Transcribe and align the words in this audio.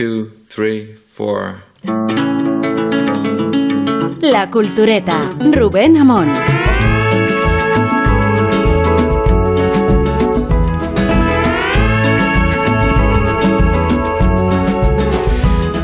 two, 0.00 0.30
three, 0.48 0.94
four. 0.94 1.56
La 4.22 4.50
Cultureta, 4.50 5.30
Rubén 5.52 5.98
Amón. 5.98 6.32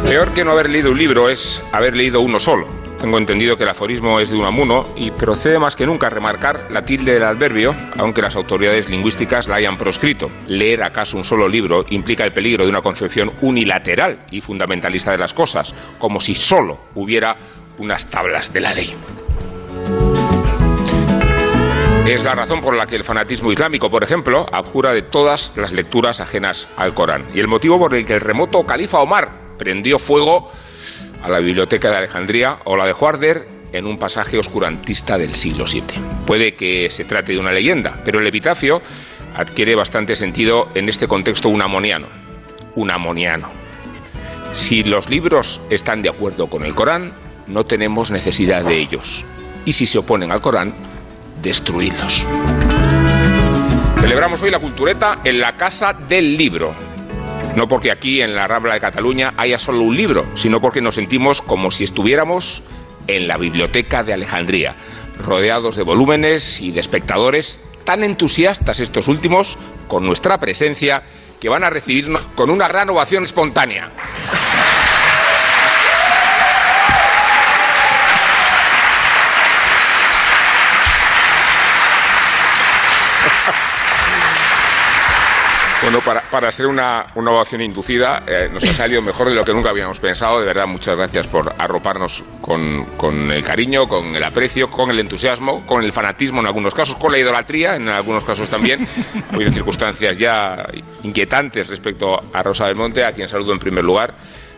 Peor 0.07 0.33
que 0.33 0.45
no 0.47 0.53
haber 0.53 0.71
leído 0.71 0.93
un 0.93 0.97
libro 0.97 1.29
es 1.29 1.63
haber 1.73 1.95
leído 1.95 2.23
uno 2.23 2.39
solo. 2.39 2.76
Tengo 3.01 3.19
entendido 3.19 3.57
que 3.57 3.65
el 3.65 3.69
aforismo 3.69 4.21
es 4.21 4.31
de 4.31 4.37
Unamuno 4.37 4.87
y 4.97 5.11
procede 5.11 5.59
más 5.59 5.77
que 5.77 5.87
nunca 5.87 6.09
remarcar 6.09 6.69
la 6.71 6.85
tilde 6.85 7.13
del 7.15 7.25
adverbio, 7.25 7.75
aunque 7.99 8.23
las 8.23 8.37
autoridades 8.37 8.89
lingüísticas 8.89 9.49
la 9.49 9.57
hayan 9.57 9.77
proscrito. 9.77 10.31
Leer 10.49 10.83
acaso 10.83 11.19
un 11.19 11.25
solo 11.25 11.47
libro 11.47 11.85
implica 11.91 12.25
el 12.25 12.33
peligro 12.33 12.65
de 12.65 12.71
una 12.71 12.81
concepción 12.81 13.33
unilateral 13.43 14.25
y 14.31 14.41
fundamentalista 14.41 15.11
de 15.11 15.19
las 15.19 15.35
cosas, 15.35 15.75
como 15.99 16.21
si 16.21 16.35
solo 16.35 16.79
hubiera 16.95 17.37
unas 17.79 18.07
tablas 18.07 18.53
de 18.53 18.61
la 18.61 18.73
ley. 18.73 18.95
Es 22.07 22.25
la 22.25 22.35
razón 22.35 22.61
por 22.61 22.75
la 22.75 22.87
que 22.87 22.97
el 22.97 23.05
fanatismo 23.05 23.53
islámico, 23.53 23.91
por 23.91 24.05
ejemplo, 24.05 24.47
abjura 24.53 24.93
de 24.95 25.03
todas 25.03 25.53
las 25.57 25.73
lecturas 25.73 26.21
ajenas 26.21 26.69
al 26.77 26.95
Corán. 26.95 27.27
Y 27.35 27.41
el 27.41 27.49
motivo 27.49 27.79
por 27.79 27.95
el 27.95 28.05
que 28.05 28.15
el 28.15 28.21
remoto 28.21 28.65
califa 28.65 29.01
Omar 29.01 29.29
prendió 29.59 29.99
fuego 29.99 30.51
a 31.27 31.29
la 31.29 31.41
biblioteca 31.41 31.91
de 31.91 31.97
Alejandría 31.97 32.59
o 32.65 32.77
la 32.77 32.87
de 32.87 32.93
Juarder 32.93 33.49
en 33.73 33.87
un 33.87 33.99
pasaje 33.99 34.39
oscurantista 34.39 35.19
del 35.19 35.35
siglo 35.35 35.65
VII. 35.65 35.83
Puede 36.25 36.55
que 36.55 36.89
se 36.91 37.05
trate 37.05 37.33
de 37.33 37.39
una 37.41 37.51
leyenda, 37.51 38.01
pero 38.05 38.21
el 38.21 38.27
epitafio 38.29 38.81
adquiere 39.35 39.75
bastante 39.75 40.15
sentido 40.15 40.71
en 40.77 40.89
este 40.89 41.09
contexto 41.09 41.49
unamoniano. 41.49 42.07
Unamoniano. 42.77 43.51
Si 44.53 44.85
los 44.85 45.11
libros 45.11 45.61
están 45.69 46.01
de 46.01 46.11
acuerdo 46.11 46.47
con 46.47 46.65
el 46.65 46.77
Corán, 46.77 47.13
no 47.49 47.65
tenemos 47.65 48.13
necesidad 48.13 48.65
de 48.65 48.79
ellos. 48.79 49.25
Y 49.65 49.73
si 49.73 49.85
se 49.85 49.99
oponen 49.99 50.31
al 50.31 50.41
Corán, 50.41 50.75
destruidlos. 51.43 52.25
Celebramos 54.01 54.41
hoy 54.43 54.51
la 54.53 54.61
cultureta 54.61 55.23
en 55.25 55.41
la 55.41 55.57
Casa 55.57 55.93
del 55.93 56.37
Libro. 56.37 56.96
No 57.57 57.69
porque 57.69 57.91
aquí 57.91 58.21
en 58.21 58.35
la 58.35 58.47
Rambla 58.47 58.75
de 58.75 58.81
Cataluña 58.81 59.33
haya 59.39 59.59
solo 59.59 59.83
un 59.83 59.97
libro, 59.97 60.27
sino 60.35 60.61
porque 60.61 60.83
nos 60.83 60.97
sentimos 60.97 61.41
como 61.41 61.71
si 61.71 61.85
estuviéramos 61.85 62.63
en 63.07 63.27
la 63.27 63.39
Biblioteca 63.39 64.05
de 64.05 64.13
Alejandría, 64.13 64.77
rodeados 65.25 65.75
de 65.75 65.83
volúmenes 65.83 66.61
y 66.61 66.71
de 66.71 66.81
espectadores 66.81 67.65
tan 67.85 68.05
entusiastas 68.05 68.81
estos 68.81 69.09
últimos 69.09 69.57
con 69.89 70.05
nuestra 70.05 70.39
presencia 70.39 71.03
que 71.41 71.49
van 71.49 71.65
a 71.65 71.71
recibirnos 71.71 72.21
con 72.35 72.51
una 72.51 72.69
gran 72.69 72.91
ovación 72.91 73.25
espontánea. 73.25 73.91
Bueno, 85.87 86.01
para, 86.05 86.21
para 86.21 86.51
ser 86.51 86.67
una, 86.67 87.07
una 87.15 87.31
ovación 87.31 87.63
inducida, 87.63 88.25
eh, 88.27 88.49
nos 88.53 88.65
ha 88.65 88.73
salido 88.73 89.01
mejor 89.03 89.29
de 89.29 89.37
lo 89.37 89.45
que 89.45 89.53
nunca 89.55 89.71
habíamos 89.71 90.01
pensado. 90.01 90.41
De 90.41 90.47
verdad, 90.47 90.67
muchas 90.67 90.97
gracias 90.97 91.29
por 91.29 91.55
arroparnos 91.57 92.25
con, 92.41 92.85
con 92.97 93.31
el 93.31 93.45
cariño, 93.45 93.87
con 93.87 94.17
el 94.17 94.25
aprecio, 94.25 94.69
con 94.69 94.91
el 94.91 94.99
entusiasmo, 94.99 95.65
con 95.65 95.85
el 95.85 95.93
fanatismo 95.93 96.41
en 96.41 96.49
algunos 96.49 96.75
casos, 96.75 96.97
con 96.97 97.13
la 97.13 97.19
idolatría 97.19 97.77
en 97.77 97.89
algunos 97.89 98.25
casos 98.25 98.49
también. 98.49 98.85
Ha 99.31 99.35
habido 99.37 99.53
circunstancias 99.53 100.17
ya 100.17 100.67
inquietantes 101.05 101.69
respecto 101.69 102.17
a 102.33 102.43
Rosa 102.43 102.67
del 102.67 102.75
Monte, 102.75 103.05
a 103.05 103.13
quien 103.13 103.29
saludo 103.29 103.53
en 103.53 103.61
primer 103.61 103.85
lugar. 103.85 104.13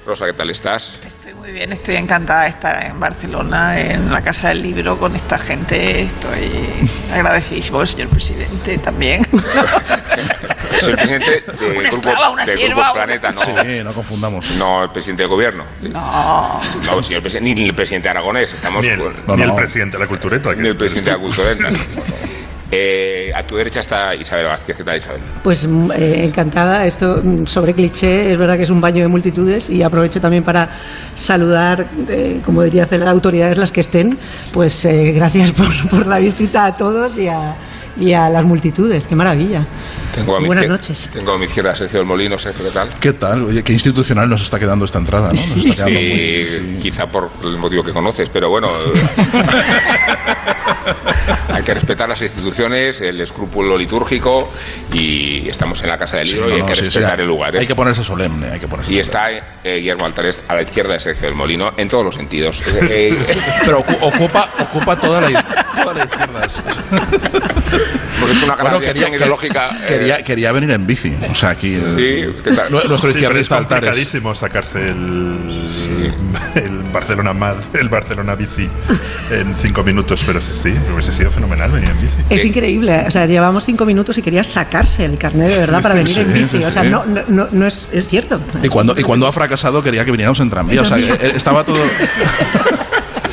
Rosa, 0.06 0.24
¿qué 0.24 0.32
tal 0.32 0.48
estás? 0.48 1.26
Estoy 1.48 1.52
muy 1.54 1.60
bien, 1.66 1.72
estoy 1.72 1.96
encantada 1.96 2.42
de 2.42 2.48
estar 2.50 2.84
en 2.84 3.00
Barcelona, 3.00 3.80
en 3.80 4.12
la 4.12 4.20
Casa 4.20 4.48
del 4.48 4.60
Libro, 4.60 4.98
con 4.98 5.16
esta 5.16 5.38
gente. 5.38 6.02
Estoy 6.02 6.50
agradecidísimo, 7.10 7.86
señor 7.86 8.08
presidente, 8.10 8.76
también. 8.76 9.26
Soy 10.80 10.94
presidente 10.94 11.30
del 11.30 11.42
Una 11.78 11.88
grupo, 11.88 11.96
esclava, 11.96 12.30
una 12.32 12.44
del 12.44 12.58
sierva, 12.58 12.74
grupo 12.74 12.92
una- 12.92 12.92
Planeta, 12.92 13.30
no, 13.30 13.40
Sí, 13.40 13.82
no 13.82 13.92
confundamos. 13.94 14.50
no 14.58 14.84
el 14.84 14.90
presidente 14.90 15.22
del 15.22 15.30
gobierno. 15.30 15.64
No. 15.80 16.60
No, 16.84 17.02
señor 17.02 17.22
presidente, 17.22 17.54
ni 17.62 17.66
el 17.68 17.74
presidente 17.74 18.10
aragonés. 18.10 18.52
Estamos 18.52 18.84
Ni 18.84 18.90
el, 18.90 18.98
con- 19.00 19.14
No, 19.26 19.34
ni 19.36 19.44
no. 19.44 19.48
el 19.52 19.56
presidente 19.56 19.96
de 19.96 20.02
la 20.02 20.06
cultureta. 20.06 20.52
ni 20.54 20.68
el 20.68 20.76
presidente 20.76 21.10
de 21.12 21.16
la 21.16 21.22
cultura. 21.22 21.48
Eh, 22.70 23.32
a 23.34 23.42
tu 23.44 23.56
derecha 23.56 23.80
está 23.80 24.14
Isabel 24.14 24.46
Vázquez. 24.46 24.76
¿Qué 24.76 24.84
tal, 24.84 24.96
Isabel? 24.96 25.20
Pues 25.42 25.66
mm, 25.66 25.90
eh, 25.92 26.24
encantada. 26.24 26.84
Esto 26.84 27.20
mm, 27.22 27.46
sobre 27.46 27.72
cliché, 27.72 28.32
es 28.32 28.38
verdad 28.38 28.56
que 28.56 28.64
es 28.64 28.70
un 28.70 28.80
baño 28.80 29.02
de 29.02 29.08
multitudes 29.08 29.70
y 29.70 29.82
aprovecho 29.82 30.20
también 30.20 30.44
para 30.44 30.68
saludar, 31.14 31.86
eh, 32.08 32.40
como 32.44 32.62
diría 32.62 32.82
hacer 32.82 33.02
autoridades 33.06 33.56
las 33.56 33.72
que 33.72 33.80
estén, 33.80 34.18
pues 34.52 34.86
gracias 34.86 35.52
por 35.90 36.06
la 36.06 36.18
visita 36.18 36.66
a 36.66 36.74
todos 36.74 37.16
y 37.16 37.28
a, 37.28 37.56
y 37.98 38.12
a 38.12 38.28
las 38.28 38.44
multitudes. 38.44 39.06
Qué 39.06 39.14
maravilla. 39.14 39.64
Tengo 40.14 40.36
a 40.36 40.40
mi 40.40 40.46
Buenas 40.46 40.66
noches. 40.68 41.10
Tengo 41.12 41.32
a 41.32 41.38
mi 41.38 41.44
izquierda 41.46 41.74
Sergio 41.74 41.98
del 42.00 42.06
Molino. 42.08 42.38
Sergio, 42.38 42.64
¿qué 42.64 42.70
tal? 42.70 42.88
¿Qué 43.00 43.12
tal? 43.12 43.44
Oye, 43.44 43.62
qué 43.62 43.72
institucional 43.72 44.28
nos 44.28 44.42
está 44.42 44.58
quedando 44.58 44.84
esta 44.84 44.98
entrada, 44.98 45.26
¿no? 45.28 45.32
Nos 45.34 45.40
Sí. 45.40 45.68
está 45.70 45.84
quedando 45.86 46.00
muy- 46.08 46.18
Eh, 46.20 46.48
sí. 46.70 46.78
Quizá 46.82 47.06
por 47.06 47.30
el 47.44 47.58
motivo 47.58 47.82
que 47.82 47.92
conoces, 47.92 48.28
pero 48.30 48.48
bueno. 48.50 48.68
hay 51.52 51.62
que 51.62 51.74
respetar 51.74 52.08
las 52.08 52.20
instituciones, 52.22 53.00
el 53.00 53.20
escrúpulo 53.20 53.76
litúrgico 53.76 54.50
y 54.92 55.48
estamos 55.48 55.82
en 55.82 55.88
la 55.90 55.98
Casa 55.98 56.16
del 56.18 56.26
Sí, 56.28 56.34
Libro 56.34 56.48
no, 56.50 56.56
y 56.56 56.60
hay 56.60 56.66
que 56.66 56.74
sí, 56.74 56.80
sí, 56.80 56.84
respetar 56.86 57.20
el 57.20 57.26
lugar. 57.26 57.56
¿eh? 57.56 57.60
Hay 57.60 57.66
que 57.66 57.74
ponerse 57.74 58.02
solemne, 58.04 58.50
hay 58.52 58.60
que 58.60 58.68
ponerse 58.68 58.92
Y 58.92 59.04
solemne. 59.04 59.36
está 59.36 59.58
eh, 59.64 59.76
Guillermo 59.78 60.06
Altares 60.06 60.40
a 60.48 60.54
la 60.54 60.62
izquierda 60.62 60.94
de 60.94 61.00
Sergio 61.00 61.26
del 61.26 61.34
Molino 61.34 61.70
en 61.76 61.88
todos 61.88 62.04
los 62.04 62.14
sentidos. 62.14 62.62
Eh, 62.90 63.14
Pero 63.64 63.84
ocu- 63.84 63.98
ocupa, 64.00 64.48
ocupa 64.60 64.96
toda 64.96 65.20
la, 65.20 65.44
toda 65.82 65.94
la 65.94 66.04
izquierda. 66.04 66.46
hemos 68.18 68.30
hecho 68.30 68.44
una 68.46 68.54
gran 68.56 68.64
Bueno, 68.72 68.80
dirección 68.80 69.14
ideológica. 69.14 69.70
eh, 69.82 69.84
quería, 69.86 70.22
quería 70.24 70.52
venir 70.52 70.70
en 70.70 70.86
bici. 70.86 71.14
O 71.30 71.34
sea, 71.34 71.50
aquí. 71.50 71.76
Sí, 71.76 72.24
¿qué 72.44 72.52
tal? 72.54 72.70
Nu- 72.70 72.80
Nuestro 72.88 73.10
Sí, 73.12 73.18
es 73.18 73.24
Altares. 73.26 73.48
complicadísimo 73.48 74.34
sacarse 74.34 74.88
el, 74.88 75.38
el 76.54 76.78
Barcelona 76.92 77.32
Mad, 77.32 77.56
el 77.74 77.88
Barcelona 77.88 78.34
bici 78.34 78.68
en 79.30 79.54
cinco 79.62 79.82
minutos, 79.82 80.22
pero 80.26 80.40
sí, 80.40 80.52
sí, 80.54 80.74
hubiese 80.92 81.12
sido 81.12 81.30
fenomenal 81.30 81.70
venir 81.70 81.90
en 81.90 82.00
bici. 82.00 82.14
Es 82.30 82.44
increíble. 82.44 83.04
O 83.06 83.10
sea, 83.10 83.26
llevamos 83.26 83.64
cinco 83.64 83.84
minutos 83.84 84.16
y 84.18 84.22
quería 84.22 84.44
sacarse 84.44 85.04
el 85.04 85.18
carnet 85.18 85.48
de 85.50 85.58
verdad 85.58 85.82
para 85.82 85.94
venir 85.94 86.14
Sí, 86.14 86.20
en 86.20 86.32
bici. 86.32 86.58
sí, 86.58 86.64
O 86.64 86.70
sea, 86.72 86.82
sí. 86.82 86.88
no, 86.88 87.04
no, 87.06 87.22
no, 87.28 87.48
no 87.50 87.66
es, 87.66 87.88
es 87.92 88.08
cierto. 88.08 88.40
Y 88.62 88.68
cuando, 88.68 88.98
y 88.98 89.02
cuando 89.02 89.26
ha 89.26 89.32
fracasado 89.32 89.82
quería 89.82 90.04
que 90.04 90.10
viniéramos 90.10 90.40
en 90.40 90.50
tranvía. 90.50 90.82
O 90.82 90.84
sea, 90.84 90.98
eh, 90.98 91.08
eh, 91.20 91.32
estaba 91.34 91.64
todo. 91.64 91.78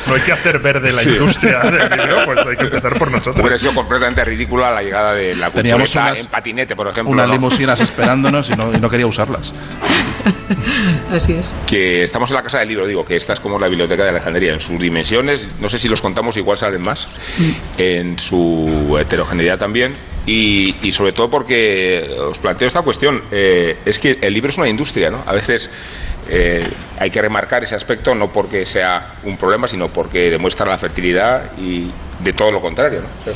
No 0.08 0.14
hay 0.14 0.20
que 0.20 0.32
hacer 0.32 0.58
verde 0.60 0.92
la 0.92 1.02
industria 1.02 1.58
del 1.60 1.98
libro, 1.98 2.24
pues 2.24 2.46
hay 2.46 2.56
que 2.56 2.64
empezar 2.64 2.96
por 2.98 3.10
nosotros. 3.10 3.36
Hubiera 3.40 3.58
sido 3.58 3.74
completamente 3.74 4.24
ridícula 4.24 4.70
la 4.72 4.82
llegada 4.82 5.14
de 5.14 5.34
la 5.34 5.50
Teníamos 5.50 5.94
unas- 5.94 6.20
en 6.20 6.26
patinete, 6.26 6.76
por 6.76 6.88
ejemplo. 6.88 7.12
unas 7.12 7.26
¿no? 7.26 7.32
limusinas 7.32 7.80
esperándonos 7.80 8.48
y 8.50 8.54
no, 8.56 8.72
y 8.72 8.78
no 8.78 8.88
quería 8.88 9.06
usarlas. 9.06 9.52
Así 11.12 11.32
es. 11.32 11.52
que 11.66 12.04
estamos 12.04 12.30
en 12.30 12.36
la 12.36 12.42
Casa 12.42 12.58
del 12.58 12.68
Libro, 12.68 12.86
digo, 12.86 13.04
que 13.04 13.16
esta 13.16 13.32
es 13.32 13.40
como 13.40 13.58
la 13.58 13.68
Biblioteca 13.68 14.04
de 14.04 14.10
Alejandría 14.10 14.52
en 14.52 14.60
sus 14.60 14.78
dimensiones, 14.78 15.46
no 15.60 15.68
sé 15.68 15.78
si 15.78 15.88
los 15.88 16.00
contamos, 16.00 16.36
igual 16.36 16.58
salen 16.58 16.82
más, 16.82 17.18
en 17.78 18.18
su 18.18 18.96
heterogeneidad 19.00 19.58
también, 19.58 19.92
y, 20.26 20.74
y 20.82 20.92
sobre 20.92 21.12
todo 21.12 21.30
porque 21.30 22.16
os 22.18 22.38
planteo 22.38 22.66
esta 22.66 22.82
cuestión, 22.82 23.22
eh, 23.30 23.76
es 23.84 23.98
que 23.98 24.18
el 24.20 24.32
libro 24.34 24.50
es 24.50 24.58
una 24.58 24.68
industria, 24.68 25.10
¿no? 25.10 25.22
A 25.26 25.32
veces 25.32 25.70
eh, 26.28 26.66
hay 26.98 27.10
que 27.10 27.20
remarcar 27.20 27.64
ese 27.64 27.74
aspecto, 27.74 28.14
no 28.14 28.32
porque 28.32 28.66
sea 28.66 29.14
un 29.24 29.36
problema, 29.36 29.68
sino 29.68 29.88
porque 29.88 30.30
demuestra 30.30 30.66
la 30.66 30.78
fertilidad 30.78 31.52
y 31.58 31.90
de 32.22 32.32
todo 32.32 32.50
lo 32.50 32.60
contrario, 32.60 33.00
¿no? 33.00 33.32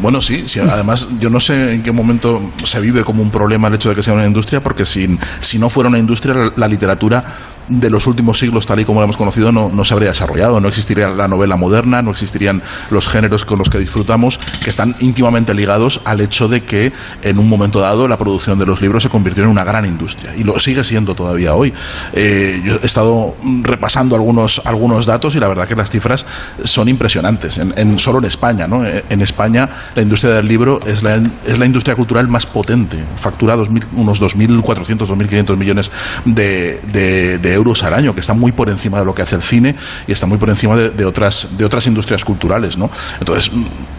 Bueno, 0.00 0.20
sí, 0.20 0.48
sí, 0.48 0.58
además 0.58 1.08
yo 1.20 1.30
no 1.30 1.38
sé 1.38 1.74
en 1.74 1.82
qué 1.84 1.92
momento 1.92 2.52
se 2.64 2.80
vive 2.80 3.04
como 3.04 3.22
un 3.22 3.30
problema 3.30 3.68
el 3.68 3.74
hecho 3.74 3.90
de 3.90 3.94
que 3.94 4.02
sea 4.02 4.14
una 4.14 4.26
industria, 4.26 4.60
porque 4.60 4.84
sin, 4.84 5.18
si 5.40 5.58
no 5.58 5.70
fuera 5.70 5.88
una 5.88 5.98
industria, 5.98 6.34
la 6.56 6.66
literatura 6.66 7.22
de 7.68 7.90
los 7.90 8.06
últimos 8.06 8.38
siglos, 8.38 8.66
tal 8.66 8.80
y 8.80 8.84
como 8.84 9.00
la 9.00 9.04
hemos 9.04 9.16
conocido, 9.16 9.52
no, 9.52 9.68
no 9.72 9.84
se 9.84 9.94
habría 9.94 10.08
desarrollado. 10.10 10.60
No 10.60 10.68
existiría 10.68 11.08
la 11.08 11.28
novela 11.28 11.56
moderna, 11.56 12.02
no 12.02 12.10
existirían 12.10 12.62
los 12.90 13.08
géneros 13.08 13.44
con 13.44 13.58
los 13.58 13.68
que 13.70 13.78
disfrutamos, 13.78 14.38
que 14.62 14.70
están 14.70 14.94
íntimamente 15.00 15.52
ligados 15.54 16.00
al 16.04 16.20
hecho 16.20 16.48
de 16.48 16.62
que 16.62 16.92
en 17.22 17.38
un 17.38 17.48
momento 17.48 17.80
dado 17.80 18.08
la 18.08 18.16
producción 18.18 18.58
de 18.58 18.66
los 18.66 18.80
libros 18.80 19.02
se 19.02 19.08
convirtió 19.08 19.44
en 19.44 19.50
una 19.50 19.64
gran 19.64 19.84
industria 19.86 20.34
y 20.36 20.44
lo 20.44 20.58
sigue 20.58 20.82
siendo 20.84 21.14
todavía 21.14 21.54
hoy. 21.54 21.72
Eh, 22.14 22.62
yo 22.64 22.78
he 22.82 22.86
estado 22.86 23.34
repasando 23.62 24.14
algunos, 24.16 24.62
algunos 24.64 25.04
datos 25.06 25.34
y 25.34 25.40
la 25.40 25.48
verdad 25.48 25.68
que 25.68 25.76
las 25.76 25.90
cifras 25.90 26.26
son 26.64 26.88
impresionantes, 26.88 27.58
en, 27.58 27.74
en- 27.76 27.98
solo 27.98 28.18
en 28.18 28.24
España. 28.24 28.66
¿no? 28.66 28.84
Eh, 28.86 29.04
En 29.10 29.20
España 29.22 29.68
la 29.94 30.02
industria 30.02 30.32
del 30.34 30.48
libro 30.48 30.80
es 30.86 31.02
la, 31.02 31.16
es 31.46 31.58
la 31.58 31.66
industria 31.66 31.94
cultural 31.96 32.28
más 32.28 32.46
potente, 32.46 32.96
factura 33.20 33.56
2000 33.56 33.84
unos 33.96 34.22
2.400, 34.22 34.98
2.500 35.06 35.56
millones 35.56 35.90
de, 36.24 36.80
de- 36.92 37.38
de 37.38 37.57
euros 37.58 37.82
al 37.82 37.94
año, 37.94 38.14
que 38.14 38.20
está 38.20 38.32
muy 38.32 38.52
por 38.52 38.68
encima 38.68 38.98
de 38.98 39.04
lo 39.04 39.14
que 39.14 39.22
hace 39.22 39.36
el 39.36 39.42
cine 39.42 39.76
y 40.06 40.12
está 40.12 40.26
muy 40.26 40.38
por 40.38 40.48
encima 40.48 40.76
de, 40.76 40.90
de 40.90 41.04
otras, 41.04 41.58
de 41.58 41.64
otras 41.64 41.86
industrias 41.86 42.24
culturales. 42.24 42.78
¿no? 42.78 42.90
Entonces, 43.20 43.50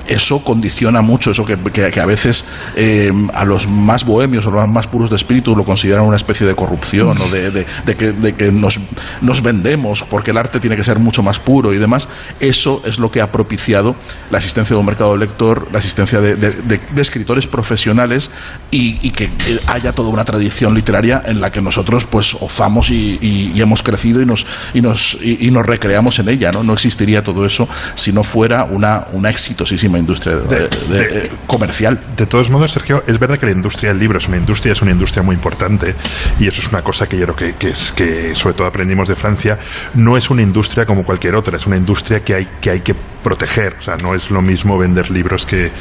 eso 0.09 0.39
condiciona 0.43 1.01
mucho, 1.01 1.31
eso 1.31 1.45
que, 1.45 1.55
que- 1.57 1.99
a 1.99 2.05
veces 2.05 2.45
eh, 2.75 3.11
a 3.33 3.45
los 3.45 3.67
más 3.67 4.03
bohemios 4.05 4.45
o 4.45 4.51
los 4.51 4.67
más 4.67 4.87
puros 4.87 5.09
de 5.09 5.15
espíritu 5.15 5.55
lo 5.55 5.63
consideran 5.63 6.03
una 6.05 6.15
especie 6.17 6.45
de 6.47 6.55
corrupción 6.55 7.17
o 7.21 7.27
de, 7.29 7.51
de- 7.51 7.65
que, 7.95 8.11
de 8.11 8.33
que 8.33 8.51
nos, 8.51 8.79
nos 9.21 9.41
vendemos 9.41 10.03
porque 10.03 10.31
el 10.31 10.37
arte 10.37 10.59
tiene 10.59 10.75
que 10.75 10.83
ser 10.83 10.99
mucho 10.99 11.21
más 11.23 11.39
puro 11.39 11.73
y 11.73 11.77
demás. 11.77 12.07
Eso 12.39 12.81
es 12.85 12.97
lo 12.99 13.11
que 13.11 13.21
ha 13.21 13.31
propiciado 13.31 13.95
la 14.31 14.37
existencia 14.39 14.73
de 14.75 14.79
un 14.79 14.85
mercado 14.85 15.15
lector, 15.15 15.67
la 15.71 15.77
existencia 15.79 16.19
de, 16.19 16.79
escritores 16.97 17.47
profesionales 17.47 18.31
y, 18.71 19.11
que 19.11 19.29
haya 19.67 19.91
toda 19.93 20.09
una 20.09 20.25
tradición 20.25 20.73
literaria 20.73 21.21
en 21.25 21.39
la 21.41 21.51
que 21.51 21.61
nosotros 21.61 22.05
pues 22.05 22.35
ozamos 22.39 22.89
y, 22.89 23.19
y- 23.21 23.61
hemos 23.61 23.83
crecido 23.83 24.21
y 24.21 24.25
nos, 24.25 24.45
y 24.73 24.81
nos, 24.81 25.17
y 25.21 25.51
nos 25.51 25.65
recreamos 25.65 26.17
en 26.19 26.29
ella. 26.29 26.51
¿no? 26.51 26.63
no 26.63 26.73
existiría 26.73 27.23
todo 27.23 27.45
eso 27.45 27.67
si 27.95 28.11
no 28.11 28.23
fuera 28.23 28.63
una, 28.63 29.05
una 29.11 29.29
exitosísima 29.29 29.98
industria 29.99 30.37
de- 30.37 30.47
de- 30.47 30.69
de- 30.97 31.25
eh, 31.25 31.31
comercial. 31.47 31.99
De 32.17 32.25
todos 32.25 32.49
modos, 32.49 32.71
Sergio, 32.71 33.03
es 33.07 33.19
verdad 33.19 33.37
que 33.37 33.45
la 33.45 33.51
industria 33.51 33.89
del 33.91 33.99
libro 33.99 34.17
es 34.17 34.27
una 34.27 34.37
industria, 34.37 34.73
es 34.73 34.81
una 34.81 34.91
industria 34.91 35.21
muy 35.23 35.35
importante 35.35 35.95
y 36.39 36.47
eso 36.47 36.61
es 36.61 36.67
una 36.69 36.81
cosa 36.81 37.07
que 37.07 37.17
yo 37.17 37.25
creo 37.25 37.35
que, 37.35 37.53
que 37.55 37.69
es 37.69 37.91
que 37.91 38.33
sobre 38.35 38.55
todo 38.55 38.67
aprendimos 38.67 39.07
de 39.07 39.15
Francia. 39.15 39.59
No 39.93 40.17
es 40.17 40.29
una 40.29 40.41
industria 40.41 40.85
como 40.85 41.03
cualquier 41.03 41.35
otra, 41.35 41.57
es 41.57 41.65
una 41.67 41.77
industria 41.77 42.21
que 42.23 42.33
hay 42.35 42.47
que 42.61 42.69
hay 42.71 42.79
que 42.81 42.95
proteger. 43.23 43.75
O 43.79 43.81
sea, 43.81 43.97
no 43.97 44.15
es 44.15 44.31
lo 44.31 44.41
mismo 44.41 44.77
vender 44.77 45.11
libros 45.11 45.45
que, 45.45 45.71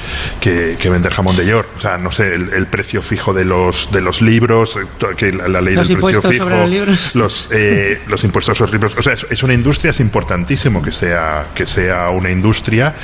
que, 0.40 0.76
que 0.80 0.90
vender 0.90 1.12
jamón 1.12 1.36
de 1.36 1.46
york. 1.46 1.68
O 1.76 1.80
sea, 1.80 1.96
no 1.98 2.10
sé, 2.12 2.34
el, 2.34 2.52
el 2.52 2.66
precio 2.66 3.02
fijo 3.02 3.32
de 3.34 3.44
los 3.44 3.90
de 3.92 4.00
los 4.00 4.20
libros, 4.22 4.76
eh, 4.76 4.86
que 5.16 5.32
la, 5.32 5.48
la 5.48 5.60
ley 5.60 5.74
Los 5.74 5.88
del 5.88 5.98
precio 5.98 6.22
fijo, 6.22 6.44
sobre 6.48 6.56
los 6.86 7.14
los 7.14 7.48
eh, 7.52 8.00
los 8.08 8.24
impuestos 8.24 8.60
a 8.60 8.64
los 8.64 8.72
libros. 8.72 8.94
O 8.98 9.02
sea, 9.02 9.12
es, 9.12 9.26
es 9.30 9.42
una 9.42 9.54
industria, 9.54 9.90
es 9.90 10.00
importantísimo 10.00 10.82
que 10.82 10.92
sea 10.92 11.46
que 11.54 11.66
sea 11.66 12.08
una 12.10 12.30
industria, 12.30 12.94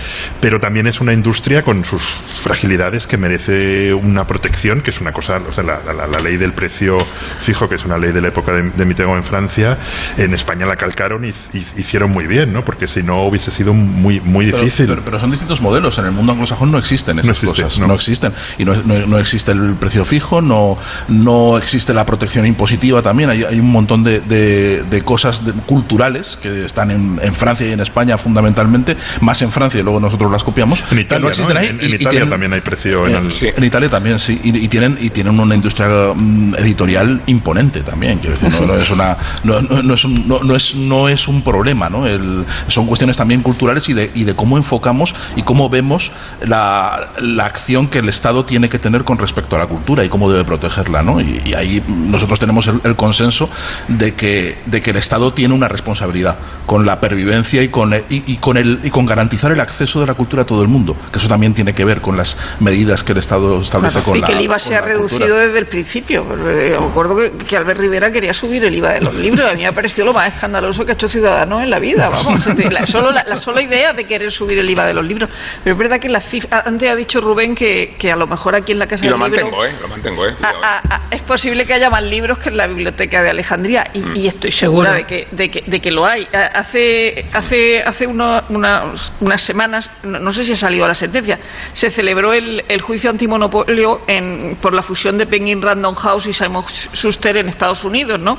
pero 0.40 0.60
también 0.60 0.86
es 0.86 1.00
una 1.00 1.12
industria 1.12 1.62
con 1.62 1.84
sus 1.84 2.02
fragilidades 2.42 3.06
que 3.06 3.16
merece 3.16 3.94
una 3.94 4.26
protección, 4.26 4.80
que 4.80 4.90
es 4.90 5.00
una 5.00 5.12
cosa, 5.12 5.40
o 5.48 5.52
sea, 5.52 5.64
la, 5.64 5.80
la- 5.92 6.06
la 6.06 6.18
ley 6.20 6.36
del 6.36 6.52
precio 6.52 6.98
fijo, 7.40 7.68
que 7.68 7.76
es 7.76 7.84
una 7.84 7.96
ley 7.98 8.12
de 8.12 8.20
la 8.20 8.28
época 8.28 8.52
de, 8.52 8.62
de 8.70 8.84
Mitterrand 8.84 9.16
en 9.18 9.24
Francia, 9.24 9.78
en 10.18 10.34
España 10.34 10.66
la 10.66 10.76
calcaron 10.76 11.24
y, 11.24 11.28
y 11.52 11.64
hicieron 11.76 12.10
muy 12.10 12.26
bien, 12.26 12.52
¿no? 12.52 12.64
Porque 12.64 12.86
si 12.86 13.02
no 13.02 13.22
hubiese 13.22 13.50
sido 13.50 13.72
muy 13.72 14.20
muy 14.24 14.46
Pero, 14.46 14.58
difícil. 14.64 14.86
pero- 14.86 15.02
pero 15.04 15.20
son 15.20 15.30
distintos 15.30 15.60
modelos. 15.60 15.98
En 15.98 16.06
el 16.06 16.12
mundo 16.12 16.32
anglosajón 16.32 16.70
no 16.72 16.78
existen 16.78 17.18
esas 17.18 17.26
No 17.26 17.32
existe, 17.32 17.62
cosas. 17.62 17.78
no. 17.78 17.86
No. 17.88 17.94
existen. 17.94 18.32
Y 18.58 18.64
no, 18.64 18.74
no- 18.76 19.06
no 19.06 19.18
existe 19.18 19.52
el 19.52 19.74
precio 19.74 20.04
fijo, 20.04 20.40
no, 20.42 20.76
no 21.08 21.56
existe 21.58 21.92
la 21.94 22.04
protección 22.06 22.46
impositiva 22.46 23.02
también. 23.02 23.30
Hay, 23.30 23.44
hay 23.44 23.60
un 23.60 23.70
montón 23.70 24.02
de, 24.04 24.20
de- 24.20 24.82
de 24.82 25.02
cosas 25.02 25.44
de- 25.44 25.52
culturales 25.52 26.38
que 26.40 26.64
están 26.64 26.90
en, 26.90 27.18
en 27.22 27.34
Francia 27.34 27.66
y 27.68 27.72
en 27.72 27.80
España 27.80 28.18
fundamentalmente, 28.18 28.96
más 29.20 29.40
en 29.42 29.50
Francia 29.52 29.80
y 29.80 29.82
luego 29.82 30.00
nosotros 30.00 30.30
las 30.30 30.42
copiamos. 30.44 30.80
en 30.90 30.96
que 30.96 31.00
Italia, 31.02 31.22
no 31.24 31.28
existen 31.28 31.56
ahí 31.56 31.66
En, 31.68 31.76
y- 31.80 31.84
en 31.84 31.90
y 31.90 31.94
Italia 31.94 32.10
tienen- 32.10 32.30
también 32.30 32.52
hay 32.52 32.60
precio 32.60 33.06
en 33.06 33.14
eh, 33.14 33.18
el- 33.18 33.32
sí. 33.32 33.48
En 33.56 33.64
Italia 33.64 33.88
también, 33.88 34.18
sí. 34.18 34.40
Y, 34.42 34.56
y 34.56 34.68
tienen, 34.68 34.96
y 35.00 35.10
tienen 35.10 35.38
una 35.38 35.54
industria 35.54 35.88
mm, 36.14 36.54
editorial 36.58 37.22
imponente 37.26 37.80
también. 37.80 38.18
Quiero 38.18 38.36
decir, 38.36 38.50
no, 38.50 38.66
no 38.66 38.74
es 38.74 38.90
una, 38.90 39.16
no, 39.44 39.60
no- 39.62 39.82
no 39.82 39.94
es 39.94 40.04
un, 40.04 40.26
no, 40.28 40.42
no 40.42 40.56
es, 40.56 40.74
no 40.74 41.08
es 41.08 41.28
un 41.28 41.42
problema, 41.42 41.88
¿no? 41.88 42.06
El- 42.06 42.44
son 42.68 42.86
cuestiones 42.86 43.16
también 43.16 43.42
culturales 43.42 43.88
y 43.88 43.92
de, 43.94 44.10
y 44.14 44.24
de 44.24 44.34
cómo 44.34 44.56
enfocamos 44.56 45.14
y 45.36 45.42
cómo 45.42 45.68
vemos 45.68 46.12
la, 46.42 47.08
la 47.20 47.44
acción 47.46 47.88
que 47.88 47.98
el 47.98 48.08
Estado 48.08 48.44
tiene 48.44 48.68
que 48.68 48.78
tener 48.78 49.04
con 49.04 49.18
respecto 49.18 49.56
a 49.56 49.58
la 49.58 49.66
cultura 49.66 50.04
y 50.04 50.08
cómo 50.08 50.30
debe 50.30 50.44
protegerla, 50.44 51.02
¿no? 51.02 51.20
Y, 51.20 51.40
y 51.44 51.54
ahí 51.54 51.82
nosotros 51.88 52.38
tenemos 52.38 52.66
el, 52.66 52.80
el 52.84 52.96
consenso 52.96 53.48
de 53.88 54.14
que, 54.14 54.58
de 54.66 54.80
que 54.82 54.90
el 54.90 54.96
Estado 54.96 55.32
tiene 55.32 55.54
una 55.54 55.68
responsabilidad 55.68 56.36
con 56.66 56.86
la 56.86 57.00
pervivencia 57.00 57.62
y 57.62 57.68
con, 57.68 57.92
el- 57.94 58.04
y, 58.08 58.22
y 58.32 58.36
con 58.36 58.56
el, 58.56 58.80
y 58.82 58.90
con 58.90 59.06
garantizar 59.06 59.52
el 59.52 59.60
acceso 59.60 60.00
de 60.00 60.06
la 60.06 60.14
cultura 60.14 60.42
a 60.42 60.46
todo 60.46 60.62
el 60.62 60.68
mundo, 60.68 60.96
que 61.12 61.18
eso 61.18 61.28
también 61.28 61.54
tiene 61.54 61.72
que 61.74 61.84
ver 61.84 62.00
con 62.00 62.16
las 62.16 62.36
medidas 62.60 63.02
que 63.04 63.12
el 63.12 63.18
Estado 63.18 63.60
establece 63.60 64.00
con 64.02 64.16
y 64.16 64.20
la 64.20 64.26
que 64.26 64.32
el 64.34 64.40
IVA 64.42 64.54
con 64.54 64.60
se 64.60 64.74
ha 64.76 64.80
reducido 64.80 65.20
cultura. 65.20 65.46
desde 65.46 65.58
el 65.58 65.66
principio. 65.66 66.24
Eh, 66.48 66.76
Me 66.78 66.86
acuerdo 66.86 67.16
que, 67.16 67.30
que 67.32 67.56
Albert 67.56 67.80
Rivera 67.80 68.10
quería 68.12 68.32
subir 68.34 68.64
el 68.64 68.74
IVA 68.74 68.92
de 68.94 69.00
los 69.02 69.14
libros. 69.14 69.48
A 69.50 69.54
mí 69.54 69.60
me 69.60 69.66
ha 69.66 69.72
parecido 69.72 70.06
lo 70.06 70.12
más 70.12 70.32
escandaloso 70.32 70.84
que 70.84 70.92
ha 70.92 70.94
hecho 70.94 71.08
Ciudadanos 71.08 71.62
en 71.62 71.70
la 71.70 71.78
vida. 71.78 72.08
Vamos, 72.10 72.40
la, 72.70 72.86
solo, 72.86 73.10
la, 73.10 73.24
la 73.24 73.36
sola 73.36 73.62
idea 73.62 73.92
de 73.92 74.03
querer 74.04 74.30
subir 74.32 74.58
el 74.58 74.68
IVA 74.70 74.86
de 74.86 74.94
los 74.94 75.04
libros. 75.04 75.30
Pero 75.62 75.74
es 75.74 75.78
verdad 75.78 75.98
que 76.00 76.08
la 76.08 76.20
cifra, 76.20 76.62
antes 76.66 76.90
ha 76.90 76.96
dicho 76.96 77.20
Rubén 77.20 77.54
que, 77.54 77.96
que 77.98 78.10
a 78.12 78.16
lo 78.16 78.26
mejor 78.26 78.54
aquí 78.54 78.72
en 78.72 78.78
la 78.78 78.86
Casa 78.86 79.04
Y 79.04 79.08
lo 79.08 79.16
del 79.18 79.32
Libro... 79.32 79.50
mantengo, 79.50 79.64
¿eh? 79.64 79.74
Lo 79.80 79.88
mantengo, 79.88 80.26
¿eh? 80.26 80.30
a- 80.30 80.34
Cuidado, 80.52 80.64
a- 80.64 80.78
a- 80.96 81.00
es 81.10 81.22
posible 81.22 81.64
que 81.66 81.74
haya 81.74 81.90
más 81.90 82.02
libros 82.02 82.38
que 82.38 82.48
en 82.50 82.56
la 82.56 82.66
biblioteca 82.66 83.22
de 83.22 83.30
Alejandría 83.30 83.90
y, 83.94 83.98
Mm. 84.00 84.16
y 84.16 84.26
estoy 84.28 84.52
segura 84.52 84.92
de 84.94 85.04
que, 85.04 85.26
de, 85.30 85.50
que, 85.50 85.62
de 85.66 85.80
que 85.80 85.90
lo 85.90 86.04
hay. 86.06 86.26
A- 86.32 86.64
Hace, 86.64 87.26
hace, 87.32 87.82
hace 87.82 88.06
uno- 88.06 88.42
unas, 88.48 89.12
unas 89.20 89.42
semanas, 89.42 89.90
no, 90.02 90.18
no 90.18 90.32
sé 90.32 90.44
si 90.44 90.52
ha 90.52 90.56
salido 90.56 90.86
la 90.86 90.94
sentencia, 90.94 91.38
se 91.72 91.90
celebró 91.90 92.32
el, 92.32 92.64
el 92.68 92.80
juicio 92.80 93.10
antimonopolio 93.10 94.02
en, 94.06 94.56
por 94.60 94.72
la 94.74 94.82
fusión 94.82 95.18
de 95.18 95.26
Penguin 95.26 95.60
Random 95.62 95.94
House 95.94 96.26
y 96.26 96.32
Simon 96.32 96.64
Schuster 96.64 97.36
en 97.36 97.48
Estados 97.48 97.84
Unidos, 97.84 98.18
¿no? 98.20 98.38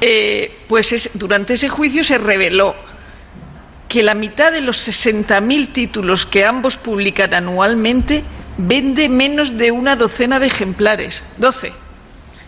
Eh, 0.00 0.58
pues 0.68 0.92
es- 0.92 1.10
durante 1.14 1.54
ese 1.54 1.68
juicio 1.68 2.02
se 2.04 2.16
reveló 2.18 2.74
que 3.90 4.02
la 4.04 4.14
mitad 4.14 4.52
de 4.52 4.60
los 4.60 4.88
60.000 4.88 5.72
títulos 5.72 6.24
que 6.24 6.44
ambos 6.44 6.76
publican 6.76 7.34
anualmente 7.34 8.22
vende 8.56 9.08
menos 9.08 9.58
de 9.58 9.72
una 9.72 9.96
docena 9.96 10.38
de 10.38 10.46
ejemplares, 10.46 11.24
12. 11.38 11.72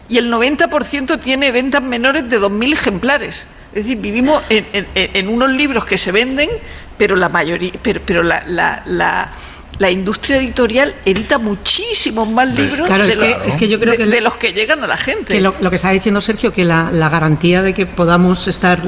Y 0.09 0.19
el 0.19 0.33
90% 0.33 1.21
tiene 1.21 1.51
ventas 1.51 1.83
menores 1.83 2.31
de 2.31 2.41
2.000 2.41 2.73
ejemplares. 2.73 3.45
Es 3.75 3.85
decir, 3.85 3.99
vivimos 3.99 4.41
en, 4.51 4.65
en- 4.73 4.87
en 4.95 5.29
unos 5.29 5.51
libros 5.51 5.85
que 5.85 5.99
se 5.99 6.13
venden, 6.13 6.49
pero 6.97 7.17
la 7.17 7.29
mayoría, 7.29 7.73
pero, 7.83 8.01
pero 8.07 8.23
la, 8.23 8.45
la- 8.47 8.83
la- 8.87 9.33
la 9.83 9.91
industria 9.91 10.37
editorial 10.37 10.95
edita 11.05 11.39
muchísimos 11.39 12.29
más 12.31 12.57
libros 12.57 12.87
Claro, 12.87 13.05
de, 13.05 13.11
es 13.13 13.19
que- 13.19 13.31
los- 13.31 13.47
es 13.49 13.57
que 13.57 13.69
yo 13.69 13.81
creo 13.81 13.93
de- 13.93 13.99
que- 13.99 14.07
de 14.07 14.21
los 14.21 14.37
que 14.37 14.53
llegan 14.53 14.83
a 14.85 14.87
la 14.87 14.97
gente. 14.97 15.35
Que 15.35 15.41
lo, 15.41 15.55
lo 15.61 15.71
que 15.71 15.77
está 15.77 15.91
diciendo 15.91 16.21
Sergio, 16.21 16.53
que 16.53 16.65
la, 16.65 16.91
la 16.93 17.09
garantía 17.09 17.63
de 17.63 17.75
que 17.75 17.85
podamos 17.87 18.47
estar 18.47 18.81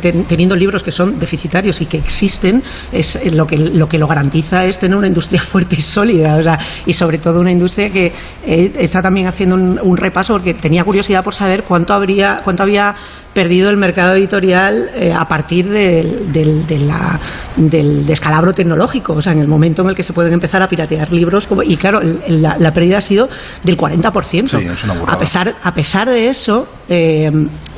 ten- 0.00 0.24
teniendo 0.24 0.54
libros 0.54 0.82
que 0.84 0.92
son 0.92 1.18
deficitarios 1.18 1.80
y 1.80 1.86
que 1.86 1.98
existen, 1.98 2.62
es 2.92 3.16
eh, 3.16 3.30
lo 3.32 3.46
que 3.46 3.56
lo 3.58 3.88
que 3.88 3.98
lo 3.98 4.06
garantiza 4.06 4.64
es 4.64 4.78
tener 4.78 4.96
una 4.96 5.08
industria 5.08 5.40
fuerte 5.52 5.74
y 5.76 5.80
sólida, 5.80 6.36
o 6.36 6.42
sea, 6.42 6.58
y 6.86 6.92
sobre 6.92 7.18
todo 7.18 7.40
una 7.40 7.50
industria 7.50 7.90
que 7.90 8.12
eh, 8.46 8.72
está 8.78 9.02
también 9.02 9.26
haciendo 9.26 9.56
un, 9.56 9.80
un 9.82 9.96
repaso 9.96 10.34
porque 10.34 10.54
tenía 10.54 10.84
curiosidad 10.84 11.24
por 11.24 11.34
saber 11.34 11.64
cuánto 11.64 11.92
habría 11.92 12.40
cuánto 12.44 12.62
había 12.62 12.94
perdido 13.34 13.68
el 13.68 13.76
mercado 13.76 14.14
editorial 14.14 14.90
eh, 14.94 15.12
a 15.12 15.26
partir 15.26 15.68
del, 15.68 16.32
del, 16.32 16.66
de 16.66 16.78
la- 16.78 17.18
del 17.56 18.06
descalabro 18.06 18.52
tecnológico, 18.54 19.14
o 19.14 19.20
sea, 19.22 19.32
en 19.32 19.40
el 19.40 19.48
momento 19.48 19.82
en 19.82 19.88
el 19.88 19.94
que 19.96 20.02
se 20.02 20.12
pueden 20.12 20.32
empezar 20.36 20.62
a 20.62 20.68
piratear 20.68 21.10
libros, 21.12 21.46
como- 21.46 21.62
y 21.62 21.76
claro, 21.76 22.00
la, 22.28 22.56
la 22.58 22.72
pérdida 22.72 22.98
ha 22.98 23.00
sido 23.00 23.28
del 23.62 23.76
40%. 23.76 24.46
Sí, 24.46 24.56
es 24.66 24.84
una 24.84 24.94
a 25.12 25.18
pesar 25.18 25.54
a 25.62 25.74
pesar 25.74 26.08
de 26.08 26.28
eso, 26.28 26.66
eh, 26.88 27.30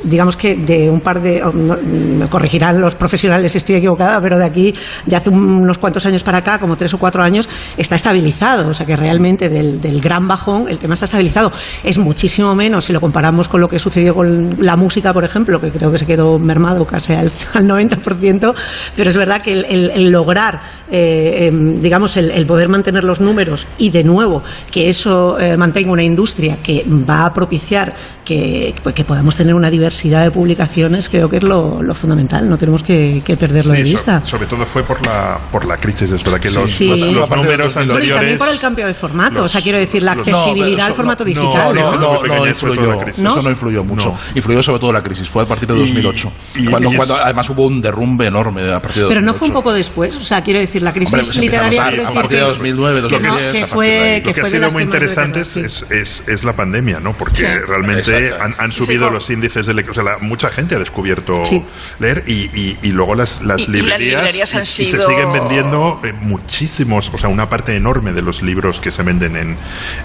digamos 0.03 0.35
que 0.37 0.55
de 0.55 0.89
un 0.89 1.01
par 1.01 1.21
de. 1.21 1.41
oh, 1.43 1.51
no, 1.51 1.75
me 1.83 2.27
corregirán 2.27 2.79
los 2.79 2.95
profesionales 2.95 3.51
si 3.51 3.57
estoy 3.57 3.75
equivocada, 3.75 4.19
pero 4.21 4.37
de 4.37 4.45
aquí, 4.45 4.73
de 5.05 5.15
hace 5.15 5.29
unos 5.29 5.77
cuantos 5.77 6.05
años 6.05 6.23
para 6.23 6.37
acá, 6.39 6.59
como 6.59 6.77
tres 6.77 6.93
o 6.93 6.97
cuatro 6.97 7.23
años, 7.23 7.49
está 7.77 7.95
estabilizado. 7.95 8.67
O 8.69 8.73
sea 8.73 8.85
que 8.85 8.95
realmente 8.95 9.49
del, 9.49 9.81
del 9.81 9.99
gran 10.01 10.27
bajón 10.27 10.67
el 10.69 10.77
tema 10.77 10.93
está 10.93 11.05
estabilizado. 11.05 11.51
Es 11.83 11.97
muchísimo 11.97 12.53
menos 12.55 12.85
si 12.85 12.93
lo 12.93 13.01
comparamos 13.01 13.49
con 13.49 13.59
lo 13.61 13.67
que 13.67 13.79
sucedió 13.79 14.13
con 14.13 14.57
la 14.59 14.75
música, 14.77 15.11
por 15.13 15.23
ejemplo, 15.23 15.59
que 15.59 15.69
creo 15.69 15.91
que 15.91 15.97
se 15.97 16.05
quedó 16.05 16.37
mermado 16.39 16.85
casi 16.85 17.13
al, 17.13 17.31
al 17.53 17.65
90%, 17.65 18.53
pero 18.95 19.09
es 19.09 19.17
verdad 19.17 19.41
que 19.41 19.53
el, 19.53 19.65
el- 19.65 19.91
el 19.91 20.11
lograr, 20.11 20.59
eh, 20.91 21.47
em, 21.47 21.81
digamos, 21.81 22.15
el, 22.17 22.31
el 22.39 22.45
poder 22.47 22.69
mantener 22.69 23.03
los 23.03 23.19
números 23.19 23.67
y 23.77 23.89
de 23.91 24.03
nuevo 24.03 24.41
que 24.71 24.89
eso 24.89 25.39
eh, 25.39 25.55
mantenga 25.57 25.91
una 25.91 26.03
industria 26.03 26.57
que 26.63 26.83
va 26.87 27.25
a 27.25 27.33
propiciar 27.33 27.93
que, 28.25 28.73
pues, 28.83 28.93
que 28.95 29.03
podamos 29.03 29.35
tener 29.35 29.53
una 29.55 29.69
diversidad 29.71 30.23
de 30.23 30.31
publicaciones, 30.31 31.09
creo 31.09 31.27
que 31.29 31.37
es 31.37 31.43
lo, 31.43 31.81
lo 31.81 31.93
fundamental, 31.95 32.47
no 32.47 32.57
tenemos 32.57 32.83
que, 32.83 33.21
que 33.25 33.35
perderlo 33.37 33.73
Sí, 33.73 33.79
de 33.81 33.85
so- 33.89 33.91
vista. 33.91 34.21
sobre 34.25 34.45
todo 34.45 34.65
fue 34.65 34.83
por 34.83 35.03
la 35.05 35.37
por 35.51 35.65
la 35.65 35.77
crisis, 35.77 36.11
es 36.11 36.23
verdad 36.23 36.39
que 36.39 36.49
los, 36.51 36.69
Sí. 36.71 36.87
los- 36.87 36.99
Sí. 36.99 37.13
los 37.13 37.29
números 37.29 37.73
2008. 37.73 37.75
Bueno, 37.75 37.85
y 37.85 37.95
anteriores 37.95 38.09
también 38.15 38.37
por 38.37 38.49
el 38.49 38.59
cambio 38.59 38.87
de 38.87 38.93
formato, 38.93 39.35
los- 39.37 39.45
o 39.45 39.49
sea, 39.49 39.61
quiero 39.61 39.79
decir, 39.79 40.03
la 40.03 40.11
accesibilidad 40.13 40.77
No, 40.77 40.85
al 40.85 40.93
formato 40.93 41.23
no, 41.23 41.27
digital. 41.29 41.75
No, 41.75 41.89
fue 41.89 41.97
no, 41.99 42.23
no, 42.23 42.47
influyó. 42.47 43.01
Eso 43.07 43.41
no 43.41 43.49
influyó 43.49 43.83
mucho. 43.83 44.09
No. 44.09 44.17
Influyó 44.35 44.61
sobre 44.63 44.79
todo 44.79 44.93
la 44.93 45.01
crisis. 45.03 45.27
Fue 45.27 45.43
a 45.43 45.45
partir 45.47 45.67
de 45.67 45.75
2008. 45.75 46.31
y- 46.55 46.65
cuando, 46.67 46.89
y 46.89 46.91
es- 46.93 46.97
cuando 46.97 47.15
además 47.15 47.49
hubo 47.49 47.65
un 47.65 47.81
derrumbe 47.81 48.27
enorme 48.27 48.61
a 48.71 48.79
partir 48.79 48.95
de 48.97 49.01
2008. 49.03 49.09
Pero 49.09 49.21
no 49.21 49.33
fue 49.33 49.47
un 49.47 49.53
poco 49.53 49.73
después, 49.73 50.15
o 50.15 50.21
sea, 50.21 50.41
quiero 50.43 50.59
decir, 50.59 50.81
la 50.83 50.93
crisis 50.93 51.13
Hombre, 51.13 51.25
pues 51.25 51.37
literaria. 51.37 51.83
a- 51.87 52.13
partir 52.29 52.37
de 52.37 52.43
que- 52.43 52.49
2009, 52.49 52.95
que 52.95 53.01
no, 53.01 53.09
2010, 53.09 53.51
que 53.51 53.59
partir 53.59 53.65
fue, 53.73 53.87
que 54.23 54.29
Lo 54.29 54.33
que 54.33 54.41
fue 54.41 54.47
ha 54.47 54.51
sido 54.51 54.71
muy 54.71 54.81
que 54.83 54.85
interesante 54.85 55.41
es, 55.41 55.57
es, 55.57 56.23
es 56.27 56.43
la 56.43 56.53
pandemia, 56.53 56.99
¿no? 56.99 57.13
Porque 57.13 57.37
Sí. 57.37 57.45
realmente 57.45 58.33
han, 58.39 58.55
han 58.57 58.71
subido 58.71 59.07
Sí, 59.07 59.13
los 59.13 59.29
índices 59.29 59.65
de, 59.65 59.73
lec- 59.75 59.89
o 59.89 59.93
sea, 59.93 60.03
la- 60.03 60.17
mucha 60.19 60.49
gente 60.49 60.75
ha 60.75 60.79
descubierto 60.79 61.43
Sí. 61.45 61.63
leer 61.99 62.23
y, 62.27 62.33
y- 62.53 62.77
y 62.83 62.87
luego 62.91 63.15
las, 63.15 63.41
las 63.41 63.59
Y- 63.61 63.63
y 63.63 63.65
las 63.67 63.69
librerías, 63.75 64.21
librerías 64.23 64.55
han 64.55 64.61
y- 64.61 64.63
y 64.63 64.65
se 64.67 64.85
sido- 64.87 65.07
siguen 65.07 65.31
vendiendo 65.33 65.99
eh, 66.03 66.13
muchísimos, 66.13 67.09
o 67.13 67.17
sea, 67.17 67.29
una 67.29 67.49
parte 67.49 67.75
enorme 67.75 68.13
de 68.13 68.21
los 68.21 68.41
libros 68.41 68.79
que 68.79 68.91
se 68.91 69.03
venden 69.03 69.35
en, 69.35 69.57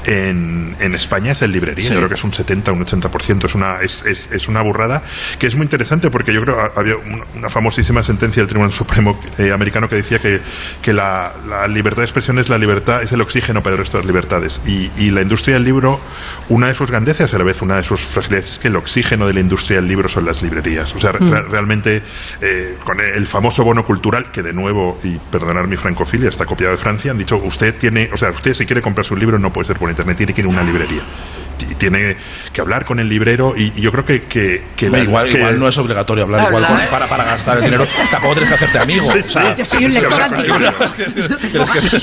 en, 0.06 0.76
en 0.80 0.94
España 0.94 1.32
es 1.32 1.42
en 1.42 1.52
librería. 1.52 1.84
Sí. 1.84 1.92
Yo 1.92 1.98
creo 2.00 2.08
que 2.08 2.14
es 2.14 2.24
un 2.24 2.32
70, 2.32 2.72
un 2.72 2.84
80%. 2.84 3.46
Es 3.46 3.54
una, 3.54 3.76
es, 3.82 4.04
es, 4.06 4.28
es 4.32 4.48
una 4.48 4.62
burrada 4.62 5.02
que 5.38 5.46
es 5.46 5.54
muy 5.54 5.64
interesante 5.64 6.10
porque 6.10 6.32
yo 6.32 6.40
creo 6.42 6.56
que 6.72 6.80
había 6.80 6.96
una, 6.96 7.24
una 7.36 7.50
famosísima 7.50 8.02
sentencia 8.02 8.42
del 8.42 8.48
Tribunal 8.48 8.72
Supremo 8.72 9.20
eh, 9.38 9.52
americano 9.52 9.88
que 9.88 9.96
decía 9.96 10.18
que, 10.18 10.40
que 10.82 10.92
la, 10.92 11.32
la 11.48 11.66
libertad 11.66 12.02
de 12.02 12.04
expresión 12.14 12.38
es 12.38 12.48
la 12.48 12.58
libertad, 12.58 13.02
es 13.02 13.10
el 13.12 13.20
oxígeno 13.20 13.62
para 13.62 13.74
el 13.74 13.78
resto 13.78 13.98
de 13.98 14.04
las 14.04 14.06
libertades. 14.06 14.60
Y, 14.66 14.90
y 14.96 15.10
la 15.10 15.20
industria 15.22 15.54
del 15.54 15.64
libro, 15.64 16.00
una 16.48 16.68
de 16.68 16.74
sus 16.74 16.88
grandezas 16.88 17.34
a 17.34 17.38
la 17.38 17.44
vez 17.44 17.60
una 17.62 17.76
de 17.76 17.82
sus 17.82 18.02
fragilidades 18.02 18.50
es 18.52 18.58
que 18.60 18.68
el 18.68 18.76
oxígeno 18.76 19.26
de 19.26 19.34
la 19.34 19.40
industria 19.40 19.76
del 19.78 19.88
libro 19.88 20.08
son 20.08 20.24
las 20.24 20.40
librerías. 20.42 20.94
O 20.94 21.00
sea, 21.00 21.12
re- 21.12 21.42
realmente 21.42 22.02
eh, 22.40 22.76
con 22.84 23.00
el 23.00 23.26
famoso 23.26 23.64
bono 23.64 23.84
cultural, 23.84 24.30
que 24.30 24.42
de 24.42 24.52
nuevo, 24.52 24.98
y 25.02 25.18
perdonar 25.30 25.66
mi 25.66 25.76
francofilia, 25.76 26.28
está 26.28 26.46
copiado 26.46 26.72
de 26.72 26.78
Francia, 26.78 27.10
han 27.10 27.18
dicho, 27.18 27.36
usted 27.36 27.74
tiene, 27.74 28.08
o 28.12 28.16
sea, 28.16 28.30
usted 28.30 28.54
si 28.54 28.64
quiere 28.66 28.80
comprarse 28.80 29.12
un 29.12 29.20
libro 29.20 29.38
no 29.38 29.52
puede 29.52 29.66
ser 29.66 29.76
por 29.78 29.90
internet, 29.90 30.16
tiene 30.16 30.32
que 30.32 30.40
ir 30.40 30.46
a 30.46 30.50
una 30.50 30.62
librería. 30.62 31.02
Y 31.70 31.76
tiene 31.76 32.16
que 32.52 32.60
hablar 32.60 32.84
con 32.84 32.98
el 32.98 33.08
librero 33.08 33.54
y, 33.56 33.72
y 33.76 33.80
yo 33.80 33.92
creo 33.92 34.04
que, 34.04 34.22
que, 34.24 34.62
que 34.76 34.90
la- 34.90 34.98
igual, 34.98 35.28
que- 35.30 35.38
igual 35.38 35.58
no 35.58 35.68
es 35.68 35.78
obligatorio 35.78 36.24
hablar, 36.24 36.48
igual 36.48 36.64
Hablar. 36.64 36.88
para, 36.88 37.06
para 37.06 37.24
gastar 37.24 37.58
el 37.58 37.64
dinero. 37.64 37.86
Tampoco 38.10 38.34
tienes 38.34 38.48
que 38.50 38.54
hacerte 38.56 38.78
amigo. 38.80 39.04
Sí, 39.12 39.18
o 39.20 39.22
sea, 39.22 39.54
sí. 39.54 39.58
Yo 39.58 39.64
soy 39.64 39.84
un 39.84 39.90
Es 39.92 39.96
que 39.96 40.00
lector 40.02 40.22
hablar 40.22 40.44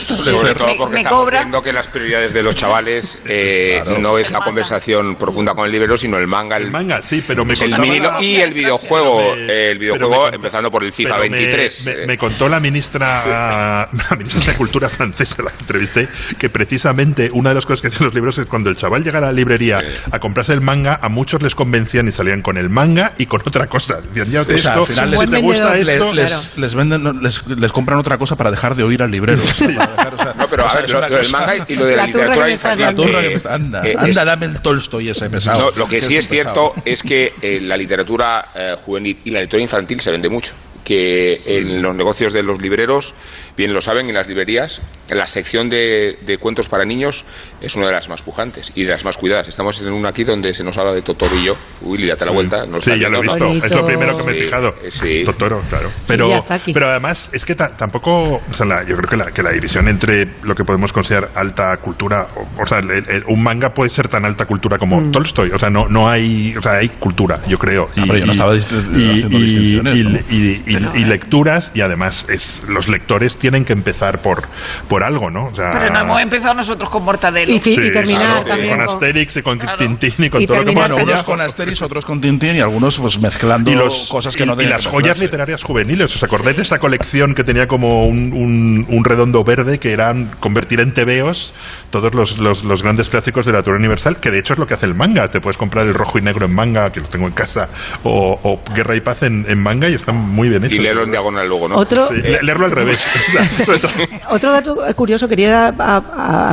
Sobre 0.06 0.54
todo 0.56 0.68
Me- 0.68 0.76
porque 0.76 0.94
me 0.96 1.00
estamos 1.02 1.20
cobra. 1.22 1.40
viendo 1.40 1.62
que 1.62 1.74
las 1.74 1.88
prioridades 1.88 2.34
de 2.34 2.44
los 2.44 2.56
chavales 2.56 3.20
eh, 3.26 3.82
no 4.00 4.18
es 4.18 4.32
la 4.32 4.40
conversación 4.44 5.16
profunda 5.16 5.54
con 5.54 5.66
el 5.66 5.72
libro, 5.72 5.98
sino 5.98 6.18
el 6.18 6.28
manga, 6.28 6.58
el, 6.58 6.64
El 6.66 6.72
manga, 6.72 7.02
sí, 7.02 7.24
pero 7.26 7.46
me 7.46 7.54
el 7.54 8.22
y 8.22 8.36
el 8.42 8.54
videojuego, 8.54 9.18
me- 9.36 9.42
eh, 9.52 9.72
el 9.72 9.78
videojuego 9.80 10.10
me 10.12 10.18
contó- 10.18 10.36
empezando 10.36 10.72
por 10.72 10.84
el 10.84 10.92
FIFA 10.94 11.10
pero 11.18 11.22
me- 11.24 11.30
23. 11.30 11.86
Me, 11.86 11.92
eh. 11.92 12.08
me 12.08 12.18
contó 12.18 12.50
la 12.50 12.60
ministra, 12.60 13.90
la 14.10 14.16
ministra 14.18 14.52
de 14.52 14.58
Cultura 14.58 14.90
francesa, 14.90 15.42
la 15.44 15.52
que 15.52 15.60
entrevisté, 15.62 16.08
que 16.38 16.50
precisamente 16.50 17.30
una 17.34 17.50
de 17.50 17.56
las 17.56 17.66
cosas 17.66 17.82
que 17.82 17.88
hacen 17.88 18.06
los 18.06 18.14
libros 18.14 18.38
es 18.38 18.46
cuando 18.46 18.70
el 18.70 18.76
chaval 18.76 19.04
llega 19.04 19.20
a 19.20 19.22
la 19.22 19.32
librería 19.32 19.82
a 20.12 20.20
comprarse 20.20 20.54
el 20.54 20.62
manga, 20.62 21.00
a 21.02 21.10
muchos 21.10 21.42
les 21.42 21.56
convencían 21.56 22.08
y 22.08 22.12
salían 22.12 22.42
con 22.42 22.58
el 22.58 22.70
manga 22.70 23.14
y 23.18 23.26
con 23.26 23.42
otra 23.42 23.68
cosa. 23.68 24.00
Decían, 24.14 24.28
ya, 24.28 24.42
O 24.54 24.58
sea, 24.58 24.74
al 24.74 24.86
final 24.86 25.10
si 25.10 25.22
les, 25.22 25.32
te 25.32 25.38
gusta 25.42 25.70
vendedor. 25.74 25.90
esto, 26.10 26.14
les, 26.14 26.32
les- 26.32 26.58
les 26.58 26.76
venden, 26.76 27.22
les, 27.22 27.48
les 27.48 27.72
compran 27.72 28.00
otra 28.00 28.18
cosa 28.18 28.36
para 28.36 28.52
dejar 28.52 28.76
de 28.76 28.84
oír 28.84 29.02
al 29.04 29.12
librero. 29.12 29.42
Para 29.76 29.88
dejar, 29.92 30.14
o 30.14 30.18
sea, 30.18 30.34
No, 30.38 30.48
pero 30.48 30.64
o 30.64 30.68
a 30.70 30.74
ver, 30.76 30.86
es 30.86 30.92
lo, 30.92 31.02
del 31.02 31.30
manga 31.32 31.56
y 31.68 31.76
lo 31.76 31.86
de 31.86 31.96
la, 31.96 32.06
literatura 32.08 32.50
infantil. 32.50 32.86
La 32.86 32.96
turra 32.96 33.22
que 33.22 33.28
me 33.30 33.34
está- 33.36 33.54
anda, 33.54 33.82
eh, 33.86 33.96
anda, 33.98 34.10
es- 34.10 34.16
dame 34.26 34.46
el 34.48 34.62
Tolstoy 34.62 35.10
ese 35.10 35.30
pesado. 35.30 35.72
No, 35.72 35.78
lo 35.78 35.88
que 35.88 36.02
sí 36.02 36.16
es 36.18 36.28
cierto 36.28 36.74
es 36.86 37.04
que 37.04 37.34
eh, 37.42 37.60
la 37.62 37.78
literatura 37.78 38.46
eh, 38.56 38.76
juvenil 38.86 39.18
y 39.24 39.32
la 39.32 39.40
literatura 39.42 39.62
infantil 39.64 40.00
se 40.02 40.12
vende 40.12 40.30
mucho. 40.30 40.54
Que 40.84 41.40
en 41.46 41.82
los 41.82 41.96
negocios 41.96 42.34
de 42.34 42.42
los 42.42 42.60
libreros, 42.62 43.14
bien 43.56 43.72
lo 43.74 43.82
saben, 43.82 44.08
en 44.10 44.16
las 44.16 44.28
librerías, 44.28 44.82
la 45.12 45.28
sección 45.28 45.70
de, 45.70 46.18
de 46.26 46.38
cuentos 46.40 46.68
para 46.68 46.86
niños 46.86 47.24
es 47.62 47.76
una 47.76 47.86
de 47.88 47.92
las 47.94 48.10
más 48.10 48.24
pujantes 48.24 48.72
y 48.74 48.84
de 48.84 48.90
las 48.90 49.06
más 49.06 49.16
cuidadas. 49.16 49.48
Estamos 49.48 49.80
en 49.82 49.92
una 49.92 50.10
aquí 50.10 50.24
donde 50.24 50.54
se 50.54 50.64
nos 50.64 50.78
habla 50.78 50.94
de 50.94 51.02
Totoro 51.04 51.36
y 51.40 51.44
yo. 51.46 51.56
Willy, 51.82 52.08
date 52.08 52.26
la 52.26 52.32
vuelta. 52.32 52.66
nos 52.66 52.84
Sí, 52.84 52.90
está 52.92 53.02
ya 53.04 53.10
lo 53.10 53.20
he 53.20 53.22
visto. 53.22 53.46
Bonito. 53.46 53.66
Es 53.68 53.72
lo 53.74 53.86
primero 53.86 54.18
que 54.18 54.24
me 54.24 54.32
he 54.32 54.44
fijado. 54.44 54.76
sí. 54.90 55.24
Totoro, 55.24 55.62
claro. 55.70 55.90
Pero, 56.08 56.44
pero 56.74 56.90
además 56.90 57.30
es 57.34 57.46
que 57.46 57.54
ta- 57.56 57.78
tampoco, 57.78 58.42
o 58.50 58.54
sea, 58.54 58.66
la- 58.66 58.84
yo 58.84 58.98
creo 58.98 59.10
que 59.10 59.18
la, 59.18 59.26
que 59.32 59.44
la 59.44 59.52
división 59.52 59.88
entre 59.88 60.28
lo 60.44 60.56
que 60.56 60.64
podemos 60.66 60.92
considerar 60.92 61.30
alta 61.36 61.78
cultura, 61.78 62.28
o, 62.36 62.64
o 62.64 62.66
sea, 62.66 62.80
el- 62.80 62.90
el- 62.92 63.24
un 63.28 63.44
manga 63.44 63.74
puede 63.74 63.90
ser 63.92 64.08
tan 64.08 64.26
alta 64.26 64.46
cultura 64.46 64.78
como 64.80 65.00
Mm. 65.00 65.12
Tolstoy. 65.12 65.52
O 65.52 65.60
sea, 65.60 65.70
no, 65.70 65.88
no 65.90 66.10
hay, 66.10 66.56
o 66.58 66.62
sea, 66.62 66.74
hay 66.78 66.90
cultura, 66.90 67.40
yo 67.48 67.58
creo. 67.60 67.88
Ah, 67.98 68.04
pero 68.08 68.18
yo 68.18 68.26
no 68.26 68.32
estaba 68.32 68.54
haciendo 68.54 69.40
distinciones, 69.40 69.96
y- 69.96 70.04
¿no? 70.04 70.71
Y- 70.72 70.98
y- 71.00 71.02
y 71.02 71.06
lecturas 71.06 71.72
y 71.74 71.82
además 71.82 72.26
es, 72.30 72.62
los 72.68 72.88
lectores 72.88 73.38
tienen 73.38 73.66
que 73.66 73.74
empezar 73.74 74.22
por, 74.22 74.44
por 74.88 75.04
algo, 75.04 75.30
¿no? 75.30 75.46
O 75.46 75.56
sea, 75.56 75.72
Pero 75.74 75.94
no 75.94 76.00
hemos 76.02 76.22
empezado 76.22 76.54
nosotros 76.54 76.90
con 76.90 77.04
Mortadelo. 77.04 77.54
Y, 77.54 77.60
fi- 77.60 77.72
y 77.72 77.76
Sí, 77.86 77.92
terminar 77.92 78.22
claro, 78.28 78.46
también 78.46 78.78
con 78.78 78.90
Asterix 78.90 79.36
y 79.38 79.42
con 79.42 79.58
Claro. 79.58 79.78
Tintín 79.78 80.14
y 80.20 80.30
con 80.30 80.42
Y 80.42 80.48
todo 80.48 80.58
lo 80.60 80.66
que 80.66 80.72
Bueno, 80.74 80.96
unos 80.98 81.24
con 81.24 81.42
Asterix, 81.42 81.82
otros 81.82 82.06
con 82.06 82.22
Tintín 82.22 82.56
y 82.56 82.60
algunos 82.62 82.98
pues 83.00 83.20
mezclando 83.20 83.72
y 83.72 83.76
los, 83.76 84.08
cosas 84.10 84.36
que 84.36 84.44
y- 84.44 84.46
no 84.46 84.54
y 84.54 84.58
tenían 84.58 84.74
las 84.78 84.86
que 84.86 84.92
joyas 84.92 85.18
literarias 85.20 85.64
juveniles. 85.64 86.16
¿Os 86.16 86.24
acordáis 86.24 86.58
de 86.58 86.64
esa 86.64 86.80
colección 86.80 87.34
que 87.34 87.44
tenía 87.44 87.68
como 87.68 88.06
un, 88.06 88.32
un- 88.34 88.86
un 88.90 89.06
redondo 89.06 89.44
verde 89.44 89.80
que 89.80 89.92
eran 89.92 90.28
convertir 90.40 90.80
en 90.80 90.94
tebeos 90.94 91.54
todos 91.90 92.14
los, 92.14 92.38
los- 92.38 92.64
los 92.64 92.84
grandes 92.84 93.10
clásicos 93.10 93.46
de 93.46 93.52
la 93.52 93.60
literatura 93.60 93.78
universal? 93.80 94.18
Que 94.20 94.32
de 94.32 94.40
hecho 94.40 94.54
es 94.54 94.60
lo 94.60 94.68
que 94.68 94.74
hace 94.76 94.86
el 94.86 94.96
manga. 94.96 95.30
Te 95.30 95.42
puedes 95.42 95.58
comprar 95.58 95.88
el 95.88 95.94
rojo 95.94 96.18
y 96.18 96.22
negro 96.22 96.46
en 96.46 96.54
manga, 96.54 96.92
que 96.92 97.00
lo 97.02 97.08
tengo 97.08 97.28
en 97.28 97.34
casa, 97.34 97.70
o, 98.04 98.40
o 98.44 98.62
Guerra 98.74 98.96
y 98.96 99.02
Paz 99.02 99.24
en, 99.24 99.46
en 99.48 99.62
manga 99.62 99.90
y 99.90 99.94
están 99.94 100.16
muy 100.18 100.50
bien 100.50 100.61
Y 100.70 100.80
leerlo 100.80 101.04
en 101.04 101.12
diagonal 101.12 101.48
luego, 101.48 101.68
¿no? 101.70 101.78
Otro, 101.78 102.08
Sí, 102.10 102.16
le- 102.22 102.42
leerlo 102.42 102.66
al 102.66 102.72
revés. 102.72 103.00
Otro 104.30 104.52
dato 104.52 104.76
curioso 104.96 105.28
quería 105.28 105.72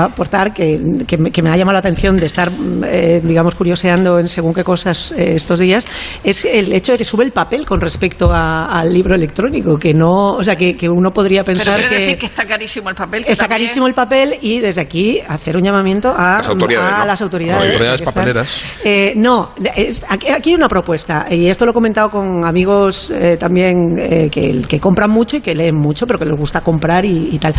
aportar 0.04 0.52
que, 0.52 0.78
que 1.06 1.16
me, 1.18 1.30
que 1.30 1.42
me 1.42 1.50
ha 1.50 1.56
llamado 1.56 1.74
la 1.74 1.78
atención 1.80 2.16
de 2.16 2.26
estar, 2.26 2.50
eh, 2.86 3.20
digamos, 3.22 3.54
curioseando 3.54 4.18
en 4.18 4.28
según 4.28 4.52
qué 4.54 4.64
cosas 4.64 5.12
eh, 5.12 5.32
estos 5.34 5.58
días, 5.58 5.86
es 6.24 6.44
el 6.44 6.72
hecho 6.72 6.92
de 6.92 6.98
que 6.98 7.04
sube 7.04 7.24
el 7.24 7.32
papel 7.32 7.64
con 7.66 7.80
respecto 7.80 8.30
a- 8.32 8.66
al 8.66 8.92
libro 8.92 9.14
electrónico, 9.14 9.76
que 9.76 9.94
no, 9.94 10.34
o 10.34 10.44
sea, 10.44 10.56
que, 10.56 10.76
que 10.76 10.88
uno 10.88 11.10
podría 11.10 11.44
Pero 11.44 11.58
pensar 11.58 11.76
quiero 11.76 11.90
que, 11.90 11.98
decir 12.00 12.18
que 12.18 12.26
está 12.26 12.44
carísimo 12.46 12.88
el 12.90 12.96
papel. 12.96 13.20
está 13.26 13.44
también- 13.44 13.48
carísimo 13.60 13.86
el 13.86 13.94
papel 13.94 14.34
y 14.40 14.60
desde 14.60 14.80
aquí 14.82 15.20
hacer 15.26 15.56
un 15.56 15.62
llamamiento 15.62 16.14
a, 16.16 16.38
Las 16.38 16.48
autoridades, 16.48 16.92
a 16.94 16.98
¿no? 16.98 17.04
las 17.04 17.22
autoridades. 17.22 18.02
Papeleras. 18.02 18.62
Eh, 18.84 19.12
no, 19.16 19.50
es- 19.76 20.02
aquí, 20.08 20.28
aquí 20.28 20.50
hay 20.50 20.54
una 20.56 20.68
propuesta 20.68 21.26
y 21.30 21.48
esto 21.48 21.64
lo 21.64 21.72
he 21.72 21.74
comentado 21.74 22.10
con 22.10 22.44
amigos 22.44 23.10
eh, 23.10 23.36
también 23.38 23.97
eh, 23.98 24.28
que, 24.30 24.62
que 24.68 24.80
compran 24.80 25.10
mucho 25.10 25.36
y 25.36 25.40
que 25.40 25.54
leen 25.54 25.76
mucho, 25.76 26.06
pero 26.06 26.18
que 26.18 26.24
les 26.24 26.38
gusta 26.38 26.60
comprar 26.60 27.04
y, 27.04 27.30
y 27.32 27.38
tal. 27.38 27.54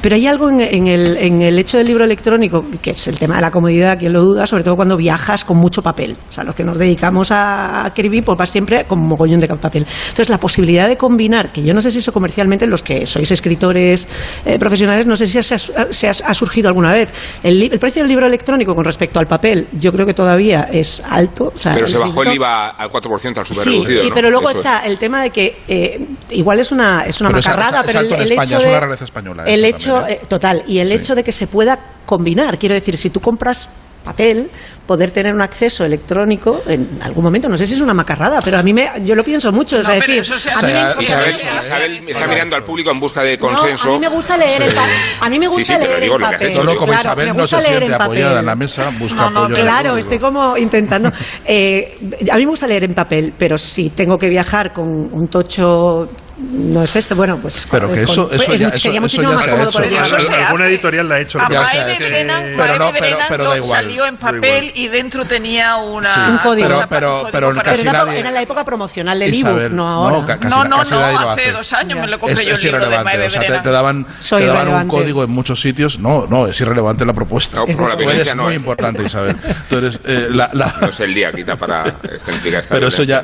Pero 0.00 0.14
hay 0.16 0.26
algo 0.26 0.48
en, 0.50 0.60
en 0.60 0.86
el, 0.86 1.16
en 1.16 1.42
el 1.42 1.58
hecho 1.58 1.76
del 1.78 1.86
libro 1.86 2.04
electrónico, 2.04 2.64
que 2.80 2.90
es 2.90 3.08
el 3.08 3.18
tema 3.18 3.36
de 3.36 3.42
la 3.42 3.50
comodidad, 3.50 3.98
quien 3.98 4.12
lo 4.12 4.22
duda, 4.22 4.46
sobre 4.46 4.64
todo 4.64 4.76
cuando 4.76 4.96
viajas 4.96 5.44
con 5.44 5.56
mucho 5.58 5.82
papel. 5.82 6.16
O 6.28 6.32
sea, 6.32 6.44
los 6.44 6.54
que 6.54 6.64
nos 6.64 6.78
dedicamos 6.78 7.30
a 7.30 7.84
escribir, 7.86 8.24
pues 8.24 8.38
vas 8.38 8.50
siempre 8.50 8.84
con 8.84 8.98
mogollón 9.00 9.40
de 9.40 9.48
papel. 9.48 9.86
Entonces, 10.08 10.28
la 10.28 10.38
posibilidad 10.38 10.88
de 10.88 10.96
combinar, 10.96 11.52
que 11.52 11.62
yo 11.62 11.74
no 11.74 11.80
sé 11.80 11.90
si 11.90 11.98
eso 11.98 12.12
comercialmente, 12.12 12.66
los 12.66 12.82
que 12.82 13.06
sois 13.06 13.30
escritores 13.30 14.08
eh, 14.44 14.58
profesionales, 14.58 15.06
no 15.06 15.16
sé 15.16 15.26
si 15.26 15.42
se 15.42 16.08
ha, 16.08 16.34
surgido 16.34 16.68
alguna 16.68 16.92
vez. 16.92 17.12
El, 17.42 17.62
el 17.62 17.78
precio 17.78 18.02
del 18.02 18.08
libro 18.08 18.26
electrónico 18.26 18.74
con 18.74 18.84
respecto 18.84 19.18
al 19.20 19.26
papel, 19.26 19.68
yo 19.78 19.92
creo 19.92 20.06
que 20.06 20.14
todavía 20.14 20.68
es 20.72 21.02
alto. 21.08 21.52
o 21.54 21.58
sea, 21.58 21.74
Pero 21.74 21.86
se 21.86 21.98
bajó 21.98 22.22
el. 22.22 22.32
IVA 22.34 22.70
al 22.70 22.88
4% 22.90 23.38
al 23.38 23.44
super 23.44 23.64
Sí, 23.64 23.70
reducido, 23.70 24.04
y- 24.04 24.08
¿no? 24.08 24.14
pero 24.14 24.30
luego 24.30 24.48
Eso 24.50 24.60
es. 24.60 24.66
está 24.66 24.86
el 24.86 24.98
tema 24.98 25.22
de 25.22 25.30
que 25.30 25.56
eh, 25.68 25.81
igual 26.30 26.60
es 26.60 26.72
una 26.72 27.04
es 27.06 27.20
una 27.20 27.30
Pero 27.30 27.40
es- 27.40 27.46
macarrada, 27.46 27.80
es- 27.80 27.86
es 27.86 27.92
pero 27.92 28.00
el, 28.00 28.12
el 28.12 28.30
España, 28.32 28.44
hecho 28.44 28.56
es 28.58 28.62
de 28.64 28.70
una 28.70 28.80
rareza 28.80 29.04
española 29.04 29.44
el 29.46 29.64
hecho 29.64 29.94
también, 29.94 30.18
¿eh? 30.18 30.20
eh, 30.22 30.26
total 30.28 30.62
y 30.66 30.78
el 30.78 30.88
Sí. 30.88 30.94
hecho 30.94 31.14
de 31.14 31.24
que 31.24 31.32
se 31.32 31.46
pueda 31.46 31.78
combinar, 32.06 32.58
quiero 32.58 32.74
decir, 32.74 32.96
si 32.98 33.10
tú 33.10 33.20
compras 33.20 33.68
papel, 34.02 34.50
poder 34.86 35.10
tener 35.12 35.32
un 35.34 35.40
acceso 35.42 35.84
electrónico 35.84 36.62
en 36.66 36.98
algún 37.02 37.22
momento, 37.24 37.48
no 37.48 37.56
sé 37.56 37.66
si 37.66 37.74
es 37.74 37.80
una 37.80 37.94
macarrada, 37.94 38.40
pero 38.42 38.58
a 38.58 38.62
mí 38.62 38.72
me 38.74 38.88
yo 39.04 39.14
lo 39.14 39.22
pienso 39.24 39.52
mucho, 39.52 39.78
es 39.80 39.84
No, 39.86 39.94
pero 39.94 40.00
decir, 40.06 40.18
eso 40.20 40.38
se- 40.38 40.50
a 40.50 40.62
mí 40.66 40.72
me- 40.72 40.90
O 40.90 41.00
sea, 41.02 41.30
Isabel, 41.60 42.02
está 42.08 42.26
mirando 42.26 42.56
al 42.56 42.64
público 42.64 42.90
en 42.90 42.98
busca 43.00 43.22
de 43.22 43.36
no, 43.38 43.46
consenso. 43.46 43.90
a 43.90 43.92
mí 43.94 44.00
me 44.00 44.08
gusta 44.08 44.36
leer 44.36 44.62
en 44.62 44.74
papel. 44.74 44.90
A 45.20 45.28
mí 45.30 45.38
me 45.38 45.46
Sí, 45.48 45.54
gusta 45.54 45.72
sí, 45.74 45.78
pero 45.78 45.90
leer 45.92 46.02
digo 46.02 46.14
has 46.16 46.32
papel. 46.32 46.48
hecho. 46.48 46.56
Solo 46.60 46.76
como 46.76 46.86
Claro, 46.92 47.00
Isabel 47.00 47.36
no 47.36 47.46
se 47.46 47.56
leer 47.56 47.66
siente 47.66 47.84
en 47.86 47.92
papel. 47.92 48.04
apoyada 48.06 48.40
en 48.40 48.46
la 48.46 48.54
mesa, 48.56 48.90
busca 48.98 49.20
No, 49.22 49.30
no, 49.30 49.40
apoyo 49.44 49.56
el 49.56 49.62
Claro, 49.62 49.96
estoy 49.96 50.18
como 50.18 50.56
intentando. 50.56 51.12
Eh, 51.44 51.98
a 52.30 52.36
mí 52.36 52.44
me 52.44 52.50
gusta 52.50 52.66
leer 52.66 52.84
en 52.84 52.94
papel, 52.94 53.32
pero 53.38 53.56
si 53.56 53.90
tengo 53.90 54.18
que 54.18 54.28
viajar 54.28 54.72
con 54.72 54.88
un 54.88 55.28
tocho, 55.28 56.08
no 56.38 56.82
es 56.82 56.96
esto, 56.96 57.14
bueno, 57.14 57.38
pues. 57.40 57.66
Pero 57.70 57.88
que 57.88 58.02
con- 58.02 58.04
eso- 58.04 58.30
eso 58.32 58.44
pues, 58.46 58.58
ya- 58.58 58.72
sería 58.72 58.96
eso- 58.96 59.00
muchísimo 59.02 59.32
eso 59.32 59.32
ya 59.32 59.34
más 59.36 59.44
se 59.44 59.50
ha 59.50 59.52
cómodo 59.52 59.68
hecho. 59.68 59.78
Pero 59.82 60.02
eso 60.02 60.20
se 60.20 60.34
Alguna 60.34 60.64
hace. 60.64 60.72
editorial 60.74 61.08
la 61.08 61.14
ha 61.14 61.20
hecho. 61.20 61.38
A 61.38 61.42
lo 61.42 61.48
que 61.48 61.54
de 61.56 62.54
Pero 62.56 62.78
no, 62.78 62.92
de 62.92 63.00
pero- 63.00 63.16
pero 63.28 63.44
da 63.44 63.56
igual. 63.56 63.82
salió 63.84 64.06
en 64.06 64.14
Da 64.14 64.20
papel 64.20 64.64
igual. 64.64 64.72
y 64.78 64.88
dentro 64.88 65.24
tenía 65.24 65.76
una 65.76 66.14
Sí. 66.14 66.20
Un 66.20 66.38
código. 66.38 66.68
Pero- 66.68 66.78
un 66.78 66.86
código 66.88 66.88
pero 66.88 67.22
para- 67.22 67.32
Pero 67.32 67.62
casi 67.62 67.82
era, 67.82 67.92
nadie- 67.92 68.18
era 68.20 68.30
la 68.30 68.42
época 68.42 68.64
promocional 68.64 69.18
del 69.18 69.34
ebook, 69.34 69.70
no 69.72 69.88
ahora. 69.88 70.26
ca- 70.26 70.38
casi 70.38 70.54
no, 70.56 70.64
no, 70.64 70.78
casi 70.78 70.90
no, 70.94 71.00
nadie 71.00 71.12
lo 71.20 71.30
hace 71.30 71.42
hace. 71.42 71.52
dos 71.52 71.72
años 71.72 72.00
me 72.00 72.06
lo 72.06 72.18
compré 72.18 72.34
es, 72.34 72.44
yo 72.46 72.54
es 72.54 72.60
de 72.60 72.68
irrelevante. 72.68 73.04
Bae 73.18 73.26
O 73.26 73.30
sea, 73.30 73.40
te, 73.46 73.58
te 73.60 73.70
daban, 73.70 74.06
Soy 74.20 74.42
te 74.42 74.48
daban 74.48 74.68
un 74.68 74.88
código 74.88 75.22
en 75.24 75.30
muchos 75.30 75.60
sitios. 75.60 75.98
No, 75.98 76.26
no, 76.28 76.46
es 76.46 76.60
irrelevante 76.60 77.04
la 77.04 77.12
propuesta. 77.12 77.58
No, 77.58 77.66
Tú 77.96 78.10
eres 78.10 78.34
muy 78.36 78.54
importante, 78.54 79.02
Isabel. 79.04 79.36
Tú 79.68 79.76
eres 79.76 80.00
eh, 80.04 80.28
la, 80.30 80.50
No 80.80 80.88
es 80.88 81.00
el 81.00 81.14
día, 81.14 81.30
quizá, 81.32 81.56
para 81.56 81.84
esta 82.02 82.74
Pero 82.74 82.88
eso 82.88 83.02
ya. 83.02 83.22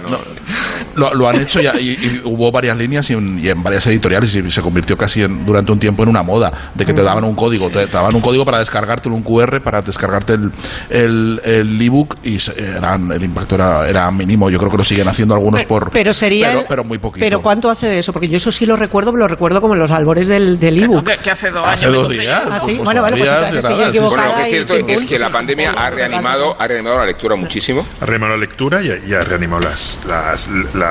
Lo, 0.99 1.14
lo 1.14 1.28
han 1.28 1.40
hecho 1.40 1.61
ya, 1.61 1.73
y, 1.78 1.90
y 1.90 2.21
hubo 2.25 2.50
varias 2.52 2.76
líneas 2.76 3.09
y, 3.11 3.14
en- 3.14 3.38
y 3.38 3.49
en 3.49 3.62
varias 3.62 3.87
editoriales 3.87 4.35
y 4.35 4.50
se 4.50 4.61
convirtió 4.62 4.97
casi 4.97 5.23
en- 5.23 5.47
durante 5.47 5.73
un 5.73 5.78
tiempo 5.78 6.02
en 6.02 6.09
una 6.11 6.23
moda 6.23 6.52
de 6.75 6.85
que 6.85 6.93
te 6.93 7.02
daban 7.02 7.25
un 7.25 7.35
código, 7.35 7.69
te, 7.71 7.87
te 7.87 7.93
daban 7.93 8.14
un 8.14 8.21
código 8.21 8.45
para 8.45 8.59
descargártelo, 8.59 9.14
un 9.14 9.23
QR 9.23 9.61
para 9.61 9.81
descargarte 9.83 10.35
el 10.35 10.50
el 10.90 11.40
el 11.45 11.81
ebook 11.81 12.17
y 12.23 12.38
se- 12.40 12.59
eran, 12.76 13.11
el 13.12 13.23
impacto 13.25 13.55
era, 13.55 13.88
era 13.88 14.11
mínimo. 14.11 14.50
Yo 14.50 14.59
creo 14.59 14.71
que 14.71 14.76
lo 14.78 14.85
siguen 14.85 15.09
haciendo 15.09 15.35
algunos 15.35 15.64
por 15.64 15.90
Pero 15.90 16.12
sería. 16.12 16.49
pero, 16.49 16.61
el- 16.61 16.67
pero 16.69 16.85
muy 16.85 16.99
poquito. 16.99 17.25
Pero 17.25 17.40
¿cuánto 17.43 17.71
hace 17.71 17.87
de 17.87 17.99
eso? 17.99 18.12
Porque 18.12 18.28
yo 18.28 18.37
eso 18.37 18.50
sí 18.52 18.67
lo 18.67 18.76
recuerdo, 18.76 19.12
lo 19.12 19.28
recuerdo 19.28 19.61
como 19.61 19.75
en 19.75 19.81
los 19.81 19.90
albores 19.90 20.26
del, 20.28 20.59
del 20.59 20.83
ebook. 20.83 21.05
que, 21.07 21.17
que 21.23 21.31
hace 21.31 21.49
dos 21.50 21.67
Hace 21.67 21.87
años. 21.87 21.97
me 21.97 22.02
dos 22.02 22.11
días. 22.25 22.43
Ah, 22.50 22.59
sí, 22.61 22.73
Pues 22.75 22.85
bueno, 22.85 23.00
bueno, 23.02 23.17
pues 23.17 23.28
entonces 23.31 23.57
estoy 23.57 23.71
nada, 23.75 23.85
sí. 23.85 23.88
equivocada. 23.99 24.17
Bueno, 24.28 24.31
lo 24.31 24.37
que 24.37 24.43
es 24.43 24.67
cierto 24.67 24.93
es 24.93 25.05
que 25.05 25.19
la 25.19 25.31
pandemia 25.31 25.71
ha 25.71 25.90
reanimado, 25.90 26.61
ha 26.61 26.67
reanimado 26.67 26.99
la 26.99 27.07
lectura 27.07 27.37
muchísimo. 27.37 27.87
Ha 28.00 28.07
reanimado 28.07 28.35
la 28.35 28.40
lectura 28.40 28.83
y, 28.83 28.90
ha- 28.90 28.99
y 29.07 29.12
ha 29.14 29.21
reanimado 29.23 29.62
las, 29.62 29.99
las, 30.07 30.49
las 30.75 30.88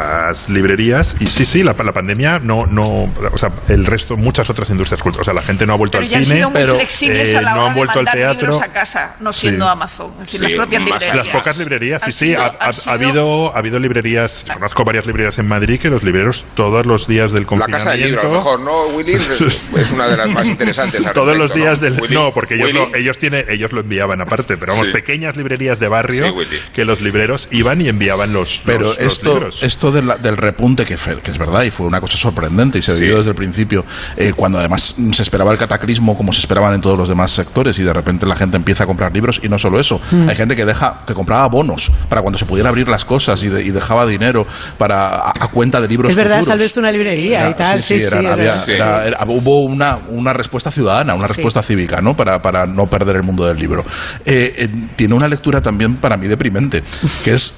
librerías. 0.50 1.16
Y 1.20 1.27
sí, 1.27 1.46
sí, 1.46 1.63
la, 1.63 1.74
la 1.74 1.92
pandemia 1.92 2.39
no, 2.39 2.66
no. 2.66 3.13
O 3.32 3.38
sea, 3.38 3.50
el 3.70 3.86
resto, 3.86 4.18
muchas 4.18 4.50
otras 4.50 4.70
industrias 4.70 5.01
culturales. 5.01 5.22
O 5.22 5.25
sea, 5.25 5.34
la 5.34 5.42
gente 5.46 5.66
no 5.66 5.74
ha 5.74 5.77
vuelto 5.77 5.98
Pero 5.98 6.06
al 6.06 6.10
ya 6.12 6.18
han 6.18 6.24
cine. 6.25 6.36
sido 6.38 6.50
muy 6.50 6.60
pero, 6.62 6.75
flexibles 6.75 7.30
eh, 7.30 7.38
a 7.38 7.42
la 7.42 7.54
no 7.56 7.68
han 7.68 7.75
vuelto 7.75 7.94
de 8.04 8.10
al 8.10 8.16
teatro. 8.16 8.42
libros 8.51 8.62
a 8.62 8.72
casa, 8.74 9.16
no 9.20 9.34
siendo 9.34 9.66
Sí. 9.66 9.72
Amazon. 9.72 10.12
Es 10.13 10.20
decir, 10.27 10.39
Sí, 10.39 10.46
las 10.48 10.51
propias 10.58 10.82
librerías. 10.84 11.16
Las 11.16 11.30
pocas 11.30 11.58
librerías, 11.58 12.04
sí, 12.04 12.12
sí. 12.12 12.25
sido- 12.27 12.42
Ha, 12.42 12.46
ha- 12.46 12.66
ha 12.70 12.74
sido- 12.74 12.94
habido, 12.94 13.56
ha 13.56 13.60
habido 13.60 13.80
librerías, 13.80 14.46
conozco 14.54 14.84
varias 14.84 15.06
librerías 15.06 15.38
en 15.39 15.48
Madrid 15.48 15.80
que 15.80 15.89
los 15.89 16.04
libreros 16.04 16.46
todos 16.56 16.86
los 16.86 17.08
días 17.08 17.32
del 17.32 17.44
La 17.44 17.48
confinamiento. 17.48 17.77
casa 17.86 17.92
del 17.92 18.01
libro, 18.01 18.22
a 18.22 18.24
lo 18.25 18.32
mejor, 18.32 18.60
¿no, 18.62 18.88
Willy? 18.88 19.13
Es 19.13 19.92
una 19.92 20.08
de 20.08 20.18
las 20.18 20.30
más 20.30 20.48
interesantes. 20.48 21.06
al 21.06 21.13
Todos 21.18 21.38
los 21.38 21.54
días 21.54 21.80
del 21.82 22.00
Willy, 22.00 22.13
no 22.13 22.32
porque 22.32 22.56
ellos 22.56 22.74
lo, 22.74 22.96
ellos 22.96 23.18
tienen 23.18 23.46
ellos 23.50 23.72
lo 23.72 23.82
enviaban 23.82 24.22
aparte 24.22 24.58
pero 24.58 24.74
vamos 24.74 24.88
Sí. 24.88 24.94
pequeñas 24.94 25.36
librerías 25.38 25.80
de 25.80 25.88
barrio 25.88 26.34
que 26.74 26.86
los 26.86 27.01
libreros 27.01 27.48
iban 27.51 27.82
y 27.82 27.89
enviaban 27.89 28.34
los 28.34 28.62
Pero 28.66 28.80
los, 28.89 28.98
los 29.00 29.08
esto, 29.08 29.34
libros 29.34 29.63
esto 29.63 29.87
de 29.91 30.01
la- 30.01 30.17
del 30.17 30.38
repunte, 30.38 30.86
que, 30.86 30.94
es 30.96 31.38
verdad 31.38 31.63
y 31.63 31.72
fue 31.72 31.86
una 31.88 32.00
cosa 32.01 32.17
sorprendente 32.17 32.79
y 32.79 32.82
se 32.82 32.94
Sí. 32.94 33.01
vivió 33.01 33.17
desde 33.17 33.29
el 33.32 33.36
principio, 33.36 33.86
eh, 34.15 34.34
cuando 34.36 34.60
además 34.60 34.96
se 35.12 35.22
esperaba 35.22 35.51
el 35.51 35.58
cataclismo 35.58 36.15
como 36.17 36.32
se 36.34 36.39
esperaban 36.39 36.74
en 36.74 36.82
todos 36.82 36.98
los 36.98 37.08
demás 37.10 37.32
sectores 37.32 37.77
y 37.79 37.84
de 37.84 37.94
repente 37.94 38.25
la 38.25 38.36
gente 38.36 38.58
empieza 38.58 38.84
a 38.84 38.88
comprar 38.88 39.13
libros 39.13 39.39
y 39.44 39.50
no 39.50 39.58
solo 39.60 39.79
eso, 39.79 40.00
Mm. 40.12 40.29
hay 40.29 40.36
gente 40.36 40.56
que 40.56 40.65
deja 40.65 41.01
que 41.06 41.13
compraba 41.13 41.48
bonos 41.48 41.91
para 42.10 42.22
cuando 42.22 42.38
se 42.38 42.46
pudiera 42.46 42.70
abrir 42.70 42.88
las 42.88 43.06
cosas 43.06 43.44
y, 43.44 43.50
de- 43.50 43.63
y 43.63 43.72
dejaba 43.72 44.06
dinero 44.06 44.46
para 44.77 45.08
a, 45.08 45.34
a 45.39 45.48
cuenta 45.50 45.79
de 45.82 45.88
libros 45.88 46.10
Es 46.12 46.17
verdad, 46.17 46.41
salves 46.44 46.74
tú 46.74 46.79
una 46.79 46.91
librería 46.91 47.41
Era- 47.41 47.50
y 47.50 47.53
tal. 47.53 47.84
Sí, 47.84 48.00
sí, 48.00 48.08
sí, 48.08 48.15
había- 48.25 48.63
era- 49.06 49.25
hubo 49.27 49.63
una, 49.63 49.98
una 50.10 50.34
respuesta 50.34 50.72
ciudadana, 50.72 51.13
una 51.15 51.27
respuesta 51.27 51.62
cívica, 51.62 52.01
¿no? 52.01 52.15
Para, 52.15 52.41
para 52.41 52.65
no 52.65 52.88
perder 52.88 53.17
el 53.17 53.24
mundo 53.24 53.46
del 53.46 53.58
libro. 53.58 53.84
Eh, 54.25 54.53
eh, 54.58 54.70
tiene 54.96 55.13
una 55.15 55.27
lectura 55.27 55.62
también 55.62 55.98
para 55.98 56.17
mí 56.17 56.27
deprimente, 56.27 56.84
que 57.24 57.34
es 57.34 57.53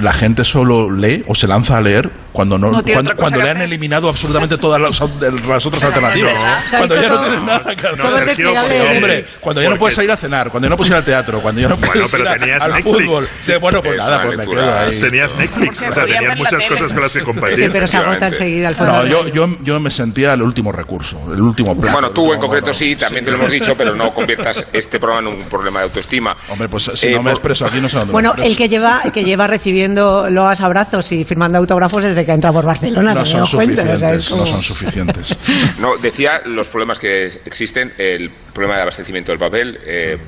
la 0.00 0.12
gente 0.12 0.44
solo 0.44 0.90
lee 0.90 1.24
o 1.26 1.34
se 1.34 1.46
lanza 1.48 1.76
a 1.76 1.80
leer 1.80 2.10
cuando 2.32 2.56
no, 2.56 2.70
cuando, 2.70 3.16
cuando 3.16 3.40
le 3.42 3.50
han 3.50 3.56
hacer. 3.56 3.68
eliminado 3.68 4.08
absolutamente 4.08 4.56
todas 4.58 4.80
las, 4.80 5.00
las 5.48 5.66
otras 5.66 5.82
alternativas. 5.82 6.34
Cuando 6.70 6.94
ya 7.02 7.08
no 7.08 7.20
tienen 7.20 7.46
nada 7.46 7.74
que. 7.74 7.96
No, 7.96 8.10
Sergio, 8.14 8.60
sí, 8.60 8.72
Hombre, 8.96 9.24
cuando 9.40 9.62
ya 9.62 9.70
no 9.70 9.78
puedes 9.78 9.98
ir 9.98 10.10
a 10.10 10.16
cenar, 10.16 10.50
cuando 10.50 10.66
ya 10.66 10.70
no 10.70 10.76
puedes 10.76 10.90
ir 10.90 10.96
al 10.96 11.04
teatro, 11.04 11.40
cuando 11.40 11.60
ya 11.60 11.68
no 11.68 11.76
puedes 11.80 12.12
ir 12.14 12.28
a- 12.28 12.32
al 12.32 12.70
Netflix. 12.72 12.84
fútbol. 12.84 13.24
Sí, 13.40 13.52
bueno, 13.60 13.82
pues 13.82 13.94
Es 13.94 13.98
nada, 13.98 14.22
pues 14.22 14.38
me 14.38 14.46
quedo 14.46 14.78
ahí. 14.78 15.00
tenías 15.00 15.34
Netflix 15.34 15.82
o 15.82 15.92
sea 15.92 16.04
tenías 16.06 16.38
muchas 16.38 16.66
cosas 16.66 16.92
con 16.92 17.02
las 17.02 17.12
que 17.12 17.22
compartir 17.22 17.58
Sí, 17.58 17.68
pero 17.72 17.86
se 17.88 17.96
agota 17.96 18.28
enseguida 18.28 18.68
al 18.68 18.74
fondo. 18.76 18.92
No, 18.92 19.06
yo, 19.06 19.28
yo, 19.28 19.48
yo 19.62 19.80
me 19.80 19.90
sentía 19.90 20.34
el 20.34 20.42
último 20.42 20.70
recurso, 20.70 21.20
el 21.34 21.40
último 21.42 21.76
plan. 21.78 21.92
Bueno, 21.92 22.10
tú 22.10 22.32
en 22.32 22.38
concreto 22.40 22.68
no, 22.68 22.74
sí, 22.74 22.94
también 22.94 23.24
te 23.24 23.30
lo 23.32 23.38
hemos 23.38 23.50
dicho, 23.50 23.74
pero 23.76 23.96
no 23.96 24.14
conviertas 24.14 24.64
este 24.72 25.00
programa 25.00 25.28
en 25.30 25.38
un 25.38 25.48
problema 25.48 25.80
de 25.80 25.86
autoestima. 25.86 26.36
Hombre, 26.50 26.68
pues 26.68 26.84
si 26.94 27.08
Eh, 27.08 27.12
no 27.14 27.22
me 27.24 27.32
expreso 27.32 27.66
aquí 27.66 27.80
no 27.80 27.88
sé 27.88 27.96
dónde 27.98 28.12
Bueno, 28.12 28.34
el 28.36 28.56
que 28.56 28.68
lleva, 28.68 29.00
que 29.12 29.24
lleva 29.24 29.46
recibiendo 29.46 30.28
loas 30.30 30.60
abrazos 30.60 31.10
y 31.12 31.24
firmando 31.24 31.58
autógrafos 31.58 32.02
desde 32.04 32.24
que 32.24 32.32
entra 32.32 32.52
por 32.52 32.64
Barcelona. 32.64 33.14
no 33.14 33.24
son 33.26 33.40
doy 33.42 33.50
cuenta, 33.66 33.82
o 33.82 33.98
sea, 33.98 34.18
suficientes, 34.18 34.26
es 34.26 34.36
no 34.36 34.46
son 34.46 34.62
suficientes. 34.62 35.38
No, 35.80 35.96
decía 35.96 36.40
los 36.44 36.68
problemas 36.68 36.98
que 36.98 37.26
existen, 37.44 37.92
el 37.98 38.30
problema 38.52 38.76
de 38.76 38.82
abastecimiento 38.82 39.32
del 39.32 39.38
papel, 39.38 39.78
eh, 39.84 40.18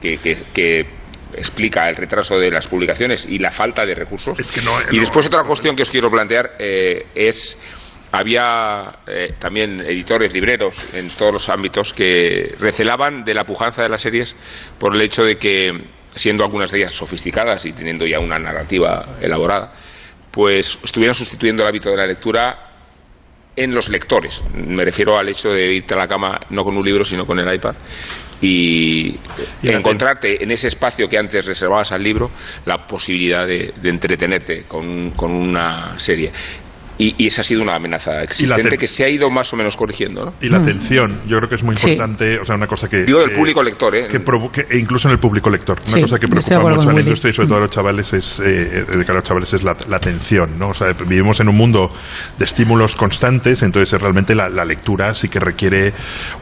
que, 0.00 0.18
que- 0.18 0.38
que 0.52 1.00
explica 1.32 1.88
el 1.88 1.94
retraso 1.96 2.38
de 2.38 2.50
las 2.50 2.66
publicaciones 2.66 3.24
y 3.24 3.38
la 3.38 3.50
falta 3.52 3.86
de 3.86 3.94
recursos. 3.94 4.38
Es 4.38 4.50
que 4.50 4.62
no- 4.62 4.72
y 4.90 4.96
no- 4.96 5.00
después 5.00 5.26
otra 5.26 5.44
cuestión 5.44 5.76
que 5.76 5.82
os 5.82 5.90
quiero 5.90 6.10
plantear 6.10 6.52
eh, 6.58 7.06
es 7.14 7.60
había 8.12 8.88
eh, 9.06 9.34
también 9.38 9.80
editores, 9.80 10.32
libreros 10.32 10.84
en 10.94 11.08
todos 11.10 11.32
los 11.32 11.48
ámbitos 11.48 11.92
que 11.92 12.54
recelaban 12.58 13.24
de 13.24 13.34
la 13.34 13.44
pujanza 13.44 13.82
de 13.82 13.88
las 13.88 14.00
series 14.02 14.34
por 14.78 14.94
el 14.96 15.02
hecho 15.02 15.22
de 15.22 15.36
que, 15.36 15.70
siendo 16.14 16.44
algunas 16.44 16.70
de 16.70 16.78
ellas 16.78 16.92
sofisticadas 16.92 17.64
y 17.66 17.72
teniendo 17.72 18.06
ya 18.06 18.18
una 18.20 18.38
narrativa 18.38 19.06
elaborada, 19.20 19.72
pues 20.30 20.78
estuvieran 20.82 21.14
sustituyendo 21.14 21.62
el 21.62 21.68
hábito 21.68 21.90
de 21.90 21.96
la 21.96 22.06
lectura 22.06 22.70
en 23.56 23.74
los 23.74 23.88
lectores. 23.88 24.42
Me 24.54 24.84
refiero 24.84 25.18
al 25.18 25.28
hecho 25.28 25.50
de 25.50 25.74
irte 25.74 25.94
a 25.94 25.98
la 25.98 26.08
cama 26.08 26.40
no 26.50 26.64
con 26.64 26.76
un 26.76 26.84
libro, 26.84 27.04
sino 27.04 27.26
con 27.26 27.38
el 27.38 27.52
iPad 27.52 27.74
y, 28.40 29.16
encontrarte 29.62 30.42
en 30.42 30.50
ese 30.50 30.68
espacio 30.68 31.08
que 31.08 31.18
antes 31.18 31.44
reservabas 31.44 31.92
al 31.92 32.02
libro 32.02 32.30
la 32.64 32.86
posibilidad 32.86 33.46
de, 33.46 33.74
de 33.80 33.88
entretenerte 33.88 34.64
con, 34.66 35.10
con 35.10 35.32
una 35.32 35.98
serie. 35.98 36.32
Y, 37.00 37.14
y 37.18 37.26
esa 37.28 37.40
ha 37.40 37.44
sido 37.44 37.62
una 37.62 37.74
amenaza 37.76 38.22
existente 38.22 38.68
ten- 38.68 38.78
que 38.78 38.86
se 38.86 39.04
ha 39.04 39.08
ido 39.08 39.30
más 39.30 39.52
o 39.52 39.56
menos 39.56 39.74
corrigiendo. 39.76 40.26
¿no? 40.26 40.34
y 40.40 40.48
la 40.48 40.58
atención 40.58 41.18
yo 41.26 41.36
creo 41.38 41.48
que 41.48 41.54
es 41.54 41.62
muy 41.62 41.74
Sí. 41.76 41.90
importante 41.92 42.38
o 42.38 42.44
sea 42.44 42.54
una 42.56 42.66
cosa 42.66 42.88
que 42.88 43.04
Digo 43.04 43.20
del 43.20 43.32
público 43.32 43.62
lector, 43.62 43.94
¿eh? 43.96 44.06
que 44.08 44.20
provo- 44.24 44.50
que- 44.50 44.66
e 44.68 44.78
incluso 44.78 45.08
en 45.08 45.12
el 45.12 45.18
público 45.18 45.48
lector 45.50 45.78
una 45.80 45.94
Sí, 45.96 46.00
cosa 46.02 46.18
que 46.18 46.28
preocupa 46.28 46.58
mucho 46.58 46.80
a 46.82 46.84
la 46.84 46.88
Willy. 46.90 47.00
industria 47.00 47.30
y 47.30 47.34
sobre 47.34 47.48
todo 47.48 47.58
a 47.58 47.60
los 47.62 47.70
chavales 47.70 48.12
es 48.12 48.38
eh, 48.40 48.84
de 48.86 49.04
cara 49.04 49.12
a 49.12 49.20
los 49.20 49.24
chavales 49.24 49.52
es 49.54 49.62
la, 49.62 49.76
la 49.88 49.96
atención 49.96 50.58
no 50.58 50.68
o 50.70 50.74
sea 50.74 50.92
vivimos 50.92 51.40
en 51.40 51.48
un 51.48 51.56
mundo 51.56 51.90
de 52.38 52.44
estímulos 52.44 52.96
constantes 52.96 53.62
entonces 53.62 53.98
realmente 54.00 54.34
la, 54.34 54.48
la 54.50 54.64
lectura 54.64 55.14
sí 55.14 55.28
que 55.28 55.40
requiere 55.40 55.92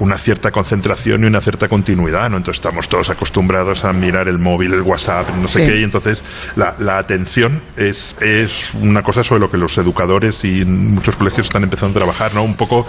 una 0.01 0.19
cierta 0.19 0.51
concentración 0.51 1.23
y 1.23 1.27
una 1.27 1.41
cierta 1.41 1.69
continuidad 1.69 2.31
no 2.31 2.37
entonces 2.39 2.59
estamos 2.65 2.89
todos 2.89 3.11
acostumbrados 3.11 3.85
a 3.85 3.93
mirar 3.93 4.27
el 4.29 4.39
móvil 4.39 4.73
el 4.75 4.83
WhatsApp 4.83 5.29
no 5.41 5.47
sé 5.47 5.59
Sí. 5.65 5.67
qué 5.73 5.81
y 5.81 5.83
entonces 5.85 6.23
la, 6.57 6.75
la 6.79 6.99
atención 6.99 7.61
es 7.77 8.17
es 8.21 8.65
una 8.81 9.03
cosa 9.03 9.23
sobre 9.25 9.41
lo 9.41 9.51
que 9.51 9.57
los 9.57 9.77
educadores 9.79 10.45
y 10.45 10.48
en 10.63 10.95
muchos 10.95 11.17
colegios 11.17 11.47
están 11.47 11.63
empezando 11.65 11.97
a 11.99 12.01
trabajar 12.01 12.35
no 12.35 12.43
un 12.43 12.55
poco 12.55 12.87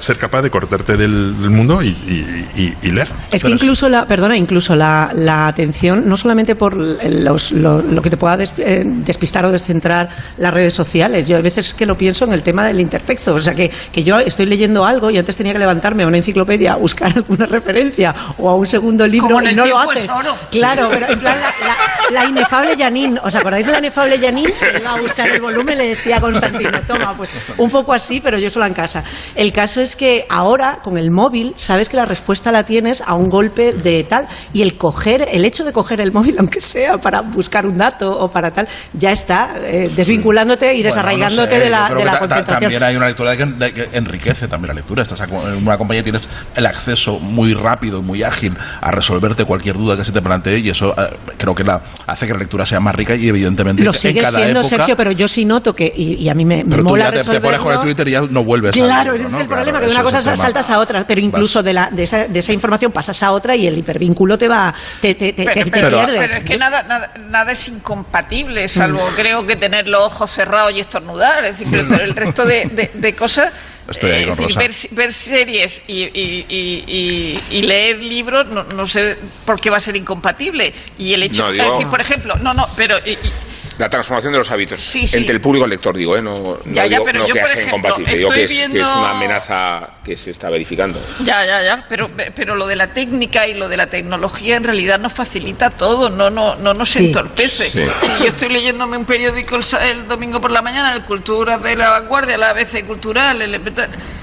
ser 0.00 0.16
capaz 0.18 0.42
de 0.42 0.50
cortarte 0.50 0.96
del, 0.96 1.40
del 1.40 1.50
mundo 1.50 1.82
y, 1.82 1.88
y- 1.88 2.46
y- 2.56 2.74
y 2.82 2.90
leer 2.90 3.08
Es 3.32 3.42
que 3.42 3.50
incluso 3.50 3.88
la, 3.88 4.04
perdona, 4.06 4.36
incluso 4.36 4.74
la, 4.76 5.10
la 5.14 5.46
atención, 5.46 6.08
no 6.08 6.16
solamente 6.16 6.54
por 6.54 6.76
los- 6.76 7.52
lo, 7.52 7.80
lo 7.82 8.02
que 8.02 8.10
te 8.10 8.16
pueda 8.16 8.36
des- 8.36 8.54
eh, 8.58 8.82
despistar 8.86 9.44
o 9.46 9.52
descentrar 9.52 10.08
las 10.38 10.52
redes 10.52 10.74
sociales, 10.74 11.26
yo 11.28 11.36
a 11.36 11.40
veces 11.40 11.74
que 11.74 11.86
lo 11.86 11.96
pienso 11.96 12.24
en 12.24 12.32
el 12.32 12.42
tema 12.42 12.66
del 12.66 12.80
intertexto, 12.80 13.34
o 13.34 13.42
sea 13.42 13.54
que, 13.54 13.70
que 13.92 14.04
yo 14.04 14.18
estoy 14.18 14.46
leyendo 14.46 14.84
algo 14.84 15.10
y 15.10 15.18
antes 15.18 15.36
tenía 15.36 15.52
que 15.52 15.58
levantarme 15.58 16.04
a 16.04 16.06
una 16.06 16.16
enciclopedia 16.18 16.72
a 16.72 16.76
buscar 16.76 17.12
alguna 17.16 17.46
referencia 17.46 18.14
o 18.38 18.48
a 18.50 18.54
un 18.54 18.66
segundo 18.66 19.06
libro 19.06 19.28
Como 19.28 19.40
en 19.40 19.46
y 19.46 19.48
el 19.50 19.56
no 19.56 19.66
lo 19.66 19.78
haces. 19.78 20.10
oro. 20.10 20.34
Claro, 20.50 20.88
pero 20.90 21.06
en 21.12 21.18
plan 21.18 21.36
la, 21.40 21.66
la- 21.66 22.22
la 22.22 22.28
inefable 22.28 22.76
Janine, 22.76 23.20
¿os 23.22 23.34
acordáis 23.34 23.66
de 23.66 23.72
la 23.72 23.78
inefable 23.78 24.18
Janine? 24.18 24.52
Que 24.58 24.78
Iba 24.80 24.94
a 24.94 25.00
buscar 25.00 25.28
el 25.28 25.40
volumen, 25.40 25.76
le 25.78 25.88
decía 25.90 26.16
a 26.16 26.20
Constantino, 26.20 26.70
pues 27.16 27.30
un 27.56 27.70
poco 27.70 27.92
así, 27.92 28.20
pero 28.20 28.38
yo 28.38 28.50
sola 28.50 28.66
en 28.66 28.74
casa. 28.74 29.02
El 29.34 29.52
caso 29.52 29.80
es 29.80 29.96
que 29.96 30.26
ahora, 30.28 30.80
con 30.82 30.98
el 30.98 31.10
móvil, 31.10 31.52
sabes 31.56 31.88
que 31.88 31.96
la 31.96 32.04
respuesta 32.04 32.52
la 32.52 32.64
tienes 32.64 33.02
a 33.02 33.14
un 33.14 33.28
golpe 33.28 33.72
de 33.72 34.04
tal, 34.04 34.26
y 34.52 34.62
el 34.62 34.76
coger, 34.76 35.28
el 35.30 35.44
hecho 35.44 35.64
de 35.64 35.72
coger 35.72 36.00
el 36.00 36.12
móvil, 36.12 36.36
aunque 36.38 36.60
sea 36.60 36.98
para 36.98 37.20
buscar 37.20 37.66
un 37.66 37.76
dato 37.76 38.08
o 38.08 38.30
para 38.30 38.50
tal, 38.50 38.68
ya 38.92 39.12
está 39.12 39.54
eh, 39.58 39.90
desvinculándote 39.94 40.74
y 40.74 40.78
Bueno, 40.78 40.88
desarraigándote 40.88 41.54
no 41.54 41.58
sé, 41.58 41.64
de 41.64 41.70
la, 41.70 41.88
de 41.94 42.04
la 42.04 42.18
concentración. 42.18 42.60
También 42.60 42.82
hay 42.82 42.96
una 42.96 43.06
lectura 43.06 43.36
que, 43.36 43.46
de 43.46 43.72
que 43.72 43.88
enriquece 43.92 44.48
también 44.48 44.68
la 44.68 44.74
lectura. 44.74 45.02
Estás 45.02 45.20
en 45.20 45.66
una 45.66 45.76
compañía 45.78 46.02
tienes 46.02 46.28
el 46.54 46.66
acceso 46.66 47.18
muy 47.18 47.54
rápido 47.54 47.98
y 48.00 48.02
muy 48.02 48.22
ágil 48.22 48.54
a 48.80 48.90
resolverte 48.90 49.44
cualquier 49.44 49.76
duda 49.76 49.96
que 49.96 50.04
se 50.04 50.12
te 50.12 50.20
plantee 50.20 50.58
y 50.58 50.70
eso 50.70 50.94
eh, 50.96 51.16
creo 51.36 51.54
que 51.54 51.64
la, 51.64 51.80
hace 52.06 52.26
que 52.26 52.32
la 52.32 52.38
lectura 52.38 52.66
sea 52.66 52.80
más 52.80 52.94
rica 52.94 53.14
y 53.14 53.28
evidentemente 53.28 53.82
Lo 53.82 53.90
en 53.90 53.94
sigue 53.94 54.20
cada 54.22 54.38
siendo, 54.38 54.60
época, 54.60 54.76
Sergio, 54.76 54.96
pero 54.96 55.12
yo 55.12 55.28
sí 55.28 55.44
noto 55.44 55.74
que, 55.74 55.92
y, 55.94 56.14
y 56.14 56.28
a 56.28 56.34
mí 56.34 56.44
me, 56.44 56.64
me 56.64 56.76
tú 56.88 56.92
mola 56.96 57.04
ya 57.04 57.10
te, 57.22 57.30
te 57.30 57.40
pones 57.40 57.60
con 57.60 57.72
el. 57.72 57.80
Twitter 57.80 58.08
y 58.08 58.10
ya 58.12 58.20
no 58.22 58.44
vuelves 58.44 58.72
Claro, 58.72 59.14
ese 59.14 59.24
¿no? 59.24 59.28
es 59.28 59.34
el 59.34 59.46
Claro, 59.46 59.48
problema, 59.62 59.78
que 59.80 59.86
de 59.86 59.92
una 59.92 60.02
cosa 60.02 60.36
saltas 60.36 60.70
a 60.70 60.78
otra, 60.78 61.06
pero 61.06 61.20
incluso 61.20 61.62
de, 61.62 61.72
la, 61.72 61.88
de, 61.90 62.02
esa, 62.02 62.26
de 62.28 62.38
esa 62.38 62.52
información 62.52 62.92
pasas 62.92 63.22
a 63.22 63.30
otra 63.32 63.54
y 63.56 63.66
el 63.66 63.78
hipervínculo 63.78 64.36
te 64.36 64.48
va, 64.48 64.74
te, 65.00 65.14
te, 65.14 65.32
te, 65.32 65.44
Pero, 65.44 65.54
te- 65.54 65.64
te 65.64 65.70
pero- 65.70 65.90
pierdes. 65.90 66.20
pero 66.30 66.38
es 66.42 66.44
que 66.44 66.56
nada, 66.58 66.82
nada, 66.82 67.12
nada 67.28 67.52
es 67.52 67.68
incompatible, 67.68 68.66
salvo 68.68 68.98
Mm. 69.10 69.14
creo 69.14 69.46
que 69.46 69.56
tener 69.56 69.86
los 69.86 70.02
ojos 70.12 70.30
cerrados 70.30 70.72
y 70.74 70.80
estornudar. 70.80 71.44
Es 71.44 71.58
decir, 71.58 71.84
pero 71.88 72.04
el 72.04 72.14
resto 72.14 72.44
de, 72.44 72.64
de- 72.66 72.90
de 72.94 73.14
cosas. 73.14 73.52
Estoy 73.88 74.10
ahí 74.10 74.22
eh, 74.24 74.26
con 74.26 74.32
es 74.32 74.54
decir, 74.54 74.66
Rosa. 74.66 74.88
ver, 74.90 74.96
ver 74.96 75.12
series 75.14 75.82
y, 75.86 76.02
y- 76.02 76.44
y- 76.46 76.84
y- 76.86 77.40
y 77.58 77.62
leer 77.62 77.96
libros, 78.02 78.50
no, 78.50 78.62
no 78.64 78.86
sé 78.86 79.16
por 79.46 79.58
qué 79.58 79.70
va 79.70 79.78
a 79.78 79.80
ser 79.80 79.96
incompatible. 79.96 80.74
Y 80.98 81.14
el 81.14 81.22
hecho, 81.22 81.44
No, 81.44 81.48
es 81.52 81.54
digo- 81.58 81.72
decir, 81.72 81.86
por 81.88 82.00
ejemplo, 82.00 82.34
no, 82.42 82.52
no, 82.52 82.66
pero 82.76 82.98
y- 83.06 83.12
y 83.12 83.18
La 83.78 83.88
transformación 83.88 84.32
de 84.32 84.38
los 84.38 84.50
hábitos 84.50 84.80
Sí, 84.82 85.06
sí. 85.06 85.16
entre 85.18 85.34
el 85.34 85.40
público 85.40 85.64
y 85.64 85.66
el 85.66 85.70
lector, 85.70 85.96
digo, 85.96 86.16
¿eh? 86.16 86.20
no, 86.22 86.38
no 86.40 86.58
Ya, 86.66 86.84
ya, 86.84 86.88
digo 86.88 87.04
pero 87.04 87.20
no 87.20 87.28
yo, 87.28 87.34
que 87.34 87.48
sea 87.48 87.62
incompatible, 87.62 88.16
digo 88.16 88.30
que 88.30 88.42
es, 88.44 88.50
que 88.52 88.64
es 88.64 88.70
viendo- 88.72 88.98
una 89.00 89.10
amenaza 89.12 89.88
que 90.04 90.16
se 90.16 90.30
está 90.32 90.50
verificando. 90.50 91.00
Ya, 91.24 91.46
ya, 91.46 91.62
ya, 91.62 91.86
pero, 91.88 92.08
pero 92.34 92.56
lo 92.56 92.66
de 92.66 92.74
la 92.76 92.88
técnica 92.88 93.46
y 93.46 93.54
lo 93.54 93.68
de 93.68 93.76
la 93.76 93.86
tecnología 93.86 94.56
en 94.56 94.64
realidad 94.64 94.98
nos 94.98 95.12
facilita 95.12 95.70
todo, 95.70 96.10
no, 96.10 96.28
no, 96.28 96.56
no 96.56 96.74
nos 96.74 96.88
Sí. 96.90 97.06
entorpece. 97.06 97.70
Yo 98.20 98.26
estoy 98.26 98.48
leyéndome 98.48 98.96
un 98.96 99.04
periódico 99.04 99.56
el, 99.56 99.62
sa- 99.62 99.86
el 99.88 100.08
domingo 100.08 100.40
por 100.40 100.50
la 100.50 100.60
mañana, 100.62 100.92
el 100.94 101.02
Cultura 101.04 101.58
de 101.58 101.76
la 101.76 101.90
Vanguardia, 101.90 102.36
la 102.36 102.50
ABC 102.50 102.84
Cultural, 102.84 103.40
el, 103.42 103.52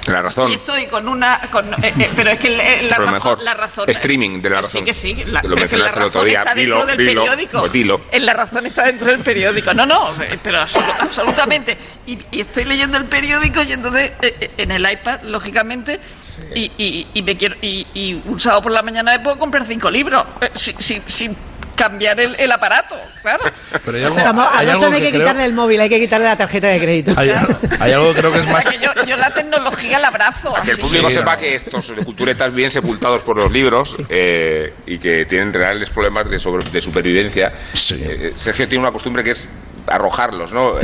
La 0.08 0.22
razón. 0.22 0.52
y 0.52 0.56
estoy 0.56 0.88
con 0.88 1.08
una... 1.08 1.39
con- 1.52 1.74
eh, 1.76 1.94
eh, 1.98 2.10
pero 2.15 2.30
es 2.32 2.39
que 2.39 2.48
el- 2.50 2.60
eh, 2.60 2.80
la, 2.89 2.98
Pero 2.98 3.06
razón, 3.06 3.13
mejor, 3.13 3.41
la 3.41 3.54
razón... 3.54 3.89
streaming 3.89 4.41
de 4.41 4.50
la 4.50 4.56
razón. 4.58 4.82
Sí, 4.82 4.86
que 4.86 4.94
sí. 4.94 5.24
La, 5.28 5.41
Que 5.41 5.48
lo 5.48 5.56
mencionaste 5.56 6.00
el 6.00 6.06
otro 6.06 6.24
día. 6.24 6.39
está 6.39 6.54
dentro 6.56 6.76
Dilo, 6.80 6.86
del 6.86 6.98
dilo, 6.98 7.22
periódico. 7.24 7.60
pues 7.60 7.72
dilo. 7.72 8.02
En 8.12 8.26
la 8.26 8.34
razón 8.34 8.65
está 8.65 8.84
dentro 8.86 9.08
del 9.08 9.20
periódico. 9.20 9.45
No, 9.74 9.86
no, 9.86 10.24
eh, 10.24 10.40
pero 10.44 10.60
absolu- 10.62 10.96
absolutamente. 11.00 11.78
Y, 12.06 12.18
y 12.32 12.42
estoy 12.42 12.66
leyendo 12.66 12.98
el 12.98 13.06
periódico 13.06 13.62
y 13.64 13.74
entonces 13.74 14.12
eh, 14.22 14.36
eh, 14.40 14.52
en 14.58 14.72
el 14.72 14.90
iPad, 14.92 15.22
lógicamente, 15.24 16.00
y, 16.54 16.72
y, 16.78 17.08
y 17.14 17.22
me 17.24 17.36
quiero 17.38 17.56
y, 17.62 17.88
y 17.94 18.22
un 18.26 18.40
sábado 18.40 18.62
por 18.64 18.72
la 18.72 18.82
mañana 18.82 19.18
me 19.18 19.24
puedo 19.24 19.38
comprar 19.40 19.66
cinco 19.66 19.90
libros 19.90 20.24
sin, 20.56 20.82
sin, 20.82 21.02
sin 21.08 21.36
cambiar 21.76 22.20
el, 22.20 22.36
el 22.40 22.52
aparato, 22.52 22.96
claro. 23.22 23.44
Pero 23.84 23.98
hay 23.98 24.04
algo, 24.04 24.16
O 24.16 24.20
sea, 24.20 24.30
a 24.32 24.58
hay 24.60 24.70
algo 24.70 24.90
no 24.90 24.96
hay 24.96 25.02
que 25.02 25.10
creo- 25.10 25.22
quitarle 25.22 25.46
el 25.46 25.54
móvil, 25.54 25.82
hay 25.82 25.90
que 25.90 26.00
quitarle 26.00 26.26
la 26.26 26.38
tarjeta 26.38 26.68
de 26.68 26.80
crédito. 26.80 27.12
hay, 27.18 27.32
hay 27.80 27.92
algo 27.92 28.14
que 28.14 28.20
creo 28.20 28.32
que 28.32 28.40
es 28.40 28.46
O 28.48 28.52
más... 28.52 28.64
sea, 28.64 28.74
que 28.80 28.86
yo, 28.86 28.92
yo 29.06 29.18
la 29.18 29.34
tecnología 29.34 30.00
la 30.00 30.08
abrazo. 30.08 30.54
Que 30.64 30.72
el 30.72 30.78
público 30.78 31.10
Sí, 31.10 31.16
sepa 31.18 31.34
no. 31.36 31.40
que 31.42 31.56
estos 31.56 31.92
culturetas 32.04 32.54
vienen 32.54 32.72
sepultados 32.72 33.22
por 33.22 33.38
los 33.38 33.52
libros 33.52 33.98
eh, 34.10 34.74
y 34.86 34.98
que 34.98 35.26
tienen 35.26 35.54
reales 35.54 35.90
problemas 35.90 36.30
de, 36.30 36.40
sobre- 36.40 36.70
de 36.70 36.82
supervivencia. 36.82 37.52
Sí. 37.74 38.02
Eh, 38.02 38.34
Sergio 38.36 38.68
tiene 38.68 38.84
una 38.84 38.92
costumbre 38.92 39.24
que 39.24 39.32
es 39.32 39.48
arrojarlos, 39.88 40.52
¿no? 40.54 40.80
Eh, 40.80 40.84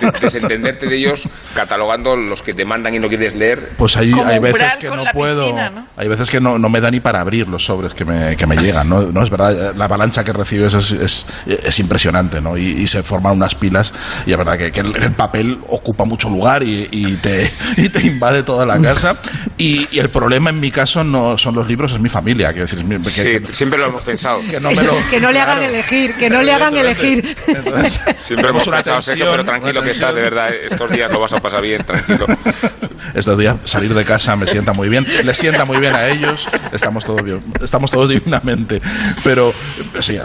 de- 0.00 0.12
desentenderte 0.20 0.86
de 0.86 0.96
ellos 0.96 1.28
catalogando 1.54 2.16
los 2.16 2.42
que 2.42 2.54
te 2.54 2.64
mandan 2.64 2.94
y 2.94 2.98
no 2.98 3.08
quieres 3.08 3.34
leer. 3.34 3.70
Pues 3.76 3.96
hay, 3.96 4.12
hay 4.12 4.38
veces 4.38 4.76
que 4.78 4.88
no 4.90 5.04
puedo. 5.12 5.42
piscina, 5.44 5.70
¿no? 5.70 5.86
Hay 5.96 6.08
veces 6.08 6.30
que 6.30 6.40
no, 6.40 6.58
no 6.58 6.68
me 6.68 6.80
da 6.80 6.90
ni 6.90 7.00
para 7.00 7.20
abrir 7.20 7.48
los 7.48 7.64
sobres 7.64 7.94
que 7.94 8.04
me, 8.04 8.36
que 8.36 8.46
me 8.46 8.56
llegan. 8.56 8.88
¿no? 8.88 9.02
no 9.02 9.22
es 9.22 9.30
verdad, 9.30 9.74
la 9.76 9.84
avalancha 9.86 10.24
que 10.24 10.32
recibes 10.32 10.74
es, 10.74 10.90
es, 10.92 11.26
es 11.46 11.78
impresionante, 11.78 12.40
¿no? 12.40 12.56
Y, 12.56 12.66
y 12.82 12.86
se 12.86 13.02
forman 13.02 13.32
unas 13.34 13.54
pilas. 13.54 13.92
Y 14.26 14.32
es 14.32 14.36
verdad 14.38 14.58
que, 14.58 14.72
que 14.72 14.80
el, 14.80 14.96
el 14.96 15.12
papel 15.12 15.58
ocupa 15.68 16.04
mucho 16.04 16.28
lugar 16.28 16.62
y, 16.62 16.88
y 16.90 17.16
te, 17.16 17.50
y 17.76 17.88
te 17.88 18.06
invade 18.06 18.42
toda 18.42 18.66
la 18.66 18.78
casa. 18.80 19.16
Y, 19.58 19.86
y 19.90 19.98
el 19.98 20.10
problema 20.10 20.50
en 20.50 20.60
mi 20.60 20.70
caso 20.70 21.02
no 21.04 21.38
son 21.38 21.54
los 21.54 21.66
libros, 21.66 21.92
es 21.92 22.00
mi 22.00 22.08
familia. 22.08 22.52
Quiero 22.52 22.66
decir, 22.66 22.84
que- 22.84 23.10
Sí, 23.10 23.22
que- 23.46 23.54
siempre 23.54 23.78
lo 23.78 23.86
hemos 23.86 24.02
pensado. 24.02 24.40
que 24.50 24.60
no 24.60 24.70
me 24.72 24.82
lo- 24.82 24.96
que 25.10 25.20
no 25.20 25.30
le 25.32 25.40
hagan 25.40 25.58
claro. 25.58 25.72
elegir, 25.74 26.14
que 26.16 26.30
no 26.30 26.42
le 26.42 26.52
hagan 26.52 26.76
elegir. 26.76 27.36
Entonces, 27.46 28.00
Siempre 28.18 28.50
hemos 28.50 28.66
una 28.66 28.78
pensado, 28.78 29.02
Sergio, 29.02 29.30
pero 29.30 29.44
tranquilo 29.44 29.82
que 29.82 29.90
estás, 29.90 30.14
de 30.14 30.20
verdad, 30.20 30.50
eh, 30.52 30.68
estos 30.70 30.90
días 30.90 31.10
lo 31.12 31.20
vas 31.20 31.32
a 31.32 31.40
pasar 31.40 31.62
bien, 31.62 31.84
tranquilo. 31.84 32.26
Estos 33.14 33.38
días 33.38 33.56
salir 33.64 33.94
de 33.94 34.04
casa 34.04 34.34
me 34.36 34.46
sienta 34.46 34.72
muy 34.72 34.88
bien, 34.88 35.06
les 35.24 35.36
sienta 35.38 35.64
muy 35.64 35.78
bien 35.78 35.94
a 35.94 36.08
ellos, 36.08 36.46
estamos 36.72 37.04
todos 37.04 37.22
bien, 37.22 37.42
estamos 37.62 37.90
todos 37.90 38.08
divinamente. 38.08 38.80
Pero 39.22 39.52
sí, 40.00 40.18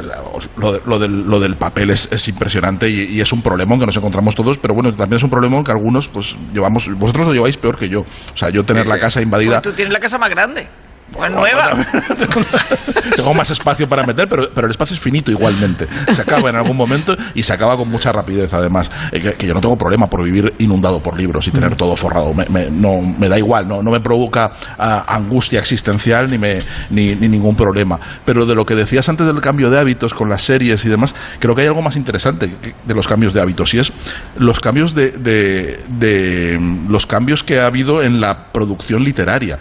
lo, 0.57 0.71
de- 0.73 0.81
lo 0.85 0.97
del, 0.99 1.21
lo 1.29 1.39
del 1.39 1.55
papel 1.57 1.91
es, 1.91 2.11
es 2.11 2.27
impresionante 2.27 2.89
y, 2.89 3.03
y 3.03 3.21
es 3.21 3.31
un 3.33 3.41
problema 3.41 3.77
que 3.77 3.85
nos 3.85 3.95
encontramos 3.97 4.35
todos, 4.35 4.57
pero 4.57 4.73
bueno, 4.73 4.91
también 4.93 5.17
es 5.17 5.23
un 5.23 5.29
problema 5.29 5.63
que 5.63 5.71
algunos 5.71 6.07
pues 6.07 6.35
llevamos, 6.53 6.89
vosotros 6.97 7.27
lo 7.27 7.33
lleváis 7.33 7.57
peor 7.57 7.77
que 7.77 7.87
yo. 7.89 8.01
O 8.01 8.37
sea, 8.37 8.49
yo 8.49 8.63
tener 8.65 8.87
la 8.87 8.97
casa 8.99 9.21
invadida. 9.21 9.61
Pues 9.61 9.63
tú 9.63 9.73
tienes 9.73 9.93
la 9.93 9.99
casa 9.99 10.17
más 10.17 10.29
grande. 10.29 10.67
Pues 11.13 11.31
nueva. 11.31 11.75
Tengo 13.15 13.33
más 13.33 13.49
espacio 13.49 13.87
para 13.87 14.03
meter, 14.03 14.27
pero, 14.29 14.49
pero 14.53 14.67
el 14.67 14.71
espacio 14.71 14.95
es 14.95 14.99
finito 15.01 15.31
igualmente. 15.31 15.87
Se 16.11 16.21
acaba 16.21 16.49
en 16.49 16.55
algún 16.55 16.77
momento 16.77 17.15
y 17.35 17.43
se 17.43 17.53
acaba 17.53 17.75
con 17.77 17.89
mucha 17.89 18.11
rapidez, 18.11 18.53
además. 18.53 18.89
Eh, 19.11 19.19
que, 19.21 19.33
que 19.33 19.47
yo 19.47 19.53
no 19.53 19.61
tengo 19.61 19.77
problema 19.77 20.09
por 20.09 20.23
vivir 20.23 20.53
inundado 20.59 21.01
por 21.03 21.17
libros 21.17 21.47
y 21.47 21.51
tener 21.51 21.75
todo 21.75 21.95
forrado. 21.95 22.33
Me, 22.33 22.45
me- 22.47 22.69
no, 22.71 23.01
me 23.01 23.27
da 23.29 23.37
igual, 23.37 23.67
no, 23.67 23.83
no 23.83 23.91
me 23.91 23.99
provoca 23.99 24.51
ah, 24.77 25.03
angustia 25.07 25.59
existencial 25.59 26.29
ni, 26.31 26.37
me, 26.37 26.59
ni, 26.89 27.15
ni 27.15 27.27
ningún 27.27 27.55
problema. 27.55 27.99
Pero 28.25 28.45
de 28.45 28.55
lo 28.55 28.65
que 28.65 28.75
decías 28.75 29.07
antes 29.09 29.27
del 29.27 29.41
cambio 29.41 29.69
de 29.69 29.79
hábitos 29.79 30.13
con 30.13 30.29
las 30.29 30.43
series 30.43 30.83
y 30.85 30.89
demás, 30.89 31.13
creo 31.39 31.55
que 31.55 31.61
hay 31.61 31.67
algo 31.67 31.81
más 31.81 31.95
interesante 31.97 32.49
de 32.85 32.93
los 32.93 33.07
cambios 33.07 33.33
de 33.33 33.41
hábitos 33.41 33.73
y 33.73 33.79
es 33.79 33.91
los 34.37 34.59
cambios 34.59 34.95
de, 34.95 35.11
de- 35.11 35.79
de, 35.89 36.57
mm, 36.59 36.89
los 36.89 37.05
cambios 37.05 37.43
que 37.43 37.59
ha 37.59 37.65
habido 37.65 38.01
en 38.01 38.21
la 38.21 38.51
producción 38.51 39.03
literaria. 39.03 39.59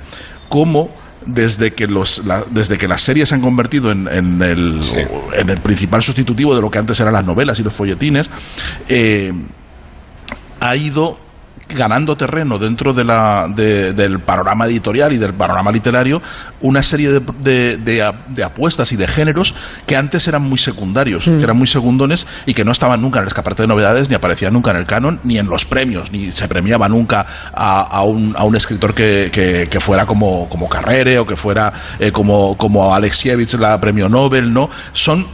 Cómo 0.48 0.90
desde 1.26 1.72
que 1.74 1.86
los 1.86 2.24
la- 2.26 2.44
desde 2.50 2.78
que 2.78 2.88
las 2.88 3.02
series 3.02 3.28
se 3.28 3.34
han 3.34 3.40
convertido 3.40 3.90
en, 3.90 4.08
en 4.08 4.40
el, 4.42 4.82
Sí. 4.82 4.96
en 5.34 5.50
el 5.50 5.58
principal 5.58 6.02
sustitutivo 6.02 6.54
de 6.54 6.60
lo 6.62 6.70
que 6.70 6.78
antes 6.78 6.98
eran 7.00 7.12
las 7.12 7.24
novelas 7.24 7.58
y 7.58 7.62
los 7.62 7.74
folletines 7.74 8.30
eh, 8.88 9.32
ha 10.60 10.76
ido 10.76 11.18
ganando 11.74 12.16
terreno 12.16 12.58
dentro 12.58 12.92
de 12.92 13.04
la, 13.04 13.46
de- 13.54 13.92
del 13.92 14.20
panorama 14.20 14.66
editorial 14.66 15.12
y 15.12 15.18
del 15.18 15.34
panorama 15.34 15.70
literario 15.72 16.20
una 16.60 16.82
serie 16.82 17.10
de, 17.10 17.76
de- 17.76 18.12
de 18.28 18.42
apuestas 18.44 18.92
y 18.92 18.96
de 18.96 19.06
géneros 19.06 19.54
que 19.86 19.96
antes 19.96 20.26
eran 20.28 20.42
muy 20.42 20.58
secundarios, 20.58 21.24
que 21.24 21.42
eran 21.42 21.56
muy 21.56 21.66
segundones 21.66 22.26
y 22.46 22.54
que 22.54 22.64
no 22.64 22.72
estaban 22.72 23.00
nunca 23.00 23.18
en 23.18 23.24
el 23.24 23.28
escaparate 23.28 23.62
de 23.62 23.68
novedades, 23.68 24.08
ni 24.08 24.14
aparecían 24.14 24.52
nunca 24.52 24.70
en 24.70 24.76
el 24.78 24.86
canon, 24.86 25.20
ni 25.24 25.38
en 25.38 25.46
los 25.48 25.64
premios, 25.64 26.12
ni 26.12 26.32
se 26.32 26.48
premiaba 26.48 26.88
nunca 26.88 27.26
a, 27.54 27.80
a 27.82 28.02
un, 28.02 28.34
a 28.36 28.44
un 28.44 28.56
escritor 28.56 28.94
que, 28.94 29.30
que- 29.32 29.68
que 29.70 29.80
fuera 29.80 30.06
como, 30.06 30.48
como 30.48 30.68
Carrere 30.68 31.18
o 31.18 31.26
que 31.26 31.36
fuera 31.36 31.72
eh, 31.98 32.12
como, 32.12 32.56
como 32.56 32.94
Alexievich, 32.94 33.54
la 33.54 33.80
premio 33.80 34.08
Nobel, 34.08 34.52
¿no? 34.52 34.70
Son 34.92 35.24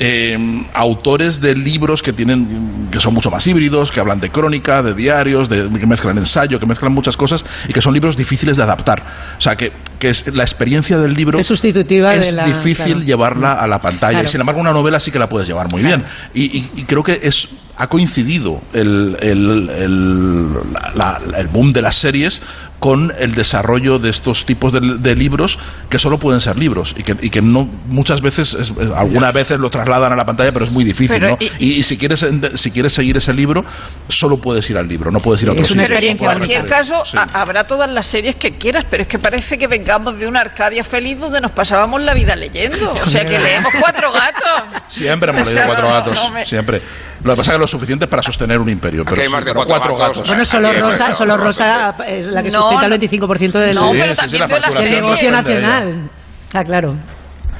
eh, 0.00 0.64
autores 0.74 1.40
de 1.40 1.54
libros 1.54 2.02
que 2.02 2.12
tienen 2.12 2.88
que 2.90 3.00
son 3.00 3.14
mucho 3.14 3.30
más 3.30 3.46
híbridos, 3.46 3.90
que 3.92 4.00
hablan 4.00 4.20
de 4.20 4.30
crónica, 4.30 4.82
de 4.82 4.94
diarios, 4.94 5.48
de, 5.48 5.68
que 5.78 5.86
mezclan 5.86 6.16
ensayo, 6.18 6.58
que 6.60 6.66
mezclan 6.66 6.92
muchas 6.92 7.16
cosas 7.16 7.44
y 7.68 7.72
que 7.72 7.82
son 7.82 7.92
libros 7.94 8.16
difíciles 8.16 8.56
de 8.56 8.62
adaptar. 8.62 9.02
O 9.36 9.40
sea, 9.40 9.56
que, 9.56 9.72
que 9.98 10.10
es, 10.10 10.32
la 10.34 10.44
experiencia 10.44 10.98
del 10.98 11.14
libro 11.14 11.38
Es 11.38 11.46
sustitutiva 11.46 12.14
es 12.14 12.26
de 12.26 12.32
la- 12.32 12.46
difícil 12.46 12.84
claro. 12.86 13.00
llevarla 13.02 13.52
a 13.52 13.66
la 13.66 13.80
pantalla. 13.80 14.12
Claro. 14.12 14.24
Y 14.26 14.28
sin 14.30 14.40
embargo, 14.40 14.60
una 14.60 14.72
novela 14.72 15.00
sí 15.00 15.10
que 15.10 15.18
la 15.18 15.28
puedes 15.28 15.48
llevar 15.48 15.70
muy 15.70 15.82
Claro. 15.82 15.98
bien. 15.98 16.08
Y, 16.34 16.58
y- 16.58 16.70
y 16.76 16.84
creo 16.84 17.02
que 17.02 17.18
es 17.22 17.48
ha 17.80 17.86
coincidido 17.88 18.60
el, 18.72 19.16
el- 19.20 19.70
el- 19.70 20.52
la- 20.96 21.20
la- 21.24 21.38
el 21.38 21.46
boom 21.46 21.72
de 21.72 21.80
las 21.82 21.94
series 21.94 22.42
con 22.78 23.12
el 23.18 23.34
desarrollo 23.34 23.98
de 23.98 24.10
estos 24.10 24.44
tipos 24.46 24.72
de, 24.72 24.80
de 24.80 25.16
libros 25.16 25.58
que 25.90 25.98
solo 25.98 26.18
pueden 26.18 26.40
ser 26.40 26.56
libros 26.56 26.94
y 26.96 27.02
que, 27.02 27.16
y 27.22 27.30
que 27.30 27.42
no 27.42 27.68
muchas 27.86 28.20
veces 28.20 28.54
es- 28.54 28.72
algunas 28.94 29.32
veces 29.32 29.58
lo 29.58 29.68
trasladan 29.68 30.12
a 30.12 30.16
la 30.16 30.24
pantalla 30.24 30.52
pero 30.52 30.64
es 30.64 30.70
muy 30.70 30.84
difícil 30.84 31.18
Pero 31.18 31.30
¿no? 31.30 31.36
y- 31.40 31.50
y, 31.58 31.72
y 31.78 31.82
si 31.82 31.96
quieres 31.98 32.24
si 32.54 32.70
quieres 32.70 32.92
seguir 32.92 33.16
ese 33.16 33.32
libro 33.34 33.64
solo 34.08 34.38
puedes 34.38 34.68
ir 34.70 34.78
al 34.78 34.86
libro 34.86 35.10
no 35.10 35.18
puedes 35.20 35.42
ir 35.42 35.48
a 35.48 35.52
otro 35.52 35.64
Es 35.64 35.70
una 35.72 35.82
sitio. 35.86 35.96
Pero 35.96 36.06
en 36.06 36.12
experiencia 36.12 36.26
cualquier 36.38 36.66
caso, 36.66 37.04
Sí. 37.04 37.16
ha- 37.16 37.40
habrá 37.42 37.64
todas 37.66 37.90
las 37.90 38.06
series 38.06 38.36
que 38.36 38.56
quieras, 38.58 38.84
pero 38.88 39.02
es 39.02 39.08
que 39.08 39.18
parece 39.18 39.58
que 39.58 39.66
vengamos 39.66 40.16
de 40.18 40.26
una 40.28 40.40
Arcadia 40.40 40.84
feliz 40.84 41.18
donde 41.18 41.40
nos 41.40 41.50
pasábamos 41.50 42.00
la 42.02 42.14
vida 42.14 42.36
leyendo. 42.36 42.92
O 43.06 43.10
sea, 43.10 43.24
que 43.24 43.38
leemos 43.38 43.72
cuatro 43.80 44.12
gatos. 44.12 44.82
Siempre 44.88 45.30
hemos 45.30 45.46
leído 45.46 45.62
cuatro 45.66 45.88
no, 45.88 45.94
gatos, 45.94 46.14
no 46.14 46.30
me- 46.30 46.44
siempre. 46.44 46.80
Lo 47.24 47.32
que 47.32 47.38
pasa 47.38 47.50
es 47.52 47.54
que 47.56 47.60
lo 47.60 47.66
suficiente 47.66 48.06
para 48.06 48.22
sostener 48.22 48.60
un 48.60 48.68
imperio. 48.68 49.04
Pero, 49.04 49.20
hay 49.20 49.26
sí, 49.26 49.32
más 49.34 49.44
de 49.44 49.52
pero 49.52 49.64
cuatro 49.66 49.96
gatos. 49.96 50.28
Bueno, 50.28 50.44
solo 50.44 50.72
Rosa, 50.72 51.12
solo 51.12 51.36
no, 51.36 51.42
Rosa 51.42 51.94
es 52.06 52.26
la 52.28 52.42
que 52.44 52.50
No, 52.50 52.67
el 52.70 52.90
no. 52.90 52.96
25% 52.96 53.52
del, 53.52 53.74
No, 53.74 53.92
pero 53.92 54.14
también 54.14 54.40
la 54.40 54.46
de 54.46 54.82
del 54.82 54.92
negocio 54.92 55.26
de 55.26 55.32
nacional. 55.32 56.10
Ah, 56.54 56.64
claro. 56.64 56.96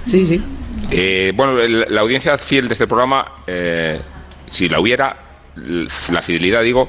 Sí, 0.07 0.27
sí. 0.27 0.43
Eh, 0.91 1.33
bueno, 1.35 1.55
la 1.57 2.01
audiencia 2.01 2.39
fiel 2.39 2.69
de 2.69 2.73
este 2.73 2.87
programa, 2.87 3.25
eh, 3.47 4.01
si 4.49 4.69
la 4.69 4.81
hubiera, 4.81 5.17
la 5.57 6.23
fidelidad, 6.23 6.63
digo, 6.63 6.89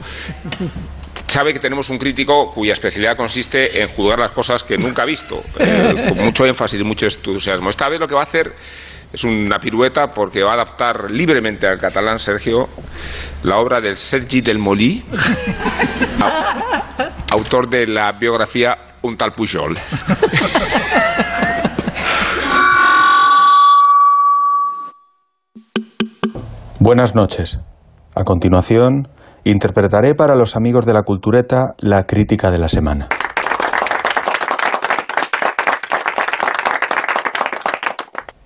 sabe 1.28 1.54
que 1.54 1.60
tenemos 1.60 1.90
un 1.90 1.98
crítico 1.98 2.52
cuya 2.52 2.74
especialidad 2.74 3.18
consiste 3.18 3.82
en 3.82 3.90
juzgar 3.90 4.20
las 4.20 4.32
cosas 4.32 4.64
que 4.64 4.78
nunca 4.78 5.04
ha 5.04 5.06
visto, 5.06 5.44
eh, 5.60 6.06
con 6.10 6.26
mucho 6.26 6.46
énfasis 6.46 6.80
y 6.80 6.84
mucho 6.84 7.06
entusiasmo. 7.06 7.70
Esta 7.70 7.90
vez 7.90 8.00
lo 8.00 8.08
que 8.08 8.16
va 8.16 8.22
a 8.22 8.24
hacer 8.24 8.54
es 9.12 9.24
una 9.24 9.60
pirueta 9.60 10.12
porque 10.12 10.44
va 10.44 10.52
a 10.52 10.54
adaptar 10.54 11.10
libremente 11.10 11.68
al 11.68 11.78
catalán 11.78 12.20
Sergio 12.20 12.70
la 13.44 13.58
obra 13.58 13.82
del 13.82 13.98
Sergi 13.98 14.42
del 14.42 14.60
Molí, 14.60 15.04
autor 17.32 17.70
de 17.70 17.88
la 17.88 18.12
biografía 18.20 18.76
Un 19.02 19.16
tal 19.16 19.32
Pujol. 19.34 19.78
Buenas 26.80 27.16
noches. 27.16 27.60
A 28.16 28.24
continuación, 28.24 29.10
interpretaré 29.44 30.16
para 30.16 30.36
los 30.36 30.56
amigos 30.56 30.86
de 30.86 30.94
la 30.94 31.04
cultureta 31.04 31.76
la 31.78 32.04
crítica 32.04 32.52
de 32.52 32.58
la 32.58 32.68
semana. 32.68 33.08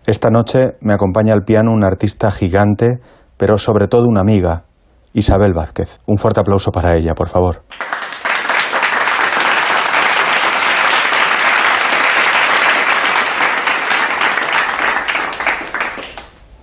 Esta 0.05 0.29
noche 0.29 0.73
me 0.81 0.93
acompaña 0.93 1.33
al 1.33 1.43
piano 1.43 1.71
una 1.71 1.87
artista 1.87 2.31
gigante, 2.31 2.99
pero 3.37 3.57
sobre 3.57 3.87
todo 3.87 4.07
una 4.07 4.21
amiga, 4.21 4.65
Isabel 5.13 5.53
Vázquez. 5.53 5.99
Un 6.05 6.17
fuerte 6.17 6.41
aplauso 6.41 6.71
para 6.71 6.95
ella, 6.95 7.15
por 7.15 7.29
favor. 7.29 7.63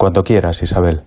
Cuando 0.00 0.22
quieras, 0.22 0.62
Isabel. 0.62 1.02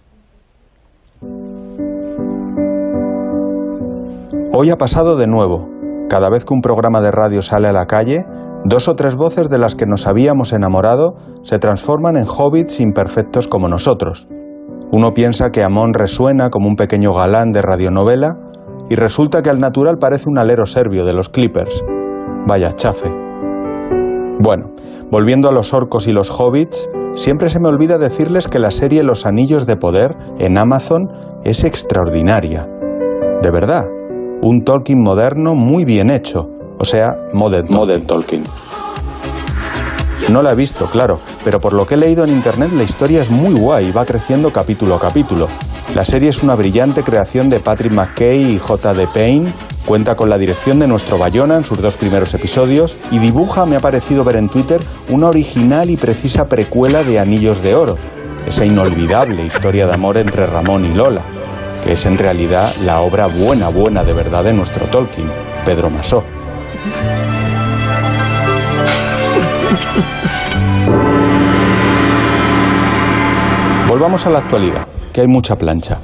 Hoy 4.54 4.70
ha 4.70 4.78
pasado 4.78 5.18
de 5.18 5.26
nuevo. 5.26 5.68
Cada 6.10 6.30
vez 6.30 6.46
que 6.46 6.54
un 6.54 6.62
programa 6.62 7.02
de 7.02 7.10
radio 7.10 7.42
sale 7.42 7.68
a 7.68 7.74
la 7.74 7.88
calle, 7.88 8.28
dos 8.66 8.88
o 8.88 8.96
tres 8.96 9.16
voces 9.16 9.50
de 9.50 9.58
las 9.58 9.74
que 9.74 9.88
nos 9.88 10.06
habíamos 10.06 10.54
enamorado 10.54 11.16
se 11.42 11.58
transforman 11.58 12.18
en 12.18 12.28
hobbits 12.28 12.80
imperfectos 12.82 13.48
como 13.48 13.68
nosotros. 13.68 14.28
Uno 14.92 15.16
piensa 15.16 15.50
que 15.50 15.64
Amón 15.64 15.96
resuena 15.96 16.52
como 16.52 16.68
un 16.68 16.76
pequeño 16.76 17.16
galán 17.16 17.52
de 17.52 17.64
radionovela 17.64 18.38
y 18.92 18.96
resulta 18.96 19.42
que 19.42 19.50
al 19.50 19.60
natural 19.60 19.98
parece 19.98 20.30
un 20.30 20.38
alero 20.38 20.68
serbio 20.68 21.04
de 21.04 21.14
los 21.14 21.30
Clippers. 21.30 21.84
Vaya 22.46 22.76
chafe. 22.76 23.33
Bueno, 24.44 24.72
volviendo 25.10 25.48
a 25.48 25.54
los 25.54 25.74
orcos 25.74 26.06
y 26.06 26.12
los 26.12 26.30
hobbits, 26.30 26.90
siempre 27.16 27.48
se 27.48 27.62
me 27.62 27.70
olvida 27.70 27.98
decirles 27.98 28.50
que 28.50 28.60
la 28.60 28.72
serie 28.72 29.02
Los 29.02 29.26
Anillos 29.26 29.66
de 29.66 29.78
Poder 29.78 30.18
en 30.38 30.58
Amazon 30.58 31.10
es 31.46 31.64
extraordinaria. 31.64 32.68
De 33.42 33.52
verdad, 33.52 33.86
un 34.42 34.66
Tolkien 34.66 35.02
moderno 35.02 35.56
muy 35.56 35.86
bien 35.86 36.10
hecho, 36.10 36.50
o 36.78 36.84
sea, 36.84 37.16
modern, 37.32 37.74
modern 37.74 38.06
Tolkien. 38.06 38.44
No 40.30 40.42
la 40.42 40.52
he 40.52 40.56
visto, 40.56 40.88
claro, 40.88 41.22
pero 41.46 41.62
por 41.62 41.72
lo 41.72 41.88
que 41.88 41.94
he 41.94 41.98
leído 41.98 42.26
en 42.26 42.32
internet 42.32 42.72
la 42.76 42.84
historia 42.84 43.22
es 43.22 43.30
muy 43.30 43.54
guay 43.54 43.88
y 43.88 43.92
va 43.94 44.04
creciendo 44.04 44.52
capítulo 44.52 44.96
a 44.96 45.00
capítulo. 45.00 45.48
La 45.96 46.04
serie 46.04 46.28
es 46.28 46.44
una 46.44 46.56
brillante 46.56 47.02
creación 47.04 47.48
de 47.48 47.62
Patrick 47.62 47.94
McKay 47.94 48.56
y 48.56 48.60
J.D. 48.60 49.08
Payne, 49.14 49.54
cuenta 49.86 50.16
con 50.16 50.30
la 50.30 50.38
dirección 50.38 50.80
de 50.80 50.88
nuestro 50.88 51.18
Bayona 51.18 51.56
en 51.56 51.64
sus 51.64 51.82
dos 51.82 51.98
primeros 51.98 52.34
episodios 52.34 52.98
y 53.12 53.20
dibuja, 53.20 53.66
me 53.66 53.76
ha 53.76 53.80
parecido 53.80 54.24
ver 54.24 54.38
en 54.38 54.50
Twitter, 54.50 54.82
una 55.10 55.28
original 55.28 55.90
y 55.90 55.98
precisa 55.98 56.46
precuela 56.46 57.04
de 57.04 57.20
Anillos 57.20 57.62
de 57.62 57.76
Oro, 57.76 57.98
esa 58.46 58.66
inolvidable 58.66 59.46
historia 59.46 59.88
de 59.88 59.94
amor 59.94 60.18
entre 60.18 60.48
Ramón 60.48 60.86
y 60.86 60.94
Lola, 60.94 61.24
que 61.84 61.94
es 61.94 62.06
en 62.06 62.18
realidad 62.18 62.74
la 62.82 63.02
obra 63.02 63.28
buena, 63.28 63.70
buena 63.70 64.04
de 64.04 64.14
verdad 64.14 64.44
de 64.44 64.54
nuestro 64.54 64.88
Tolkien, 64.88 65.30
Pedro 65.66 65.90
Masó. 65.90 66.24
Volvamos 73.88 74.26
a 74.26 74.30
la 74.30 74.40
actualidad, 74.40 74.88
que 75.12 75.22
hay 75.22 75.28
mucha 75.28 75.56
plancha. 75.56 76.00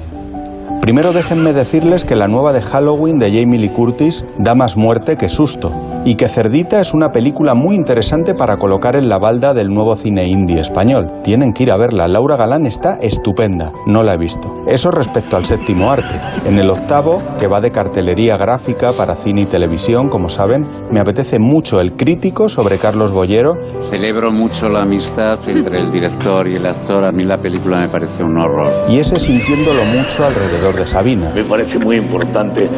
Primero 0.80 1.12
déjenme 1.12 1.52
decirles 1.52 2.04
que 2.04 2.16
la 2.16 2.26
nueva 2.26 2.52
de 2.52 2.62
Halloween 2.62 3.18
de 3.18 3.30
Jamie 3.30 3.58
Lee 3.58 3.68
Curtis 3.68 4.24
da 4.38 4.54
más 4.54 4.76
muerte 4.76 5.16
que 5.16 5.28
susto 5.28 5.89
y 6.04 6.14
que 6.14 6.28
Cerdita 6.28 6.80
es 6.80 6.94
una 6.94 7.10
película 7.10 7.54
muy 7.54 7.76
interesante 7.76 8.34
para 8.34 8.56
colocar 8.56 8.96
en 8.96 9.08
la 9.08 9.18
balda 9.18 9.54
del 9.54 9.68
nuevo 9.68 9.96
cine 9.96 10.26
indie 10.26 10.60
español. 10.60 11.20
Tienen 11.22 11.52
que 11.52 11.64
ir 11.64 11.72
a 11.72 11.76
verla, 11.76 12.08
Laura 12.08 12.36
Galán 12.36 12.66
está 12.66 12.98
estupenda, 13.00 13.72
no 13.86 14.02
la 14.02 14.14
he 14.14 14.18
visto. 14.18 14.64
Eso 14.66 14.90
respecto 14.90 15.36
al 15.36 15.44
séptimo 15.44 15.90
arte. 15.90 16.20
En 16.46 16.58
el 16.58 16.70
octavo, 16.70 17.22
que 17.38 17.46
va 17.46 17.60
de 17.60 17.70
cartelería 17.70 18.36
gráfica 18.36 18.92
para 18.92 19.14
cine 19.14 19.42
y 19.42 19.46
televisión, 19.46 20.08
como 20.08 20.28
saben, 20.28 20.66
me 20.90 21.00
apetece 21.00 21.38
mucho 21.38 21.80
el 21.80 21.96
crítico 21.96 22.48
sobre 22.48 22.78
Carlos 22.78 23.12
Bollero. 23.12 23.54
Celebro 23.80 24.30
mucho 24.30 24.68
la 24.68 24.82
amistad 24.82 25.38
entre 25.48 25.78
el 25.78 25.90
director 25.90 26.48
y 26.48 26.56
el 26.56 26.66
actor, 26.66 27.04
a 27.04 27.12
mí 27.12 27.24
la 27.24 27.38
película 27.38 27.80
me 27.80 27.88
parece 27.88 28.22
un 28.22 28.36
horror. 28.38 28.70
Y 28.88 28.98
ese 28.98 29.18
sintiéndolo 29.18 29.84
mucho 29.84 30.24
alrededor 30.24 30.76
de 30.76 30.86
Sabina. 30.86 31.30
Me 31.34 31.44
parece 31.44 31.78
muy 31.78 31.96
importante 31.96 32.68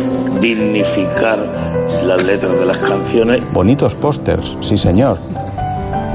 dignificar 0.41 1.72
las 2.07 2.23
letras 2.25 2.59
de 2.59 2.67
las 2.67 2.79
canciones. 2.79 3.41
Bonitos 3.53 3.95
pósters, 3.95 4.57
sí 4.61 4.77
señor. 4.77 5.19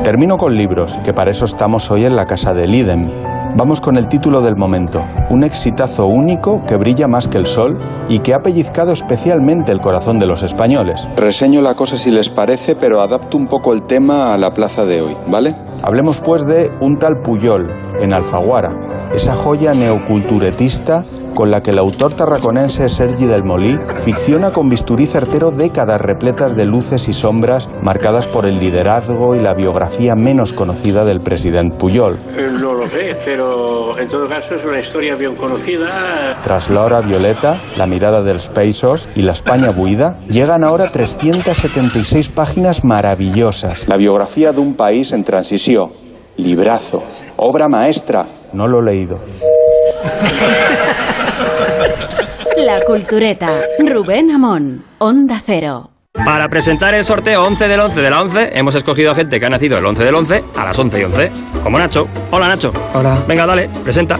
Termino 0.03 0.37
con 0.37 0.55
libros, 0.55 0.97
que 1.03 1.13
para 1.13 1.31
eso 1.31 1.45
estamos 1.45 1.89
hoy 1.91 2.05
en 2.05 2.15
la 2.15 2.25
casa 2.25 2.53
de 2.53 2.67
Lidem. 2.67 3.09
Vamos 3.55 3.81
con 3.81 3.97
el 3.97 4.07
título 4.07 4.41
del 4.41 4.55
momento, 4.55 5.01
un 5.29 5.43
exitazo 5.43 6.05
único 6.05 6.61
que 6.67 6.77
brilla 6.77 7.07
más 7.07 7.27
que 7.27 7.37
el 7.37 7.47
sol 7.47 7.79
y 8.07 8.19
que 8.19 8.33
ha 8.33 8.39
pellizcado 8.39 8.91
especialmente 8.91 9.71
el 9.71 9.79
corazón 9.79 10.19
de 10.19 10.27
los 10.27 10.43
españoles. 10.43 11.07
Reseño 11.15 11.61
la 11.61 11.73
cosa 11.73 11.97
si 11.97 12.11
les 12.11 12.29
parece, 12.29 12.75
pero 12.75 13.01
adapto 13.01 13.37
un 13.37 13.47
poco 13.47 13.73
el 13.73 13.83
tema 13.83 14.33
a 14.33 14.37
la 14.37 14.53
plaza 14.53 14.85
de 14.85 15.01
hoy, 15.01 15.17
¿vale? 15.27 15.55
Hablemos 15.81 16.19
pues 16.19 16.45
de 16.45 16.69
un 16.81 16.99
tal 16.99 17.21
Puyol, 17.21 17.71
en 17.99 18.13
Alfaguara, 18.13 18.86
esa 19.13 19.35
joya 19.35 19.73
neoculturetista 19.73 21.05
con 21.37 21.51
la 21.51 21.61
que 21.61 21.69
el 21.69 21.77
autor 21.77 22.15
tarraconense 22.15 22.89
Sergi 22.89 23.25
del 23.27 23.43
Molí 23.43 23.77
ficciona 24.03 24.49
con 24.49 24.69
bisturí 24.69 25.05
certero 25.05 25.51
décadas 25.51 26.01
repletas 26.01 26.55
de 26.55 26.65
luces 26.65 27.07
y 27.07 27.13
sombras 27.13 27.69
marcadas 27.83 28.25
por 28.25 28.47
el 28.47 28.57
liderazgo 28.57 29.35
y 29.35 29.39
la 29.39 29.53
biografía 29.53 30.15
menos 30.15 30.51
conocida 30.51 31.05
del 31.05 31.19
presidente 31.19 31.77
Puyol. 31.77 32.17
No 32.59 32.73
lo 32.73 32.89
sé, 32.89 33.15
pero 33.23 33.99
en 33.99 34.07
todo 34.07 34.27
caso 34.27 34.55
es 34.55 34.65
una 34.65 34.79
historia 34.79 35.15
bien 35.15 35.35
conocida. 35.35 35.87
Tras 36.43 36.71
la 36.71 36.83
hora 36.83 37.01
violeta, 37.01 37.61
la 37.77 37.85
mirada 37.85 38.23
del 38.23 38.39
Spacers 38.39 39.07
y 39.15 39.21
la 39.21 39.33
España 39.33 39.69
buida, 39.69 40.17
llegan 40.27 40.63
ahora 40.63 40.87
376 40.87 42.29
páginas 42.29 42.83
maravillosas. 42.83 43.87
La 43.87 43.97
biografía 43.97 44.53
de 44.53 44.59
un 44.59 44.73
país 44.73 45.11
en 45.11 45.23
transición. 45.23 45.91
Librazo. 46.37 47.03
Obra 47.35 47.67
maestra. 47.67 48.25
No 48.53 48.67
lo 48.67 48.79
he 48.79 48.83
leído. 48.83 49.19
La 52.57 52.81
Cultureta. 52.85 53.49
Rubén 53.79 54.31
Amón. 54.31 54.83
Onda 54.99 55.41
Cero. 55.45 55.91
Para 56.13 56.49
presentar 56.49 56.95
el 56.95 57.05
sorteo 57.05 57.43
11 57.45 57.67
del 57.67 57.79
11 57.79 58.01
de 58.01 58.09
la 58.09 58.21
11, 58.21 58.51
hemos 58.57 58.73
escogido 58.73 59.11
a 59.11 59.15
gente 59.15 59.39
que 59.39 59.45
ha 59.45 59.49
nacido 59.49 59.77
el 59.77 59.85
11 59.85 60.03
del 60.03 60.15
11 60.15 60.43
a 60.55 60.65
las 60.65 60.79
11 60.79 60.99
y 60.99 61.03
11. 61.03 61.31
Como 61.63 61.77
Nacho. 61.77 62.07
Hola, 62.31 62.47
Nacho. 62.47 62.73
Hola. 62.93 63.19
Venga, 63.27 63.45
dale, 63.45 63.69
presenta. 63.83 64.19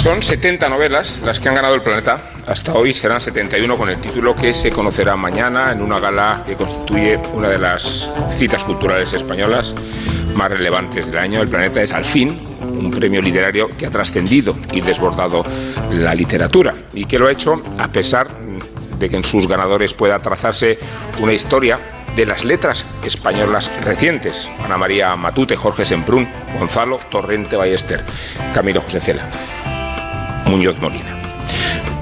Son 0.00 0.22
70 0.22 0.66
novelas 0.70 1.20
las 1.26 1.40
que 1.40 1.50
han 1.50 1.56
ganado 1.56 1.74
el 1.74 1.82
planeta. 1.82 2.30
Hasta 2.46 2.72
hoy 2.72 2.94
serán 2.94 3.20
71 3.20 3.76
con 3.76 3.90
el 3.90 4.00
título 4.00 4.34
que 4.34 4.54
se 4.54 4.70
conocerá 4.70 5.14
mañana 5.14 5.72
en 5.72 5.82
una 5.82 6.00
gala 6.00 6.42
que 6.42 6.56
constituye 6.56 7.18
una 7.34 7.50
de 7.50 7.58
las 7.58 8.08
citas 8.30 8.64
culturales 8.64 9.12
españolas 9.12 9.74
más 10.34 10.50
relevantes 10.50 11.04
del 11.04 11.18
año. 11.18 11.42
El 11.42 11.48
planeta 11.48 11.82
es 11.82 11.92
al 11.92 12.06
fin 12.06 12.40
un 12.62 12.88
premio 12.88 13.20
literario 13.20 13.68
que 13.76 13.84
ha 13.84 13.90
trascendido 13.90 14.56
y 14.72 14.80
desbordado 14.80 15.42
la 15.90 16.14
literatura 16.14 16.72
y 16.94 17.04
que 17.04 17.18
lo 17.18 17.28
ha 17.28 17.32
hecho 17.32 17.62
a 17.76 17.88
pesar 17.88 18.30
de 18.98 19.06
que 19.06 19.16
en 19.16 19.22
sus 19.22 19.46
ganadores 19.46 19.92
pueda 19.92 20.18
trazarse 20.18 20.78
una 21.20 21.34
historia 21.34 21.78
de 22.16 22.24
las 22.24 22.46
letras 22.46 22.86
españolas 23.04 23.70
recientes. 23.84 24.50
Ana 24.64 24.78
María 24.78 25.14
Matute, 25.16 25.56
Jorge 25.56 25.84
Semprún, 25.84 26.26
Gonzalo 26.58 26.96
Torrente 27.10 27.56
Ballester, 27.56 28.02
Camilo 28.54 28.80
José 28.80 28.98
Cela. 28.98 29.28
Muñoz 30.50 30.78
Molina. 30.80 31.16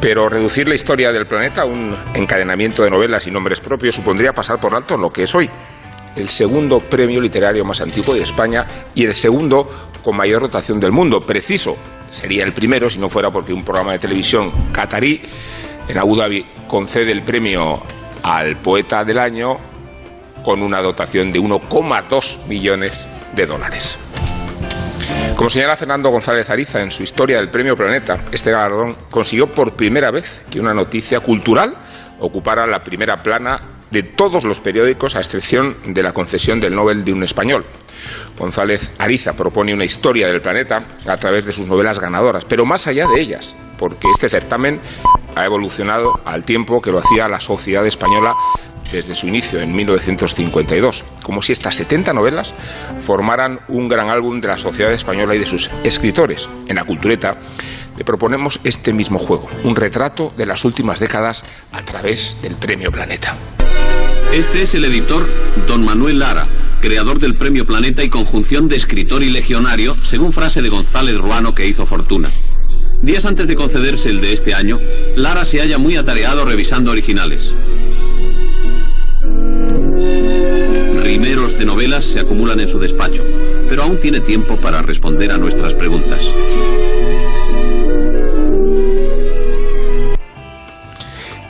Pero 0.01 0.29
reducir 0.29 0.69
la 0.69 0.75
historia 0.75 1.13
del 1.13 1.27
planeta 1.27 1.63
a 1.63 1.65
un 1.67 1.95
encadenamiento 2.15 2.83
de 2.83 2.91
novelas 2.91 3.27
y 3.27 3.31
nombres 3.31 3.61
propios 3.61 3.95
supondría 3.95 4.33
pasar 4.33 4.59
por 4.59 4.75
alto 4.75 4.97
lo 4.97 5.11
que 5.11 5.25
es 5.25 5.35
hoy 5.35 5.49
el 6.17 6.29
segundo 6.29 6.81
premio 6.81 7.21
literario 7.21 7.65
más 7.65 7.81
antiguo 7.81 8.15
de 8.15 8.23
España 8.23 8.67
y 8.95 9.05
el 9.05 9.15
segundo 9.15 9.69
con 10.03 10.17
mayor 10.17 10.43
rotación 10.43 10.81
del 10.81 10.93
mundo. 10.93 11.19
Preciso, 11.21 11.77
sería 12.11 12.45
el 12.45 12.53
primero 12.53 12.89
si 12.91 12.99
no 12.99 13.09
fuera 13.09 13.31
porque 13.31 13.53
un 13.53 13.65
programa 13.65 13.93
de 13.93 13.99
televisión 13.99 14.51
catarí 14.73 15.23
en 15.87 15.99
Abu 15.99 16.17
Dhabi 16.17 16.45
concede 16.67 17.13
el 17.13 17.23
premio 17.25 17.83
al 18.23 18.57
poeta 18.57 19.05
del 19.05 19.19
año 19.19 19.57
con 20.43 20.63
una 20.63 20.81
dotación 20.81 21.31
de 21.31 21.41
1,2 21.41 22.47
millones 22.47 23.07
de 23.35 23.47
dólares. 23.47 24.08
Como 25.37 25.51
señala 25.51 25.77
Fernando 25.77 26.11
González 26.11 26.51
Ariza 26.51 26.81
en 26.81 26.91
su 26.91 27.03
historia 27.03 27.37
del 27.37 27.51
Premio 27.51 27.77
Planeta, 27.77 28.25
este 28.33 28.51
galardón 28.51 28.97
consiguió 29.11 29.47
por 29.47 29.75
primera 29.75 30.11
vez 30.11 30.45
que 30.51 30.59
una 30.59 30.75
noticia 30.75 31.21
cultural 31.21 31.77
ocupara 32.19 32.67
la 32.67 32.83
primera 32.83 33.23
plana 33.23 33.79
de 33.91 34.03
todos 34.03 34.45
los 34.45 34.61
periódicos, 34.61 35.17
a 35.17 35.21
excepción 35.21 35.77
de 35.87 36.03
la 36.03 36.13
concesión 36.13 36.61
del 36.61 36.75
Nobel 36.75 37.05
de 37.05 37.13
un 37.13 37.23
español. 37.23 37.65
González 38.39 38.95
Ariza 38.99 39.33
propone 39.33 39.73
una 39.73 39.85
historia 39.85 40.29
del 40.29 40.41
planeta 40.41 40.83
a 41.07 41.17
través 41.17 41.45
de 41.45 41.53
sus 41.53 41.67
novelas 41.67 41.99
ganadoras, 41.99 42.45
pero 42.45 42.65
más 42.65 42.87
allá 42.87 43.07
de 43.07 43.21
ellas, 43.21 43.57
porque 43.79 44.09
este 44.11 44.29
certamen 44.29 44.81
ha 45.35 45.45
evolucionado 45.45 46.21
al 46.25 46.45
tiempo 46.45 46.81
que 46.81 46.91
lo 46.91 46.99
hacía 46.99 47.29
la 47.29 47.41
sociedad 47.41 47.87
española 47.87 48.35
desde 48.93 49.15
su 49.15 49.27
inicio 49.27 49.61
en 49.61 49.75
1952, 49.75 51.05
como 51.23 51.43
si 51.43 51.53
estas 51.53 51.77
70 51.77 52.13
novelas 52.13 52.55
formaran 53.01 53.61
un 53.69 53.89
gran 53.89 54.11
álbum 54.11 54.41
de 54.41 54.49
la 54.49 54.57
sociedad 54.57 54.93
española 54.93 55.35
y 55.35 55.39
de 55.39 55.47
sus 55.47 55.71
escritores. 55.85 56.49
En 56.67 56.77
la 56.77 56.85
cultureta 56.85 57.37
le 57.97 58.05
proponemos 58.05 58.61
este 58.65 58.93
mismo 58.93 59.19
juego, 59.19 59.49
un 59.65 59.77
retrato 59.77 60.33
de 60.37 60.47
las 60.47 60.65
últimas 60.65 61.01
décadas 61.01 61.45
a 61.73 61.83
través 61.83 62.39
del 62.43 62.55
Premio 62.55 62.93
Planeta. 62.93 63.37
Este 64.33 64.63
es 64.63 64.75
el 64.75 64.85
editor 64.85 65.29
Don 65.67 65.85
Manuel 65.85 66.19
Lara, 66.19 66.47
creador 66.81 67.19
del 67.19 67.35
Premio 67.35 67.65
Planeta 67.65 68.05
y 68.05 68.09
conjunción 68.09 68.69
de 68.69 68.77
escritor 68.77 69.23
y 69.23 69.31
legionario, 69.31 69.97
según 70.05 70.33
frase 70.33 70.63
de 70.63 70.69
González 70.69 71.17
Ruano 71.17 71.55
que 71.55 71.67
hizo 71.67 71.87
fortuna. 71.87 72.29
Días 73.03 73.25
antes 73.25 73.47
de 73.47 73.57
concederse 73.57 74.11
el 74.11 74.21
de 74.21 74.33
este 74.33 74.55
año, 74.55 74.79
Lara 75.17 75.45
se 75.45 75.61
halla 75.61 75.79
muy 75.79 75.97
atareado 75.97 76.45
revisando 76.45 76.91
originales. 76.91 77.55
Rimeros 81.09 81.59
de 81.59 81.65
novelas 81.65 82.05
se 82.05 82.21
acumulan 82.21 82.61
en 82.61 82.69
su 82.69 82.79
despacho, 82.79 83.25
pero 83.67 83.85
aún 83.85 83.99
tiene 83.99 84.21
tiempo 84.21 84.61
para 84.61 84.83
responder 84.83 85.33
a 85.33 85.39
nuestras 85.39 85.73
preguntas. 85.73 86.21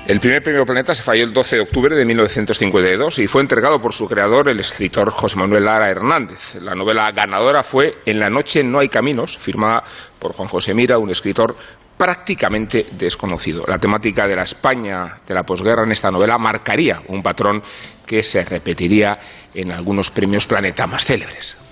El 0.06 0.20
primer 0.20 0.44
premio 0.44 0.64
Planeta 0.64 0.94
se 0.94 1.02
falló 1.02 1.24
el 1.24 1.32
12 1.32 1.56
de 1.56 1.62
octubre 1.62 1.96
de 1.96 2.04
1952 2.04 3.18
y 3.18 3.26
fue 3.26 3.42
entregado 3.42 3.80
por 3.80 3.92
su 3.92 4.06
creador, 4.06 4.48
el 4.48 4.60
escritor 4.60 5.10
José 5.10 5.36
Manuel 5.36 5.64
Lara 5.64 5.90
Hernández. 5.90 6.54
La 6.62 6.76
novela 6.76 7.10
ganadora 7.10 7.64
fue 7.64 7.96
En 8.06 8.20
la 8.20 8.30
noche 8.30 8.62
no 8.62 8.78
hay 8.78 8.88
caminos, 8.88 9.38
firmada 9.38 9.82
por 10.20 10.34
Juan 10.34 10.48
José 10.48 10.72
Mira, 10.72 10.98
un 10.98 11.10
escritor 11.10 11.56
prácticamente 11.98 12.86
desconocido. 12.92 13.64
La 13.66 13.78
temática 13.78 14.26
de 14.26 14.36
la 14.36 14.44
España 14.44 15.18
de 15.26 15.34
la 15.34 15.42
posguerra 15.42 15.82
en 15.82 15.92
esta 15.92 16.10
novela 16.10 16.38
marcaría 16.38 17.02
un 17.08 17.22
patrón 17.22 17.62
que 18.06 18.22
se 18.22 18.44
repetiría 18.44 19.18
en 19.52 19.72
algunos 19.72 20.10
premios 20.10 20.46
Planeta 20.46 20.86
más 20.86 21.04
célebres. 21.04 21.67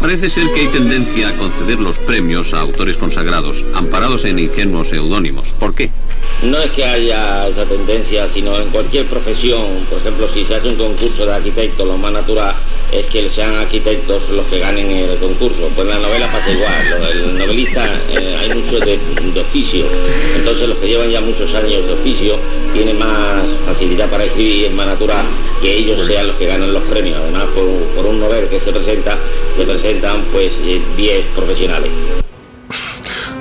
Parece 0.00 0.28
ser 0.28 0.52
que 0.52 0.60
hay 0.60 0.66
tendencia 0.66 1.28
a 1.30 1.36
conceder 1.36 1.80
los 1.80 1.96
premios 1.96 2.52
a 2.52 2.60
autores 2.60 2.98
consagrados, 2.98 3.64
amparados 3.74 4.26
en 4.26 4.38
ingenuos 4.38 4.88
seudónimos. 4.88 5.52
¿Por 5.58 5.74
qué? 5.74 5.90
No 6.42 6.58
es 6.58 6.70
que 6.72 6.84
haya 6.84 7.48
esa 7.48 7.64
tendencia, 7.64 8.28
sino 8.28 8.58
en 8.58 8.68
cualquier 8.68 9.06
profesión. 9.06 9.86
Por 9.88 9.98
ejemplo, 10.00 10.28
si 10.32 10.44
se 10.44 10.56
hace 10.56 10.68
un 10.68 10.76
concurso 10.76 11.24
de 11.24 11.32
arquitectos, 11.32 11.86
lo 11.86 11.96
más 11.96 12.12
natural 12.12 12.54
es 12.92 13.06
que 13.06 13.30
sean 13.30 13.54
arquitectos 13.54 14.28
los 14.28 14.46
que 14.46 14.58
ganen 14.58 14.90
el 14.90 15.16
concurso. 15.18 15.70
Pues 15.74 15.88
la 15.88 15.98
novela 15.98 16.30
pasa 16.30 16.50
igual. 16.50 17.02
El 17.10 17.38
novelista 17.38 17.88
eh, 18.10 18.36
hay 18.38 18.54
mucho 18.54 18.78
de, 18.80 18.98
oficio. 19.40 19.86
Entonces 20.36 20.68
los 20.68 20.78
que 20.78 20.88
llevan 20.88 21.10
ya 21.10 21.20
muchos 21.20 21.52
años 21.54 21.86
de 21.86 21.92
oficio 21.94 22.38
tienen 22.72 22.98
más 22.98 23.42
facilidad 23.64 24.10
para 24.10 24.24
escribir, 24.24 24.66
es 24.66 24.72
más 24.72 24.86
natural 24.86 25.24
que 25.62 25.78
ellos 25.78 26.06
sean 26.06 26.26
los 26.26 26.36
que 26.36 26.46
ganan 26.46 26.72
los 26.72 26.82
premios. 26.84 27.18
Además, 27.22 27.44
por, 27.54 27.64
por 27.96 28.06
un 28.06 28.20
novel 28.20 28.48
que 28.48 28.60
se 28.60 28.70
se 28.84 29.64
presentan 29.64 30.22
pues 30.32 30.52
10 30.96 31.26
profesionales. 31.34 31.90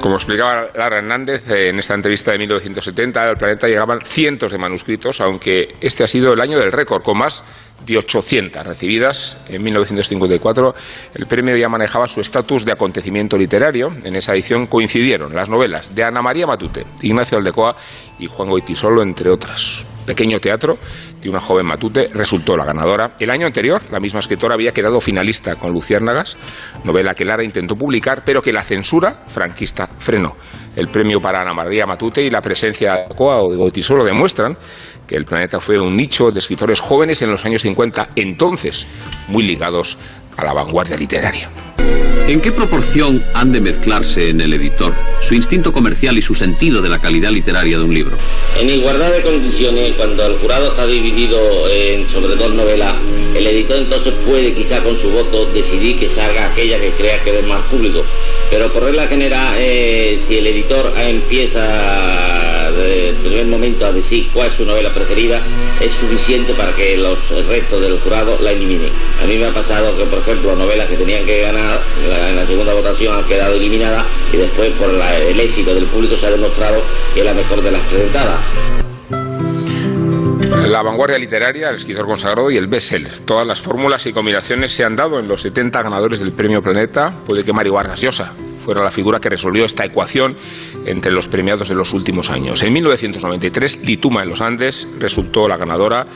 Como 0.04 0.16
explicaba 0.16 0.68
Lara 0.76 0.98
Hernández 0.98 1.50
eh, 1.50 1.70
en 1.70 1.80
esta 1.80 1.94
entrevista 1.94 2.34
de 2.34 2.38
1970, 2.40 3.22
al 3.22 3.38
planeta 3.38 3.68
llegaban 3.68 4.02
cientos 4.02 4.52
de 4.52 4.58
manuscritos, 4.58 5.22
aunque 5.22 5.76
este 5.80 6.04
ha 6.04 6.08
sido 6.08 6.34
el 6.34 6.42
año 6.42 6.60
del 6.60 6.74
récord, 6.74 7.02
con 7.02 7.18
más 7.18 7.42
de 7.86 7.98
800 7.98 8.68
recibidas. 8.68 9.38
En 9.48 9.64
1954 9.64 10.76
el 11.16 11.26
premio 11.26 11.56
ya 11.56 11.70
manejaba 11.70 12.10
su 12.10 12.20
estatus 12.20 12.66
de 12.66 12.74
acontecimiento 12.74 13.38
literario. 13.38 13.94
En 14.04 14.18
esa 14.18 14.34
edición 14.34 14.68
coincidieron 14.68 15.34
las 15.34 15.48
novelas 15.48 15.96
de 15.96 16.04
Ana 16.04 16.22
María 16.22 16.48
Matute, 16.48 16.86
Ignacio 17.02 17.38
Aldecoa 17.38 17.78
y 18.20 18.28
Juan 18.28 18.50
Goitisolo, 18.50 19.02
entre 19.04 19.30
otras. 19.30 19.86
Pequeño 20.06 20.40
teatro 20.40 20.78
de 21.22 21.30
una 21.30 21.40
joven 21.40 21.66
Matute 21.66 22.08
resultó 22.14 22.58
la 22.58 22.66
ganadora. 22.66 23.16
El 23.20 23.30
año 23.30 23.46
anterior, 23.46 23.82
la 23.92 24.00
misma 24.00 24.20
escritora 24.20 24.56
había 24.56 24.72
quedado 24.72 25.00
finalista 25.00 25.56
con 25.56 25.72
Luciérnagas, 25.72 26.38
novela 26.84 27.14
que 27.14 27.26
Lara 27.26 27.44
intentó 27.44 27.76
publicar, 27.76 28.24
pero 28.26 28.42
que 28.42 28.52
la 28.52 28.64
censura 28.64 29.24
franquista 29.28 29.88
frenó. 29.88 30.36
El 30.76 30.88
premio 30.88 31.22
para 31.22 31.42
Ana 31.42 31.54
María 31.54 31.86
Matute 31.86 32.24
y 32.24 32.30
la 32.30 32.42
presencia 32.42 32.94
de 32.94 33.02
Aldecoa 33.04 33.42
o 33.42 33.52
de 33.52 33.58
Goitisolo 33.58 34.04
demuestran 34.04 34.58
que 35.08 35.16
el 35.16 35.26
planeta 35.26 35.60
fue 35.60 35.80
un 35.80 35.96
nicho 35.96 36.32
de 36.32 36.40
escritores 36.40 36.80
jóvenes 36.80 37.22
en 37.22 37.32
los 37.32 37.46
años 37.46 37.62
50, 37.62 38.10
entonces 38.16 38.88
muy 39.28 39.44
ligados 39.44 39.98
a 40.38 40.44
la 40.44 40.54
vanguardia 40.54 40.98
literaria. 40.98 41.50
¿En 42.28 42.40
qué 42.40 42.54
proporción 42.54 43.22
han 43.34 43.52
de 43.52 43.60
mezclarse 43.60 44.30
en 44.30 44.40
el 44.40 44.54
editor 44.54 44.94
su 45.22 45.36
instinto 45.36 45.74
comercial 45.74 46.18
y 46.18 46.22
su 46.22 46.34
sentido 46.34 46.82
de 46.82 46.88
la 46.88 47.00
calidad 47.00 47.32
literaria 47.32 47.78
de 47.78 47.84
un 47.84 47.94
libro? 47.94 48.18
En 48.58 48.70
igualdad 48.70 49.12
de 49.12 49.22
condiciones, 49.22 49.92
cuando 49.98 50.26
el 50.26 50.38
jurado 50.38 50.70
está 50.70 50.88
dividido 50.88 51.38
en 51.70 52.08
sobre 52.08 52.36
dos 52.36 52.54
novelas, 52.54 52.96
el 53.36 53.46
editor 53.46 53.78
entonces 53.78 54.14
puede 54.26 54.54
quizá 54.54 54.82
con 54.82 54.98
su 55.00 55.10
voto 55.10 55.48
decidir 55.48 56.00
que 56.00 56.08
salga 56.08 56.48
aquella 56.48 56.80
que 56.80 56.92
crea 56.92 57.22
que 57.24 57.40
es 57.40 57.46
más 57.46 57.62
público. 57.64 58.06
Pero 58.50 58.72
por 58.72 58.84
regla 58.84 59.06
general, 59.08 59.56
eh, 59.58 60.22
si 60.26 60.38
el 60.38 60.48
editor 60.48 60.94
empieza 60.98 62.72
desde 62.72 63.10
el 63.10 63.16
primer 63.16 63.46
momento 63.48 63.86
a 63.86 63.92
decir 63.92 64.30
cuál 64.34 64.48
es 64.48 64.54
su 64.54 64.66
novela 64.66 64.94
preferida, 64.94 65.42
es 65.82 65.92
suficiente 65.94 66.54
para 66.54 66.74
que 66.76 66.98
los 66.98 67.20
el 67.32 67.46
resto 67.48 67.80
del 67.80 68.00
jurado 68.00 68.38
la 68.42 68.52
eliminen. 68.52 68.92
A 69.22 69.26
mí 69.26 69.38
me 69.38 69.46
ha 69.48 69.54
pasado 69.54 69.98
que, 69.98 70.06
por 70.06 70.23
ejemplo, 70.24 70.56
novelas 70.56 70.88
que 70.88 70.96
tenían 70.98 71.26
que 71.26 71.42
ganar 71.42 71.80
la- 72.08 72.30
en 72.30 72.36
la 72.38 72.46
segunda 72.46 72.74
votación 72.74 73.18
han 73.18 73.26
quedado 73.26 73.54
eliminadas 73.56 74.06
y 74.32 74.38
después 74.38 74.72
por 74.74 74.92
la- 74.94 75.18
el 75.18 75.40
éxito 75.40 75.74
del 75.76 75.86
público 75.86 76.16
se 76.18 76.28
ha 76.28 76.32
demostrado 76.32 76.82
que 77.14 77.20
es 77.22 77.26
la 77.26 77.34
mejor 77.34 77.62
de 77.62 77.72
las 77.72 77.82
presentadas. 77.82 78.40
La 80.68 80.82
vanguardia 80.82 81.20
literaria, 81.20 81.70
el 81.70 81.76
escritor 81.76 82.06
consagrado 82.06 82.50
y 82.50 82.58
el 82.58 82.68
bestseller. 82.68 83.20
Todas 83.26 83.46
las 83.46 83.60
fórmulas 83.62 84.06
y 84.06 84.14
combinaciones 84.14 84.72
se 84.72 84.84
han 84.84 84.96
dado 84.96 85.20
en 85.20 85.28
los 85.28 85.42
70 85.42 85.82
ganadores 85.84 86.20
del 86.20 86.32
premio 86.32 86.62
Planeta. 86.62 87.14
Puede 87.26 87.44
que 87.44 87.54
Mario 87.54 87.74
Vargas 87.74 88.02
Llosa 88.02 88.34
fuera 88.64 88.82
la 88.82 88.90
figura 88.92 89.20
que 89.20 89.30
resolvió 89.30 89.66
esta 89.66 89.84
ecuación 89.86 90.36
entre 90.86 91.12
los 91.12 91.28
premiados 91.28 91.68
de 91.68 91.76
los 91.76 91.94
últimos 91.94 92.30
años. 92.30 92.64
En 92.64 92.72
1993, 92.74 93.80
Lituma 93.84 94.24
en 94.24 94.30
los 94.30 94.42
Andes 94.42 94.88
resultó 95.00 95.48
la 95.50 95.58
ganadora, 95.58 96.08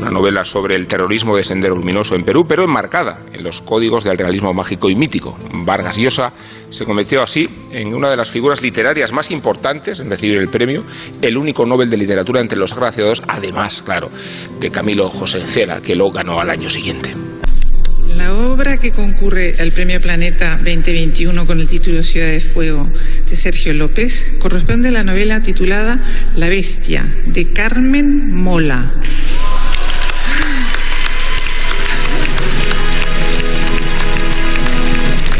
una 0.00 0.10
novela 0.10 0.44
sobre 0.46 0.76
el 0.76 0.88
terrorismo 0.88 1.36
de 1.36 1.44
Sendero 1.44 1.76
Luminoso 1.76 2.14
en 2.14 2.24
Perú, 2.24 2.46
pero 2.48 2.64
enmarcada 2.64 3.20
en 3.34 3.44
los 3.44 3.60
códigos 3.60 4.02
del 4.02 4.16
realismo 4.16 4.54
mágico 4.54 4.88
y 4.88 4.94
mítico. 4.94 5.38
Vargas 5.52 5.98
Llosa 5.98 6.32
se 6.70 6.86
convirtió 6.86 7.22
así 7.22 7.48
en 7.70 7.94
una 7.94 8.08
de 8.08 8.16
las 8.16 8.30
figuras 8.30 8.62
literarias 8.62 9.12
más 9.12 9.30
importantes 9.30 10.00
en 10.00 10.08
recibir 10.08 10.38
el 10.38 10.48
premio, 10.48 10.84
el 11.20 11.36
único 11.36 11.66
Nobel 11.66 11.90
de 11.90 11.98
Literatura 11.98 12.40
entre 12.40 12.58
los 12.58 12.72
agraciados, 12.72 13.22
además, 13.28 13.82
claro, 13.82 14.10
de 14.58 14.70
Camilo 14.70 15.10
José 15.10 15.40
Cela, 15.40 15.82
que 15.82 15.94
lo 15.94 16.10
ganó 16.10 16.40
al 16.40 16.48
año 16.48 16.70
siguiente. 16.70 17.14
La 18.08 18.34
obra 18.34 18.78
que 18.78 18.92
concurre 18.92 19.54
al 19.60 19.72
Premio 19.72 20.00
Planeta 20.00 20.56
2021 20.56 21.46
con 21.46 21.60
el 21.60 21.68
título 21.68 22.02
Ciudad 22.02 22.28
de 22.28 22.40
Fuego 22.40 22.90
de 23.28 23.36
Sergio 23.36 23.74
López 23.74 24.32
corresponde 24.40 24.88
a 24.88 24.92
la 24.92 25.04
novela 25.04 25.42
titulada 25.42 26.02
La 26.34 26.48
Bestia 26.48 27.06
de 27.26 27.52
Carmen 27.52 28.32
Mola. 28.32 28.94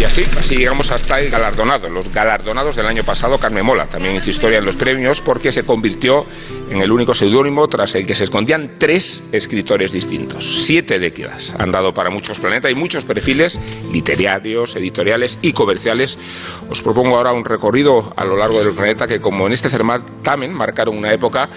Y 0.00 0.04
así, 0.04 0.24
así 0.38 0.56
llegamos 0.56 0.90
hasta 0.90 1.20
el 1.20 1.28
galardonado. 1.28 1.90
Los 1.90 2.10
galardonados 2.10 2.74
del 2.74 2.86
año 2.86 3.04
pasado, 3.04 3.36
Carmen 3.36 3.66
Mola, 3.66 3.84
también 3.84 4.16
hizo 4.16 4.30
historia 4.30 4.58
en 4.58 4.64
los 4.64 4.74
premios 4.74 5.20
porque 5.20 5.52
se 5.52 5.66
convirtió 5.66 6.24
en 6.70 6.80
el 6.80 6.90
único 6.90 7.12
seudónimo 7.12 7.68
tras 7.68 7.94
el 7.96 8.06
que 8.06 8.14
se 8.14 8.24
escondían 8.24 8.76
tres 8.78 9.22
escritores 9.30 9.92
distintos. 9.92 10.64
Siete 10.64 10.98
décadas 10.98 11.52
han 11.58 11.70
dado 11.70 11.92
para 11.92 12.08
muchos 12.08 12.38
planetas 12.38 12.70
y 12.70 12.74
muchos 12.74 13.04
perfiles 13.04 13.60
literarios, 13.92 14.74
editoriales 14.74 15.38
y 15.42 15.52
comerciales. 15.52 16.16
Os 16.70 16.80
propongo 16.80 17.18
ahora 17.18 17.34
un 17.34 17.44
recorrido 17.44 18.10
a 18.16 18.24
lo 18.24 18.38
largo 18.38 18.64
del 18.64 18.72
planeta 18.72 19.06
que, 19.06 19.20
como 19.20 19.48
en 19.48 19.52
este 19.52 19.68
certamen, 19.68 20.54
marcaron 20.54 20.96
una 20.96 21.12
época 21.12 21.50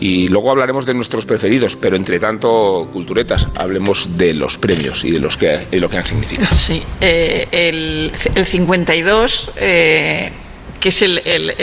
y 0.00 0.28
luego 0.28 0.50
hablaremos 0.50 0.86
de 0.86 0.94
nuestros 0.94 1.24
preferidos, 1.26 1.76
pero 1.76 1.96
entre 1.96 2.18
tanto, 2.18 2.88
culturetas, 2.92 3.46
hablemos 3.56 4.16
de 4.16 4.34
los 4.34 4.58
premios 4.58 5.04
y 5.04 5.10
de, 5.10 5.20
los 5.20 5.36
que, 5.36 5.60
lo 5.72 5.88
que 5.88 5.96
han 5.98 6.06
significado. 6.06 6.54
Sí, 6.54 6.82
eh, 7.00 7.46
el, 7.50 8.12
el 8.34 8.46
52, 8.46 9.50
eh, 9.56 10.30
que 10.80 10.88
es 10.90 11.02
el, 11.02 11.18
el- 11.24 11.54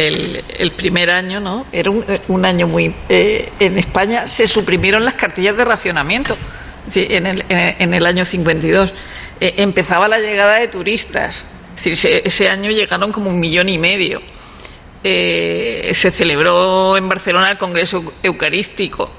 el- 0.58 0.72
primer 0.72 1.10
año, 1.12 1.40
¿no? 1.40 1.66
Era 1.72 1.92
un, 1.92 2.04
un 2.28 2.46
año 2.46 2.68
muy... 2.68 2.94
eh, 3.10 3.50
en 3.60 3.78
España 3.78 4.28
se 4.28 4.48
suprimieron 4.48 5.06
las 5.06 5.14
cartillas 5.16 5.56
de 5.58 5.66
racionamiento 5.66 6.36
en, 6.96 7.28
el, 7.28 7.44
en, 7.50 7.94
el 7.94 8.06
año 8.06 8.26
52. 8.26 8.92
Eh, 9.40 9.54
empezaba 9.58 10.08
la 10.08 10.20
llegada 10.20 10.60
de 10.60 10.68
turistas. 10.68 11.44
Ese 11.84 12.50
año 12.50 12.70
llegaron 12.72 13.12
como 13.12 13.30
un 13.30 13.40
millón 13.40 13.70
y 13.70 13.78
medio. 13.78 14.22
Eh, 15.04 15.92
se 15.94 16.12
celebró 16.12 16.96
en 16.98 17.08
Barcelona 17.10 17.52
el 17.52 17.58
Congreso 17.58 18.14
Eucarístico, 18.22 19.10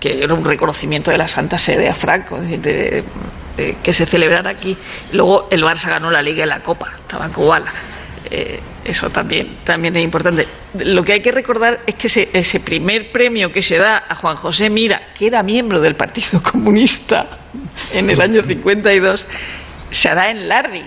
que 0.00 0.22
era 0.22 0.34
un 0.34 0.44
reconocimiento 0.44 1.10
de 1.10 1.18
la 1.18 1.28
Santa 1.28 1.58
Sede 1.58 1.88
a 1.88 1.94
Franco, 1.94 2.38
de- 2.40 3.04
que 3.82 3.92
se 3.92 4.06
celebrara 4.06 4.50
aquí. 4.50 4.76
Luego 5.12 5.48
el 5.50 5.62
Barça 5.62 5.88
ganó 5.90 6.10
la 6.10 6.22
Liga 6.22 6.44
y 6.44 6.48
la 6.48 6.60
Copa, 6.62 6.90
estaba 6.96 7.26
en 7.26 7.32
Kubala. 7.32 7.70
Eh, 8.30 8.58
eso 8.84 9.10
también, 9.10 9.58
también 9.62 9.94
es 9.96 10.02
importante. 10.02 10.48
Lo 10.80 11.04
que 11.04 11.12
hay 11.12 11.20
que 11.20 11.30
recordar 11.32 11.80
es 11.86 11.94
que 11.96 12.06
ese, 12.06 12.30
ese 12.32 12.60
primer 12.60 13.12
premio 13.12 13.52
que 13.52 13.62
se 13.62 13.76
da 13.76 14.04
a 14.08 14.14
Juan 14.14 14.36
José 14.36 14.70
Mira, 14.70 15.08
que 15.16 15.26
era 15.26 15.42
miembro 15.42 15.80
del 15.82 15.94
Partido 15.96 16.42
Comunista 16.52 17.26
en 17.92 18.08
el 18.08 18.20
año 18.22 18.42
52, 18.42 19.26
se 19.90 20.08
da 20.14 20.30
en 20.30 20.48
Lardi. 20.48 20.82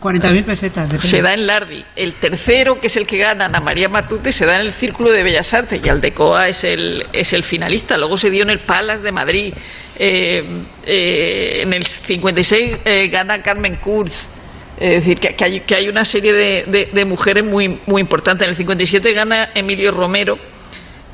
40.000 0.00 0.44
pesetas. 0.44 0.88
de 0.90 0.98
Se 0.98 1.22
da 1.22 1.34
en 1.34 1.46
Lardi. 1.46 1.84
El 1.96 2.12
tercero, 2.14 2.80
que 2.80 2.88
es 2.88 2.96
el 2.96 3.06
que 3.06 3.18
gana 3.18 3.46
Ana 3.46 3.60
María 3.60 3.88
Matute, 3.88 4.32
se 4.32 4.44
da 4.46 4.56
en 4.56 4.62
el 4.62 4.72
Círculo 4.72 5.10
de 5.10 5.22
Bellas 5.22 5.52
Artes 5.54 5.80
y 5.84 5.88
Aldecoa 5.88 6.48
es 6.48 6.64
el, 6.64 7.04
es 7.12 7.32
el 7.32 7.42
finalista. 7.44 7.96
Luego 7.96 8.18
se 8.18 8.30
dio 8.30 8.42
en 8.42 8.50
el 8.50 8.58
Palace 8.60 9.02
de 9.02 9.12
Madrid. 9.12 9.54
Eh, 9.98 10.42
eh, 10.84 11.60
en 11.62 11.72
el 11.72 11.84
56 11.86 12.76
eh, 12.84 13.08
gana 13.08 13.40
Carmen 13.42 13.76
Kurz. 13.76 14.26
Es 14.80 15.04
decir, 15.04 15.18
que, 15.20 15.34
que 15.36 15.44
hay, 15.44 15.60
que 15.60 15.76
hay 15.76 15.88
una 15.88 16.04
serie 16.04 16.32
de, 16.32 16.64
de- 16.66 16.88
de 16.92 17.04
mujeres 17.04 17.44
muy, 17.44 17.78
muy 17.86 18.00
importantes. 18.02 18.44
En 18.44 18.50
el 18.50 18.56
57 18.56 19.12
gana 19.12 19.50
Emilio 19.54 19.92
Romero. 19.92 20.36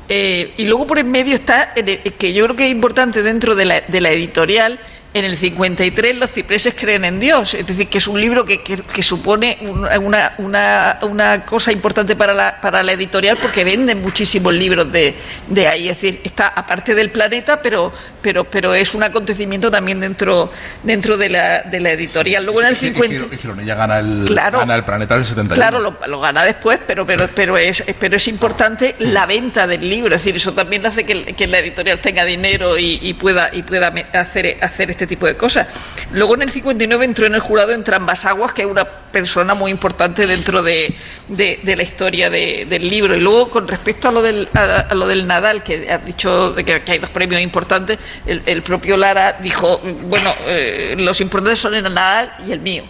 Eh, 0.09 0.55
y 0.57 0.65
luego 0.65 0.87
por 0.87 0.97
en 0.99 1.09
medio 1.11 1.35
está, 1.35 1.73
que 1.73 2.33
yo 2.33 2.43
creo 2.45 2.55
que 2.57 2.65
es 2.65 2.71
importante 2.71 3.21
dentro 3.21 3.55
de 3.55 3.65
la, 3.65 3.81
de 3.81 4.01
la 4.01 4.09
editorial, 4.11 4.79
en 5.13 5.25
el 5.25 5.35
53 5.35 6.15
los 6.15 6.31
cipreses 6.31 6.73
creen 6.73 7.03
en 7.03 7.19
Dios. 7.19 7.53
Es 7.53 7.67
decir, 7.67 7.87
que 7.87 7.97
es 7.97 8.07
un 8.07 8.19
libro 8.21 8.45
que, 8.45 8.61
que- 8.61 8.77
que 8.81 9.03
supone 9.03 9.57
una, 9.61 10.33
una- 10.37 10.99
una- 11.01 11.45
cosa 11.45 11.71
importante 11.71 12.15
para 12.15 12.33
la, 12.33 12.61
para 12.61 12.81
la 12.81 12.93
editorial 12.93 13.37
porque 13.41 13.63
venden 13.63 14.01
muchísimos 14.01 14.53
libros 14.53 14.91
de, 14.91 15.13
de 15.47 15.67
ahí. 15.67 15.89
Es 15.89 15.99
decir, 16.01 16.21
está 16.23 16.47
aparte 16.49 16.95
del 16.95 17.09
planeta, 17.11 17.61
pero, 17.61 17.91
pero, 18.21 18.45
pero 18.45 18.73
es 18.73 18.93
un 18.93 19.03
acontecimiento 19.03 19.69
también 19.69 19.99
dentro, 19.99 20.51
dentro 20.83 21.17
de, 21.17 21.29
la, 21.29 21.63
de 21.63 21.79
la 21.81 21.91
editorial. 21.91 22.45
Luego 22.45 22.61
en 22.61 22.67
el 22.67 22.75
50... 22.75 23.35
Y 23.35 23.37
Gironella 23.37 23.75
gana 23.75 23.99
el, 23.99 24.23
Claro. 24.27 24.59
gana 24.59 24.75
el 24.75 24.83
planeta 24.85 25.15
del 25.15 25.25
71. 25.25 25.55
Claro, 25.55 25.79
lo, 25.79 25.97
lo 26.07 26.19
gana 26.19 26.43
después, 26.45 26.79
pero 26.87 27.05
pero 27.05 27.27
pero 27.35 27.57
es 27.57 27.83
pero 27.99 28.15
es 28.15 28.27
importante 28.27 28.95
la 28.99 29.25
venta 29.25 29.67
del 29.67 29.87
libro, 29.89 30.15
es 30.15 30.21
decir, 30.21 30.35
eso 30.37 30.53
también 30.53 30.85
hace 30.85 31.03
que, 31.03 31.33
que 31.33 31.47
la 31.47 31.59
editorial 31.59 31.99
tenga 31.99 32.23
dinero 32.25 32.77
y, 32.77 32.99
y 33.01 33.13
pueda 33.13 33.49
y 33.53 33.63
pueda 33.63 33.87
hacer 34.13 34.57
hacer 34.61 34.91
este 34.91 35.00
tipo 35.07 35.25
de 35.25 35.35
cosas. 35.35 35.67
Luego 36.11 36.35
en 36.35 36.43
el 36.43 36.49
59 36.51 37.05
entró 37.05 37.27
en 37.27 37.35
el 37.35 37.39
jurado 37.41 37.71
en 37.71 37.83
Aguas, 38.25 38.53
que 38.53 38.61
es 38.63 38.67
una 38.67 38.85
persona 38.85 39.53
muy 39.53 39.71
importante 39.71 40.25
dentro 40.27 40.61
de, 40.63 40.95
de- 41.27 41.59
la 41.75 41.83
historia 41.83 42.29
de- 42.29 42.65
del 42.69 42.87
libro. 42.89 43.15
Y 43.15 43.19
luego 43.19 43.49
con 43.49 43.67
respecto 43.67 44.09
a 44.09 44.11
lo 44.11 44.21
del 44.21 44.47
a, 44.53 44.93
lo 44.93 45.07
del 45.07 45.27
Nadal, 45.27 45.63
que 45.63 45.89
has 45.91 46.05
dicho 46.05 46.53
que, 46.55 46.81
que 46.81 46.91
hay 46.91 46.99
dos 46.99 47.09
premios 47.09 47.41
importantes, 47.41 47.99
el, 48.25 48.41
el 48.45 48.61
propio 48.61 48.97
Lara 48.97 49.37
dijo, 49.41 49.79
bueno, 50.03 50.33
eh, 50.47 50.95
los 50.97 51.19
importantes 51.21 51.59
son 51.59 51.73
el 51.75 51.83
Nadal 51.83 52.33
y 52.47 52.51
el 52.51 52.59
mío. 52.59 52.83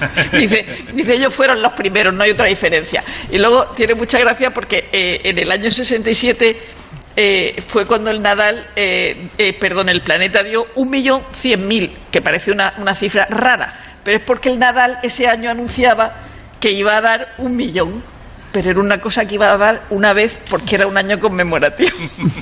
dice, 0.32 0.64
dice, 0.94 1.14
ellos 1.14 1.34
fueron 1.34 1.60
los 1.60 1.72
primeros, 1.72 2.14
no 2.14 2.22
hay 2.22 2.30
otra 2.30 2.46
diferencia. 2.46 3.04
Y 3.30 3.38
luego 3.38 3.66
tiene 3.76 3.94
mucha 3.94 4.18
gracia 4.18 4.50
porque 4.50 4.88
eh, 4.92 5.20
en 5.24 5.38
el 5.38 5.50
año 5.50 5.70
67 5.70 6.58
eh, 7.22 7.62
fue 7.66 7.84
cuando 7.84 8.10
el 8.10 8.22
Nadal, 8.22 8.66
eh, 8.74 9.28
eh, 9.36 9.52
perdón, 9.52 9.90
el 9.90 10.00
planeta 10.00 10.42
dio 10.42 10.68
un 10.76 10.88
millón 10.88 11.20
cien 11.34 11.68
mil, 11.68 11.92
que 12.10 12.22
parece 12.22 12.50
una, 12.50 12.72
una 12.78 12.94
cifra 12.94 13.26
rara, 13.28 13.68
pero 14.02 14.16
es 14.16 14.24
porque 14.24 14.48
el 14.48 14.58
Nadal 14.58 15.00
ese 15.02 15.28
año 15.28 15.50
anunciaba 15.50 16.14
que 16.58 16.70
iba 16.70 16.96
a 16.96 17.02
dar 17.02 17.34
un 17.36 17.56
millón. 17.56 18.02
Pero 18.52 18.70
era 18.70 18.80
una 18.80 18.98
cosa 19.02 19.26
que 19.26 19.34
iba 19.34 19.52
a 19.52 19.58
dar 19.58 19.82
una 19.90 20.14
vez 20.14 20.40
porque 20.48 20.76
era 20.76 20.86
un 20.86 20.96
año 20.96 21.20
conmemorativo. 21.20 21.90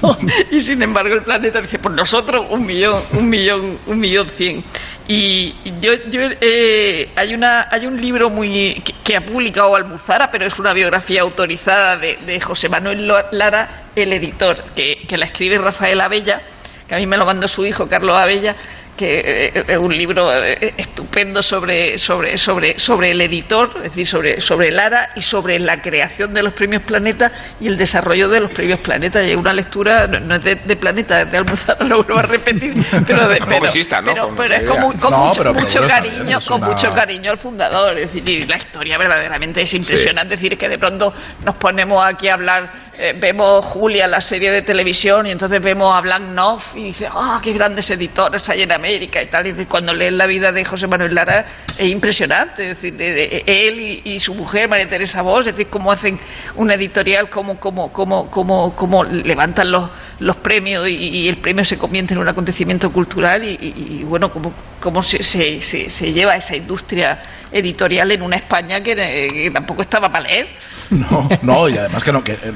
y 0.52 0.60
sin 0.60 0.80
embargo 0.80 1.16
el 1.16 1.22
planeta 1.22 1.60
dice, 1.60 1.80
pues 1.80 1.96
nosotros 1.96 2.46
un 2.48 2.64
millón, 2.64 3.02
un 3.14 3.28
millón, 3.28 3.78
un 3.84 3.98
millón 3.98 4.28
cien. 4.28 4.62
Y 5.10 5.54
yo, 5.80 5.94
yo 6.10 6.20
eh, 6.38 7.08
hay 7.16 7.34
una 7.34 7.66
hay 7.70 7.86
un 7.86 7.98
libro 7.98 8.28
muy 8.28 8.82
que, 9.02 9.16
ha 9.16 9.22
publicado 9.22 9.74
Almuzara, 9.74 10.30
pero 10.30 10.46
es 10.46 10.58
una 10.58 10.74
biografía 10.74 11.22
autorizada 11.22 11.96
de, 11.96 12.38
José 12.40 12.68
Manuel 12.68 13.10
Lara, 13.32 13.86
el 13.96 14.12
editor, 14.12 14.62
que, 14.76 15.06
que 15.08 15.16
la 15.16 15.24
escribe 15.24 15.56
Rafael 15.56 15.98
Abella, 16.02 16.42
que 16.86 16.94
a 16.94 16.98
mí 16.98 17.06
me 17.06 17.16
lo 17.16 17.24
mandó 17.24 17.48
su 17.48 17.64
hijo 17.64 17.88
Carlos 17.88 18.18
Abella, 18.18 18.54
que 18.98 19.50
eh, 19.54 19.64
es 19.68 19.78
un 19.78 19.96
libro 19.96 20.30
eh, 20.34 20.74
estupendo 20.76 21.42
sobre, 21.42 21.96
sobre, 21.96 22.36
sobre, 22.36 22.78
sobre 22.78 23.12
el 23.12 23.20
editor, 23.22 23.70
es 23.76 23.82
decir, 23.84 24.06
sobre, 24.08 24.40
sobre 24.40 24.70
Lara 24.72 25.10
y 25.14 25.22
sobre 25.22 25.58
la 25.60 25.80
creación 25.80 26.34
de 26.34 26.42
los 26.42 26.52
premios 26.52 26.82
Planeta 26.82 27.30
y 27.60 27.68
el 27.68 27.78
desarrollo 27.78 28.28
de 28.28 28.40
los 28.40 28.50
premios 28.50 28.80
Planeta. 28.80 29.22
Y 29.22 29.30
es 29.30 29.36
una 29.36 29.52
lectura, 29.52 30.06
no, 30.08 30.18
no 30.20 30.34
es 30.34 30.44
de, 30.44 30.56
de 30.56 30.76
Planeta, 30.76 31.22
es 31.22 31.30
de 31.30 31.38
Almuzara, 31.38 31.84
lo 31.86 32.02
vuelvo 32.02 32.18
a 32.18 32.22
repetir, 32.22 32.74
pero, 33.06 33.28
de, 33.28 33.38
pero, 33.46 33.64
exista, 33.64 34.02
¿no? 34.02 34.34
pero, 34.36 34.54
es 34.54 34.64
con, 34.64 34.98
con 34.98 35.10
No, 35.12 35.26
mucho, 35.28 35.54
mucho 35.54 35.86
cariño, 35.86 36.38
con 36.46 36.58
una- 36.58 36.68
mucho 36.68 36.92
cariño 36.92 37.30
al 37.30 37.38
fundador. 37.38 37.96
Es 37.96 38.12
decir, 38.12 38.28
y 38.28 38.42
la 38.46 38.56
historia 38.56 38.98
verdaderamente 38.98 39.62
es 39.62 39.72
impresionante. 39.74 40.34
Es 40.34 40.40
decir, 40.40 40.58
que 40.58 40.68
de 40.68 40.76
pronto 40.78 41.14
nos 41.44 41.54
ponemos 41.54 42.04
aquí 42.04 42.28
a 42.28 42.34
hablar, 42.34 42.72
eh, 42.98 43.14
vemos 43.16 43.64
Julia, 43.64 44.08
la 44.08 44.20
serie 44.20 44.50
de 44.50 44.62
televisión, 44.62 45.26
y 45.26 45.30
entonces 45.30 45.62
vemos 45.62 45.96
a 45.96 46.00
Blanc 46.00 46.32
Knopf 46.32 46.76
y 46.76 46.84
dice, 46.84 47.08
ah, 47.12 47.40
qué 47.42 47.52
grandes 47.52 47.88
editores 47.90 48.48
hay 48.48 48.62
en 48.62 48.72
América 48.72 48.87
y 48.90 49.26
tal. 49.26 49.46
Y 49.46 49.64
cuando 49.66 49.92
lees 49.94 50.12
la 50.12 50.26
vida 50.26 50.52
de 50.52 50.64
José 50.64 50.86
Manuel 50.86 51.14
Lara 51.14 51.46
es 51.78 51.88
impresionante. 51.88 52.70
Es 52.70 52.76
decir, 52.76 52.94
de- 52.96 53.12
de- 53.12 53.44
él 53.46 54.00
y, 54.04 54.20
su 54.20 54.34
mujer, 54.34 54.68
María 54.68 54.88
Teresa 54.88 55.22
Bosch, 55.22 55.40
es 55.46 55.56
decir, 55.56 55.66
cómo 55.68 55.90
hacen 55.92 56.18
una 56.56 56.74
editorial, 56.74 57.30
cómo, 57.30 57.58
cómo, 57.58 57.92
cómo, 57.92 58.30
cómo, 58.30 58.74
cómo 58.74 59.04
levantan 59.04 59.70
los, 59.70 59.90
los 60.20 60.36
premios 60.36 60.88
y, 60.88 61.28
el 61.28 61.36
premio 61.38 61.64
se 61.64 61.78
convierte 61.78 62.14
en 62.14 62.20
un 62.20 62.28
acontecimiento 62.28 62.90
cultural 62.90 63.44
y, 63.44 64.02
bueno, 64.04 64.32
cómo, 64.32 64.52
cómo 64.80 65.02
se, 65.02 65.22
se, 65.22 65.60
se- 65.60 65.88
se 65.90 66.12
lleva 66.12 66.36
esa 66.36 66.56
industria 66.56 67.16
editorial 67.52 68.10
en 68.12 68.22
una 68.22 68.36
España 68.36 68.80
que, 68.82 68.92
eh, 68.92 69.30
que 69.32 69.50
tampoco 69.50 69.82
estaba 69.82 70.10
para 70.10 70.26
leer. 70.28 70.48
No, 70.90 71.28
no, 71.42 71.68
y 71.68 71.76
además 71.76 72.02
que 72.02 72.12
no, 72.12 72.24
que 72.24 72.32
eh, 72.32 72.52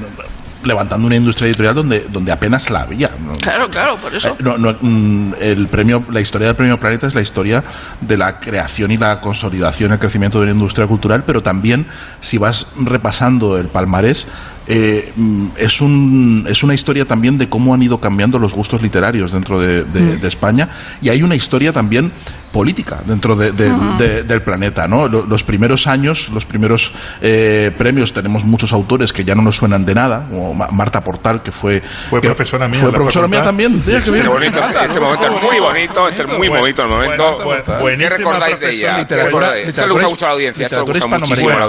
levantando 0.65 1.07
una 1.07 1.15
industria 1.15 1.47
editorial 1.47 1.75
donde, 1.75 2.01
donde 2.09 2.31
apenas 2.31 2.69
la 2.69 2.81
había. 2.81 3.09
Claro, 3.41 3.69
claro, 3.69 3.97
por 3.97 4.13
eso. 4.13 4.29
Eh, 4.29 4.35
no, 4.39 4.57
no, 4.57 4.75
mm, 4.79 5.33
el 5.39 5.67
premio, 5.67 6.03
la 6.09 6.21
historia 6.21 6.47
del 6.47 6.55
premio 6.55 6.79
Planeta 6.79 7.07
es 7.07 7.15
la 7.15 7.21
historia 7.21 7.63
de 8.01 8.17
la 8.17 8.39
creación 8.39 8.91
y 8.91 8.97
la 8.97 9.19
consolidación, 9.19 9.91
el 9.91 9.99
crecimiento 9.99 10.39
de 10.39 10.43
una 10.43 10.53
industria 10.53 10.87
cultural, 10.87 11.23
pero 11.25 11.41
también 11.43 11.85
si 12.21 12.37
vas 12.37 12.67
repasando 12.79 13.57
el 13.57 13.67
palmarés, 13.67 14.27
eh, 14.67 15.11
mm, 15.15 15.47
es, 15.57 15.81
un, 15.81 16.45
es 16.49 16.63
una 16.63 16.73
historia 16.73 17.05
también 17.05 17.37
de 17.37 17.49
cómo 17.49 17.73
han 17.73 17.81
ido 17.83 17.97
cambiando 17.99 18.39
los 18.39 18.53
gustos 18.53 18.81
literarios 18.81 19.31
dentro 19.31 19.59
de, 19.59 19.83
de- 19.83 20.01
Mm. 20.01 20.21
de 20.21 20.27
España 20.27 20.69
y 21.01 21.09
hay 21.09 21.21
una 21.23 21.35
historia 21.35 21.71
también 21.73 22.11
política 22.51 23.01
dentro 23.07 23.35
de- 23.35 23.51
de- 23.51 23.71
Ujú. 23.71 23.97
de- 23.97 24.21
del 24.23 24.41
planeta. 24.43 24.87
¿no? 24.87 25.07
Lo- 25.07 25.25
Los 25.25 25.43
primeros 25.43 25.87
años, 25.87 26.29
los 26.29 26.45
primeros 26.45 26.91
eh, 27.21 27.71
premios, 27.77 28.13
tenemos 28.13 28.43
muchos 28.45 28.71
autores 28.73 29.11
que 29.11 29.23
ya 29.25 29.33
no 29.33 29.41
nos 29.41 29.55
suenan 29.55 29.85
de 29.85 29.95
nada, 29.95 30.27
como 30.29 30.53
Ma- 30.53 30.67
Marta 30.71 31.01
Portal, 31.03 31.41
que 31.41 31.51
fue, 31.51 31.81
Fue 32.09 32.21
que 32.21 32.27
profesora 32.27 32.67
mía 32.67 32.79
Fue 32.79 32.91
profesora 32.93 33.27
mía 33.27 33.41
también. 33.43 33.81
Mira 33.85 34.03
qué. 34.03 34.11
Qué 34.11 34.27
bonito, 34.27 34.59
este, 34.59 34.85
este 34.85 34.99
momento 34.99 35.25
es 35.25 35.41
muy 35.41 35.59
bonito, 35.59 36.07
este 36.07 36.21
es 36.23 36.37
muy 36.37 36.47
bonito 36.49 36.83
el 36.83 36.89
momento. 36.89 37.39
Bu- 37.43 37.63
¿Qué 37.63 37.81
buenísima 37.81 38.17
recordáis 38.17 38.59
de 38.59 38.71
ella? 38.71 38.93
profesora. 38.95 39.07
¿Qué 39.07 39.23
recordáis? 39.25 39.67
Esto 39.69 39.87
le 39.87 39.93
gusta 39.93 40.09
mucho 40.09 40.25
a 40.25 40.27
la 40.29 40.33
audiencia, 40.35 40.65
esto 40.67 40.75
le 40.75 40.81
gusta 40.83 41.07
muchísimo 41.07 41.49
a 41.49 41.55
la 41.55 41.63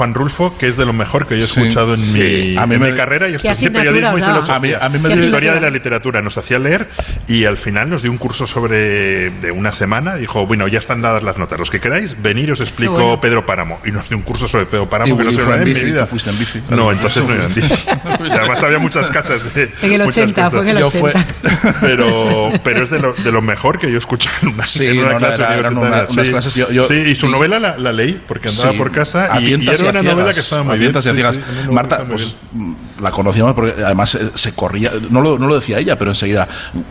Juan 0.00 0.14
Rulfo, 0.14 0.56
que 0.56 0.66
es 0.68 0.78
de 0.78 0.86
lo 0.86 0.94
mejor 0.94 1.26
que 1.26 1.36
yo 1.36 1.44
he 1.44 1.46
Sí. 1.46 1.60
escuchado 1.60 1.92
en, 1.92 2.00
Sí. 2.00 2.18
mi, 2.18 2.56
A 2.56 2.66
mí 2.66 2.76
en 2.76 2.80
me- 2.80 2.90
mi 2.90 2.96
carrera 2.96 3.28
y 3.28 3.32
¿Qué 3.32 3.36
estudié 3.36 3.50
asignatura 3.50 3.84
periodismo 3.92 4.18
y 4.18 4.22
filosofía. 4.22 4.56
A 4.56 4.58
mí- 4.60 4.72
a 4.80 4.88
mí 4.88 4.98
me 4.98 5.08
¿Qué 5.10 5.14
dio- 5.16 5.24
historia 5.26 5.52
de 5.52 5.60
la 5.60 5.68
literatura, 5.68 6.22
nos 6.22 6.38
hacía 6.38 6.58
leer 6.58 6.88
y 7.28 7.44
al 7.44 7.58
final 7.58 7.90
nos 7.90 8.00
dio 8.00 8.10
un 8.10 8.16
curso 8.16 8.46
sobre 8.46 9.28
de 9.28 9.50
una 9.52 9.72
semana. 9.72 10.14
Dijo, 10.14 10.46
bueno, 10.46 10.68
ya 10.68 10.78
están 10.78 11.02
dadas 11.02 11.22
las 11.22 11.36
notas, 11.36 11.58
los 11.58 11.68
que 11.70 11.80
queráis, 11.80 12.16
venir 12.22 12.50
os 12.50 12.60
explico 12.60 12.94
bueno. 12.94 13.20
Pedro 13.20 13.44
Páramo. 13.44 13.78
Y 13.84 13.90
nos 13.90 14.08
dio 14.08 14.16
un 14.16 14.22
curso 14.22 14.48
sobre 14.48 14.64
Pedro 14.64 14.84
Y 14.84 14.86
Páramo 14.86 15.18
que 15.18 15.24
no 15.24 15.54
en 15.54 15.64
mi 15.64 15.74
vida. 15.74 16.06
fuiste 16.06 16.30
en 16.30 16.38
bici. 16.38 16.62
No, 16.70 16.90
entonces 16.92 17.22
no 17.22 17.34
iba 17.34 17.44
en 17.44 17.54
bici. 17.54 17.74
Y 18.30 18.32
además 18.32 18.62
había 18.62 18.78
muchas 18.78 19.10
casas 19.10 19.52
de, 19.54 19.70
En 19.82 19.92
el 19.92 20.02
muchas 20.04 20.24
80, 20.24 20.44
cosas. 20.44 20.50
fue 20.52 20.62
en 20.62 20.68
el 20.68 20.78
Yo 20.78 20.86
80. 20.86 21.24
pero 21.82 22.52
pero 22.64 22.84
es 22.84 22.90
de 22.90 22.98
lo, 23.00 23.12
de 23.12 23.32
lo 23.32 23.42
mejor 23.42 23.78
que 23.78 23.90
yo 23.92 23.98
en 24.42 24.48
una, 24.48 24.66
Sí, 24.66 24.86
en 24.86 24.98
una 25.00 25.12
no, 25.12 25.18
clase 25.18 25.42
era- 25.42 25.56
eran 25.58 25.76
universitaria. 25.76 26.04
una- 26.04 26.10
unas 26.12 26.26
sí. 26.26 26.32
clases, 26.32 26.54
yo- 26.54 26.70
yo- 26.70 26.86
Sí, 26.88 26.94
y 26.94 27.14
su 27.14 27.28
novela 27.28 27.58
la, 27.60 27.76
la 27.78 27.92
leí 27.92 28.18
porque 28.26 28.48
andaba 28.48 28.72
por 28.72 28.90
casa 28.92 29.32
a 29.34 29.40
y, 29.40 29.52
era 29.52 29.89
una 29.90 30.02
novela 30.12 30.32
que 30.34 30.40
estaba 30.40 30.62
muy 30.62 30.78
bien. 30.78 30.92
Sí, 31.02 31.08
sí, 31.10 31.70
Marta, 31.72 32.04
pues 32.08 32.34
la 33.00 33.10
conocíamos 33.10 33.54
porque 33.54 33.82
además 33.82 34.14
eh, 34.14 34.30
se 34.34 34.54
corría, 34.54 34.90
no 35.10 35.20
lo, 35.22 35.38
no 35.38 35.46
lo 35.46 35.54
decía 35.54 35.78
ella, 35.78 35.98
pero 35.98 36.10
enseguida 36.10 36.46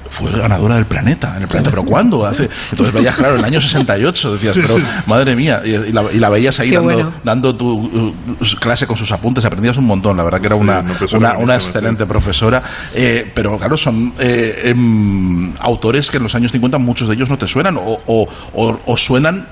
fue 0.09 0.31
ganadora 0.31 0.75
del 0.75 0.85
planeta, 0.85 1.35
en 1.37 1.43
el 1.43 1.47
planeta, 1.47 1.69
pero 1.69 1.83
¿cuándo? 1.83 2.25
Hace, 2.25 2.49
entonces 2.71 2.93
veías, 2.93 3.15
claro, 3.15 3.33
en 3.35 3.39
el 3.39 3.45
año 3.45 3.61
68, 3.61 4.33
decías, 4.33 4.55
pero 4.59 4.77
madre 5.05 5.35
mía, 5.35 5.61
y, 5.63 5.69
y 5.69 5.91
la, 5.91 6.11
y 6.11 6.17
la 6.17 6.29
veías 6.29 6.59
ahí 6.59 6.71
dando, 6.71 6.93
bueno. 6.93 7.11
dando 7.23 7.55
tu 7.55 7.69
uh, 7.69 8.13
clase 8.59 8.87
con 8.87 8.97
sus 8.97 9.11
apuntes, 9.11 9.45
aprendías 9.45 9.77
un 9.77 9.85
montón, 9.85 10.17
la 10.17 10.23
verdad 10.23 10.41
que 10.41 10.47
era 10.47 10.55
Sí, 10.55 10.61
una, 11.15 11.37
una 11.37 11.55
excelente 11.55 12.05
profesora, 12.07 12.61
eh, 12.95 13.31
pero 13.33 13.57
claro, 13.57 13.77
son 13.77 14.13
eh, 14.19 14.61
em, 14.65 15.53
autores 15.59 16.09
que 16.09 16.17
en 16.17 16.23
los 16.23 16.33
años 16.35 16.51
50 16.51 16.77
muchos 16.79 17.07
de 17.07 17.13
ellos 17.15 17.29
no 17.29 17.37
te 17.37 17.47
suenan 17.47 17.77
o, 17.77 18.01
o, 18.07 18.27
o- 18.53 18.79
o 18.85 18.97
suenan 18.97 19.45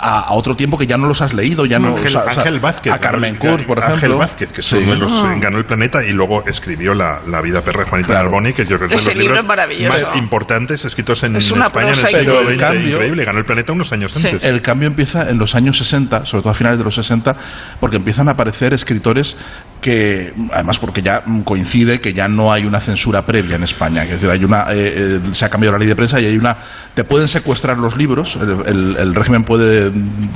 a, 0.00 0.20
a 0.20 0.32
otro 0.32 0.56
tiempo 0.56 0.78
que 0.78 0.86
ya 0.86 0.96
no 0.96 1.06
los 1.06 1.20
has 1.20 1.34
leído, 1.34 1.66
ya 1.66 1.78
no... 1.78 1.88
Ángel, 1.88 2.06
o 2.06 2.10
sea, 2.10 2.20
o 2.20 2.32
sea, 2.32 2.42
Ángel 2.42 2.60
Vázquez. 2.60 2.92
A 2.92 2.98
Carmen 2.98 3.36
Kurz, 3.36 3.64
por 3.64 3.78
Ángel 3.80 3.96
ejemplo. 3.96 4.18
Vázquez, 4.18 4.52
que 4.52 4.62
Sí. 4.62 4.84
los, 4.84 5.12
Ah. 5.12 5.34
ganó 5.38 5.58
el 5.58 5.64
planeta 5.64 6.04
y 6.04 6.10
luego 6.12 6.44
escribió 6.46 6.94
La, 6.94 7.20
la 7.26 7.40
vida 7.40 7.62
perra 7.62 7.84
de 7.84 7.90
Juanita 7.90 8.08
Claro. 8.08 8.24
Narboni, 8.30 8.52
que 8.52 8.64
yo 8.66 8.76
creo 8.76 8.88
que 8.88 8.94
es 8.94 9.04
de 9.04 9.10
los 9.14 9.18
libro 9.18 9.34
libros 9.42 10.06
más 10.06 10.16
importantes 10.16 10.84
escritos 10.84 11.22
en, 11.24 11.36
Es 11.36 11.50
España 11.50 11.82
en 11.82 11.88
el 11.88 11.94
siglo 11.96 12.10
Pero 12.12 12.40
el 12.40 12.46
XX. 12.54 12.58
cambio- 12.58 12.92
Increíble, 12.92 13.24
ganó 13.24 13.38
el 13.38 13.44
planeta 13.44 13.72
unos 13.72 13.92
años 13.92 14.12
Sí. 14.12 14.26
antes. 14.28 14.44
El 14.44 14.62
cambio 14.62 14.88
empieza 14.88 15.28
en 15.28 15.38
los 15.38 15.54
años 15.54 15.78
60, 15.78 16.24
sobre 16.24 16.42
todo 16.42 16.50
a 16.50 16.54
finales 16.54 16.78
de 16.78 16.84
los 16.84 16.94
60, 16.94 17.36
porque 17.80 17.96
empiezan 17.96 18.28
a 18.28 18.32
aparecer 18.32 18.72
escritores 18.74 19.36
que, 19.80 20.32
además 20.52 20.78
porque 20.78 21.02
ya 21.02 21.22
coincide 21.44 22.00
que 22.00 22.12
ya 22.12 22.28
no 22.28 22.52
hay 22.52 22.64
una 22.66 22.80
censura 22.80 23.24
previa 23.24 23.56
en 23.56 23.62
España, 23.62 24.04
es 24.04 24.10
decir, 24.10 24.28
hay 24.30 24.44
una, 24.44 24.62
eh, 24.72 24.94
eh, 24.96 25.20
se 25.32 25.44
ha 25.44 25.50
cambiado 25.50 25.72
la 25.74 25.78
ley 25.78 25.88
de 25.88 25.96
prensa 25.96 26.20
y 26.20 26.26
hay 26.26 26.36
una, 26.36 26.56
te 26.94 27.04
pueden 27.04 27.28
secuestrar 27.28 27.78
los 27.78 27.96
libros, 27.96 28.36
el, 28.40 28.50
el- 28.66 28.96
el 28.98 29.14
régimen 29.14 29.44
puede 29.44 29.92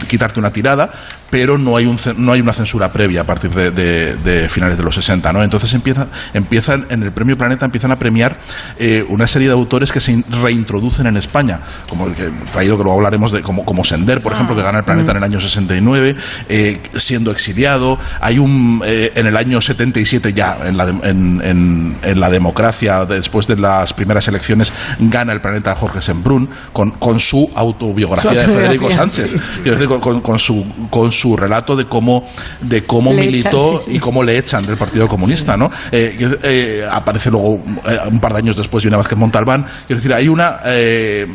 quitarte 0.08 0.38
una 0.38 0.52
tirada, 0.52 0.90
pero 1.30 1.56
no 1.58 1.76
hay, 1.76 1.86
un, 1.86 1.98
no 2.18 2.32
hay 2.32 2.40
una 2.40 2.52
censura 2.52 2.92
previa 2.92 3.22
a 3.22 3.24
partir 3.24 3.50
de, 3.50 3.70
de- 3.70 4.16
de 4.16 4.48
finales 4.48 4.76
de 4.76 4.82
los 4.84 4.94
60, 4.94 5.32
¿no? 5.32 5.42
Entonces 5.42 5.72
empiezan, 5.74 6.08
empiezan 6.34 6.86
en 6.90 7.02
el 7.02 7.10
Premio 7.12 7.36
Planeta 7.36 7.64
empiezan 7.64 7.90
a 7.90 7.96
premiar 7.96 8.36
eh, 8.78 9.04
una 9.08 9.26
serie 9.26 9.48
de 9.48 9.54
autores 9.54 9.90
que 9.92 10.00
se 10.00 10.12
in- 10.12 10.24
reintroducen 10.42 11.06
en 11.06 11.16
España, 11.16 11.60
como 11.88 12.06
el 12.06 12.14
que 12.14 12.30
traído 12.52 12.76
que 12.76 12.82
luego 12.84 12.98
hablaremos 12.98 13.32
de 13.32 13.42
como, 13.42 13.64
como 13.64 13.82
Sender, 13.82 14.22
por 14.22 14.32
ejemplo, 14.32 14.54
que 14.54 14.62
gana 14.62 14.78
el 14.78 14.84
Planeta 14.84 15.10
en 15.12 15.16
el 15.18 15.24
año 15.24 15.40
69, 15.40 16.14
eh, 16.48 16.80
siendo 16.96 17.30
exiliado. 17.30 17.98
Hay 18.20 18.38
un 18.38 18.82
eh, 18.84 19.12
en 19.14 19.26
el 19.26 19.31
año 19.36 19.60
77 19.60 20.32
ya 20.32 20.58
en 20.64 20.76
la, 20.76 20.86
de- 20.86 21.08
en, 21.08 21.40
en- 21.44 21.96
en 22.02 22.20
la 22.20 22.28
democracia 22.30 23.04
después 23.06 23.46
de 23.46 23.56
las 23.56 23.92
primeras 23.92 24.28
elecciones 24.28 24.72
gana 24.98 25.32
el 25.32 25.40
Planeta 25.40 25.74
Jorge 25.74 26.00
Sembrún 26.00 26.48
con, 26.72 26.90
con 26.92 27.20
su 27.20 27.50
autobiografía 27.54 28.30
Su 28.44 28.52
de 28.52 28.58
Federico. 28.58 28.90
Sánchez, 28.90 29.36
Quiero 29.62 29.78
decir, 29.78 29.88
con, 30.22 30.38
su 30.38 30.66
con 30.90 31.12
su 31.12 31.36
relato 31.36 31.76
de 31.76 31.84
cómo 31.86 32.26
de 32.60 32.84
cómo 32.84 33.12
Le 33.12 33.22
militó 33.26 33.74
echan, 33.74 33.84
sí, 33.84 33.90
sí. 33.90 33.96
y 33.96 33.98
cómo 34.00 34.22
le 34.22 34.38
echan 34.38 34.66
del 34.66 34.76
Partido 34.76 35.08
Comunista, 35.08 35.56
¿no? 35.56 35.70
Eh, 35.90 36.16
que, 36.18 36.38
eh, 36.42 36.86
aparece 36.90 37.30
luego 37.30 37.62
eh, 37.86 37.98
un 38.10 38.20
par 38.20 38.32
de 38.32 38.38
años 38.40 38.56
después 38.56 38.82
viene 38.82 38.96
Vázquez 38.96 39.18
Montalbán. 39.18 39.64
Quiero 39.86 39.98
decir, 40.00 40.12
hay 40.12 40.28
una 40.28 40.60
eh, 40.64 41.26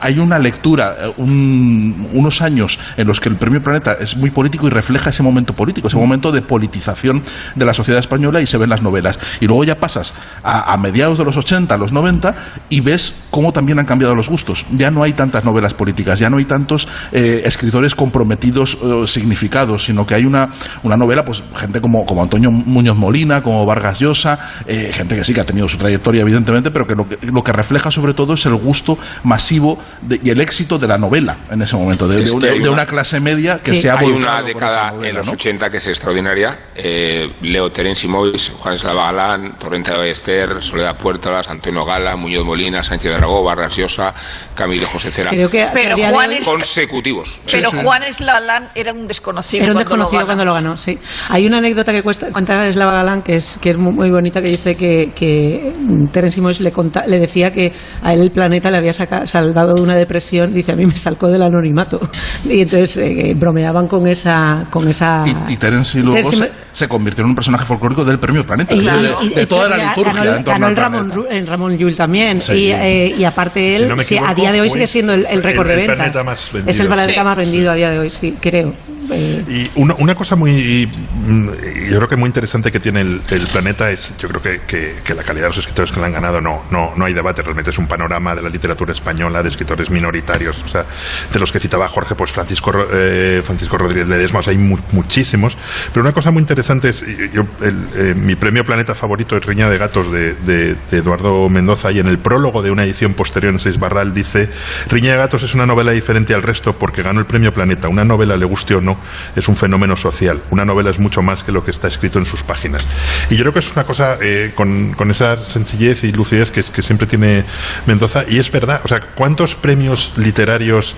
hay 0.00 0.18
una 0.18 0.38
lectura, 0.38 0.96
eh, 1.00 1.12
un- 1.16 2.08
unos 2.12 2.42
años 2.42 2.78
en 2.96 3.06
los 3.06 3.20
que 3.20 3.28
el 3.28 3.36
Premio 3.36 3.62
Planeta 3.62 3.92
es 4.00 4.16
muy 4.16 4.30
político 4.30 4.66
y 4.66 4.70
refleja 4.70 5.10
ese 5.10 5.22
momento 5.22 5.54
político, 5.54 5.88
ese 5.88 5.96
momento 5.96 6.32
de 6.32 6.42
politización 6.42 7.22
de 7.54 7.64
la 7.64 7.74
sociedad 7.74 8.00
española 8.00 8.40
y 8.40 8.46
se 8.46 8.58
ven 8.58 8.70
las 8.70 8.82
novelas. 8.82 9.18
Y 9.40 9.46
luego 9.46 9.64
ya 9.64 9.78
pasas 9.78 10.14
a, 10.42 10.72
a 10.72 10.76
mediados 10.76 11.18
de 11.18 11.24
los 11.24 11.36
80, 11.36 11.74
a 11.74 11.78
los 11.78 11.92
90 11.92 12.34
y 12.68 12.80
ves 12.80 13.24
cómo 13.30 13.52
también 13.52 13.78
han 13.78 13.86
cambiado 13.86 14.14
los 14.14 14.28
gustos. 14.28 14.64
Ya 14.72 14.90
no 14.90 15.02
hay 15.02 15.12
tantas 15.12 15.44
novelas 15.44 15.74
políticas, 15.74 16.18
ya 16.18 16.30
no 16.30 16.36
hay 16.38 16.44
tantos 16.44 16.86
eh, 17.12 17.42
escritores 17.44 17.94
comprometidos 17.94 18.76
eh, 18.82 19.04
significados, 19.06 19.84
sino 19.84 20.06
que 20.06 20.14
hay 20.14 20.24
una, 20.24 20.48
una 20.82 20.96
novela, 20.96 21.24
pues 21.24 21.42
gente 21.56 21.80
como, 21.80 22.06
como 22.06 22.22
Antonio 22.22 22.50
Muñoz 22.50 22.96
Molina, 22.96 23.42
como 23.42 23.64
Vargas 23.66 23.98
Llosa, 23.98 24.38
eh, 24.66 24.90
gente 24.92 25.16
que 25.16 25.24
sí 25.24 25.34
que 25.34 25.40
ha 25.40 25.44
tenido 25.46 25.68
su 25.68 25.78
trayectoria, 25.78 26.20
evidentemente, 26.22 26.70
pero 26.70 26.86
que 26.86 26.94
lo, 26.94 27.08
que 27.08 27.18
lo 27.26 27.42
que 27.42 27.52
refleja 27.52 27.90
sobre 27.90 28.14
todo 28.14 28.34
es 28.34 28.46
el 28.46 28.54
gusto 28.54 28.98
masivo 29.22 29.63
de- 30.02 30.20
y 30.22 30.30
el 30.30 30.40
éxito 30.40 30.78
de 30.78 30.86
la 30.88 30.98
novela 30.98 31.36
en 31.50 31.62
ese 31.62 31.76
momento, 31.76 32.06
de, 32.08 32.22
Es 32.22 32.38
de- 32.38 32.50
hay 32.50 32.58
de 32.58 32.62
una- 32.68 32.72
una 32.82 32.86
clase 32.86 33.20
media 33.20 33.58
que 33.62 33.74
Sí. 33.74 33.82
se 33.82 33.90
ha 33.90 33.98
Hay 33.98 34.08
una 34.10 34.42
década 34.42 34.90
novela, 34.90 35.08
en 35.08 35.16
los 35.16 35.26
¿no? 35.26 35.32
80 35.32 35.70
que 35.70 35.76
es 35.78 35.86
extraordinaria. 35.86 36.58
Eh, 36.74 37.30
Leo 37.42 37.70
Terence 37.70 38.06
Mois, 38.08 38.52
Juan 38.58 38.74
Eslava 38.74 39.12
Galán, 39.12 39.56
Torrente 39.58 39.92
de 39.92 39.98
Ballester, 39.98 40.62
Soledad 40.62 40.96
Puertas, 40.96 41.48
Antonio 41.48 41.84
Gala, 41.84 42.16
Muñoz 42.16 42.44
Molina, 42.44 42.82
Sánchez 42.82 43.10
de 43.12 43.16
Aragó, 43.16 43.42
Vargas 43.44 43.76
Llosa, 43.76 44.14
Camilo 44.54 44.86
José 44.86 45.10
Cera. 45.10 45.30
Creo 45.30 45.50
que, 45.50 45.66
Pero 45.72 45.96
Juan 45.96 46.32
es- 46.32 46.44
Consecutivos. 46.44 47.38
Pero 47.50 47.70
Juan 47.70 48.02
Eslalán 48.02 48.68
era 48.74 48.92
un 48.92 49.06
desconocido. 49.06 49.62
Era 49.64 49.72
un 49.72 49.76
cuando 49.76 49.96
lo 49.96 50.04
desconocido 50.04 50.26
cuando 50.26 50.44
lo 50.44 50.54
ganó, 50.54 50.76
sí. 50.76 50.98
Hay 51.28 51.46
una 51.46 51.58
anécdota 51.58 51.92
que 51.92 52.02
cuesta, 52.02 52.30
cuenta 52.32 52.70
Slava 52.72 52.92
Galán, 52.92 53.22
que 53.22 53.36
es, 53.36 53.58
que 53.60 53.70
es 53.70 53.78
muy, 53.78 53.92
muy 53.92 54.10
bonita, 54.10 54.40
que 54.42 54.48
dice 54.48 54.76
que, 54.76 55.12
que 55.14 55.72
Terence 56.12 56.40
Mois 56.40 56.60
le, 56.60 56.72
conta- 56.72 57.06
le 57.06 57.18
decía 57.18 57.50
que 57.50 57.72
a 58.02 58.12
él 58.14 58.20
el 58.22 58.30
planeta 58.32 58.70
le 58.70 58.78
había 58.78 58.92
saca- 58.92 59.26
salvado 59.54 59.74
de 59.74 59.82
una 59.82 59.94
depresión. 59.96 60.52
Dice, 60.52 60.72
a 60.72 60.76
mí 60.76 60.84
me 60.86 60.96
salcó 60.96 61.28
del 61.28 61.42
anonimato. 61.42 62.00
Y 62.44 62.60
entonces 62.60 62.96
eh, 62.98 63.32
bromeaban 63.34 63.86
con 63.88 64.06
esa... 64.06 64.66
Con 64.70 64.86
esa 64.88 65.24
Y, 65.48 65.54
y 65.54 65.56
Terence 65.56 65.98
luego 66.00 66.14
Terence 66.30 66.50
se, 66.72 66.86
convirtió 66.88 67.22
en 67.24 67.30
un 67.30 67.34
personaje 67.34 67.64
folclórico 67.64 68.04
del 68.04 68.18
Premio 68.18 68.44
Planeta, 68.44 68.74
y- 68.74 68.80
de, 68.80 68.90
de- 68.92 69.14
y- 69.22 69.28
de 69.30 69.42
y- 69.42 69.46
toda 69.46 69.68
la 69.68 69.76
liturgia 69.88 70.12
ganó, 70.24 70.36
en 70.36 70.44
torno 70.44 70.52
ganó 70.60 70.66
al 70.66 70.70
el 70.72 70.76
Ramón, 70.76 71.26
el 71.30 71.46
Ramón 71.46 71.76
Llull 71.78 71.96
también. 71.96 72.40
Sí. 72.42 72.52
Y, 72.52 72.72
eh, 72.72 73.14
y 73.16 73.24
aparte 73.24 73.76
él, 73.76 73.82
Si 73.84 73.88
no 73.88 73.96
me 73.96 74.04
sí, 74.04 74.18
a 74.18 74.34
día 74.34 74.52
de 74.52 74.60
hoy 74.60 74.68
fue 74.68 74.74
sigue 74.78 74.86
siendo 74.88 75.14
el, 75.14 75.26
el 75.30 75.42
récord 75.42 75.68
de 75.68 75.76
ventas. 75.76 75.96
planeta 75.96 76.24
más 76.24 76.50
vendido. 76.52 76.70
es 76.70 76.80
el 76.80 76.86
planeta 76.88 77.12
Sí. 77.12 77.24
más 77.24 77.36
vendido 77.36 77.70
a 77.70 77.74
día 77.74 77.90
de 77.90 77.98
hoy, 78.00 78.10
sí, 78.10 78.36
creo. 78.40 78.74
Y 79.12 79.70
una, 79.76 79.94
una 79.94 80.14
cosa 80.14 80.36
muy, 80.36 80.88
mm, 81.26 81.48
yo 81.90 81.96
creo 81.98 82.08
que 82.08 82.16
muy 82.16 82.26
interesante 82.28 82.72
que 82.72 82.80
tiene 82.80 83.00
el, 83.02 83.20
planeta 83.52 83.90
es, 83.90 84.14
yo 84.18 84.28
creo 84.28 84.40
que, 84.42 84.60
que- 84.66 85.14
la 85.14 85.22
calidad 85.22 85.44
de 85.44 85.48
los 85.50 85.58
escritores 85.58 85.92
que 85.92 86.00
lo 86.00 86.06
han 86.06 86.12
ganado 86.12 86.40
no, 86.40 86.62
no, 86.70 86.92
no 86.96 87.04
hay 87.04 87.12
debate, 87.14 87.42
realmente 87.42 87.70
es 87.70 87.78
un 87.78 87.86
panorama 87.86 88.34
de 88.34 88.42
la 88.42 88.48
literatura 88.48 88.92
española, 88.92 89.42
de 89.42 89.48
escritores 89.48 89.90
minoritarios, 89.90 90.56
o 90.64 90.68
sea, 90.68 90.84
de 91.32 91.38
los 91.38 91.52
que 91.52 91.60
citaba 91.60 91.88
Jorge, 91.88 92.14
pues 92.14 92.32
Francisco, 92.32 92.72
eh, 92.92 93.42
Francisco 93.44 93.78
Rodríguez 93.78 94.08
Ledesma, 94.08 94.40
o 94.40 94.42
sea, 94.42 94.50
hay 94.52 94.58
mu- 94.58 94.78
muchísimos, 94.92 95.56
pero 95.92 96.02
una 96.02 96.12
cosa 96.12 96.30
muy 96.32 96.40
interesante 96.40 96.88
es, 96.88 97.04
yo, 97.32 97.44
el, 97.62 97.76
eh, 97.96 98.14
mi 98.16 98.34
premio 98.34 98.64
Planeta 98.64 98.94
favorito 98.94 99.36
es 99.36 99.44
Riña 99.44 99.68
de 99.70 99.78
Gatos 99.78 100.10
de 100.10 100.76
Eduardo 100.90 101.48
Mendoza, 101.48 101.92
y 101.92 102.00
en 102.00 102.08
el 102.08 102.18
prólogo 102.18 102.62
de 102.62 102.70
una 102.70 102.84
edición 102.84 103.14
posterior 103.14 103.52
en 103.52 103.60
Seis 103.60 103.78
Barral 103.78 104.12
dice, 104.14 104.48
Riña 104.88 105.12
de 105.12 105.18
Gatos 105.18 105.42
es 105.42 105.54
una 105.54 105.66
novela 105.66 105.92
diferente 105.92 106.34
al 106.34 106.42
resto 106.42 106.76
porque 106.78 107.02
ganó 107.02 107.20
el 107.20 107.26
premio 107.26 107.52
Planeta, 107.54 107.88
una 107.88 108.04
novela, 108.04 108.36
le 108.36 108.44
guste 108.46 108.74
o 108.74 108.80
no, 108.80 108.93
es 109.36 109.48
un 109.48 109.56
fenómeno 109.56 109.96
social. 109.96 110.40
Una 110.50 110.64
novela 110.64 110.90
es 110.90 110.98
mucho 110.98 111.22
más 111.22 111.42
que 111.44 111.52
lo 111.52 111.64
que 111.64 111.70
está 111.70 111.88
escrito 111.88 112.18
en 112.18 112.26
sus 112.26 112.42
páginas. 112.42 112.86
Y 113.30 113.36
yo 113.36 113.42
creo 113.42 113.52
que 113.52 113.58
es 113.60 113.72
una 113.72 113.84
cosa 113.84 114.18
eh, 114.20 114.52
con, 114.54 114.92
con 114.94 115.10
esa 115.10 115.36
sencillez 115.36 116.04
y 116.04 116.12
lucidez 116.12 116.50
que, 116.50 116.62
que 116.62 116.82
siempre 116.82 117.06
tiene 117.06 117.44
Mendoza. 117.86 118.24
Y 118.28 118.38
es 118.38 118.50
verdad, 118.50 118.80
o 118.84 118.88
sea, 118.88 119.00
¿cuántos 119.00 119.54
premios 119.54 120.12
literarios, 120.16 120.96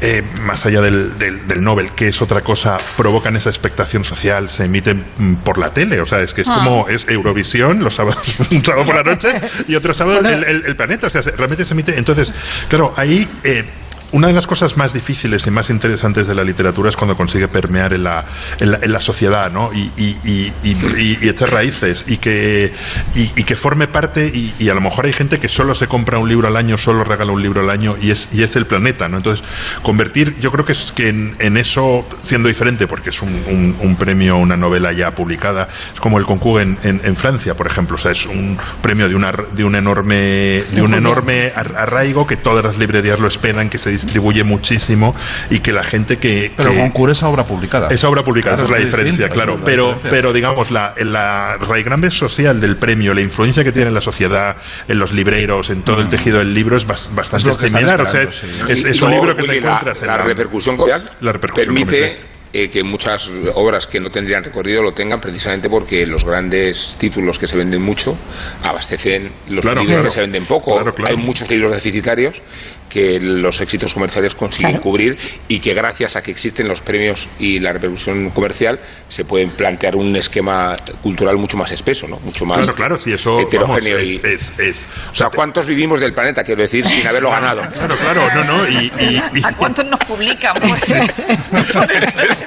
eh, 0.00 0.22
más 0.42 0.66
allá 0.66 0.80
del, 0.80 1.18
del, 1.18 1.46
del 1.48 1.62
Nobel, 1.62 1.92
que 1.92 2.08
es 2.08 2.20
otra 2.22 2.42
cosa, 2.42 2.78
provocan 2.96 3.36
esa 3.36 3.48
expectación 3.50 4.04
social, 4.04 4.48
se 4.50 4.64
emiten 4.64 5.04
mm, 5.18 5.34
por 5.36 5.58
la 5.58 5.70
tele? 5.72 6.00
O 6.00 6.06
sea, 6.06 6.20
es 6.20 6.32
que 6.34 6.42
es 6.42 6.48
Ah. 6.48 6.62
como 6.64 6.88
es 6.88 7.06
Eurovisión 7.08 7.82
los 7.84 7.94
sábados, 7.94 8.18
un 8.50 8.64
sábado 8.64 8.86
por 8.86 8.94
la 8.94 9.02
noche 9.02 9.28
y 9.66 9.74
otro 9.74 9.92
sábado 9.94 10.20
el, 10.20 10.44
el- 10.44 10.64
el 10.66 10.76
planeta. 10.76 11.06
O 11.08 11.10
sea, 11.10 11.22
se- 11.22 11.32
realmente 11.32 11.64
se 11.64 11.74
emite. 11.74 11.98
Entonces, 11.98 12.32
claro, 12.68 12.92
ahí. 12.96 13.28
eh, 13.44 13.64
una 14.12 14.28
de 14.28 14.32
las 14.32 14.46
cosas 14.46 14.76
más 14.76 14.92
difíciles 14.94 15.46
y 15.46 15.50
más 15.50 15.68
interesantes 15.70 16.26
de 16.26 16.34
la 16.34 16.42
literatura 16.44 16.88
es 16.88 16.96
cuando 16.96 17.16
consigue 17.16 17.46
permear 17.48 17.92
en 17.92 18.04
la, 18.04 18.24
en 18.58 18.70
la, 18.72 18.78
en 18.80 18.92
la 18.92 19.00
sociedad 19.00 19.52
¿no? 19.52 19.70
y, 19.72 19.90
y, 19.96 20.16
y, 20.24 20.52
y- 20.64 21.28
echar 21.28 21.50
raíces 21.50 22.04
y 22.08 22.16
que, 22.16 22.72
y, 23.14 23.26
que 23.44 23.54
forme 23.56 23.86
parte 23.86 24.26
y, 24.26 24.54
y 24.58 24.68
a 24.70 24.74
lo 24.74 24.80
mejor 24.80 25.04
hay 25.06 25.12
gente 25.12 25.38
que 25.38 25.48
solo 25.48 25.74
se 25.74 25.86
compra 25.88 26.18
un 26.18 26.28
libro 26.28 26.48
al 26.48 26.56
año, 26.56 26.78
solo 26.78 27.04
regala 27.04 27.32
un 27.32 27.42
libro 27.42 27.60
al 27.60 27.68
año 27.70 27.96
y 28.00 28.10
es, 28.10 28.30
y 28.32 28.42
es 28.42 28.56
el 28.56 28.66
planeta. 28.66 29.08
¿no? 29.08 29.18
Entonces, 29.18 29.44
convertir, 29.82 30.36
yo 30.40 30.50
creo 30.52 30.64
que 30.64 30.72
es 30.72 30.92
que 30.92 31.08
en, 31.08 31.36
en 31.38 31.56
eso, 31.58 32.06
siendo 32.22 32.48
diferente, 32.48 32.86
porque 32.86 33.10
es 33.10 33.20
un, 33.22 33.28
un- 33.48 33.76
un 33.80 33.96
premio, 33.96 34.36
una 34.36 34.56
novela 34.56 34.92
ya 34.92 35.10
publicada, 35.10 35.68
es 35.92 36.00
como 36.00 36.18
el 36.18 36.24
Concours 36.24 36.62
en, 36.62 36.78
en, 36.82 37.00
en 37.04 37.14
Francia, 37.16 37.54
por 37.54 37.66
ejemplo. 37.66 37.96
O 37.96 37.98
sea, 37.98 38.12
es 38.12 38.24
un 38.26 38.56
premio 38.80 39.08
de, 39.08 39.14
una, 39.14 39.32
de 39.52 39.64
un 39.64 39.74
enorme, 39.74 40.64
de 40.72 40.80
un 40.82 40.94
enorme 40.94 41.52
ar- 41.54 41.74
arraigo 41.76 42.26
que 42.26 42.36
todas 42.36 42.64
las 42.64 42.78
librerías 42.78 43.20
lo 43.20 43.28
esperan, 43.28 43.68
que 43.68 43.78
se 43.78 43.90
distribuye 44.04 44.44
muchísimo 44.44 45.14
y 45.50 45.60
que 45.60 45.72
la 45.72 45.82
gente 45.84 46.18
que... 46.18 46.52
Pero 46.56 46.70
que- 46.70 46.76
el 46.76 46.82
concurso 46.82 47.12
es 47.12 47.22
obra 47.22 47.44
publicada. 47.46 47.88
es 47.88 48.02
obra 48.04 48.22
publicada, 48.24 48.56
Claro, 48.56 48.68
esa 48.68 48.74
es 48.76 48.80
la 48.80 48.86
diferencia, 48.86 49.26
distinto, 49.26 49.34
claro. 49.34 49.58
la 49.58 49.64
Pero, 49.64 49.84
diferencia. 49.86 50.10
pero 50.10 50.32
digamos, 50.32 50.70
la, 50.70 50.94
la 50.98 51.56
raigambre 51.58 52.10
social 52.10 52.60
del 52.60 52.76
premio, 52.76 53.14
la 53.14 53.20
influencia 53.20 53.64
que 53.64 53.72
tiene 53.72 53.88
en 53.88 53.94
la 53.94 54.00
sociedad, 54.00 54.56
en 54.88 54.98
los 54.98 55.12
libreros, 55.12 55.70
en 55.70 55.82
todo 55.82 56.00
el 56.00 56.08
tejido 56.08 56.38
del 56.38 56.54
libro, 56.54 56.76
es 56.76 56.86
bas- 56.86 57.08
bastante 57.14 57.48
Mm. 57.48 57.50
Es 57.50 57.58
similar. 57.58 58.00
O 58.02 58.06
sea, 58.06 58.22
es, 58.22 58.42
es- 58.84 59.02
un 59.02 59.10
libro 59.10 59.36
que 59.36 59.42
te 59.44 59.50
oye, 59.50 59.60
la- 59.60 59.68
encuentras 59.68 60.02
en 60.02 60.08
la, 60.08 60.18
repercusión 60.18 60.76
La 61.20 61.32
repercusión 61.32 61.74
permite 61.74 61.96
comercial. 62.00 62.26
eh, 62.52 62.68
que 62.70 62.82
muchas 62.82 63.30
obras 63.54 63.86
que 63.86 64.00
no 64.00 64.10
tendrían 64.10 64.42
recorrido 64.44 64.82
lo 64.82 64.92
tengan 64.92 65.20
precisamente 65.20 65.68
porque 65.68 66.06
los 66.06 66.24
grandes 66.24 66.96
títulos 66.98 67.38
que 67.38 67.46
se 67.46 67.56
venden 67.56 67.82
mucho 67.82 68.16
abastecen 68.62 69.30
los 69.50 69.60
Claro, 69.60 69.80
libros 69.80 69.96
claro. 69.96 70.04
que 70.04 70.10
se 70.10 70.20
venden 70.20 70.46
poco. 70.46 70.74
Claro, 70.74 70.94
claro. 70.94 71.14
Hay 71.16 71.22
muchos 71.22 71.48
libros 71.50 71.72
deficitarios 71.72 72.40
que 72.88 73.18
los 73.20 73.60
éxitos 73.60 73.92
comerciales 73.94 74.34
consiguen 74.34 74.72
Claro. 74.72 74.82
cubrir 74.82 75.16
y 75.48 75.58
que 75.60 75.74
gracias 75.74 76.16
a 76.16 76.22
que 76.22 76.30
existen 76.30 76.66
los 76.68 76.80
premios 76.80 77.28
y 77.38 77.58
la 77.58 77.72
repercusión 77.72 78.30
comercial 78.30 78.80
se 79.08 79.24
pueden 79.24 79.50
plantear 79.50 79.96
un 79.96 80.14
esquema 80.16 80.74
cultural 81.02 81.36
mucho 81.36 81.56
más 81.56 81.70
espeso, 81.72 82.06
¿no? 82.08 82.18
mucho 82.20 82.44
más 82.44 82.58
Claro, 82.58 82.74
claro, 82.74 82.96
sí, 82.96 83.12
eso 83.12 83.32
vamos, 83.36 83.48
heterogéneo. 83.48 83.98
es, 83.98 84.08
y- 84.10 84.20
es, 84.24 84.52
es- 84.58 84.86
o 85.12 85.14
sea, 85.14 85.28
¿cuántos 85.28 85.66
vivimos 85.66 86.00
del 86.00 86.12
planeta, 86.12 86.42
quiero 86.42 86.62
decir, 86.62 86.86
sin 86.86 87.06
haberlo 87.06 87.30
ganado? 87.30 87.62
Claro, 87.78 87.94
claro, 87.96 88.22
no, 88.34 88.44
no, 88.44 88.68
y, 88.68 88.92
y- 89.00 89.22
y- 89.38 89.42
¿A 89.44 89.52
cuántos 89.52 89.84
nos 89.86 90.00
publican? 90.00 90.54
Pues, 90.60 92.40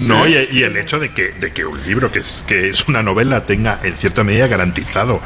No, 0.00 0.26
y, 0.26 0.34
y 0.52 0.62
el 0.62 0.76
hecho 0.76 0.98
de 0.98 1.10
que, 1.10 1.30
de 1.32 1.52
que 1.52 1.64
un 1.64 1.82
libro 1.86 2.10
que 2.12 2.20
es, 2.20 2.44
que 2.46 2.68
es 2.68 2.86
una 2.88 3.02
novela 3.02 3.44
tenga 3.44 3.78
en 3.82 3.94
cierta 3.96 4.22
medida 4.24 4.46
garantizado 4.46 5.20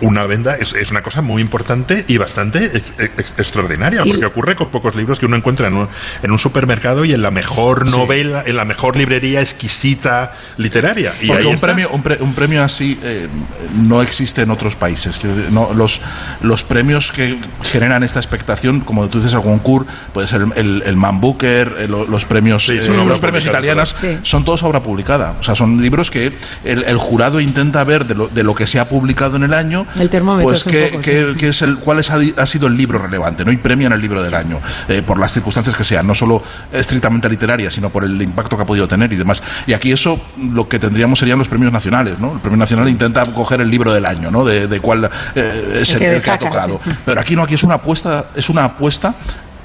una 0.00 0.24
venda 0.26 0.56
es, 0.56 0.72
es 0.74 0.90
una 0.90 1.02
cosa 1.02 1.22
muy 1.22 1.42
importante 1.42 2.04
y 2.08 2.16
bastante 2.16 2.64
ex- 2.66 2.92
ex- 2.98 3.34
extraordinaria, 3.54 4.02
Y- 4.04 4.10
porque 4.10 4.26
ocurre 4.26 4.56
con 4.56 4.70
pocos 4.70 4.94
libros 4.94 5.18
que 5.18 5.26
uno 5.26 5.36
encuentra 5.36 5.68
en 5.68 5.74
un, 5.74 5.88
en 6.22 6.30
un 6.30 6.38
supermercado 6.38 7.04
y 7.04 7.12
en 7.12 7.22
la 7.22 7.30
mejor 7.30 7.90
novela, 7.90 8.42
en 8.46 8.56
la 8.56 8.64
mejor 8.64 8.96
librería 8.96 9.40
exquisita 9.40 10.32
literaria. 10.56 11.14
Y 11.20 11.26
Porque 11.28 11.42
ahí 11.42 11.48
un 11.48 11.54
está. 11.54 11.66
premio, 11.68 11.88
un, 11.90 12.02
pre- 12.02 12.18
un 12.20 12.34
premio 12.34 12.62
así 12.62 12.98
eh, 13.02 13.28
no 13.74 14.02
existe 14.02 14.42
en 14.42 14.50
otros 14.50 14.76
países. 14.76 15.20
No, 15.50 15.72
los, 15.74 16.00
los 16.42 16.62
premios 16.64 17.12
que 17.12 17.38
generan 17.62 18.02
esta 18.02 18.18
expectación, 18.20 18.80
como 18.80 19.08
tú 19.08 19.18
dices, 19.18 19.32
el 19.34 19.40
Goncourt, 19.40 19.86
puede 20.12 20.28
ser 20.28 20.42
el, 20.42 20.52
el, 20.56 20.82
el 20.86 20.96
Man 20.96 21.20
Booker, 21.20 21.74
eh, 21.78 21.88
lo- 21.88 22.06
los 22.06 22.24
premios, 22.24 22.66
Sí, 22.66 22.72
eh, 22.80 22.88
los 23.06 23.20
premios 23.20 23.46
italianos, 23.46 23.94
Sí. 24.00 24.18
son 24.22 24.44
todos 24.44 24.62
obra 24.62 24.82
publicada. 24.82 25.34
O 25.40 25.42
sea, 25.42 25.54
son 25.54 25.80
libros 25.80 26.10
que 26.10 26.32
el, 26.64 26.84
el 26.84 26.96
jurado 26.96 27.40
intenta 27.40 27.84
ver 27.84 28.06
de 28.06 28.14
lo, 28.14 28.28
de 28.28 28.42
lo 28.42 28.54
que 28.54 28.66
se 28.66 28.80
ha 28.80 28.88
publicado 28.88 29.36
en 29.36 29.44
el 29.44 29.54
año, 29.54 29.86
El 29.98 30.10
termómetro 30.10 30.48
pues 30.50 30.60
es 30.60 30.66
un 30.66 30.72
qué, 30.72 30.86
poco, 30.88 31.00
qué- 31.02 31.26
sí. 31.30 31.36
qué 31.38 31.48
es 31.48 31.62
el, 31.62 31.76
cuál 31.78 31.98
es, 31.98 32.10
ha 32.10 32.46
sido 32.46 32.66
el 32.66 32.76
libro 32.76 32.98
relevante, 32.98 33.43
¿no? 33.44 33.52
Y 33.52 33.56
premian 33.56 33.92
el 33.92 34.00
libro 34.00 34.22
del 34.22 34.34
año, 34.34 34.60
eh, 34.88 35.02
por 35.02 35.18
las 35.18 35.32
circunstancias 35.32 35.76
que 35.76 35.84
sean, 35.84 36.06
no 36.06 36.14
solo 36.14 36.42
estrictamente 36.72 37.28
literaria, 37.28 37.70
sino 37.70 37.90
por 37.90 38.04
el 38.04 38.20
impacto 38.20 38.56
que 38.56 38.62
ha 38.62 38.66
podido 38.66 38.88
tener 38.88 39.12
y 39.12 39.16
demás. 39.16 39.42
Y 39.66 39.72
aquí 39.72 39.92
eso 39.92 40.20
lo 40.52 40.68
que 40.68 40.78
tendríamos 40.78 41.18
serían 41.18 41.38
los 41.38 41.48
premios 41.48 41.72
nacionales, 41.72 42.18
¿no? 42.18 42.32
El 42.34 42.40
premio 42.40 42.58
nacional 42.58 42.88
intenta 42.88 43.24
coger 43.26 43.60
el 43.60 43.70
libro 43.70 43.92
del 43.92 44.06
año, 44.06 44.30
¿no? 44.30 44.44
De, 44.44 44.66
de 44.66 44.80
cuál 44.80 45.10
eh, 45.34 45.80
es 45.82 45.92
El 45.94 46.02
el, 46.02 46.22
que 46.22 46.30
ha 46.30 46.38
tocado. 46.38 46.80
Pero 47.04 47.20
aquí 47.20 47.36
no, 47.36 47.42
aquí 47.42 47.54
es 47.54 47.62
una 47.62 47.74
apuesta, 47.74 48.26
es 48.34 48.48
una 48.48 48.64
apuesta 48.64 49.14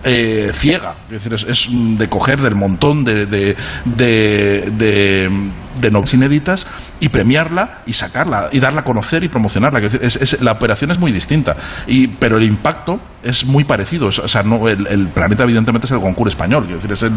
eh, 0.04 0.52
ciega, 0.54 0.96
es 1.08 1.24
decir, 1.24 1.34
es, 1.34 1.44
es 1.44 1.68
de 1.70 2.08
coger 2.08 2.40
del 2.40 2.56
montón 2.56 3.04
de, 3.04 3.26
de, 3.26 3.56
de, 3.86 5.30
de, 5.76 5.82
de 5.82 5.92
novelas 5.92 6.14
inéditas 6.14 6.68
y 7.00 7.10
premiarla 7.10 7.80
y 7.86 7.94
sacarla 7.94 8.50
y 8.52 8.60
darla 8.60 8.82
a 8.82 8.84
conocer 8.84 9.24
y 9.24 9.30
promocionarla. 9.30 9.80
Es 9.80 10.16
es- 10.16 10.42
la 10.42 10.52
operación 10.54 10.92
es 10.92 10.98
muy 11.00 11.12
distinta, 11.12 11.56
y, 11.88 12.08
pero 12.08 12.38
el 12.38 12.44
impacto 12.44 13.00
es 13.24 13.46
muy 13.46 13.64
parecido. 13.66 14.08
O 14.08 14.12
sea, 14.12 14.44
no, 14.44 14.68
el, 14.70 14.88
el 14.88 15.08
planeta 15.10 15.44
evidentemente 15.44 15.86
es 15.86 15.92
el 15.92 16.00
concurso 16.00 16.30
español, 16.30 16.64
quiero 16.64 16.78
decir, 16.78 16.92
es 16.94 17.04
el- 17.04 17.12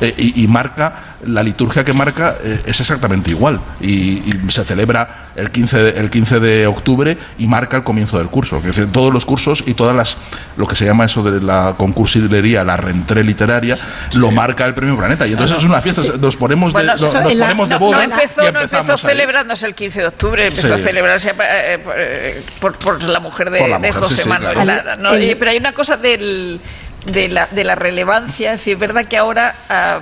eh, 0.00 0.14
y, 0.16 0.44
y 0.44 0.48
marca, 0.48 1.16
la 1.26 1.42
liturgia 1.42 1.84
que 1.84 1.92
marca 1.92 2.36
eh, 2.42 2.62
es 2.66 2.78
exactamente 2.80 3.30
igual 3.30 3.60
y, 3.80 3.88
y 3.90 4.40
se 4.50 4.64
celebra 4.64 5.30
el 5.36 5.50
15, 5.50 5.78
de, 5.78 6.00
el 6.00 6.10
15 6.10 6.40
de 6.40 6.66
octubre 6.66 7.18
y 7.38 7.46
marca 7.46 7.76
el 7.76 7.82
comienzo 7.84 8.18
del 8.18 8.28
curso. 8.28 8.58
Es 8.58 8.64
decir, 8.64 8.90
todos 8.92 9.12
los 9.12 9.24
cursos 9.24 9.64
y 9.66 9.74
todas 9.74 9.94
las, 9.96 10.16
lo 10.56 10.66
que 10.66 10.76
se 10.76 10.84
llama 10.84 11.04
eso 11.04 11.22
de 11.22 11.40
la 11.40 11.74
concursilería, 11.76 12.64
la 12.64 12.76
rentré 12.76 13.24
literaria, 13.24 13.76
lo 14.14 14.30
marca 14.30 14.64
el 14.66 14.74
premio 14.74 14.96
Planeta. 14.96 15.26
Y 15.26 15.32
entonces 15.32 15.58
es 15.58 15.64
una 15.64 15.80
fiesta, 15.80 16.02
nos 16.20 16.36
ponemos 16.36 16.72
de, 16.72 16.78
Bueno, 16.84 16.94
no- 16.96 17.02
nos 17.02 17.34
la- 17.34 17.46
ponemos 17.46 17.68
de 17.68 17.74
no- 17.74 17.80
boda 17.80 17.97
no 18.06 18.14
empezó, 18.14 18.52
no 18.52 18.60
empezó 18.60 18.98
celebrándose 18.98 19.66
el 19.66 19.74
15 19.74 20.00
de 20.00 20.06
octubre, 20.06 20.46
empezó 20.46 20.68
Sí. 20.68 20.72
a 20.74 20.78
celebrarse 20.78 21.30
eh, 21.38 21.78
por, 21.82 21.94
eh, 21.98 22.42
por, 22.60 22.78
por 22.78 23.02
la 23.02 23.20
mujer 23.20 23.50
de, 23.50 23.60
la 23.68 23.78
de 23.78 23.88
mujer, 23.88 24.02
José 24.02 24.14
sí, 24.16 24.22
sí, 24.22 24.28
Manuel 24.28 24.52
claro. 24.54 24.66
Lara, 24.66 24.96
¿no? 24.96 25.14
El- 25.14 25.22
Eh, 25.22 25.36
pero 25.38 25.50
hay 25.50 25.56
una 25.58 25.72
cosa 25.72 25.96
del, 25.96 26.60
de, 27.06 27.28
la, 27.28 27.46
de 27.50 27.64
la 27.64 27.74
relevancia, 27.74 28.52
es 28.52 28.58
decir, 28.60 28.74
es 28.74 28.80
verdad 28.80 29.04
que 29.06 29.16
ahora 29.16 29.54
ah, 29.68 30.00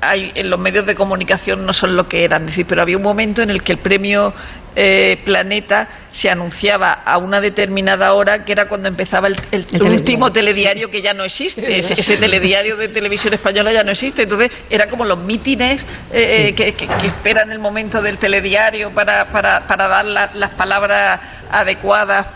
hay, 0.00 0.30
en 0.34 0.50
los 0.50 0.58
medios 0.60 0.84
de 0.86 0.94
comunicación 0.94 1.64
no 1.64 1.72
son 1.72 1.96
lo 1.96 2.06
que 2.08 2.24
eran, 2.24 2.42
es 2.42 2.48
decir, 2.48 2.66
pero 2.66 2.82
había 2.82 2.96
un 2.96 3.02
momento 3.02 3.42
en 3.42 3.50
el 3.50 3.62
que 3.62 3.72
el 3.72 3.78
premio 3.78 4.32
eh, 4.76 5.18
Planeta 5.24 5.88
se 6.12 6.30
anunciaba 6.30 6.92
a 6.92 7.18
una 7.18 7.40
determinada 7.40 8.12
hora, 8.14 8.44
que 8.44 8.52
era 8.52 8.68
cuando 8.68 8.88
empezaba 8.88 9.28
el, 9.28 9.36
el 9.50 9.66
telediario. 9.66 9.96
último 9.98 10.32
telediario 10.32 10.90
que 10.90 11.02
ya 11.02 11.14
no 11.14 11.24
existe, 11.24 11.78
Es 11.78 11.90
ese, 11.90 12.00
ese 12.00 12.16
telediario 12.16 12.76
de 12.76 12.88
televisión 12.88 13.34
española 13.34 13.72
ya 13.72 13.84
no 13.84 13.90
existe, 13.92 14.22
entonces 14.22 14.50
era 14.70 14.86
como 14.88 15.04
los 15.04 15.18
mítines 15.18 15.84
eh, 16.12 16.46
Sí. 16.48 16.52
que, 16.54 16.72
que- 16.74 16.86
que 16.86 17.06
esperan 17.06 17.50
el 17.52 17.58
momento 17.58 18.00
del 18.02 18.18
telediario 18.18 18.90
para, 18.90 19.26
para, 19.26 19.60
para 19.66 19.88
dar 19.88 20.04
la- 20.04 20.30
las 20.34 20.50
palabras 20.52 21.20
adecuadas 21.50 22.26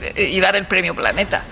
eh, 0.00 0.28
y 0.30 0.40
dar 0.40 0.56
el 0.56 0.66
premio 0.66 0.94
Planeta. 0.94 1.42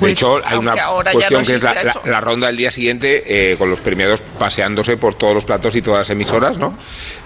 De 0.00 0.06
Pues, 0.06 0.12
hecho, 0.18 0.36
hay 0.42 0.56
una 0.56 0.74
cuestión 1.12 1.42
no 1.42 1.46
que 1.46 1.54
es 1.56 1.62
la, 1.62 1.74
la- 2.06 2.20
ronda 2.22 2.46
del 2.46 2.56
día 2.56 2.70
siguiente, 2.70 3.22
eh, 3.52 3.56
con 3.56 3.68
los 3.68 3.80
premiados 3.80 4.20
paseándose 4.38 4.96
por 4.96 5.14
todos 5.16 5.34
los 5.34 5.44
platos 5.44 5.76
y 5.76 5.82
todas 5.82 5.98
las 5.98 6.10
emisoras, 6.10 6.56
¿no? 6.56 6.74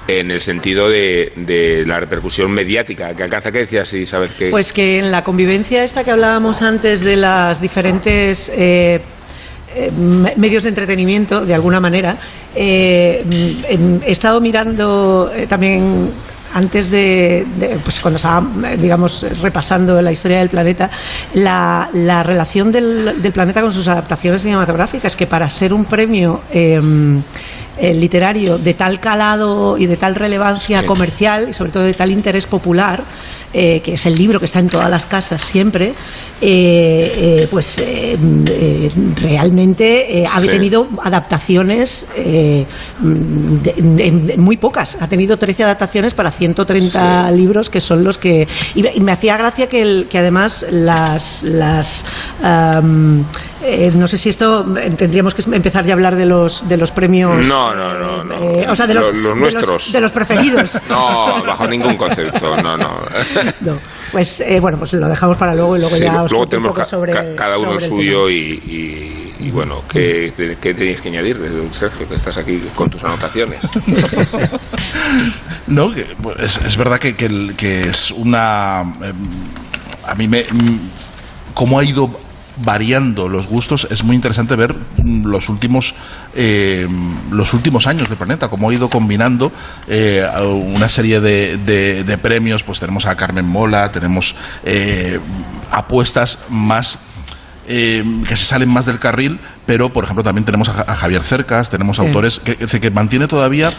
En 0.09 0.31
el 0.33 0.41
sentido 0.43 0.89
de, 0.89 1.33
de 1.37 1.85
la 1.87 2.01
repercusión 2.01 2.51
mediática 2.51 3.15
que 3.15 3.23
alcanza. 3.23 3.53
¿Qué 3.53 3.61
decías, 3.61 3.93
Isabel? 3.95 4.29
Que, 4.37 4.51
Pues 4.51 4.73
que 4.73 4.99
en 4.99 5.13
la 5.13 5.23
convivencia 5.23 5.85
esta 5.85 6.03
que 6.03 6.11
hablábamos 6.11 6.63
antes 6.63 7.03
de 7.03 7.17
las 7.17 7.61
diferentes 7.61 8.49
eh, 8.49 9.01
eh, 9.77 9.91
me- 9.97 10.35
medios 10.37 10.65
de 10.65 10.71
entretenimiento, 10.71 11.45
de 11.47 11.55
alguna 11.55 11.79
manera, 11.81 12.17
eh, 12.57 13.23
mm, 13.25 13.65
em, 13.69 14.01
he 14.05 14.11
estado 14.11 14.41
mirando 14.41 15.31
eh, 15.35 15.47
también 15.47 16.11
antes 16.55 16.91
de, 16.91 17.47
pues 17.83 18.01
cuando 18.01 18.17
estaba, 18.17 18.47
eh, 18.69 18.77
digamos, 18.77 19.27
repasando 19.43 20.01
la 20.01 20.13
historia 20.13 20.39
del 20.39 20.49
planeta, 20.49 20.89
la, 21.35 21.91
la 21.93 22.23
relación 22.23 22.71
del, 22.71 23.21
del 23.21 23.33
planeta 23.33 23.61
con 23.61 23.73
sus 23.73 23.89
adaptaciones 23.89 24.43
cinematográficas, 24.43 25.17
que 25.17 25.27
para 25.27 25.51
ser 25.51 25.73
un 25.73 25.85
premio 25.85 26.43
em, 26.51 27.21
eh, 27.79 27.93
literario 27.95 28.59
de 28.59 28.75
tal 28.75 29.01
calado 29.01 29.77
y 29.79 29.87
de 29.87 29.97
tal 29.97 30.15
relevancia 30.15 30.81
Sí. 30.81 30.87
comercial 30.87 31.49
y 31.49 31.53
sobre 31.53 31.71
todo 31.73 31.83
de 31.83 31.95
tal 31.95 32.11
interés 32.11 32.47
popular, 32.47 33.03
eh, 33.53 33.81
que 33.81 33.95
es 33.95 34.07
el 34.07 34.17
libro 34.17 34.39
que 34.41 34.47
está 34.47 34.59
en 34.61 34.69
todas 34.69 34.91
las 34.91 35.07
casas 35.07 35.41
siempre, 35.41 35.93
eh, 36.41 37.13
eh, 37.41 37.49
pues 37.51 37.83
mm, 38.19 39.15
realmente 39.21 40.27
ha 40.31 40.41
Sí. 40.41 40.47
tenido 40.49 40.87
adaptaciones 41.03 42.07
eh, 42.17 42.67
mm, 43.01 43.57
de- 43.63 43.75
de- 43.79 44.11
de- 44.11 44.37
muy 44.39 44.57
pocas. 44.57 44.97
Ha 45.01 45.07
tenido 45.09 45.37
13 45.37 45.65
adaptaciones 45.65 46.15
para 46.15 46.31
130 46.31 47.31
libros 47.31 47.71
que 47.71 47.81
son 47.81 48.03
los 48.05 48.19
que... 48.19 48.47
Y, 48.75 48.83
me- 48.83 48.93
y 48.95 49.01
me 49.01 49.13
hacía 49.13 49.37
gracia 49.37 49.69
que, 49.69 49.83
el- 49.83 50.07
que 50.11 50.19
además 50.19 50.67
las... 50.71 51.43
las 51.45 52.05
eh, 53.67 53.91
no 53.97 54.07
sé 54.07 54.19
si 54.19 54.29
esto 54.29 54.67
tendríamos 54.99 55.35
que 55.35 55.43
empezar 55.55 55.87
ya 55.87 55.93
a 55.93 55.95
hablar 55.95 56.17
de 56.17 56.27
los 56.27 56.69
de 56.69 56.77
los 56.77 56.91
premios 56.93 57.47
no, 57.47 57.64
no, 57.73 57.95
no. 57.95 58.25
no. 58.25 58.35
eh, 58.35 58.67
o 58.69 58.75
sea, 58.75 58.87
de 58.89 58.95
los, 58.95 59.07
los, 59.07 59.15
de 59.15 59.23
los- 59.23 59.37
nuestros. 59.37 59.93
de 59.93 60.01
los 60.01 60.11
preferidos. 60.11 60.81
No, 60.89 61.45
bajo 61.45 61.69
ningún 61.69 61.97
concepto. 61.97 62.57
No, 62.61 62.77
no. 62.77 62.99
No, 63.61 63.79
pues 64.11 64.41
eh, 64.41 64.59
bueno, 64.61 64.77
pues 64.79 64.93
lo 64.95 65.09
dejamos 65.09 65.37
para 65.37 65.55
luego 65.55 65.77
y 65.77 65.81
luego 65.81 65.95
Sí, 65.95 66.03
ya 66.03 66.23
os 66.25 66.31
luego 66.33 66.45
cuento 66.45 66.45
un 66.45 66.49
tenemos 66.51 66.69
poco 66.73 66.81
ca- 66.81 66.85
sobre 66.85 67.13
ca- 67.13 67.37
cada 67.37 67.59
uno 67.59 67.73
el 67.75 67.81
sobre 67.81 67.89
suyo 67.97 68.29
y, 68.31 68.35
y- 68.35 69.35
y 69.47 69.51
bueno, 69.51 69.83
¿qué, 69.89 70.33
qué 70.61 70.75
tenéis 70.75 71.01
que 71.01 71.09
añadir, 71.11 71.39
Sergio, 71.73 72.09
que 72.09 72.15
estás 72.15 72.37
aquí 72.39 72.63
con 72.75 72.91
tus 72.91 73.03
anotaciones? 73.05 73.61
No, 75.67 75.91
que, 75.93 76.05
pues, 76.23 76.39
es, 76.41 76.59
es 76.67 76.77
verdad 76.77 76.99
que, 76.99 77.15
que 77.17 77.81
es 77.89 78.11
una. 78.11 78.83
em, 79.03 79.15
a 80.07 80.15
mí 80.15 80.29
me. 80.29 80.43
mm, 80.43 80.91
cómo 81.55 81.79
ha 81.79 81.85
ido 81.85 82.11
variando 82.57 83.29
los 83.29 83.47
gustos 83.49 83.89
es 83.91 84.05
muy 84.05 84.15
interesante 84.15 84.55
ver 84.57 84.75
mm, 85.03 85.27
los 85.27 85.49
últimos 85.49 85.95
eh, 86.35 86.87
los 87.31 87.53
últimos 87.53 87.87
años 87.89 88.09
del 88.09 88.17
planeta 88.17 88.49
cómo 88.49 88.71
ha 88.71 88.75
ido 88.75 88.89
combinando 88.89 89.51
eh, 89.89 90.25
una 90.75 90.89
serie 90.89 91.21
de, 91.21 91.57
de- 91.59 92.05
de 92.05 92.19
premios 92.19 92.63
pues 92.63 92.79
tenemos 92.79 93.07
a 93.07 93.17
Carmen 93.17 93.45
Mola 93.47 93.91
tenemos 93.91 94.37
eh, 94.65 95.19
apuestas 95.71 96.39
más 96.49 96.99
eh, 97.67 98.05
que 98.29 98.37
se 98.37 98.45
salen 98.45 98.69
más 98.69 98.85
del 98.85 98.99
carril, 98.99 99.41
pero 99.65 99.89
por 99.89 100.05
ejemplo 100.05 100.23
también 100.23 100.45
tenemos 100.45 100.69
a, 100.69 100.75
Ja- 100.75 100.85
a 100.87 100.95
Javier 100.97 101.23
Cercas, 101.25 101.71
tenemos 101.71 101.97
Sí. 101.97 102.03
autores 102.07 102.39
que, 102.39 102.57
que, 102.57 102.81
que 102.81 102.91
mantiene 102.91 103.27
todavía 103.27 103.73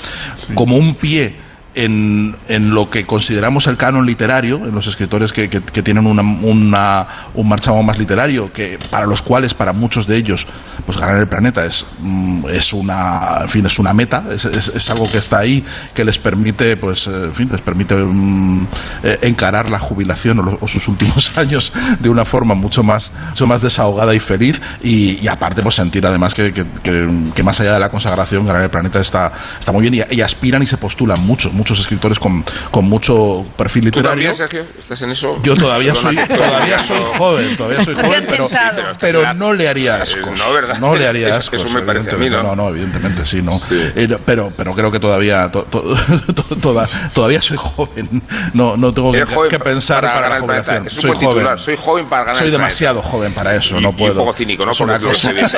como 0.56 0.76
un 0.76 0.96
pie 0.96 1.36
en, 1.76 2.36
en 2.48 2.74
lo 2.74 2.90
que 2.90 3.06
consideramos 3.06 3.68
el 3.68 3.78
canon 3.78 4.06
literario, 4.06 4.58
en 4.66 4.74
los 4.74 4.88
escritores 4.88 5.34
que, 5.34 5.50
que- 5.50 5.62
tienen 5.84 6.08
una, 6.08 6.22
una- 6.22 7.08
un 7.34 7.48
marchamo 7.48 7.84
más 7.84 7.98
literario, 8.00 8.52
que 8.52 8.80
para 8.90 9.06
los 9.06 9.22
cuales, 9.22 9.54
para 9.54 9.74
muchos 9.74 10.08
de 10.08 10.16
ellos, 10.18 10.48
pues 10.86 10.98
ganar 10.98 11.18
el 11.18 11.28
planeta 11.28 11.66
es, 11.66 11.86
mm, 12.00 12.46
es 12.50 12.74
una, 12.74 13.44
fin, 13.48 13.66
es 13.66 13.78
una 13.78 13.94
meta, 13.94 14.24
es, 14.32 14.46
es- 14.46 14.90
algo 14.90 15.10
que 15.12 15.18
está 15.18 15.40
ahí, 15.40 15.64
que 15.94 16.06
les 16.06 16.18
permite, 16.18 16.78
pues, 16.78 17.08
eh, 17.08 17.26
en 17.26 17.34
fin, 17.34 17.50
les 17.52 17.62
permite 17.62 17.96
mm, 17.96 18.68
eh, 19.04 19.20
encarar 19.24 19.70
la 19.70 19.80
jubilación 19.80 20.40
o, 20.40 20.44
los- 20.44 20.72
sus 20.72 20.88
últimos 20.88 21.38
años 21.38 21.74
de 22.00 22.10
una 22.10 22.24
forma 22.26 22.56
mucho 22.56 22.84
más, 22.84 23.12
mucho 23.30 23.48
más 23.48 23.62
desahogada 23.62 24.16
y 24.16 24.20
feliz, 24.20 24.62
y, 24.82 25.28
aparte, 25.28 25.62
pues 25.62 25.76
sentir 25.76 26.06
además 26.06 26.34
que, 26.34 26.54
que- 26.54 27.44
más 27.44 27.60
allá 27.60 27.74
de 27.74 27.80
la 27.80 27.90
consagración, 27.90 28.46
ganar 28.46 28.64
el 28.64 28.70
planeta 28.70 29.00
está, 29.02 29.32
está 29.60 29.72
muy 29.72 29.88
bien, 29.90 30.06
y, 30.10 30.16
y 30.16 30.22
aspiran 30.22 30.64
y 30.64 30.68
se 30.68 30.78
postulan 30.78 31.22
muchos, 31.26 31.54
muchos 31.66 31.80
escritores 31.80 32.20
con, 32.20 32.46
con 32.70 32.86
mucho 32.86 33.44
perfil 33.58 33.86
¿Tú 33.90 33.98
literario. 33.98 34.12
también, 34.12 34.36
Sergio? 34.36 34.64
¿Estás 34.78 35.02
en 35.02 35.10
eso? 35.10 35.40
Yo 35.42 35.56
todavía 35.56 35.96
soy, 35.96 36.16
todavía 36.16 36.78
soy 36.78 37.00
joven, 37.18 37.58
todavía 37.58 37.84
soy 37.84 37.96
joven, 37.96 38.26
pero, 38.30 38.48
Sí, 38.48 38.56
pero 39.00 39.34
no 39.34 39.52
le 39.52 39.68
haría 39.68 39.96
ascos. 40.00 40.38
no, 40.38 40.54
¿verdad? 40.54 40.78
No 40.78 40.96
le 40.96 41.08
haría 41.08 41.36
ascos. 41.36 41.60
eso 41.62 41.70
me 41.74 41.82
parece 41.82 42.14
a 42.14 42.18
mí. 42.20 42.30
¿no? 42.30 42.44
No, 42.44 42.56
no, 42.56 42.70
evidentemente 42.70 43.26
sí, 43.26 43.42
no. 43.42 43.60
Eh, 43.96 44.16
pero, 44.24 44.54
pero 44.56 44.76
creo 44.76 44.92
que 44.92 45.00
todavía, 45.00 45.50
to- 45.52 45.64
to- 45.64 45.82
to- 46.36 46.56
toda- 46.62 46.88
todavía 47.16 47.42
soy 47.42 47.58
joven. 47.58 48.22
No, 48.54 48.78
no 48.78 48.94
tengo 48.94 49.12
que, 49.12 49.26
que 49.50 49.60
pensar 49.60 50.02
para 50.02 50.14
para, 50.14 50.22
ganar 50.28 50.42
la 50.42 50.46
jubilación. 50.46 50.86
Es 50.88 50.96
un 50.98 51.02
Soy 51.02 51.12
joven. 51.14 51.30
titular. 51.30 51.60
Soy 51.60 51.78
joven 51.78 52.06
para 52.06 52.24
ganar 52.26 52.40
Soy 52.44 52.52
demasiado 52.52 53.02
joven 53.02 53.34
para 53.34 53.56
eso, 53.56 53.80
Y- 53.80 53.82
no 53.82 53.88
y 53.88 53.92
un 53.92 53.98
puedo. 53.98 54.20
poco 54.20 54.34
cínico, 54.34 54.66
¿no? 54.68 54.72
Por 54.74 54.88
lo 54.88 54.94
que 54.94 55.00
puedo. 55.00 55.16
se 55.16 55.34
dice. 55.34 55.58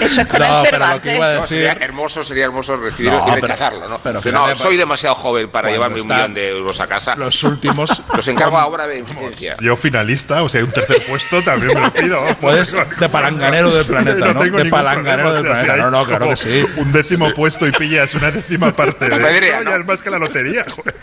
Eso 0.00 0.20
es 0.22 0.26
con 0.26 0.40
No, 0.40 0.62
el 0.64 0.70
pero 0.70 0.86
lo 0.86 1.00
que 1.02 1.14
iba 1.16 1.26
a 1.26 1.34
No, 1.34 1.40
decir- 1.42 1.48
sería 1.48 1.72
hermoso, 1.80 2.24
sería 2.24 2.44
hermoso 2.44 2.74
recibirlo 2.76 3.18
No, 3.18 3.24
y 3.28 3.30
pero- 3.30 3.42
rechazarlo, 3.46 3.88
¿no? 3.88 3.98
pero 4.02 4.20
no, 4.32 4.54
soy 4.54 4.76
demasiado 4.76 5.14
joven 5.14 5.50
para 5.50 5.70
llevarme 5.70 6.00
un 6.00 6.08
millón 6.08 6.34
de 6.34 6.50
euros 6.50 6.80
a 6.80 6.86
casa. 6.86 7.14
Los 7.16 7.42
últimos. 7.44 7.90
Los 8.14 8.28
encargo 8.28 8.58
ahora 8.58 8.86
de 8.86 8.98
influencia. 8.98 9.56
Yo 9.60 9.76
finalista, 9.76 10.42
o 10.42 10.48
sea, 10.48 10.62
un 10.64 10.72
tercer 10.72 11.02
puesto 11.06 11.42
también 11.42 11.74
me 11.74 11.80
lo 11.86 11.92
pido. 11.92 12.20
Puedes 12.40 12.72
de 12.72 13.08
palanganero 13.08 13.70
del 13.70 13.84
planeta, 13.86 14.32
¿no? 14.32 14.42
De 14.42 14.64
palanganero 14.66 15.32
del 15.34 15.42
problema, 15.42 15.62
o 15.62 15.64
sea, 15.64 15.74
planeta. 15.74 15.90
No, 15.90 15.90
no, 15.90 16.06
claro 16.06 16.28
que 16.28 16.36
sí. 16.36 16.64
Un 16.76 16.92
décimo 16.92 17.32
puesto 17.34 17.66
y 17.66 17.72
pillas 17.72 18.14
una 18.14 18.30
décima 18.30 18.72
parte 18.72 19.08
de 19.08 19.16
es 19.16 19.86
más 19.86 20.02
que 20.02 20.10
la 20.10 20.18
lotería. 20.18 20.64
joder. 20.68 20.94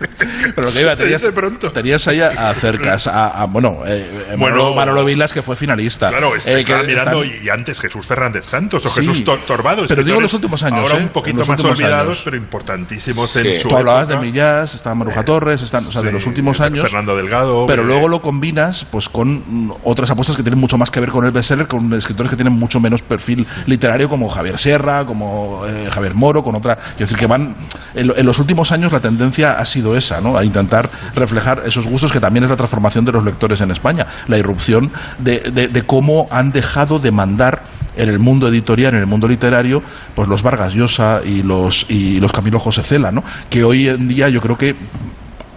Pero 0.56 0.68
lo 0.68 0.74
que 0.74 0.82
iba, 0.82 0.96
tenías, 0.96 1.22
pronto. 1.24 1.72
tenías 1.72 2.08
ahí 2.08 2.22
a, 2.22 2.50
a 2.50 2.54
cercas, 2.56 3.08
a, 3.08 3.42
a- 3.42 3.46
bueno, 3.46 3.82
eh, 3.86 4.08
eh, 4.30 4.36
Bueno, 4.38 4.56
Manolo, 4.58 4.76
Manolo 4.76 5.06
Vilas, 5.06 5.34
que 5.34 5.42
fue 5.42 5.56
finalista. 5.56 6.10
Claro, 6.10 6.36
es- 6.36 6.48
Eh, 6.48 6.60
estaba 6.60 6.82
que 6.82 6.88
mirando 6.88 7.24
están- 7.24 7.46
y 7.46 7.50
antes 7.50 7.80
Jesús 7.80 8.06
Fernández 8.08 8.46
Santos 8.48 8.83
o 8.86 8.90
Sí. 8.90 9.06
Jesús 9.06 9.24
Tor-. 9.24 9.40
Pero 9.88 10.04
digo 10.04 10.20
los 10.22 10.34
últimos 10.34 10.62
años, 10.64 10.80
Ahora 10.90 11.00
¿eh? 11.00 11.04
un 11.04 11.10
poquito 11.10 11.38
Los 11.38 11.50
más 11.50 11.64
olvidados, 11.64 12.08
años. 12.10 12.22
pero 12.24 12.38
importantísimos 12.38 13.30
Sí. 13.32 13.40
en 13.48 13.60
su 13.62 13.70
Tú 13.70 13.78
hablabas 13.78 14.08
de 14.08 14.16
época. 14.16 14.26
Millás, 14.28 14.76
está 14.76 14.94
Maruja 14.96 15.24
Torres, 15.24 15.62
están, 15.62 15.86
o 15.86 15.92
sea, 15.92 16.02
de 16.02 16.12
los 16.12 16.26
últimos 16.28 16.60
años. 16.62 16.84
Fernando 16.84 17.16
Delgado. 17.16 17.66
Pero 17.66 17.84
eh, 17.84 17.86
luego 17.86 18.08
lo 18.08 18.22
combinas 18.22 18.86
pues 18.86 19.10
con 19.10 19.74
otras 19.84 20.10
apuestas 20.12 20.36
que 20.36 20.44
tienen 20.44 20.60
mucho 20.60 20.78
más 20.78 20.92
que 20.92 21.00
ver 21.00 21.10
con 21.12 21.26
el 21.26 21.32
bestseller, 21.32 21.68
con 21.68 21.92
escritores 21.94 22.30
que 22.30 22.36
tienen 22.36 22.54
mucho 22.54 22.80
menos 22.80 23.02
perfil 23.02 23.46
literario, 23.66 24.10
como 24.10 24.30
Javier 24.30 24.58
Sierra, 24.58 25.06
como 25.06 25.64
eh, 25.68 25.90
Javier 25.92 26.14
Moro, 26.14 26.44
con 26.44 26.56
otra. 26.56 26.78
Es 26.94 27.00
decir, 27.00 27.18
que 27.18 27.28
van. 27.28 27.56
En, 27.96 28.08
lo- 28.08 28.18
en 28.18 28.26
los 28.26 28.40
últimos 28.40 28.72
años 28.72 28.92
la 28.92 29.00
tendencia 29.00 29.54
ha 29.54 29.66
sido 29.66 29.96
esa, 29.96 30.22
¿no? 30.22 30.38
A 30.38 30.44
intentar 30.44 30.90
reflejar 31.16 31.64
esos 31.66 31.88
gustos 31.88 32.12
que 32.12 32.20
también 32.20 32.44
es 32.44 32.50
la 32.50 32.56
transformación 32.58 33.06
de 33.06 33.12
los 33.12 33.24
lectores 33.24 33.62
en 33.62 33.72
España. 33.72 34.06
La 34.28 34.38
irrupción 34.38 34.92
de, 35.20 35.40
de- 35.40 35.68
de 35.68 35.82
cómo 35.84 36.28
han 36.32 36.52
dejado 36.52 37.00
de 37.00 37.12
mandar 37.12 37.64
en 37.96 38.10
el 38.10 38.20
mundo 38.20 38.48
editorial, 38.48 38.94
en 38.94 39.00
el 39.02 39.06
mundo 39.08 39.28
literario, 39.28 39.82
pues 40.16 40.28
los 40.28 40.42
Vargas 40.44 40.74
Llosa 40.74 41.22
y 41.26 41.44
los, 41.44 41.86
y 41.90 42.20
los 42.20 42.32
Camilo 42.32 42.60
José 42.60 42.84
Cela, 42.84 43.12
¿no? 43.12 43.24
Que 43.50 43.64
hoy 43.64 43.88
en 43.90 44.08
día 44.08 44.30
yo 44.30 44.42
creo 44.42 44.58
que 44.58 44.76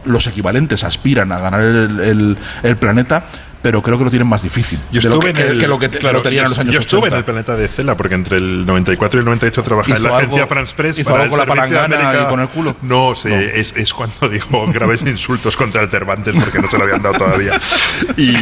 los 0.04 0.26
equivalentes 0.26 0.84
aspiran 0.84 1.32
a 1.32 1.38
ganar 1.40 1.60
el, 1.62 2.00
el- 2.00 2.38
el 2.62 2.76
planeta, 2.76 3.24
pero 3.66 3.82
creo 3.82 3.98
que 3.98 4.04
lo 4.04 4.10
tienen 4.10 4.28
más 4.28 4.44
difícil 4.44 4.78
Yo 4.92 5.00
de 5.00 5.08
lo 5.08 5.14
estuve 5.16 5.32
que, 5.32 5.42
en 5.42 5.48
el, 5.50 5.58
que 5.58 5.66
lo 5.66 5.76
que, 5.76 5.90
claro, 5.90 6.18
lo 6.18 6.22
tenían 6.22 6.44
en 6.44 6.50
los 6.50 6.56
yo- 6.56 6.60
años 6.62 6.74
Yo 6.74 6.80
estuve 6.82 7.00
80. 7.00 7.16
en 7.16 7.18
el 7.18 7.24
planeta 7.24 7.56
de 7.56 7.66
Cela 7.66 7.96
porque 7.96 8.14
entre 8.14 8.36
el 8.36 8.64
94 8.64 9.18
y 9.18 9.20
el 9.20 9.24
98 9.24 9.62
trabajaba 9.64 9.96
en 9.96 10.00
¿Hizo 10.00 10.08
la 10.08 10.16
agencia 10.18 10.38
algo- 10.42 10.48
France 10.48 10.74
Press. 10.76 10.98
hizo 11.00 11.10
para 11.10 11.24
algo 11.24 11.34
el 11.34 11.40
con 11.48 11.48
la 11.58 11.62
palangana 11.64 12.22
y 12.22 12.26
con 12.30 12.40
el 12.40 12.48
culo? 12.48 12.76
No, 12.82 13.16
sé, 13.16 13.28
No. 13.30 13.34
Es, 13.40 13.74
es 13.76 13.92
cuando 13.92 14.28
dijo 14.30 14.66
graves 14.72 15.02
insultos 15.02 15.56
contra 15.56 15.82
el 15.82 15.88
Cervantes 15.88 16.36
porque 16.38 16.60
no 16.60 16.68
se 16.68 16.78
lo 16.78 16.84
habían 16.84 17.02
dado 17.02 17.18
todavía. 17.18 17.58
Y, 18.16 18.36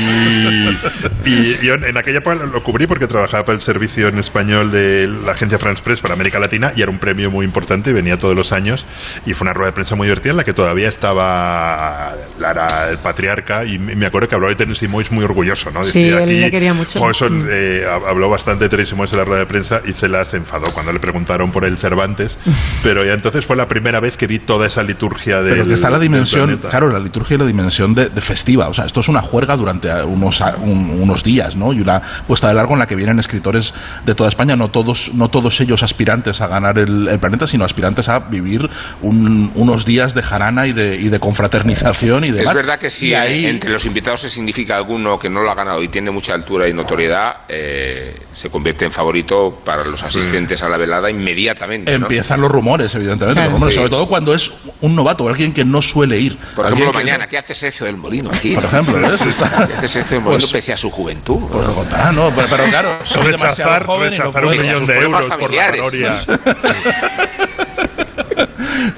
y 1.25 1.59
yo 1.63 1.75
en 1.75 1.97
aquella 1.97 2.19
época 2.19 2.37
lo 2.37 2.63
cubrí 2.63 2.87
porque 2.87 3.07
trabajaba 3.07 3.45
para 3.45 3.57
el 3.57 3.63
servicio 3.63 4.09
en 4.09 4.19
español 4.19 4.71
de 4.71 5.09
la 5.25 5.33
agencia 5.33 5.59
France 5.59 5.83
Press 5.83 6.01
para 6.01 6.15
América 6.15 6.39
Latina 6.39 6.73
y 6.77 6.83
era 6.83 6.91
un 6.91 6.99
premio 6.99 7.31
muy 7.31 7.47
importante 7.47 7.91
y 7.91 7.93
venía 7.95 8.19
todos 8.19 8.37
los 8.37 8.53
años. 8.53 8.85
Y 9.25 9.33
fue 9.35 9.47
una 9.47 9.55
rueda 9.55 9.71
de 9.71 9.75
prensa 9.75 9.95
muy 9.95 10.07
divertida 10.07 10.33
en 10.33 10.37
la 10.37 10.45
que 10.45 10.53
todavía 10.53 10.89
estaba 10.89 12.13
Lara, 12.39 12.91
el 12.91 12.99
patriarca, 12.99 13.65
y 13.65 13.79
me 13.79 14.07
acuerdo 14.07 14.29
que 14.29 14.35
habló 14.35 14.49
de 14.49 14.55
Tennessee 14.57 14.89
Mois 14.89 15.11
muy 15.15 15.25
orgulloso, 15.25 15.71
¿no? 15.71 15.85
Sí, 15.85 16.09
él 16.09 16.41
le 16.41 16.51
quería 16.51 16.75
mucho. 16.75 16.99
jo, 16.99 17.11
eso, 17.11 17.27
eh, 17.49 17.85
hab- 17.89 18.07
habló 18.09 18.29
bastante 18.29 18.69
Mois 18.95 19.13
en 19.13 19.19
la 19.19 19.25
rueda 19.25 19.41
de 19.41 19.47
prensa 19.47 19.81
y 19.87 19.93
Cela 19.93 20.25
se 20.25 20.37
enfadó 20.37 20.67
cuando 20.73 20.93
le 20.93 20.99
preguntaron 21.01 21.51
por 21.53 21.65
el 21.65 21.79
Cervantes, 21.79 22.37
pero 22.83 23.05
ya 23.05 23.13
entonces 23.15 23.47
fue 23.47 23.57
la 23.57 23.67
primera 23.69 24.01
vez 24.01 24.17
que 24.17 24.27
vi 24.27 24.39
toda 24.39 24.67
esa 24.67 24.83
liturgia 24.83 25.43
de 25.43 25.53
Pero 25.53 25.67
que 25.67 25.75
está 25.75 25.91
la 25.91 25.99
dimensión, 25.99 26.59
claro, 26.59 26.91
la 26.91 26.99
liturgia 26.99 27.37
y 27.37 27.39
la 27.39 27.47
dimensión 27.47 27.95
de, 27.95 28.09
de 28.09 28.21
festiva. 28.21 28.69
O 28.69 28.75
sea, 28.75 28.85
esto 28.85 29.01
es 29.01 29.09
una 29.09 29.21
juerga 29.23 29.57
durante 29.57 29.91
unos, 30.05 30.41
un- 30.63 30.99
unos 31.01 31.23
días, 31.25 31.57
¿no? 31.57 31.73
Y 31.73 31.81
una 31.81 32.03
puesta 32.27 32.49
de 32.49 32.55
largo 32.55 32.73
en 32.75 32.81
la 32.81 32.87
que 32.87 32.97
vienen 32.97 33.19
escritores 33.19 33.73
de 34.05 34.15
toda 34.15 34.29
España, 34.29 34.57
no 34.57 34.69
todos, 34.71 35.13
no 35.15 35.29
todos 35.29 35.61
ellos 35.61 35.83
aspirantes 35.83 36.41
a 36.41 36.47
ganar 36.49 36.79
el, 36.79 37.09
el 37.09 37.19
planeta, 37.19 37.47
sino 37.47 37.65
aspirantes 37.65 38.09
a 38.09 38.19
vivir 38.19 38.69
un- 39.03 39.51
unos 39.55 39.85
días 39.85 40.15
de 40.15 40.23
jarana 40.23 40.67
y 40.67 40.73
de, 40.73 40.97
y 40.97 41.09
de 41.09 41.19
confraternización 41.21 42.25
y 42.25 42.31
demás. 42.31 42.51
Es 42.51 42.57
verdad 42.57 42.79
que 42.79 42.91
si 42.91 43.09
Y 43.09 43.15
ahí- 43.15 43.47
entre 43.47 43.71
los 43.71 43.85
invitados 43.85 44.21
se 44.23 44.31
significa 44.31 44.81
alguno 45.05 45.19
que 45.19 45.29
no 45.29 45.43
lo 45.43 45.51
ha 45.51 45.55
ganado 45.55 45.83
y 45.83 45.89
tiene 45.89 46.11
mucha 46.11 46.33
altura 46.35 46.69
y 46.69 46.73
notoriedad, 46.73 47.43
eh, 47.49 48.15
se 48.33 48.49
convierte 48.51 48.85
en 48.87 48.93
favorito 48.93 49.61
para 49.65 49.85
los 49.85 50.03
asistentes 50.03 50.63
a 50.63 50.69
la 50.69 50.77
velada 50.79 51.11
inmediatamente. 51.11 51.97
¿no? 51.99 52.07
Empiezan 52.07 52.41
los 52.41 52.51
rumores, 52.51 52.95
evidentemente, 52.95 53.35
Claro. 53.35 53.51
los 53.51 53.55
rumores, 53.59 53.75
Sí. 53.75 53.79
sobre 53.81 53.91
todo 53.91 54.07
cuando 54.09 54.35
es 54.35 54.51
un 54.81 54.97
novato, 54.97 55.29
alguien 55.29 55.53
que 55.53 55.65
no 55.65 55.83
suele 55.83 56.19
ir. 56.19 56.39
Por 56.57 56.67
ejemplo, 56.67 56.91
que 56.93 56.99
mañana, 56.99 57.25
no- 57.25 57.29
¿qué 57.31 57.39
hace 57.39 57.55
Sergio 57.55 57.87
del 57.87 57.97
Molino 57.97 58.31
aquí? 58.31 58.55
Por 58.55 58.65
ejemplo, 58.65 58.99
¿ves? 59.01 59.21
Está- 59.27 59.67
¿Qué 59.69 59.75
hace 59.75 59.89
Sergio 59.89 60.17
del 60.17 60.21
Molino 60.25 60.41
Pues- 60.41 60.53
pese 60.53 60.73
a 60.73 60.77
su 60.77 60.91
juventud? 60.91 61.41
Pues 61.51 61.67
lo 61.67 61.75
contará, 61.75 62.13
¿no? 62.13 62.33
Pero, 62.35 62.49
pero 62.51 62.65
claro, 62.65 62.89
soy 63.05 63.31
demasiado 63.33 63.71
Rechazar- 63.73 63.85
joven 63.87 64.13
y 64.15 64.19
no 64.19 64.33
puedo. 64.33 64.51
de 64.87 64.99
euros 65.01 65.27
por 65.37 65.53
la. 65.53 65.65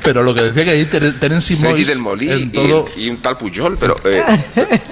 Pero 0.03 0.22
lo 0.22 0.35
que 0.35 0.43
decía 0.43 0.64
que 0.64 0.70
ahí 0.70 0.85
Ter- 0.87 1.18
Terence 1.18 1.55
del 1.85 1.99
Molí 2.01 2.31
en 2.31 2.41
y- 2.41 2.47
todo 2.49 2.87
y, 2.97 3.09
un 3.09 3.18
tal 3.18 3.37
Puyol, 3.37 3.77
pero... 3.79 3.97
eh, 4.05 4.22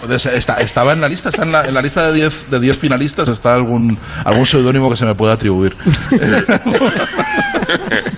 está- 0.34 0.60
estaba 0.60 0.92
en 0.92 1.00
la 1.00 1.08
lista, 1.08 1.28
está 1.28 1.42
en 1.42 1.52
la, 1.52 1.64
en 1.64 1.74
la 1.74 1.82
lista 1.82 2.08
de 2.10 2.14
10 2.14 2.50
de 2.50 2.60
10 2.60 2.78
finalistas, 2.78 3.28
está 3.28 3.54
algún 3.54 3.98
algún 4.24 4.46
seudónimo 4.46 4.90
que 4.90 4.96
se 4.96 5.06
me 5.06 5.14
pueda 5.14 5.34
atribuir. 5.34 5.76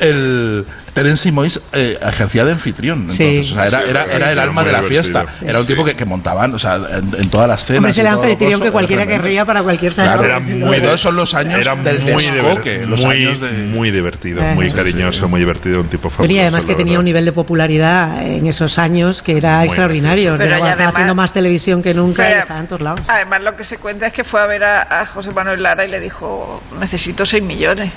el 0.00 0.64
Terence 0.92 1.30
Mois 1.32 1.60
eh, 1.72 1.98
ejercía 2.00 2.44
de 2.44 2.52
anfitrión, 2.52 3.00
entonces, 3.02 3.48
Sí. 3.48 3.52
o 3.52 3.56
sea, 3.56 3.66
era, 3.66 3.78
Sí, 3.84 3.90
era, 3.90 4.04
era 4.16 4.32
el 4.32 4.38
alma 4.38 4.62
muy 4.62 4.64
de 4.64 4.72
la 4.72 4.80
divertido. 4.82 5.02
fiesta. 5.02 5.26
Era 5.46 5.60
un 5.60 5.66
tipo 5.66 5.84
que, 5.84 5.94
que 5.94 6.04
montaban, 6.04 6.54
o 6.54 6.58
sea, 6.58 6.76
en, 6.76 7.14
en 7.20 7.28
todas 7.30 7.48
las 7.48 7.64
cenas. 7.64 7.78
Hombre, 7.78 7.90
es 7.92 7.98
el 7.98 8.06
anfitrión 8.06 8.60
que 8.60 8.70
cualquiera 8.70 9.06
querría 9.06 9.44
para 9.44 9.62
cualquier 9.62 9.94
salón. 9.94 10.24
Claro, 10.24 10.40
muy, 10.42 10.80
todos 10.80 11.00
son 11.00 11.16
los 11.16 11.34
años 11.34 11.60
Era 11.60 11.74
del 11.76 12.00
muy, 12.00 12.24
descoque, 12.24 12.86
los 12.86 13.04
muy, 13.04 13.16
años 13.16 13.40
de... 13.40 13.50
muy 13.50 13.90
divertido, 13.90 14.42
Eh. 14.42 14.54
muy 14.54 14.70
Sí, 14.70 14.76
cariñoso, 14.76 15.28
muy 15.28 15.40
divertido, 15.40 15.80
un 15.80 15.88
tipo 15.88 16.10
fabuloso. 16.10 16.32
Y 16.32 16.38
además 16.38 16.64
que 16.66 16.74
tenía 16.74 16.98
un 16.98 17.04
nivel 17.04 17.24
de 17.24 17.32
popularidad 17.32 18.22
en 18.26 18.46
esos 18.46 18.78
años 18.78 19.22
que 19.22 19.36
era 19.36 19.64
extraordinario. 19.64 20.34
gracioso. 20.34 20.38
Pero 20.38 20.54
estaba 20.54 20.72
además- 20.72 20.94
haciendo 20.94 21.14
más 21.14 21.32
televisión 21.32 21.82
que 21.82 21.94
nunca 21.94 22.24
Pero- 22.24 22.36
y 22.36 22.40
estaba 22.40 22.60
en 22.60 22.66
todos 22.66 22.82
lados. 22.82 23.00
Además, 23.08 23.42
lo 23.42 23.56
que 23.56 23.64
se 23.64 23.78
cuenta 23.78 24.06
es 24.06 24.12
que 24.12 24.24
fue 24.24 24.40
a 24.40 24.46
ver 24.46 24.64
a, 24.64 25.00
a 25.00 25.06
José 25.06 25.32
Manuel 25.32 25.62
Lara 25.62 25.84
y 25.84 25.88
le 25.88 26.00
dijo, 26.00 26.62
necesito 26.80 27.24
6 27.26 27.42
millones. 27.42 27.90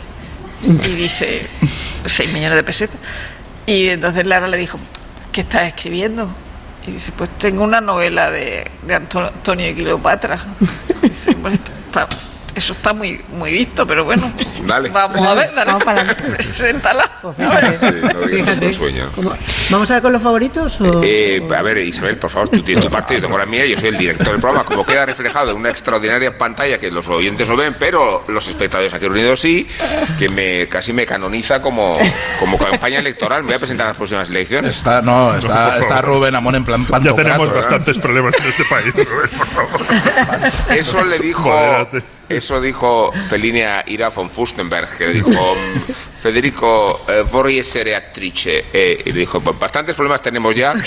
Y 0.63 0.71
dice, 0.95 1.47
6 2.05 2.33
millones 2.33 2.55
de 2.57 2.63
pesetas. 2.63 2.97
Y 3.65 3.87
entonces 3.89 4.25
Lara 4.25 4.47
le 4.47 4.57
dijo, 4.57 4.79
¿qué 5.31 5.41
estás 5.41 5.67
escribiendo? 5.67 6.29
Y 6.87 6.91
dice, 6.91 7.11
pues 7.15 7.29
tengo 7.37 7.63
una 7.63 7.81
novela 7.81 8.31
de, 8.31 8.69
de 8.83 8.95
Anto- 8.95 9.27
Antonio 9.27 9.69
y 9.69 9.73
Cleopatra. 9.75 10.37
Dice, 11.01 11.35
"Bueno, 11.35 11.55
esto 11.55 11.71
está- 11.85 12.07
eso 12.55 12.73
está 12.73 12.93
muy, 12.93 13.21
muy 13.29 13.51
visto, 13.51 13.85
pero 13.85 14.03
bueno, 14.05 14.31
Dale. 14.65 14.89
vamos 14.89 15.21
a 15.25 15.33
ver, 15.33 15.53
dale, 15.55 15.71
Vamos 15.71 15.83
para 15.83 16.01
adelante. 16.01 16.23
preséntala. 16.37 17.09
Fíjate. 17.35 18.65
un 18.65 18.73
sueño. 18.73 19.09
¿Vamos 19.69 19.89
a 19.91 19.93
ver 19.95 20.01
con 20.03 20.13
los 20.13 20.21
favoritos? 20.21 20.81
O? 20.81 21.01
Eh, 21.03 21.41
a 21.55 21.61
ver, 21.61 21.77
Isabel, 21.79 22.17
por 22.17 22.29
favor, 22.29 22.49
tú 22.49 22.61
tienes 22.61 22.83
tu 22.85 22.91
parte, 22.91 23.15
yo 23.15 23.21
tengo 23.21 23.37
la 23.37 23.45
mía, 23.45 23.65
yo 23.65 23.77
soy 23.77 23.89
el 23.89 23.97
director 23.97 24.27
del 24.31 24.39
programa. 24.41 24.65
Como 24.65 24.85
queda 24.85 25.05
reflejado 25.05 25.51
en 25.51 25.57
una 25.57 25.69
extraordinaria 25.69 26.37
pantalla 26.37 26.77
que 26.77 26.89
los 26.91 27.07
oyentes 27.09 27.47
no 27.47 27.55
ven, 27.55 27.75
pero 27.79 28.23
los 28.27 28.47
espectadores 28.47 28.93
aquí 28.93 29.05
reunidos 29.05 29.39
sí, 29.39 29.67
que 30.17 30.29
me 30.29 30.67
casi 30.67 30.93
me 30.93 31.05
canoniza 31.05 31.61
como, 31.61 31.97
como 32.39 32.57
campaña 32.57 32.99
electoral. 32.99 33.41
Me 33.43 33.47
voy 33.47 33.55
a 33.55 33.59
presentar 33.59 33.85
a 33.85 33.89
las 33.89 33.97
próximas 33.97 34.29
elecciones. 34.29 34.77
Está, 34.77 35.01
no, 35.01 35.35
está. 35.35 36.01
Rubén 36.01 36.35
Amón 36.35 36.55
en 36.55 36.65
plan 36.65 36.85
Ya 37.03 37.13
tenemos 37.13 37.47
¿verdad? 37.49 37.55
bastantes 37.61 37.97
problemas 37.99 38.33
en 38.39 38.47
este 38.47 38.63
país, 38.65 38.93
Rubén, 38.93 39.29
por 39.37 39.47
favor. 39.47 39.81
Eso 40.75 41.03
le 41.03 41.19
dijo, 41.19 41.49
Modérate. 41.49 42.03
Eso 42.29 42.61
dijo 42.61 43.11
Fellini 43.11 43.61
a 43.61 43.83
Ira 43.87 44.09
von 44.09 44.29
Furstenberg, 44.29 44.95
que 44.97 45.07
dijo, 45.07 45.55
Federico, 46.21 47.01
eh, 47.07 47.23
vorrei 47.29 47.59
essere 47.59 47.95
attrice. 47.95 48.65
Eh, 48.71 49.01
y 49.05 49.11
le 49.11 49.19
dijo, 49.21 49.39
"Pues 49.41 49.57
bastantes 49.59 49.95
problemas 49.95 50.21
tenemos 50.21 50.55
ya. 50.55 50.73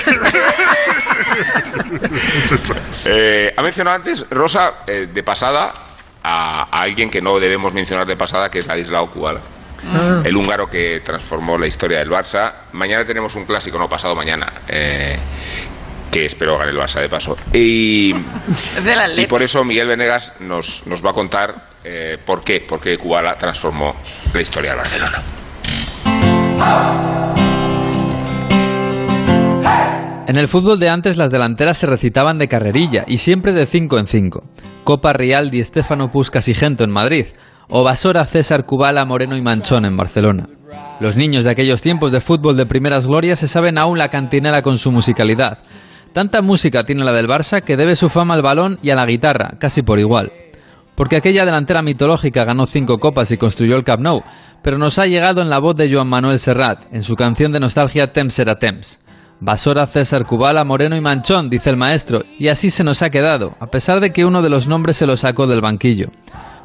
Eh, 3.04 3.52
ha 3.56 3.62
mencionado 3.62 3.96
antes, 3.96 4.24
Rosa, 4.30 4.74
eh, 4.86 5.08
de 5.12 5.22
pasada, 5.22 5.72
a, 6.22 6.62
a 6.64 6.82
alguien 6.82 7.10
que 7.10 7.20
no 7.20 7.38
debemos 7.40 7.72
mencionar 7.72 8.06
de 8.06 8.16
pasada, 8.16 8.48
que 8.50 8.60
es 8.60 8.66
Ladislao 8.66 9.10
Kubala. 9.10 9.40
Ah. 9.92 10.22
El 10.24 10.36
húngaro 10.36 10.68
que 10.70 11.00
transformó 11.00 11.58
la 11.58 11.66
historia 11.66 11.98
del 11.98 12.08
Barça. 12.10 12.52
Mañana 12.72 13.04
tenemos 13.04 13.34
un 13.34 13.44
clásico, 13.44 13.78
no 13.78 13.88
pasado 13.88 14.14
mañana, 14.14 14.52
eh, 14.68 15.18
que 16.12 16.26
espero 16.26 16.58
gane 16.58 16.70
el 16.70 16.76
Barça 16.76 17.00
de 17.00 17.08
paso. 17.08 17.36
Y, 17.52 18.12
de 18.84 19.22
y 19.22 19.26
por 19.26 19.42
eso 19.42 19.64
Miguel 19.64 19.88
Venegas 19.88 20.34
nos, 20.40 20.86
nos 20.86 21.04
va 21.04 21.10
a 21.10 21.14
contar 21.14 21.54
eh, 21.82 22.18
por 22.24 22.44
qué, 22.44 22.60
por 22.60 22.80
qué 22.80 22.98
Kubala 22.98 23.34
transformó 23.34 23.96
la 24.32 24.40
historia 24.40 24.70
del 24.70 24.78
Barcelona. 24.78 25.22
En 30.28 30.38
el 30.38 30.48
fútbol 30.48 30.78
de 30.78 30.88
antes 30.88 31.16
las 31.16 31.32
delanteras 31.32 31.78
se 31.78 31.86
recitaban 31.86 32.38
de 32.38 32.48
carrerilla 32.48 33.04
y 33.06 33.18
siempre 33.18 33.52
de 33.52 33.66
5 33.66 33.98
en 33.98 34.06
5. 34.06 34.44
Copa 34.84 35.12
Real 35.12 35.50
Di 35.50 35.62
Stefano 35.64 36.10
Puskas 36.10 36.48
y 36.48 36.54
Gento 36.54 36.84
en 36.84 36.90
Madrid, 36.90 37.26
o 37.68 37.82
Basora 37.82 38.26
César 38.26 38.64
Kubala 38.64 39.04
Moreno 39.04 39.36
y 39.36 39.42
Manchón 39.42 39.84
en 39.84 39.96
Barcelona. 39.96 40.46
Los 41.00 41.16
niños 41.16 41.44
de 41.44 41.50
aquellos 41.50 41.82
tiempos 41.82 42.12
de 42.12 42.20
fútbol 42.20 42.56
de 42.56 42.66
primeras 42.66 43.06
glorias 43.06 43.40
se 43.40 43.48
saben 43.48 43.78
aún 43.78 43.98
la 43.98 44.08
cantinela 44.08 44.62
con 44.62 44.78
su 44.78 44.90
musicalidad. 44.90 45.58
Tanta 46.12 46.42
música 46.42 46.84
tiene 46.84 47.04
la 47.04 47.12
del 47.12 47.28
Barça 47.28 47.62
que 47.62 47.76
debe 47.76 47.96
su 47.96 48.08
fama 48.08 48.34
al 48.34 48.42
balón 48.42 48.78
y 48.82 48.90
a 48.90 48.94
la 48.94 49.06
guitarra, 49.06 49.52
casi 49.58 49.82
por 49.82 49.98
igual. 49.98 50.30
porque 50.94 51.16
aquella 51.16 51.44
delantera 51.44 51.82
mitológica 51.82 52.44
ganó 52.44 52.66
cinco 52.66 52.98
copas 52.98 53.30
y 53.30 53.36
construyó 53.36 53.76
el 53.76 53.84
Camp 53.84 54.02
Nou, 54.02 54.22
pero 54.62 54.78
nos 54.78 54.98
ha 54.98 55.06
llegado 55.06 55.40
en 55.42 55.50
la 55.50 55.58
voz 55.58 55.74
de 55.74 55.92
Joan 55.92 56.08
Manuel 56.08 56.38
Serrat, 56.38 56.84
en 56.92 57.02
su 57.02 57.16
canción 57.16 57.52
de 57.52 57.60
nostalgia 57.60 58.12
Temps 58.12 58.34
será 58.34 58.56
Temps. 58.56 59.00
Basora, 59.40 59.86
César, 59.86 60.24
Cubala, 60.24 60.64
Moreno 60.64 60.94
y 60.94 61.00
Manchón, 61.00 61.50
dice 61.50 61.70
el 61.70 61.76
maestro, 61.76 62.20
y 62.38 62.48
así 62.48 62.70
se 62.70 62.84
nos 62.84 63.02
ha 63.02 63.10
quedado, 63.10 63.56
a 63.58 63.66
pesar 63.66 64.00
de 64.00 64.10
que 64.10 64.24
uno 64.24 64.42
de 64.42 64.50
los 64.50 64.68
nombres 64.68 64.96
se 64.96 65.06
lo 65.06 65.16
sacó 65.16 65.46
del 65.48 65.60
banquillo. 65.60 66.10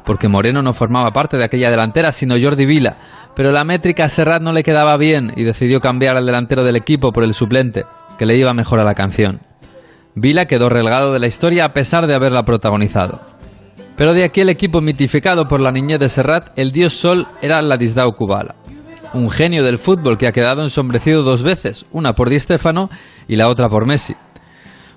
Porque 0.04 0.28
Moreno 0.28 0.62
no 0.62 0.72
formaba 0.72 1.10
parte 1.10 1.36
de 1.36 1.44
aquella 1.44 1.70
delantera, 1.70 2.12
sino 2.12 2.36
Jordi 2.40 2.66
Vila, 2.66 2.96
pero 3.34 3.50
la 3.50 3.64
métrica 3.64 4.04
a 4.04 4.08
Serrat 4.08 4.42
no 4.42 4.52
le 4.52 4.62
quedaba 4.62 4.96
bien 4.96 5.32
y 5.34 5.42
decidió 5.42 5.80
cambiar 5.80 6.16
al 6.16 6.26
delantero 6.26 6.62
del 6.62 6.76
equipo 6.76 7.10
por 7.10 7.24
el 7.24 7.34
suplente, 7.34 7.84
que 8.18 8.26
le 8.26 8.36
iba 8.36 8.52
mejor 8.52 8.80
a 8.80 8.84
la 8.84 8.94
canción. 8.94 9.40
Vila 10.14 10.46
quedó 10.46 10.68
relegado 10.68 11.12
de 11.12 11.20
la 11.20 11.28
historia 11.28 11.64
a 11.64 11.72
pesar 11.72 12.06
de 12.06 12.14
haberla 12.14 12.42
protagonizado. 12.42 13.20
Pero 13.96 14.12
de 14.12 14.24
aquí 14.24 14.42
el 14.42 14.48
equipo 14.48 14.80
mitificado 14.80 15.48
por 15.48 15.60
la 15.60 15.72
niñez 15.72 15.98
de 15.98 16.08
Serrat, 16.08 16.56
el 16.56 16.72
dios 16.72 16.94
Sol 16.94 17.26
era 17.40 17.62
Ladislau 17.62 18.12
Kubala. 18.12 18.54
Un 19.14 19.30
genio 19.30 19.64
del 19.64 19.78
fútbol 19.78 20.18
que 20.18 20.26
ha 20.26 20.32
quedado 20.32 20.62
ensombrecido 20.62 21.22
dos 21.22 21.42
veces, 21.42 21.86
una 21.92 22.12
por 22.12 22.28
Di 22.28 22.38
Stefano 22.38 22.90
y 23.26 23.36
la 23.36 23.48
otra 23.48 23.68
por 23.68 23.86
Messi. 23.86 24.14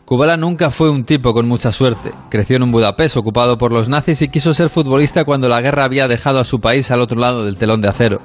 Kubala 0.05 0.35
nunca 0.35 0.71
fue 0.71 0.89
un 0.89 1.05
tipo 1.05 1.33
con 1.33 1.47
mucha 1.47 1.71
suerte. 1.71 2.11
Creció 2.29 2.57
en 2.57 2.63
un 2.63 2.71
Budapest 2.71 3.15
ocupado 3.15 3.57
por 3.57 3.71
los 3.71 3.87
nazis 3.87 4.21
y 4.21 4.27
quiso 4.27 4.53
ser 4.53 4.69
futbolista 4.69 5.23
cuando 5.23 5.47
la 5.47 5.61
guerra 5.61 5.85
había 5.85 6.07
dejado 6.07 6.39
a 6.39 6.43
su 6.43 6.59
país 6.59 6.91
al 6.91 7.01
otro 7.01 7.17
lado 7.17 7.45
del 7.45 7.57
telón 7.57 7.81
de 7.81 7.87
acero. 7.87 8.21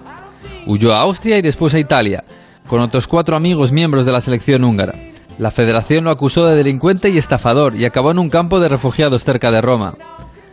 Huyó 0.67 0.93
a 0.93 1.03
Austria 1.03 1.39
y 1.39 1.43
después 1.43 1.73
a 1.75 1.79
Italia, 1.79 2.25
con 2.67 2.81
otros 2.81 3.07
cuatro 3.07 3.37
amigos 3.37 3.73
miembros 3.73 4.05
de 4.05 4.13
la 4.13 4.21
selección 4.21 4.65
húngara. 4.65 4.95
La 5.39 5.51
federación 5.51 6.05
lo 6.05 6.11
acusó 6.11 6.47
de 6.47 6.57
delincuente 6.57 7.11
y 7.11 7.19
estafador 7.19 7.77
y 7.77 7.85
acabó 7.85 8.11
en 8.11 8.19
un 8.19 8.31
campo 8.31 8.59
de 8.61 8.69
refugiados 8.69 9.25
cerca 9.25 9.51
de 9.51 9.61
Roma. 9.61 9.95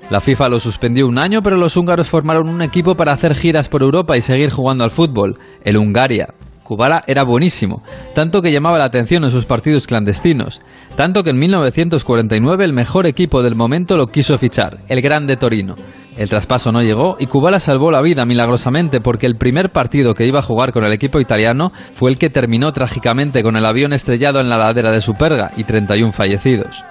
La 0.09 0.19
FIFA 0.19 0.49
lo 0.49 0.59
suspendió 0.59 1.07
un 1.07 1.17
año, 1.17 1.41
pero 1.41 1.55
los 1.55 1.77
húngaros 1.77 2.09
formaron 2.09 2.49
un 2.49 2.61
equipo 2.61 2.95
para 2.95 3.13
hacer 3.13 3.35
giras 3.35 3.69
por 3.69 3.81
Europa 3.81 4.17
y 4.17 4.21
seguir 4.21 4.49
jugando 4.49 4.83
al 4.83 4.91
fútbol, 4.91 5.39
el 5.63 5.77
Hungaria. 5.77 6.33
Kubala 6.63 7.03
era 7.07 7.23
buenísimo, 7.23 7.81
tanto 8.13 8.41
que 8.41 8.51
llamaba 8.51 8.77
la 8.77 8.85
atención 8.85 9.23
en 9.23 9.31
sus 9.31 9.45
partidos 9.45 9.87
clandestinos, 9.87 10.61
tanto 10.95 11.23
que 11.23 11.31
en 11.31 11.37
1949 11.37 12.65
el 12.65 12.73
mejor 12.73 13.05
equipo 13.05 13.41
del 13.41 13.55
momento 13.55 13.97
lo 13.97 14.07
quiso 14.07 14.37
fichar, 14.37 14.79
el 14.87 15.01
Grande 15.01 15.35
Torino. 15.35 15.75
El 16.17 16.29
traspaso 16.29 16.71
no 16.71 16.81
llegó 16.81 17.15
y 17.19 17.25
Kubala 17.25 17.59
salvó 17.59 17.89
la 17.89 18.01
vida 18.01 18.25
milagrosamente 18.25 19.01
porque 19.01 19.25
el 19.25 19.35
primer 19.35 19.71
partido 19.71 20.13
que 20.13 20.27
iba 20.27 20.39
a 20.39 20.43
jugar 20.43 20.71
con 20.71 20.85
el 20.85 20.93
equipo 20.93 21.19
italiano 21.19 21.71
fue 21.93 22.11
el 22.11 22.17
que 22.17 22.29
terminó 22.29 22.71
trágicamente 22.71 23.41
con 23.41 23.55
el 23.55 23.65
avión 23.65 23.93
estrellado 23.93 24.39
en 24.39 24.49
la 24.49 24.57
ladera 24.57 24.91
de 24.91 25.01
Superga 25.01 25.51
y 25.57 25.63
31 25.63 26.11
fallecidos. 26.11 26.83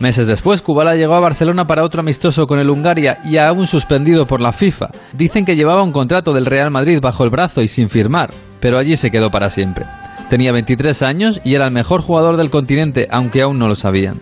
Meses 0.00 0.26
después, 0.26 0.60
Kubala 0.60 0.96
llegó 0.96 1.14
a 1.14 1.20
Barcelona 1.20 1.66
para 1.66 1.84
otro 1.84 2.00
amistoso 2.00 2.46
con 2.46 2.58
el 2.58 2.68
Hungaria 2.68 3.18
y 3.24 3.38
aún 3.38 3.66
suspendido 3.66 4.26
por 4.26 4.40
la 4.40 4.52
FIFA. 4.52 4.88
Dicen 5.12 5.44
que 5.44 5.56
llevaba 5.56 5.84
un 5.84 5.92
contrato 5.92 6.32
del 6.32 6.46
Real 6.46 6.70
Madrid 6.70 6.98
bajo 7.00 7.24
el 7.24 7.30
brazo 7.30 7.62
y 7.62 7.68
sin 7.68 7.88
firmar, 7.88 8.30
pero 8.60 8.76
allí 8.76 8.96
se 8.96 9.10
quedó 9.10 9.30
para 9.30 9.50
siempre. 9.50 9.86
Tenía 10.28 10.52
23 10.52 11.02
años 11.02 11.40
y 11.44 11.54
era 11.54 11.66
el 11.66 11.72
mejor 11.72 12.02
jugador 12.02 12.36
del 12.36 12.50
continente, 12.50 13.06
aunque 13.10 13.42
aún 13.42 13.58
no 13.58 13.68
lo 13.68 13.76
sabían. 13.76 14.20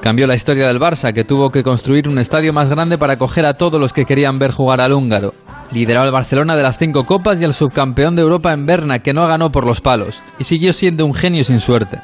Cambió 0.00 0.26
la 0.26 0.34
historia 0.34 0.66
del 0.66 0.80
Barça, 0.80 1.12
que 1.12 1.24
tuvo 1.24 1.50
que 1.50 1.62
construir 1.62 2.08
un 2.08 2.18
estadio 2.18 2.54
más 2.54 2.70
grande 2.70 2.96
para 2.96 3.14
acoger 3.14 3.44
a 3.44 3.54
todos 3.54 3.78
los 3.78 3.92
que 3.92 4.06
querían 4.06 4.38
ver 4.38 4.50
jugar 4.50 4.80
al 4.80 4.94
húngaro. 4.94 5.34
Lideró 5.72 6.00
al 6.00 6.10
Barcelona 6.10 6.56
de 6.56 6.62
las 6.62 6.78
cinco 6.78 7.04
copas 7.04 7.40
y 7.40 7.44
al 7.44 7.52
subcampeón 7.52 8.16
de 8.16 8.22
Europa 8.22 8.52
en 8.54 8.64
Berna, 8.64 9.00
que 9.00 9.12
no 9.12 9.26
ganó 9.26 9.50
por 9.52 9.66
los 9.66 9.82
palos, 9.82 10.22
y 10.38 10.44
siguió 10.44 10.72
siendo 10.72 11.04
un 11.04 11.12
genio 11.12 11.44
sin 11.44 11.60
suerte. 11.60 12.00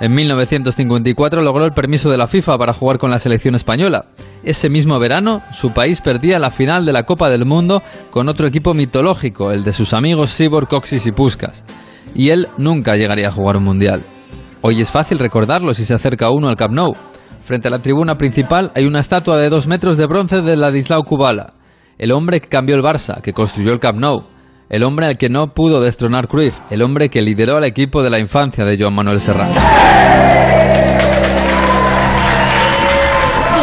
En 0.00 0.12
1954 0.12 1.40
logró 1.40 1.64
el 1.64 1.72
permiso 1.72 2.10
de 2.10 2.18
la 2.18 2.26
FIFA 2.26 2.58
para 2.58 2.74
jugar 2.74 2.98
con 2.98 3.10
la 3.10 3.20
selección 3.20 3.54
española. 3.54 4.06
Ese 4.42 4.68
mismo 4.68 4.98
verano, 4.98 5.40
su 5.52 5.70
país 5.70 6.00
perdía 6.00 6.40
la 6.40 6.50
final 6.50 6.84
de 6.84 6.92
la 6.92 7.04
Copa 7.04 7.30
del 7.30 7.46
Mundo 7.46 7.80
con 8.10 8.28
otro 8.28 8.48
equipo 8.48 8.74
mitológico, 8.74 9.52
el 9.52 9.62
de 9.62 9.72
sus 9.72 9.94
amigos 9.94 10.32
Sibor, 10.32 10.66
Coxis 10.66 11.06
y 11.06 11.12
Puskas. 11.12 11.64
Y 12.12 12.30
él 12.30 12.48
nunca 12.58 12.96
llegaría 12.96 13.28
a 13.28 13.32
jugar 13.32 13.56
un 13.56 13.64
mundial. 13.64 14.02
Hoy 14.62 14.80
es 14.80 14.90
fácil 14.90 15.20
recordarlo 15.20 15.72
si 15.72 15.84
se 15.84 15.94
acerca 15.94 16.30
uno 16.30 16.48
al 16.48 16.56
Camp 16.56 16.74
Nou. 16.74 16.94
Frente 17.46 17.68
a 17.68 17.70
la 17.70 17.78
tribuna 17.78 18.16
principal 18.16 18.72
hay 18.74 18.86
una 18.86 18.98
estatua 18.98 19.38
de 19.38 19.48
dos 19.48 19.68
metros 19.68 19.96
de 19.96 20.06
bronce 20.06 20.40
de 20.40 20.56
Ladislao 20.56 21.04
Kubala, 21.04 21.52
el 21.96 22.10
hombre 22.10 22.40
que 22.40 22.48
cambió 22.48 22.74
el 22.74 22.82
Barça, 22.82 23.20
que 23.22 23.32
construyó 23.32 23.72
el 23.72 23.78
Camp 23.78 24.00
Nou, 24.00 24.24
el 24.68 24.82
hombre 24.82 25.06
al 25.06 25.16
que 25.16 25.28
no 25.28 25.54
pudo 25.54 25.80
destronar 25.80 26.26
Cruyff, 26.26 26.58
el 26.70 26.82
hombre 26.82 27.08
que 27.08 27.22
lideró 27.22 27.56
al 27.56 27.62
equipo 27.62 28.02
de 28.02 28.10
la 28.10 28.18
infancia 28.18 28.64
de 28.64 28.76
Joan 28.76 28.94
Manuel 28.94 29.20
Serrat. 29.20 29.54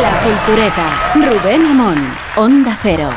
La 0.02 0.22
Cultureta, 0.24 0.90
Rubén 1.16 1.66
Amón, 1.66 1.98
Onda 2.38 2.78
Cero. 2.82 3.10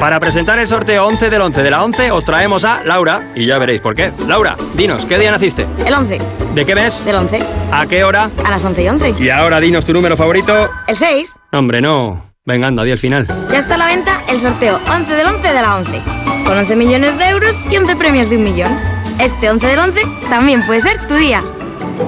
Para 0.00 0.20
presentar 0.20 0.58
el 0.58 0.68
sorteo 0.68 1.06
11 1.06 1.30
del 1.30 1.40
11 1.40 1.62
de 1.62 1.70
la 1.70 1.82
11 1.84 2.10
os 2.10 2.24
traemos 2.24 2.64
a 2.64 2.82
Laura 2.84 3.32
y 3.34 3.46
ya 3.46 3.58
veréis 3.58 3.80
por 3.80 3.94
qué. 3.94 4.12
Laura, 4.26 4.56
dinos, 4.74 5.04
¿qué 5.04 5.18
día 5.18 5.30
naciste? 5.30 5.66
El 5.84 5.94
11. 5.94 6.20
¿De 6.54 6.66
qué 6.66 6.74
mes? 6.74 7.04
Del 7.04 7.16
11. 7.16 7.40
¿A 7.72 7.86
qué 7.86 8.04
hora? 8.04 8.30
A 8.44 8.50
las 8.50 8.64
11 8.64 8.82
y 8.82 8.88
11. 8.88 9.14
Y 9.18 9.30
ahora 9.30 9.60
dinos 9.60 9.84
tu 9.84 9.92
número 9.92 10.16
favorito. 10.16 10.70
El 10.86 10.96
6. 10.96 11.36
Hombre, 11.52 11.80
no. 11.80 12.22
Venga, 12.44 12.66
anda, 12.66 12.82
di 12.82 12.90
el 12.90 12.98
final. 12.98 13.26
Ya 13.50 13.58
está 13.58 13.76
a 13.76 13.78
la 13.78 13.86
venta 13.86 14.20
el 14.28 14.38
sorteo 14.40 14.78
11 14.90 15.14
del 15.14 15.26
11 15.26 15.48
de 15.48 15.62
la 15.62 15.76
11. 15.76 16.02
Con 16.44 16.58
11 16.58 16.76
millones 16.76 17.18
de 17.18 17.28
euros 17.28 17.56
y 17.70 17.76
11 17.76 17.96
premios 17.96 18.28
de 18.28 18.36
un 18.36 18.44
millón. 18.44 18.78
Este 19.18 19.48
11 19.48 19.66
del 19.66 19.78
11 19.78 20.02
también 20.28 20.66
puede 20.66 20.82
ser 20.82 20.98
tu 21.06 21.14
día. 21.14 21.42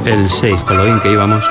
El 0.05 0.29
6, 0.29 0.61
con 0.63 0.77
lo 0.77 0.85
bien 0.85 1.01
que 1.01 1.11
íbamos. 1.13 1.49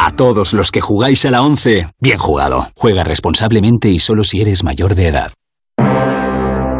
A 0.00 0.12
todos 0.12 0.52
los 0.52 0.70
que 0.70 0.80
jugáis 0.80 1.24
a 1.24 1.32
la 1.32 1.42
11, 1.42 1.88
bien 1.98 2.18
jugado. 2.18 2.68
Juega 2.76 3.02
responsablemente 3.02 3.88
y 3.88 3.98
solo 3.98 4.22
si 4.22 4.40
eres 4.40 4.62
mayor 4.62 4.94
de 4.94 5.08
edad. 5.08 5.32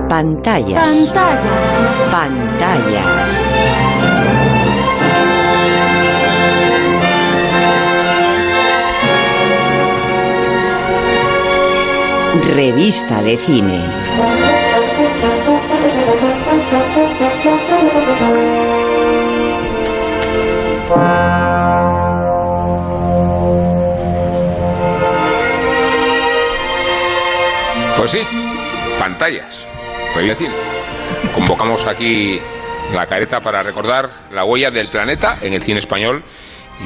Pantalla. 0.09 0.83
Pantalla. 0.85 2.05
Pantalla. 2.13 3.27
Revista 12.55 13.21
de 13.21 13.37
cine. 13.37 13.83
Pues 28.11 28.25
sí, 28.25 28.37
pantallas. 28.99 29.69
Revista 30.15 30.39
de 30.39 30.47
cine. 30.47 30.55
Convocamos 31.35 31.87
aquí 31.87 32.41
la 32.95 33.05
careta 33.05 33.41
para 33.41 33.63
recordar 33.63 34.09
la 34.31 34.47
huella 34.47 34.71
del 34.71 34.89
planeta 34.89 35.37
en 35.43 35.53
el 35.53 35.63
cine 35.63 35.79
español 35.79 36.23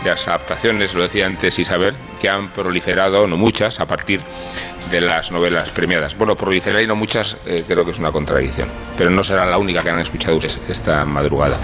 y 0.00 0.06
las 0.06 0.26
adaptaciones, 0.28 0.94
lo 0.94 1.02
decía 1.02 1.26
antes 1.26 1.58
Isabel, 1.58 1.94
que 2.20 2.28
han 2.28 2.52
proliferado, 2.52 3.26
no 3.26 3.36
muchas, 3.36 3.80
a 3.80 3.86
partir 3.86 4.20
de 4.90 5.00
las 5.00 5.30
novelas 5.30 5.70
premiadas. 5.70 6.16
Bueno, 6.16 6.34
proliferar 6.34 6.82
y 6.82 6.86
no 6.86 6.96
muchas 6.96 7.36
eh, 7.46 7.62
creo 7.66 7.84
que 7.84 7.92
es 7.92 7.98
una 7.98 8.10
contradicción, 8.10 8.68
pero 8.96 9.10
no 9.10 9.22
será 9.22 9.46
la 9.46 9.58
única 9.58 9.82
que 9.82 9.90
han 9.90 10.00
escuchado 10.00 10.36
ustedes 10.36 10.58
esta 10.68 11.04
madrugada. 11.04 11.56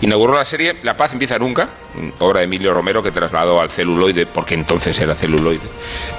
Inauguró 0.00 0.34
la 0.34 0.44
serie 0.44 0.76
La 0.82 0.96
paz 0.96 1.12
empieza 1.12 1.38
nunca, 1.38 1.70
obra 2.20 2.40
de 2.40 2.46
Emilio 2.46 2.72
Romero 2.72 3.02
que 3.02 3.10
trasladó 3.10 3.60
al 3.60 3.70
celuloide, 3.70 4.26
porque 4.26 4.54
entonces 4.54 4.98
era 5.00 5.14
celuloide, 5.14 5.68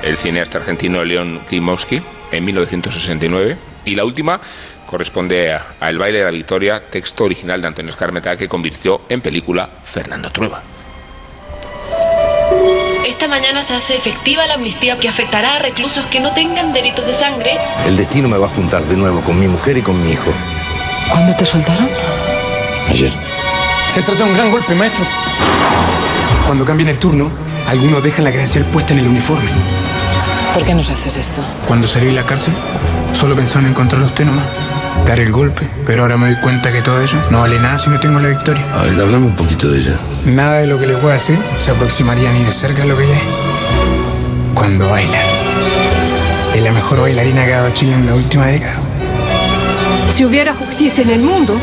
el 0.03 0.17
cineasta 0.17 0.57
argentino 0.57 1.03
León 1.03 1.41
Klimowski 1.47 2.01
en 2.31 2.45
1969. 2.45 3.57
Y 3.85 3.95
la 3.95 4.03
última 4.03 4.39
corresponde 4.85 5.53
a, 5.53 5.75
a 5.79 5.89
El 5.89 5.97
baile 5.97 6.19
de 6.19 6.25
la 6.25 6.31
victoria, 6.31 6.81
texto 6.89 7.23
original 7.23 7.61
de 7.61 7.67
Antonio 7.67 7.91
Escarmeta 7.91 8.35
que 8.35 8.47
convirtió 8.47 9.01
en 9.07 9.21
película 9.21 9.69
Fernando 9.83 10.29
Trueba. 10.29 10.61
Esta 13.05 13.27
mañana 13.27 13.63
se 13.63 13.73
hace 13.73 13.95
efectiva 13.95 14.45
la 14.47 14.55
amnistía 14.55 14.97
que 14.97 15.07
afectará 15.09 15.55
a 15.55 15.59
reclusos 15.59 16.05
que 16.05 16.19
no 16.19 16.33
tengan 16.33 16.73
delitos 16.73 17.05
de 17.05 17.13
sangre. 17.13 17.57
El 17.85 17.97
destino 17.97 18.27
me 18.27 18.37
va 18.37 18.47
a 18.47 18.49
juntar 18.49 18.83
de 18.83 18.97
nuevo 18.97 19.21
con 19.21 19.39
mi 19.39 19.47
mujer 19.47 19.77
y 19.77 19.81
con 19.81 20.01
mi 20.03 20.11
hijo. 20.11 20.33
¿Cuándo 21.09 21.35
te 21.35 21.45
soltaron? 21.45 21.87
Ayer. 22.89 23.11
Se 23.87 24.01
trata 24.01 24.23
de 24.23 24.29
un 24.29 24.35
gran 24.35 24.51
golpe, 24.51 24.75
maestro. 24.75 25.05
Cuando 26.45 26.65
cambien 26.65 26.89
el 26.89 26.99
turno, 26.99 27.31
algunos 27.67 28.03
dejan 28.03 28.23
la 28.23 28.31
credencial 28.31 28.65
puesta 28.65 28.93
en 28.93 28.99
el 28.99 29.07
uniforme. 29.07 29.49
¿Por 30.53 30.63
qué 30.63 30.73
nos 30.73 30.89
haces 30.89 31.15
esto? 31.17 31.41
Cuando 31.67 31.87
salí 31.87 32.07
de 32.07 32.13
la 32.13 32.23
cárcel, 32.23 32.53
solo 33.13 33.35
pensaba 33.35 33.65
en 33.65 33.71
encontrar 33.71 34.01
a 34.01 34.05
usted 34.05 34.25
nomás. 34.25 34.45
Dar 35.05 35.19
el 35.19 35.31
golpe, 35.31 35.67
pero 35.85 36.01
ahora 36.03 36.17
me 36.17 36.27
doy 36.31 36.41
cuenta 36.41 36.71
que 36.71 36.81
todo 36.81 37.01
eso 37.01 37.17
no 37.29 37.41
vale 37.41 37.59
nada 37.59 37.77
si 37.77 37.89
no 37.89 37.99
tengo 37.99 38.19
la 38.19 38.29
victoria. 38.29 38.65
A 38.73 38.83
ver, 38.83 38.99
hablame 38.99 39.27
un 39.27 39.35
poquito 39.35 39.69
de 39.69 39.79
ella. 39.79 39.95
Nada 40.25 40.59
de 40.59 40.67
lo 40.67 40.79
que 40.79 40.87
le 40.87 40.95
pueda 40.95 41.13
decir 41.13 41.37
se 41.61 41.71
aproximaría 41.71 42.31
ni 42.33 42.43
de 42.43 42.51
cerca 42.51 42.83
a 42.83 42.85
lo 42.85 42.97
que 42.97 43.03
ella 43.03 43.15
es. 43.15 44.53
Cuando 44.53 44.89
baila. 44.89 45.19
Es 46.55 46.61
la 46.63 46.71
mejor 46.71 47.01
bailarina 47.01 47.45
que 47.45 47.53
ha 47.53 47.61
dado 47.61 47.73
Chile 47.73 47.93
en 47.93 48.05
la 48.05 48.15
última 48.15 48.47
década. 48.47 48.75
Si 50.09 50.25
hubiera 50.25 50.53
justicia 50.53 51.03
en 51.03 51.11
el 51.11 51.21
mundo, 51.21 51.57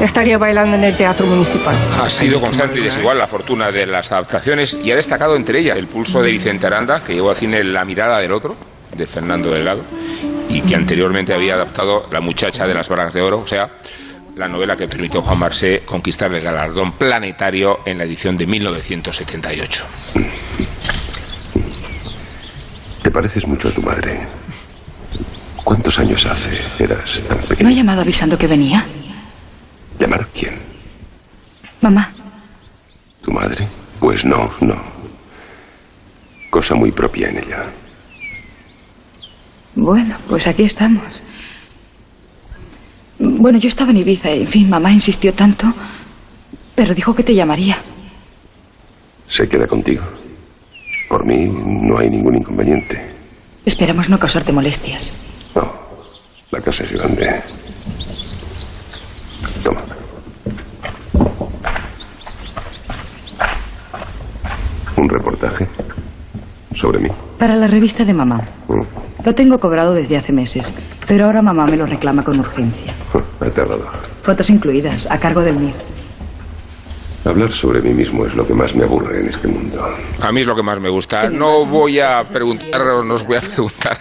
estaría 0.00 0.38
bailando 0.38 0.76
en 0.76 0.84
el 0.84 0.96
teatro 0.96 1.26
municipal. 1.26 1.74
Ha 2.02 2.08
sido 2.08 2.40
constante 2.40 2.80
y 2.80 2.84
desigual 2.84 3.18
la 3.18 3.26
fortuna 3.26 3.70
de 3.70 3.86
las 3.86 4.10
adaptaciones 4.12 4.78
y 4.82 4.90
ha 4.90 4.96
destacado 4.96 5.36
entre 5.36 5.60
ellas 5.60 5.76
el 5.76 5.86
pulso 5.86 6.22
de 6.22 6.30
Vicente 6.30 6.66
Aranda, 6.66 7.02
que 7.04 7.14
llevó 7.14 7.30
al 7.30 7.36
cine 7.36 7.62
La 7.64 7.84
mirada 7.84 8.18
del 8.18 8.32
otro, 8.32 8.56
de 8.96 9.06
Fernando 9.06 9.50
Delgado, 9.50 9.82
y 10.48 10.60
que 10.62 10.74
anteriormente 10.76 11.34
había 11.34 11.54
adaptado 11.54 12.06
La 12.10 12.20
muchacha 12.20 12.66
de 12.66 12.74
las 12.74 12.88
balas 12.88 13.12
de 13.12 13.20
oro, 13.22 13.40
o 13.40 13.46
sea, 13.46 13.70
la 14.36 14.48
novela 14.48 14.76
que 14.76 14.86
permitió 14.88 15.20
a 15.20 15.24
Juan 15.24 15.38
Marsé 15.38 15.82
conquistar 15.84 16.32
el 16.32 16.40
galardón 16.42 16.92
planetario 16.92 17.80
en 17.84 17.98
la 17.98 18.04
edición 18.04 18.36
de 18.36 18.46
1978. 18.46 19.84
Te 23.02 23.10
pareces 23.10 23.46
mucho 23.46 23.68
a 23.68 23.72
tu 23.72 23.82
madre. 23.82 24.20
¿Cuántos 25.64 25.98
años 25.98 26.24
hace 26.26 26.58
eras 26.82 27.20
tan 27.28 27.38
¿No 27.38 27.44
ha 27.44 27.48
pequeña? 27.48 27.70
llamado 27.72 28.00
avisando 28.02 28.38
que 28.38 28.46
venía? 28.46 28.86
¿Llamar 29.98 30.28
quién? 30.34 30.58
Mamá, 31.80 32.12
¿Tu 33.22 33.30
madre? 33.32 33.68
Pues 34.00 34.24
no, 34.24 34.50
no. 34.60 34.80
Cosa 36.50 36.74
muy 36.74 36.90
propia 36.92 37.28
en 37.28 37.38
ella. 37.38 37.64
Bueno, 39.78 40.16
pues 40.28 40.46
aquí 40.46 40.64
estamos. 40.64 41.04
Bueno, 43.18 43.58
yo 43.58 43.68
estaba 43.68 43.90
en 43.90 43.98
Ibiza 43.98 44.30
y, 44.30 44.42
en 44.42 44.46
fin, 44.48 44.68
mamá 44.68 44.92
insistió 44.92 45.32
tanto, 45.32 45.72
pero 46.74 46.94
dijo 46.94 47.14
que 47.14 47.22
te 47.22 47.34
llamaría. 47.34 47.78
Se 49.28 49.48
queda 49.48 49.66
contigo. 49.66 50.04
Por 51.08 51.24
mí 51.24 51.46
no 51.46 51.98
hay 51.98 52.10
ningún 52.10 52.36
inconveniente. 52.36 53.14
Esperamos 53.64 54.08
no 54.08 54.18
causarte 54.18 54.52
molestias. 54.52 55.12
No, 55.54 55.72
la 56.50 56.60
casa 56.60 56.84
es 56.84 56.92
grande. 56.92 57.40
Toma. 59.62 59.84
Un 64.96 65.08
reportaje 65.08 65.68
sobre 66.78 67.00
mí. 67.00 67.08
Para 67.38 67.56
la 67.56 67.66
revista 67.66 68.04
de 68.04 68.14
mamá. 68.14 68.42
Mm, 68.68 69.24
Lo 69.26 69.34
tengo 69.34 69.58
cobrado 69.58 69.92
desde 69.94 70.16
hace 70.16 70.32
meses, 70.32 70.72
pero 71.06 71.26
ahora 71.26 71.42
mamá 71.42 71.64
me 71.66 71.76
lo 71.76 71.86
reclama 71.86 72.22
con 72.22 72.38
urgencia. 72.40 72.94
Ha 73.40 73.50
tardado. 73.50 73.88
Fotos 74.22 74.48
incluidas, 74.50 75.06
a 75.10 75.18
cargo 75.18 75.40
del 75.42 75.56
mío. 75.56 75.74
Hablar 77.24 77.52
sobre 77.52 77.82
mí 77.82 77.92
mismo 77.92 78.24
es 78.24 78.34
lo 78.34 78.46
que 78.46 78.54
más 78.54 78.74
me 78.74 78.84
aburre 78.84 79.20
en 79.20 79.28
este 79.28 79.48
mundo. 79.48 79.84
A 80.22 80.32
mí 80.32 80.40
es 80.40 80.46
lo 80.46 80.54
que 80.54 80.62
más 80.62 80.80
me 80.80 80.88
gusta. 80.88 81.28
No 81.28 81.66
voy 81.66 81.98
a 81.98 82.22
preguntar, 82.22 82.80
o 82.80 83.04
no 83.04 83.14
os 83.14 83.26
voy 83.26 83.36
a 83.36 83.40
preguntar 83.40 83.98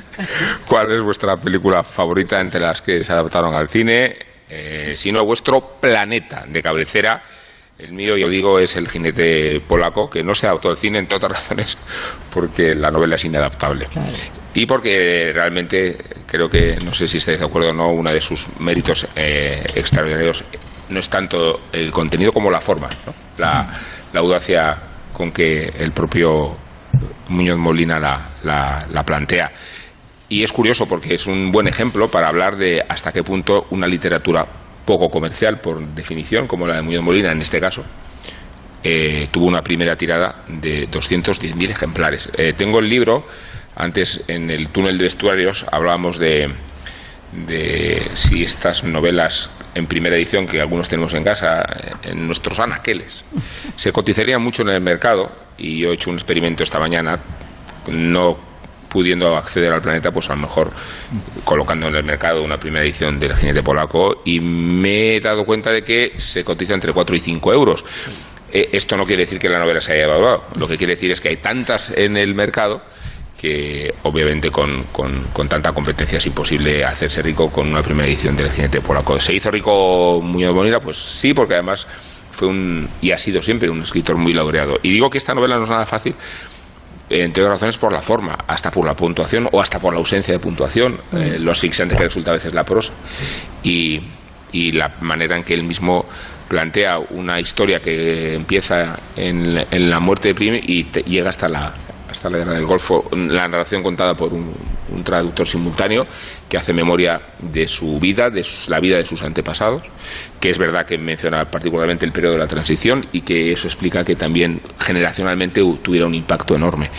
cuál 0.68 0.92
es 0.92 1.04
vuestra 1.04 1.36
película 1.36 1.82
favorita 1.82 2.40
entre 2.40 2.60
las 2.60 2.80
que 2.80 3.02
se 3.02 3.12
adaptaron 3.12 3.52
al 3.54 3.68
cine, 3.68 4.14
eh, 4.48 4.92
sino 4.96 5.24
vuestro 5.24 5.60
planeta 5.80 6.44
de 6.48 6.62
cabecera. 6.62 7.20
El 7.82 7.92
mío, 7.92 8.16
yo 8.16 8.28
digo, 8.28 8.58
es 8.60 8.76
El 8.76 8.88
jinete 8.88 9.60
polaco, 9.60 10.08
que 10.08 10.22
no 10.22 10.34
se 10.34 10.46
adaptó 10.46 10.68
al 10.68 10.76
cine, 10.76 10.98
entre 10.98 11.16
otras 11.16 11.32
razones, 11.32 11.76
porque 12.32 12.74
la 12.74 12.90
novela 12.90 13.16
es 13.16 13.24
inadaptable. 13.24 13.86
Y 14.54 14.66
porque 14.66 15.32
realmente 15.34 15.96
creo 16.26 16.48
que, 16.48 16.76
no 16.84 16.94
sé 16.94 17.08
si 17.08 17.18
estáis 17.18 17.40
de 17.40 17.46
acuerdo 17.46 17.70
o 17.70 17.72
no, 17.72 17.88
uno 17.90 18.12
de 18.12 18.20
sus 18.20 18.46
méritos 18.60 19.08
eh, 19.16 19.64
extraordinarios 19.74 20.44
no 20.90 21.00
es 21.00 21.08
tanto 21.08 21.62
el 21.72 21.90
contenido 21.90 22.32
como 22.32 22.50
la 22.50 22.60
forma, 22.60 22.88
¿no? 23.06 23.14
la, 23.38 23.66
la 24.12 24.20
audacia 24.20 24.76
con 25.12 25.32
que 25.32 25.72
el 25.78 25.92
propio 25.92 26.54
Muñoz 27.28 27.56
Molina 27.58 27.98
la, 27.98 28.30
la- 28.44 28.86
la 28.92 29.02
plantea. 29.02 29.50
Y 30.28 30.42
es 30.42 30.52
curioso 30.52 30.86
porque 30.86 31.14
es 31.14 31.26
un 31.26 31.50
buen 31.50 31.66
ejemplo 31.66 32.10
para 32.10 32.28
hablar 32.28 32.56
de 32.56 32.82
hasta 32.88 33.10
qué 33.12 33.22
punto 33.24 33.66
una 33.70 33.86
literatura 33.86 34.46
poco 34.84 35.08
comercial, 35.08 35.58
por 35.60 35.80
definición, 35.94 36.46
como 36.46 36.66
la 36.66 36.76
de 36.76 36.82
Muñoz 36.82 37.02
Molina 37.02 37.32
en 37.32 37.40
este 37.40 37.60
caso, 37.60 37.84
eh, 38.82 39.28
tuvo 39.30 39.46
una 39.46 39.62
primera 39.62 39.96
tirada 39.96 40.42
de 40.48 40.88
210.000 40.88 41.70
ejemplares. 41.70 42.30
Eh, 42.36 42.52
tengo 42.56 42.80
el 42.80 42.88
libro, 42.88 43.24
antes 43.76 44.24
en 44.28 44.50
el 44.50 44.68
túnel 44.68 44.98
de 44.98 45.04
vestuarios 45.04 45.64
hablábamos 45.70 46.18
de, 46.18 46.52
de 47.46 48.02
si 48.14 48.42
estas 48.42 48.84
novelas 48.84 49.50
en 49.74 49.86
primera 49.86 50.16
edición, 50.16 50.46
que 50.46 50.60
algunos 50.60 50.88
tenemos 50.88 51.14
en 51.14 51.24
casa, 51.24 51.62
en 52.02 52.26
nuestros 52.26 52.58
anaqueles, 52.58 53.24
se 53.76 53.92
cotizarían 53.92 54.42
mucho 54.42 54.62
en 54.62 54.68
el 54.70 54.80
mercado, 54.80 55.30
y 55.56 55.80
yo 55.80 55.90
he 55.90 55.94
hecho 55.94 56.10
un 56.10 56.16
experimento 56.16 56.62
esta 56.62 56.78
mañana, 56.78 57.18
no 57.90 58.51
pudiendo 58.92 59.34
acceder 59.36 59.72
al 59.72 59.80
planeta, 59.80 60.10
pues 60.10 60.28
a 60.28 60.34
lo 60.34 60.42
mejor 60.42 60.70
colocando 61.44 61.88
en 61.88 61.96
el 61.96 62.04
mercado 62.04 62.42
una 62.42 62.56
primera 62.58 62.84
edición 62.84 63.18
del 63.18 63.34
jinete 63.34 63.62
polaco, 63.62 64.20
y 64.24 64.38
me 64.40 65.16
he 65.16 65.20
dado 65.20 65.44
cuenta 65.46 65.70
de 65.72 65.82
que 65.82 66.12
se 66.18 66.44
cotiza 66.44 66.74
entre 66.74 66.92
4 66.92 67.16
y 67.16 67.18
5 67.18 67.52
euros. 67.54 67.84
Eh, 68.52 68.68
esto 68.72 68.96
no 68.96 69.06
quiere 69.06 69.22
decir 69.22 69.38
que 69.38 69.48
la 69.48 69.58
novela 69.58 69.80
se 69.80 69.92
haya 69.94 70.04
evaluado, 70.04 70.44
lo 70.56 70.68
que 70.68 70.76
quiere 70.76 70.94
decir 70.94 71.10
es 71.10 71.20
que 71.22 71.30
hay 71.30 71.36
tantas 71.38 71.90
en 71.96 72.16
el 72.18 72.34
mercado 72.34 72.82
que 73.40 73.92
obviamente 74.04 74.50
con, 74.50 74.84
con- 74.92 75.24
con 75.32 75.48
tanta 75.48 75.72
competencia 75.72 76.18
es 76.18 76.26
imposible 76.26 76.84
hacerse 76.84 77.22
rico 77.22 77.48
con 77.50 77.68
una 77.68 77.82
primera 77.82 78.06
edición 78.06 78.36
del 78.36 78.50
jinete 78.50 78.80
polaco. 78.80 79.18
¿Se 79.18 79.32
hizo 79.34 79.50
rico 79.50 80.20
Muñoz 80.22 80.54
Bonira? 80.54 80.78
Pues 80.78 80.98
sí, 80.98 81.34
porque 81.34 81.54
además 81.54 81.86
fue 82.30 82.46
un, 82.48 82.88
y 83.00 83.10
ha 83.10 83.18
sido 83.18 83.42
siempre 83.42 83.68
un 83.68 83.82
escritor 83.82 84.16
muy 84.16 84.32
laureado. 84.32 84.78
Y 84.82 84.90
digo 84.92 85.10
que 85.10 85.18
esta 85.18 85.34
novela 85.34 85.56
no 85.56 85.64
es 85.64 85.70
nada 85.70 85.86
fácil, 85.86 86.14
entre 87.10 87.42
otras 87.42 87.56
razones 87.56 87.76
por 87.78 87.92
la 87.92 88.00
forma, 88.02 88.36
hasta 88.46 88.70
por 88.70 88.86
la 88.86 88.94
puntuación 88.94 89.48
o 89.52 89.60
hasta 89.60 89.78
por 89.78 89.92
la 89.92 89.98
ausencia 90.00 90.32
de 90.34 90.40
puntuación, 90.40 90.98
eh, 91.12 91.36
lo 91.38 91.52
asfixiante 91.52 91.94
que 91.96 92.04
resulta 92.04 92.30
a 92.30 92.34
veces 92.34 92.54
la 92.54 92.64
prosa. 92.64 92.92
Y, 93.62 94.00
y 94.52 94.72
la 94.72 94.94
manera 95.00 95.36
en 95.36 95.44
que 95.44 95.54
él 95.54 95.64
mismo 95.64 96.06
plantea 96.48 96.98
una 96.98 97.40
historia 97.40 97.80
que 97.80 98.34
empieza 98.34 98.98
en, 99.16 99.54
la- 99.54 99.66
en 99.70 99.88
la 99.90 100.00
muerte 100.00 100.28
de 100.28 100.34
Prim 100.34 100.60
y 100.62 100.84
te- 100.84 101.02
llega 101.02 101.30
hasta 101.30 101.48
la 101.48 101.72
hasta 102.12 102.30
la 102.30 102.38
guerra 102.38 102.54
del 102.54 102.66
Golfo, 102.66 103.08
la 103.12 103.48
narración 103.48 103.82
contada 103.82 104.14
por 104.14 104.32
un, 104.32 104.52
traductor 105.04 105.46
simultáneo 105.46 106.04
que 106.48 106.58
hace 106.58 106.72
memoria 106.72 107.20
de 107.40 107.66
su 107.66 107.98
vida, 107.98 108.28
de 108.28 108.46
la 108.68 108.78
vida 108.78 108.98
de 108.98 109.04
sus 109.04 109.22
antepasados, 109.22 109.82
que 110.38 110.50
es 110.50 110.58
verdad 110.58 110.86
que 110.86 110.98
menciona 110.98 111.44
particularmente 111.46 112.04
el 112.04 112.12
periodo 112.12 112.34
de 112.34 112.40
la 112.40 112.46
transición 112.46 113.06
y 113.10 113.22
que 113.22 113.52
eso 113.52 113.66
explica 113.66 114.04
que 114.04 114.14
también 114.14 114.60
generacionalmente 114.78 115.62
tuviera 115.82 116.06
un 116.06 116.14
impacto 116.14 116.54
enorme. 116.54 116.90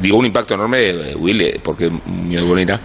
Digo 0.00 0.18
un 0.18 0.26
impacto 0.26 0.54
enorme, 0.54 0.88
eh, 0.88 1.14
Will, 1.14 1.40
eh, 1.42 1.60
porque 1.62 1.88
Muñoz 1.88 2.44
Bonira 2.44 2.74
eh, 2.74 2.78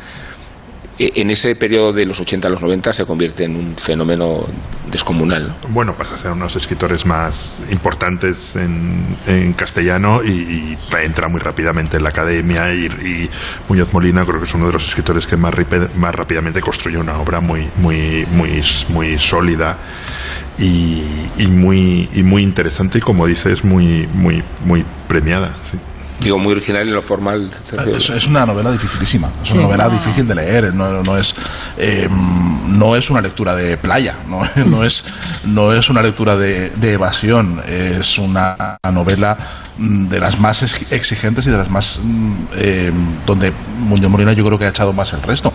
en 1.00 1.32
ese 1.32 1.56
periodo 1.56 1.94
de 1.94 2.06
los 2.06 2.20
80 2.20 2.48
a 2.48 2.52
los 2.52 2.62
90 2.62 2.92
se 2.92 3.06
convierte 3.06 3.46
en 3.46 3.56
un 3.56 3.76
fenómeno 3.78 4.46
descomunal. 4.92 5.48
¿no? 5.48 5.56
Bueno, 5.70 5.94
pasa 5.94 6.16
a 6.16 6.18
ser 6.18 6.32
unos 6.32 6.56
escritores 6.58 7.06
más 7.06 7.62
importantes 7.72 8.56
en, 8.58 9.54
castellano 9.54 10.22
y, 10.24 10.78
entra 11.02 11.30
muy 11.30 11.40
rápidamente 11.40 11.98
en 11.98 12.04
la 12.04 12.10
academia 12.10 12.74
y, 12.74 13.30
Muñoz 13.70 13.94
Molina 13.94 14.26
creo 14.26 14.40
que 14.40 14.46
es 14.46 14.54
uno 14.54 14.68
de 14.68 14.74
los 14.74 14.88
escritores 14.88 15.26
que 15.26 15.38
más, 15.38 15.54
más 15.96 16.14
rápidamente 16.14 16.60
construyó 16.62 17.00
una 17.00 17.18
obra 17.18 17.40
muy, 17.40 17.68
muy, 17.78 18.26
muy, 18.32 18.62
muy 18.90 19.18
sólida 19.18 19.78
y, 20.58 21.48
muy, 21.48 22.10
y 22.14 22.24
muy 22.24 22.44
interesante 22.44 22.98
y 22.98 23.02
como 23.02 23.26
dices 23.26 23.64
muy, 23.64 24.08
muy, 24.14 24.44
muy 24.66 24.84
premiada. 25.08 25.54
Digo, 26.20 26.38
muy 26.38 26.52
original 26.52 26.88
en 26.88 26.94
lo 26.94 27.02
formal. 27.02 27.50
Es, 27.96 28.10
es 28.10 28.28
una 28.28 28.46
novela 28.46 28.72
dificilísima, 28.72 29.30
es 29.42 29.50
Sí. 29.50 29.54
una 29.54 29.64
novela 29.64 29.88
difícil 29.90 30.28
de 30.28 30.36
leer, 30.36 30.74
no, 30.74 31.02
no 31.04 31.18
es 31.18 31.34
eh, 31.78 32.10
no 32.68 32.96
es 32.96 33.10
una 33.10 33.22
lectura 33.22 33.56
de 33.56 33.78
playa, 33.78 34.16
no, 34.28 34.42
no 34.66 34.84
es 34.84 35.06
no 35.46 35.72
es 35.74 35.90
una 35.90 36.02
lectura 36.02 36.36
de, 36.36 36.72
de 36.72 36.94
evasión, 36.94 37.62
es 37.68 38.18
una 38.20 38.78
novela 38.92 39.38
mm, 39.78 40.08
de 40.10 40.20
las 40.20 40.40
más 40.40 40.62
ex- 40.64 40.92
exigentes 40.92 41.48
y 41.48 41.52
de 41.52 41.58
las 41.58 41.70
más 41.70 42.00
eh, 42.56 42.92
donde 43.26 43.54
Muñoz 43.80 44.12
Molina 44.12 44.34
yo 44.34 44.46
creo 44.46 44.60
que 44.60 44.66
ha 44.66 44.70
echado 44.70 44.92
más 44.92 45.14
el 45.14 45.22
resto. 45.22 45.54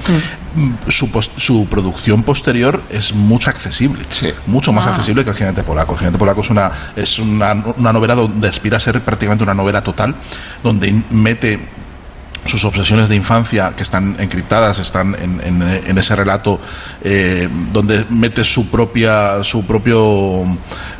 Mm, 0.56 0.90
Su, 0.90 1.10
pos- 1.12 1.30
su 1.36 1.66
producción 1.68 2.22
posterior 2.22 2.80
es 2.90 3.12
mucho 3.14 3.50
accesible, 3.50 4.02
mucho 4.46 4.72
más 4.72 4.86
Ah. 4.86 4.90
accesible 4.90 5.24
que 5.24 5.30
el 5.30 5.36
Jinete 5.36 5.62
Polaco. 5.62 5.92
El 5.92 5.98
Jinete 5.98 6.16
Polaco 6.18 6.40
es 6.40 6.48
una 6.50 6.70
es 6.96 7.18
una, 7.18 7.52
una 7.76 7.92
novela 7.92 8.14
donde 8.14 8.48
aspira 8.48 8.78
a 8.78 8.80
ser 8.80 9.00
prácticamente 9.02 9.44
una 9.44 9.54
novela 9.54 9.82
total, 9.82 10.14
donde 10.64 10.92
mete 11.10 11.60
sus 12.46 12.62
obsesiones 12.66 13.08
de 13.08 13.16
infancia 13.16 13.72
que 13.74 13.82
están 13.82 14.16
encriptadas 14.18 14.78
están 14.78 15.14
en, 15.14 15.40
en- 15.42 15.62
en 15.62 15.96
ese 15.96 16.14
relato 16.14 16.60
eh, 17.02 17.48
donde 17.72 18.04
mete 18.10 18.44
su 18.44 18.68
propia 18.70 19.42
su 19.44 19.64
propio 19.64 20.44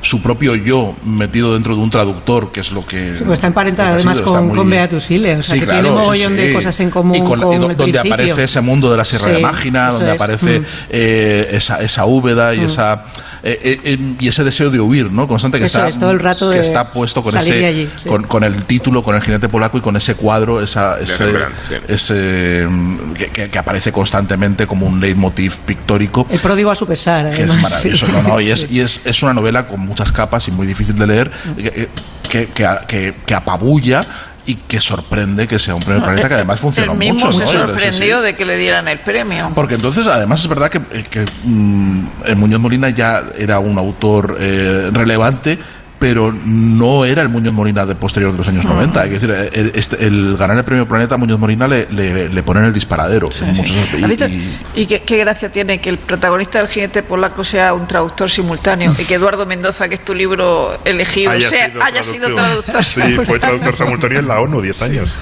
su 0.01 0.23
propio 0.23 0.55
yo 0.55 0.95
metido 1.05 1.53
dentro 1.53 1.77
de 1.77 1.83
un 1.83 1.91
traductor 1.91 2.51
que 2.51 2.61
es 2.61 2.73
lo 2.73 2.87
que 2.87 3.15
Sí, 3.15 3.25
pues 3.25 3.37
está 3.41 3.49
emparentada 3.49 3.91
además 3.93 4.17
sido, 4.17 4.33
con, 4.33 4.55
con 4.55 4.71
Beatus 4.71 5.11
Hille, 5.11 5.37
o 5.37 5.43
sea 5.43 5.55
Sí, 5.55 5.61
que 5.61 5.67
claro, 5.67 5.81
tiene 5.83 5.95
un 5.97 6.03
sí, 6.03 6.07
mogollón 6.09 6.37
de 6.37 6.53
cosas 6.55 6.81
en 6.81 6.91
común 6.91 7.15
y 7.17 7.21
con 7.21 7.29
con 7.29 7.39
y 7.39 7.43
do- 7.43 7.51
el 7.53 7.77
donde 7.77 7.93
principio. 7.93 8.15
aparece 8.15 8.45
ese 8.45 8.61
mundo 8.63 8.91
de 8.91 8.97
la 8.97 9.05
Sierra 9.05 9.33
de 9.33 9.39
Mágina 9.41 9.91
donde 9.91 10.15
es. 10.15 10.23
aparece 10.23 10.61
Mm. 10.61 10.65
eh, 10.89 11.49
esa, 11.53 11.83
esa 11.83 12.07
úbeda 12.07 12.55
y 12.55 12.61
Mm. 12.61 12.65
esa 12.65 13.05
eh, 13.47 13.59
eh, 13.63 13.81
eh, 13.85 14.15
y 14.19 14.29
ese 14.29 14.43
deseo 14.43 14.71
de 14.71 14.81
huir 14.81 15.13
no 15.13 15.29
constante 15.29 15.59
que 15.59 15.67
Eso 15.67 15.79
está 15.79 15.89
es, 15.91 15.99
todo 15.99 16.11
el 16.13 16.19
rato 16.19 16.49
que 16.51 16.57
de 16.57 16.63
está 16.63 16.91
puesto 16.91 17.23
con 17.23 17.37
ese 17.37 17.55
de 17.57 17.67
allí, 17.67 17.89
sí. 17.97 18.09
con, 18.09 18.23
con 18.25 18.43
el 18.43 18.65
título 18.65 19.03
con 19.03 19.15
el 19.17 19.21
jinete 19.23 19.49
polaco 19.51 19.77
y 19.77 19.83
con 19.83 19.97
ese 19.97 20.15
cuadro 20.15 20.63
esa 20.63 20.99
ese, 20.99 21.25
Rembrandt, 21.27 21.55
sí. 21.69 21.75
ese, 21.89 22.67
mm, 22.69 23.13
que, 23.13 23.27
que- 23.29 23.51
que 23.51 23.59
aparece 23.59 23.93
constantemente 23.93 24.67
como 24.67 24.87
un 24.87 24.99
leitmotiv 24.99 25.59
pictórico 25.59 26.27
El 26.31 26.39
pródigo 26.41 26.71
a 26.71 26.75
su 26.75 26.87
pesar. 26.87 27.35
que 27.35 27.43
es 27.43 27.51
además, 27.51 27.71
maravilloso 27.71 28.07
sí. 28.07 28.13
no, 28.13 28.23
no, 28.23 28.41
y, 28.41 28.51
es, 28.51 28.67
y 28.71 28.81
es, 28.81 29.03
es 29.05 29.23
una 29.23 29.35
novela 29.35 29.69
con 29.69 29.81
muchas 29.81 30.11
capas 30.11 30.49
y 30.49 30.51
muy 30.51 30.67
difícil 30.67 30.97
de 30.97 31.07
leer 31.07 31.31
que, 31.57 32.49
que, 32.49 32.49
que- 32.89 33.15
que 33.27 33.35
apabulla 33.35 34.01
y 34.47 34.57
que 34.57 34.81
sorprende 34.81 35.47
que 35.47 35.59
sea 35.59 35.75
un 35.75 35.83
premio 35.83 36.05
planeta 36.05 36.29
que 36.29 36.35
además 36.35 36.61
funcionó 36.61 36.93
el 36.93 36.99
mismo 36.99 37.15
mucho. 37.15 37.33
se 37.33 37.45
¿no? 37.45 37.47
Sorprendió 37.47 38.19
sí. 38.19 38.25
de 38.25 38.37
que 38.37 38.45
le 38.45 38.57
dieran 38.57 38.89
el 38.89 38.99
premio. 38.99 39.51
Porque 39.55 39.75
entonces, 39.75 40.07
además, 40.07 40.41
es 40.41 40.49
verdad 40.49 40.71
que, 40.71 40.81
que, 41.05 41.25
mm, 41.45 42.07
el 42.27 42.37
Muñoz 42.37 42.61
Molina 42.61 42.91
ya 42.91 43.23
era 43.39 43.59
un 43.59 43.79
autor 43.79 44.37
eh, 44.39 44.91
relevante, 44.93 45.59
pero 45.99 46.33
no 46.45 47.05
era 47.07 47.23
el 47.23 47.29
Muñoz 47.31 47.55
Molina 47.55 47.87
de 47.87 47.95
posterior 47.95 48.33
de 48.33 48.39
los 48.39 48.47
años 48.49 48.65
90. 48.67 49.01
Hay 49.01 49.09
que 49.09 49.15
decir, 49.15 49.31
el, 49.31 49.73
este- 49.75 50.05
el 50.07 50.37
ganar 50.37 50.59
el 50.59 50.65
premio 50.65 50.87
Planeta 50.87 51.15
a 51.15 51.19
Muñoz 51.19 51.39
Molina 51.39 51.67
le, 51.67 51.87
le, 51.91 52.29
le 52.29 52.43
pone 52.43 52.61
en 52.61 52.67
el 52.67 52.73
disparadero. 52.75 53.31
en 53.41 53.55
muchos- 53.55 53.77
y- 53.99 54.03
¿Has 54.05 54.09
visto? 54.11 54.27
y- 54.29 54.59
Y 54.83 54.87
qué, 54.87 55.01
qué 55.03 55.17
gracia 55.17 55.51
tiene 55.51 55.81
que 55.81 55.89
el 55.91 55.99
protagonista 55.99 56.59
del 56.59 56.69
jinete 56.69 57.03
polaco 57.03 57.43
sea 57.45 57.73
un 57.73 57.87
traductor 57.87 58.29
simultáneo 58.31 58.93
y 58.99 59.05
que 59.05 59.15
Eduardo 59.15 59.47
Mendoza, 59.47 59.89
que 59.89 59.95
es 59.95 60.05
tu 60.05 60.15
libro 60.15 60.79
elegido, 60.85 61.31
Haya 61.31 61.49
sea- 61.49 61.67
sido 61.71 61.83
haya 61.83 62.03
sido 62.03 62.35
traductor 62.35 62.85
Sí, 62.85 63.01
fue 63.25 63.39
traductor 63.39 63.75
simultáneo 63.77 64.19
en 64.19 64.29
la 64.29 64.41
ONU 64.41 64.61
10 64.61 64.83
años. 64.83 65.15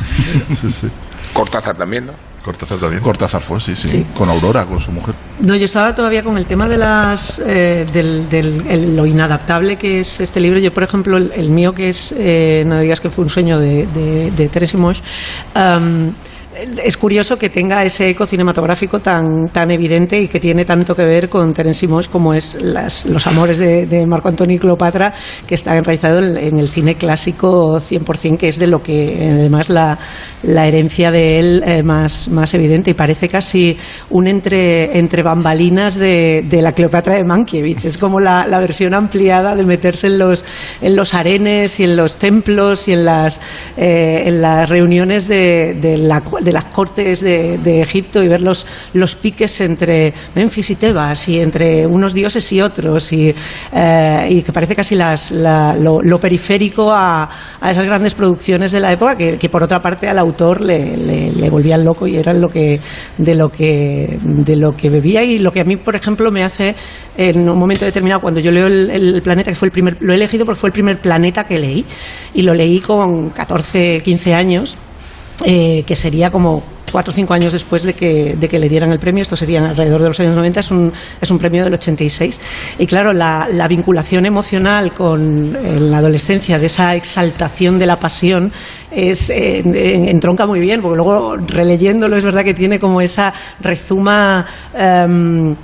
Cortázar 1.32 1.76
también, 1.76 2.06
¿no? 2.06 2.12
Cortázar 2.43 2.78
también. 2.78 3.03
Cortázar 3.03 3.40
fue, 3.40 3.61
sí, 3.61 3.76
sí, 3.76 4.05
Con 4.16 4.28
Aurora, 4.28 4.64
con 4.66 4.80
su 4.80 4.90
mujer. 4.90 5.14
No, 5.40 5.55
yo 5.55 5.64
estaba 5.64 5.95
todavía 5.95 6.22
con 6.24 6.36
el 6.36 6.45
tema 6.47 6.68
de 6.68 6.76
las 6.76 7.38
eh, 7.38 7.86
del, 7.93 8.28
del- 8.28 8.64
el- 8.68 8.97
lo 8.97 9.07
inadaptable 9.07 9.76
que 9.76 10.01
es 10.01 10.18
este 10.20 10.40
libro. 10.40 10.59
Yo, 10.59 10.72
por 10.72 10.82
ejemplo, 10.82 11.16
el, 11.18 11.30
el 11.36 11.51
mío 11.51 11.72
que 11.72 11.88
es 11.90 12.12
eh, 12.18 12.64
no 12.66 12.80
digas 12.80 13.01
que 13.01 13.11
fue 13.11 13.24
un 13.24 13.30
sueño 13.30 13.59
de, 13.61 13.86
de, 13.86 14.30
de 14.32 14.49
Teresa 14.49 14.76
Moix, 14.76 15.01
am, 15.55 16.12
es 16.84 16.96
curioso 16.96 17.38
que 17.38 17.48
tenga 17.48 17.84
ese 17.84 18.08
eco 18.08 18.26
cinematográfico 18.26 19.00
tan, 19.00 19.48
tan 19.48 19.70
evidente 19.70 20.18
y 20.20 20.28
que 20.28 20.40
tiene 20.40 20.64
tanto 20.64 20.94
que 20.94 21.04
ver 21.04 21.28
con 21.28 21.52
Terence 21.52 21.86
Moix 21.88 22.08
como 22.08 22.34
es 22.34 22.58
los 22.62 23.26
amores 23.26 23.58
de, 23.58 24.06
Marco 24.06 24.28
Antonio 24.28 24.56
y 24.56 24.58
Cleopatra, 24.58 25.14
que 25.46 25.54
está 25.54 25.76
enraizado 25.76 26.18
en, 26.18 26.58
el 26.58 26.68
cine 26.68 26.94
clásico 26.96 27.78
100%, 27.78 28.36
que 28.36 28.48
es 28.48 28.58
de 28.58 28.66
lo 28.66 28.82
que 28.82 29.30
además 29.32 29.68
la, 29.68 29.98
la 30.42 30.66
herencia 30.66 31.10
de 31.10 31.38
él 31.38 31.62
eh, 31.64 31.82
más, 31.82 32.28
más 32.28 32.52
evidente 32.54 32.90
y 32.90 32.94
parece 32.94 33.28
casi 33.28 33.76
un 34.10 34.26
entre, 34.26 34.98
entre 34.98 35.22
bambalinas 35.22 35.96
de, 35.96 36.44
la 36.62 36.72
Cleopatra 36.72 37.16
de 37.16 37.24
Mankiewicz. 37.24 37.84
Es 37.84 37.98
como 37.98 38.20
la, 38.20 38.46
la 38.46 38.58
versión 38.60 38.94
ampliada 38.94 39.54
de 39.56 39.64
meterse 39.64 40.06
en 40.08 40.18
los, 40.18 40.44
en 40.80 40.96
los 40.96 41.14
arenes 41.14 41.80
y 41.80 41.84
en 41.84 41.96
los 41.96 42.16
templos 42.16 42.88
y 42.88 42.92
en 42.92 43.04
las, 43.04 43.40
eh, 43.76 44.24
en 44.26 44.42
las 44.42 44.68
reuniones 44.68 45.28
de, 45.28 45.76
de, 45.80 45.96
la- 45.96 46.22
de 46.40 46.51
las 46.53 46.66
cortes 46.66 47.20
de, 47.20 47.59
de 47.59 47.80
Egipto 47.80 48.22
y 48.22 48.28
ver 48.28 48.40
los, 48.42 48.66
los 48.94 49.16
piques 49.16 49.61
entre 49.61 50.12
Memphis 50.34 50.70
y 50.70 50.76
Tebas 50.76 51.28
y 51.28 51.40
entre 51.40 51.86
unos 51.86 52.14
dioses 52.14 52.50
y 52.53 52.61
otros 52.61 53.12
y, 53.12 53.34
eh, 53.72 54.26
y 54.30 54.42
que 54.42 54.53
parece 54.53 54.76
casi 54.76 54.94
las, 54.94 55.30
la- 55.32 55.74
lo, 55.74 56.18
periférico 56.18 56.92
a, 56.92 57.28
a 57.61 57.70
esas 57.70 57.84
grandes 57.84 58.14
producciones 58.14 58.70
de 58.72 58.80
la 58.80 58.92
época 58.92 59.16
que, 59.16 59.36
que 59.38 59.48
por 59.48 59.62
otra 59.64 59.80
parte 59.80 60.09
al 60.09 60.18
autor 60.18 60.61
le, 60.61 60.96
le, 60.96 61.32
le 61.32 61.50
volvían 61.50 61.84
loco 61.84 62.07
y 62.07 62.16
eran 62.16 62.40
lo 62.40 62.48
que, 62.48 62.78
de, 63.18 63.34
lo 63.34 63.48
que, 63.48 64.18
de 64.22 64.57
lo 64.57 64.72
que 64.72 64.88
bebía. 64.90 65.22
Y 65.24 65.38
lo 65.38 65.50
que 65.50 65.61
a 65.61 65.64
mí, 65.64 65.76
por 65.76 65.96
ejemplo, 65.96 66.30
me 66.30 66.44
hace 66.44 66.74
en 67.16 67.48
un 67.48 67.59
momento 67.59 67.84
determinado, 67.84 68.20
cuando 68.20 68.40
yo 68.40 68.50
leo 68.50 68.66
el, 68.66 68.90
el 68.90 69.22
planeta, 69.22 69.50
que 69.50 69.57
fue 69.57 69.66
el 69.68 69.72
primer, 69.72 69.96
lo 70.00 70.12
he 70.12 70.16
elegido 70.16 70.44
porque 70.44 70.61
fue 70.61 70.68
el 70.68 70.72
primer 70.74 70.98
planeta 70.98 71.44
que 71.44 71.59
leí 71.59 71.84
y 72.34 72.42
lo 72.42 72.55
leí 72.55 72.80
con 72.80 73.30
14, 73.30 74.00
15 74.05 74.34
años 74.34 74.76
eh, 75.45 75.82
que 75.86 75.97
sería 75.97 76.30
como 76.30 76.62
cuatro 76.90 77.11
o 77.11 77.14
cinco 77.14 77.32
años 77.32 77.55
después 77.55 77.84
de 77.84 77.95
que, 77.95 78.36
le 78.38 78.68
dieran 78.68 78.93
el 78.93 78.99
premio, 78.99 79.22
esto 79.22 79.34
sería 79.34 79.66
alrededor 79.66 80.03
de 80.03 80.09
los 80.09 80.20
años 80.20 80.36
90, 80.36 80.61
es 80.61 80.70
un, 80.70 80.93
es 81.22 81.30
un 81.30 81.38
premio 81.38 81.64
del 81.64 81.72
86. 81.72 82.38
Y 82.78 82.86
claro, 82.86 83.14
la, 83.14 83.49
la 83.51 83.66
vinculación 83.66 84.26
emocional 84.26 84.93
con 84.93 85.57
eh, 85.57 85.80
la 85.80 85.99
adolescencia, 85.99 86.59
de 86.59 86.66
esa 86.66 86.95
exaltación 86.95 87.78
de 87.78 87.86
la 87.86 87.97
pasión, 87.97 88.53
es, 88.90 89.30
eh, 89.30 89.61
en- 89.61 89.74
entronca 90.07 90.47
muy 90.47 90.61
bien, 90.61 90.82
porque 90.82 90.97
luego 90.97 91.36
releyéndolo 91.36 92.16
es 92.18 92.24
verdad 92.24 92.45
que 92.45 92.53
tiene 92.53 92.78
como 92.78 93.01
esa 93.01 93.32
rezuma 93.61 94.45
em, 94.76 95.55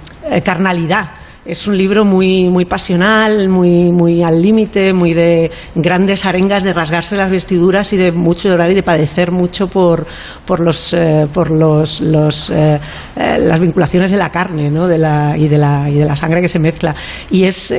carnalidad. 0.43 1.11
Es 1.49 1.67
un 1.67 1.79
libro 1.79 2.05
muy, 2.05 2.51
muy 2.51 2.67
pasional, 2.67 3.49
muy, 3.49 3.91
muy 3.91 4.23
al 4.23 4.43
límite, 4.43 4.93
muy 4.93 5.15
de 5.15 5.51
grandes 5.75 6.27
arengas, 6.27 6.63
de 6.63 6.75
rasgarse 6.75 7.17
las 7.17 7.31
vestiduras 7.31 7.91
y 7.95 7.97
de 7.97 8.13
mucho 8.13 8.51
llorar 8.51 8.71
y 8.71 8.75
de 8.75 8.83
padecer 8.83 9.33
mucho 9.33 9.67
por, 9.67 10.07
por, 10.45 10.61
los, 10.61 10.93
eh, 10.93 11.27
por 11.33 11.51
los, 11.51 12.03
los, 12.03 12.51
eh, 12.51 12.79
eh, 13.17 13.39
las 13.41 13.59
vinculaciones 13.61 14.11
de 14.11 14.19
la 14.19 14.29
carne 14.29 14.71
¿no? 14.71 14.87
de 14.87 14.99
la, 14.99 15.39
y, 15.39 15.49
de 15.49 15.57
la, 15.57 15.89
y 15.89 15.95
de 15.95 16.05
la 16.05 16.17
sangre 16.17 16.43
que 16.43 16.49
se 16.49 16.59
mezcla. 16.59 16.95
Y 17.31 17.45
es. 17.45 17.73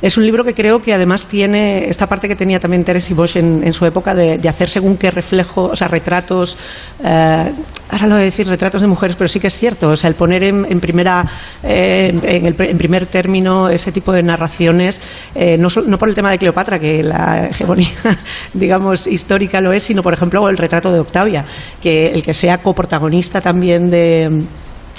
Es 0.00 0.16
un 0.16 0.24
libro 0.24 0.44
que 0.44 0.54
creo 0.54 0.80
que 0.80 0.94
además 0.94 1.26
tiene 1.26 1.88
esta 1.88 2.06
parte 2.06 2.28
que 2.28 2.36
tenía 2.36 2.60
también 2.60 2.84
Terence 2.84 3.12
Bosch 3.14 3.36
en, 3.36 3.64
en 3.64 3.72
su 3.72 3.84
época 3.84 4.14
de, 4.14 4.48
hacer 4.48 4.68
según 4.68 4.96
qué 4.96 5.10
reflejo, 5.10 5.64
o 5.64 5.76
sea, 5.76 5.88
retratos, 5.88 6.56
eh, 7.02 7.52
ahora 7.90 8.06
lo 8.06 8.14
voy 8.14 8.22
a 8.22 8.24
decir 8.24 8.46
retratos 8.46 8.80
de 8.80 8.86
mujeres, 8.86 9.16
pero 9.16 9.28
sí 9.28 9.40
que 9.40 9.48
es 9.48 9.54
cierto, 9.54 9.90
o 9.90 9.96
sea, 9.96 10.08
el 10.08 10.14
poner 10.14 10.44
en, 10.44 10.66
en 10.70 10.80
primera, 10.80 11.26
eh, 11.62 12.12
en, 12.22 12.78
primer 12.78 13.06
término 13.06 13.68
ese 13.68 13.90
tipo 13.90 14.12
de 14.12 14.22
narraciones, 14.22 15.00
eh, 15.34 15.58
no, 15.58 15.68
no 15.86 15.98
por 15.98 16.08
el 16.08 16.14
tema 16.14 16.30
de 16.30 16.38
Cleopatra, 16.38 16.78
que 16.78 17.02
la 17.02 17.48
hegemonía, 17.48 17.88
digamos, 18.54 19.06
histórica 19.06 19.60
lo 19.60 19.72
es, 19.72 19.82
sino 19.82 20.02
por 20.02 20.14
ejemplo 20.14 20.48
el 20.48 20.56
retrato 20.56 20.92
de 20.92 21.00
Octavia, 21.00 21.44
que 21.82 22.08
el 22.08 22.22
que 22.22 22.34
sea 22.34 22.58
coprotagonista 22.58 23.40
también 23.40 23.88
de 23.88 24.46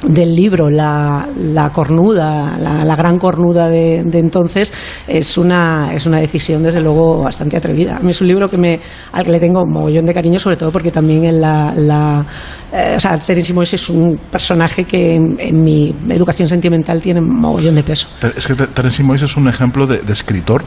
del 0.07 0.33
libro, 0.33 0.69
la, 0.69 1.27
la 1.37 1.69
cornuda, 1.71 2.57
la, 2.57 2.95
gran 2.95 3.17
cornuda 3.17 3.67
de, 3.67 3.97
entonces, 4.13 4.71
es 5.07 5.37
una, 5.37 5.93
es 5.93 6.05
una 6.05 6.19
decisión 6.19 6.63
desde 6.63 6.79
luego 6.79 7.23
bastante 7.23 7.57
atrevida. 7.57 7.97
A 7.97 7.99
mí 7.99 8.11
es 8.11 8.21
un 8.21 8.27
libro 8.27 8.49
que 8.49 8.57
me, 8.57 8.79
al 9.11 9.25
que 9.25 9.31
le 9.31 9.39
tengo 9.39 9.63
un 9.63 9.71
mogollón 9.73 10.05
de 10.05 10.13
cariño, 10.13 10.39
sobre 10.39 10.55
todo 10.55 10.71
porque 10.71 10.91
también 10.91 11.25
en 11.25 11.41
la, 11.41 11.73
la 11.75 12.25
eh, 12.71 12.93
o 12.95 12.99
sea, 12.99 13.17
Terence 13.17 13.53
Moix 13.53 13.73
es 13.73 13.89
un 13.89 14.17
personaje 14.31 14.85
que 14.85 15.15
en, 15.15 15.61
mi 15.61 15.93
educación 16.09 16.47
sentimental 16.47 17.01
tiene 17.01 17.19
un 17.19 17.35
mogollón 17.37 17.75
de 17.75 17.83
peso. 17.83 18.07
Es 18.35 18.47
que 18.47 18.55
Ter- 18.55 18.69
Terence 18.69 19.03
Moix 19.03 19.21
es 19.21 19.35
un 19.35 19.49
ejemplo 19.49 19.85
de, 19.85 19.99
de 19.99 20.13
escritor 20.13 20.63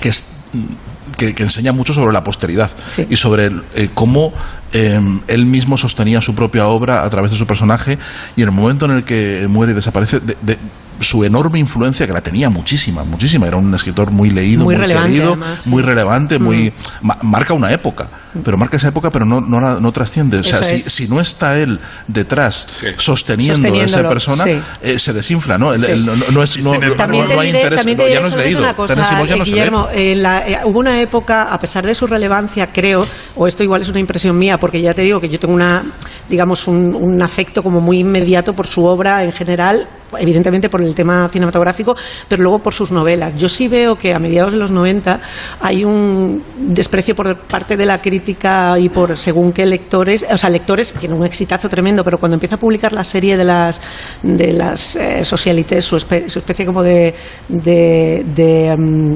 que, 0.00 0.08
es, 0.08 0.24
que, 1.16 1.34
que 1.34 1.42
enseña 1.44 1.72
mucho 1.72 1.92
sobre 1.92 2.12
la 2.12 2.22
posteridad 2.24 2.70
y 3.08 3.16
sobre 3.16 3.46
el- 3.46 3.62
eh, 3.74 3.88
cómo 3.94 4.32
eh, 4.72 5.00
él 5.28 5.46
mismo 5.46 5.76
sostenía 5.76 6.20
su 6.20 6.34
propia 6.34 6.66
obra 6.66 7.04
a 7.04 7.10
través 7.10 7.30
de 7.30 7.36
su 7.36 7.46
personaje 7.46 7.98
y 8.36 8.42
en 8.42 8.48
el 8.48 8.54
momento 8.54 8.86
en 8.86 8.92
el 8.92 9.04
que 9.04 9.46
muere 9.48 9.72
y 9.72 9.74
desaparece, 9.76 10.20
de, 10.20 10.36
de 10.42 10.58
su 11.00 11.24
enorme 11.24 11.58
influencia, 11.58 12.06
que 12.06 12.12
la 12.12 12.20
tenía 12.22 12.48
muchísima, 12.50 13.04
muchísima. 13.04 13.46
Era 13.48 13.56
un 13.56 13.74
escritor 13.74 14.10
muy 14.10 14.30
leído, 14.30 14.64
Muy 14.64 14.74
muy, 14.74 14.80
relevante, 14.80 15.10
querido, 15.12 15.28
además, 15.32 15.66
muy 15.66 15.82
relevante, 15.82 16.38
muy 16.38 16.72
Mm. 17.02 17.06
ma- 17.06 17.18
marca 17.22 17.52
una 17.52 17.72
época. 17.72 18.08
Pero 18.42 18.56
marca 18.56 18.76
esa 18.76 18.88
época, 18.88 19.10
pero 19.10 19.24
no, 19.24 19.40
no, 19.40 19.60
la- 19.60 19.78
no 19.80 19.92
trasciende. 19.92 20.38
O 20.38 20.44
sea, 20.44 20.62
si, 20.62 20.78
si 20.78 21.06
no 21.08 21.20
está 21.20 21.58
él 21.58 21.78
detrás 22.08 22.82
sosteniendo 22.96 23.72
a 23.74 23.84
esa 23.84 24.08
persona, 24.08 24.44
sí. 24.44 24.58
eh, 24.82 24.98
se 24.98 25.12
desinfla, 25.12 25.58
¿no? 25.58 25.72
El- 25.72 25.82
Sí. 25.82 25.92
el- 25.92 26.06
no, 26.06 26.14
no 26.32 26.42
es, 26.42 26.56
no, 26.58 26.74
no- 26.78 26.94
También 26.94 27.24
no 27.24 27.30
te 27.30 27.38
hay 27.38 27.46
diré, 27.46 27.58
interés, 27.60 27.78
también 27.78 27.98
ya 28.12 28.20
no 28.20 28.26
es 28.28 28.36
leído. 28.36 28.58
una 28.60 28.74
cosa, 28.74 28.94
ya 28.94 29.00
no 29.18 29.26
se 29.26 29.34
lee. 29.36 29.40
Guillermo, 29.44 29.88
en 29.92 30.22
la- 30.22 30.48
eh, 30.48 30.58
hubo 30.64 30.78
una 30.80 31.00
época, 31.00 31.44
a 31.44 31.58
pesar 31.58 31.86
de 31.86 31.94
su 31.94 32.06
relevancia, 32.06 32.68
creo, 32.72 33.04
o 33.36 33.46
esto 33.46 33.62
igual 33.62 33.82
es 33.82 33.88
una 33.88 34.00
impresión 34.00 34.38
mía, 34.38 34.58
porque 34.58 34.80
ya 34.80 34.94
te 34.94 35.02
digo 35.02 35.20
que 35.20 35.28
yo 35.28 35.38
tengo 35.38 35.54
una, 35.54 35.84
digamos, 36.28 36.66
un, 36.66 36.94
un 36.94 37.22
afecto 37.22 37.62
como 37.62 37.80
muy 37.80 37.98
inmediato 37.98 38.52
por 38.52 38.66
su 38.66 38.84
obra 38.84 39.22
en 39.22 39.32
general, 39.32 39.86
evidentemente 40.18 40.68
por 40.68 40.80
el 40.82 40.94
tema 40.94 41.28
cinematográfico, 41.28 41.96
pero 42.28 42.42
luego 42.42 42.58
por 42.60 42.72
sus 42.72 42.90
novelas. 42.90 43.34
Yo 43.36 43.48
sí 43.48 43.68
veo 43.68 43.96
que 43.96 44.14
a 44.14 44.18
mediados 44.18 44.52
de 44.52 44.58
los 44.58 44.70
90 44.70 45.20
hay 45.60 45.84
un 45.84 46.42
desprecio 46.56 47.14
por 47.14 47.36
parte 47.36 47.76
de 47.76 47.84
la 47.86 48.00
crítica 48.00 48.23
y 48.78 48.88
por 48.88 49.16
según 49.16 49.52
qué 49.52 49.66
lectores, 49.66 50.24
o 50.30 50.36
sea, 50.36 50.50
lectores 50.50 50.92
que 50.92 51.06
un 51.08 51.24
exitazo 51.24 51.68
tremendo, 51.68 52.02
pero 52.02 52.18
cuando 52.18 52.34
empieza 52.34 52.56
a 52.56 52.58
publicar 52.58 52.92
la 52.92 53.04
serie 53.04 53.36
de 53.36 53.44
las 53.44 53.80
de 54.22 54.52
las 54.52 54.96
eh, 54.96 55.24
socialites, 55.24 55.84
su, 55.84 55.96
espe- 55.96 56.28
su 56.28 56.38
especie 56.38 56.64
como 56.66 56.82
de 56.82 57.14
de, 57.48 58.24
de, 58.34 58.76
mm, 58.76 59.14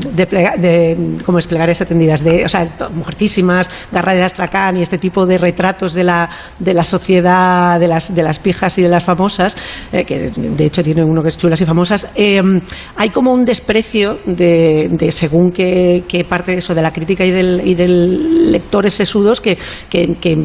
de 0.59 0.97
mm, 0.99 1.25
como 1.25 1.39
atendidas, 1.81 2.23
de, 2.23 2.45
o 2.45 2.49
sea, 2.49 2.69
mujercísimas, 2.95 3.69
garra 3.93 4.15
de 4.15 4.23
astracán 4.25 4.77
y 4.77 4.83
este 4.83 4.99
tipo 4.99 5.27
de 5.27 5.39
retratos 5.39 5.95
de 5.95 6.05
la 6.05 6.29
de 6.59 6.75
la 6.75 6.85
sociedad, 6.85 7.79
de 7.81 7.89
las 7.89 8.15
de 8.15 8.23
las 8.23 8.39
pijas 8.39 8.77
y 8.79 8.83
de 8.83 8.89
las 8.89 9.05
famosas, 9.05 9.57
eh, 9.93 10.05
que 10.05 10.31
de 10.31 10.65
hecho 10.65 10.83
tiene 10.83 11.03
uno 11.05 11.23
que 11.23 11.29
es 11.29 11.39
chulas 11.39 11.61
y 11.61 11.65
famosas, 11.65 12.09
eh, 12.15 12.41
hay 12.97 13.11
como 13.11 13.33
un 13.33 13.45
desprecio 13.45 14.19
de, 14.27 14.89
de 14.93 15.11
según 15.13 15.53
qué, 15.53 16.05
qué 16.09 16.25
parte 16.25 16.53
de 16.53 16.59
eso, 16.59 16.75
de 16.75 16.83
la 16.83 16.93
crítica 16.93 17.25
y 17.25 17.31
del, 17.31 17.63
y 17.65 17.75
del 17.75 18.53
lectores 18.53 18.98
sesudos 18.99 19.41
que, 19.41 19.57
que, 19.89 20.15
que 20.21 20.37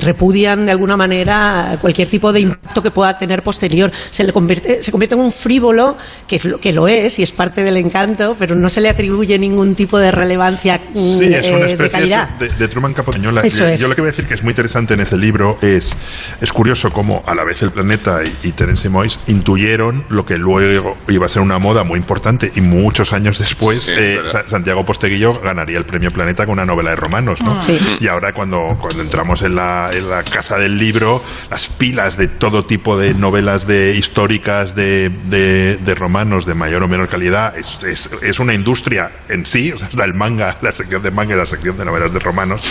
repudian 0.00 0.64
de 0.66 0.72
alguna 0.72 0.96
manera 0.96 1.76
cualquier 1.80 2.08
tipo 2.08 2.32
de 2.32 2.40
impacto 2.40 2.82
que 2.82 2.90
pueda 2.90 3.16
tener 3.18 3.42
posterior. 3.42 3.90
Se 4.10 4.24
le 4.24 4.32
convierte, 4.32 4.82
se 4.82 4.90
convierte 4.90 5.14
en 5.14 5.20
un 5.20 5.32
frívolo, 5.32 5.96
que, 6.26 6.36
es 6.36 6.44
lo- 6.44 6.58
que 6.58 6.72
lo 6.72 6.88
es 6.88 7.18
y 7.18 7.22
es 7.22 7.32
parte 7.32 7.62
del 7.62 7.76
encanto, 7.76 8.34
pero 8.38 8.54
no 8.54 8.68
se 8.68 8.80
le 8.80 8.88
atribuye 8.88 9.38
ningún 9.38 9.74
tipo 9.74 9.98
de 9.98 10.10
relevancia 10.10 10.80
Sí, 10.94 11.32
es 11.34 11.48
una 11.48 11.58
eh, 11.58 11.62
de 11.62 11.66
especie 11.68 11.90
calidad. 11.90 12.30
de, 12.38 12.48
de 12.48 12.68
Truman 12.68 12.94
Capote. 12.94 13.20
Yo, 13.20 13.30
la- 13.32 13.42
Eso 13.42 13.66
es. 13.66 13.80
yo 13.80 13.88
lo 13.88 13.94
que 13.94 14.00
voy 14.00 14.08
a 14.08 14.12
decir 14.12 14.26
que 14.26 14.34
es 14.34 14.42
muy 14.42 14.50
interesante 14.52 14.94
en 14.94 15.00
ese 15.00 15.16
libro 15.16 15.58
es, 15.60 15.94
es 16.40 16.52
curioso 16.52 16.90
cómo 16.92 17.22
a 17.26 17.34
la 17.34 17.44
vez 17.44 17.62
el 17.62 17.70
planeta 17.72 18.20
y, 18.42 18.48
y 18.48 18.52
Terence 18.52 18.88
Moix 18.88 19.18
intuyeron 19.26 20.04
lo 20.08 20.24
que 20.24 20.38
luego 20.38 20.96
iba 21.08 21.26
a 21.26 21.28
ser 21.28 21.42
una 21.42 21.58
moda 21.58 21.84
muy 21.84 21.98
importante 21.98 22.50
y 22.54 22.60
muchos 22.60 23.12
años 23.12 23.38
después 23.38 23.84
Sí, 23.84 23.92
eh, 23.96 24.20
Santiago 24.46 24.84
Posteguillo 24.84 25.32
ganaría 25.40 25.78
el 25.78 25.84
premio 25.84 26.10
Planeta 26.10 26.44
con 26.46 26.54
una 26.54 26.64
novela 26.64 26.90
de 26.90 26.96
romanos, 26.96 27.40
¿no? 27.42 27.60
Sí. 27.60 27.78
Y 28.00 28.08
ahora 28.08 28.32
cuando, 28.32 28.76
cuando 28.80 29.02
entramos 29.02 29.42
en 29.42 29.54
la, 29.54 29.90
en 29.92 30.08
la 30.10 30.22
casa 30.22 30.58
del 30.58 30.78
libro, 30.78 31.22
las 31.50 31.68
pilas 31.68 32.16
de 32.16 32.28
todo 32.28 32.64
tipo 32.64 32.98
de 32.98 33.14
novelas 33.14 33.66
de 33.66 33.94
históricas 33.96 34.74
de, 34.74 35.10
de, 35.26 35.76
de 35.76 35.94
romanos 35.94 36.46
de 36.46 36.54
mayor 36.54 36.82
o 36.82 36.88
menor 36.88 37.08
calidad, 37.08 37.56
es, 37.56 37.82
es, 37.84 38.10
es 38.22 38.38
una 38.38 38.54
industria 38.54 39.10
en 39.28 39.46
sí, 39.46 39.72
o 39.72 39.78
sea, 39.78 39.88
está 39.88 40.04
el 40.04 40.14
manga, 40.14 40.56
la 40.62 40.72
sección 40.72 41.02
de 41.02 41.10
manga 41.10 41.34
y 41.34 41.38
la 41.38 41.46
sección 41.46 41.76
de 41.78 41.84
novelas 41.84 42.12
de 42.12 42.18
romanos, 42.18 42.62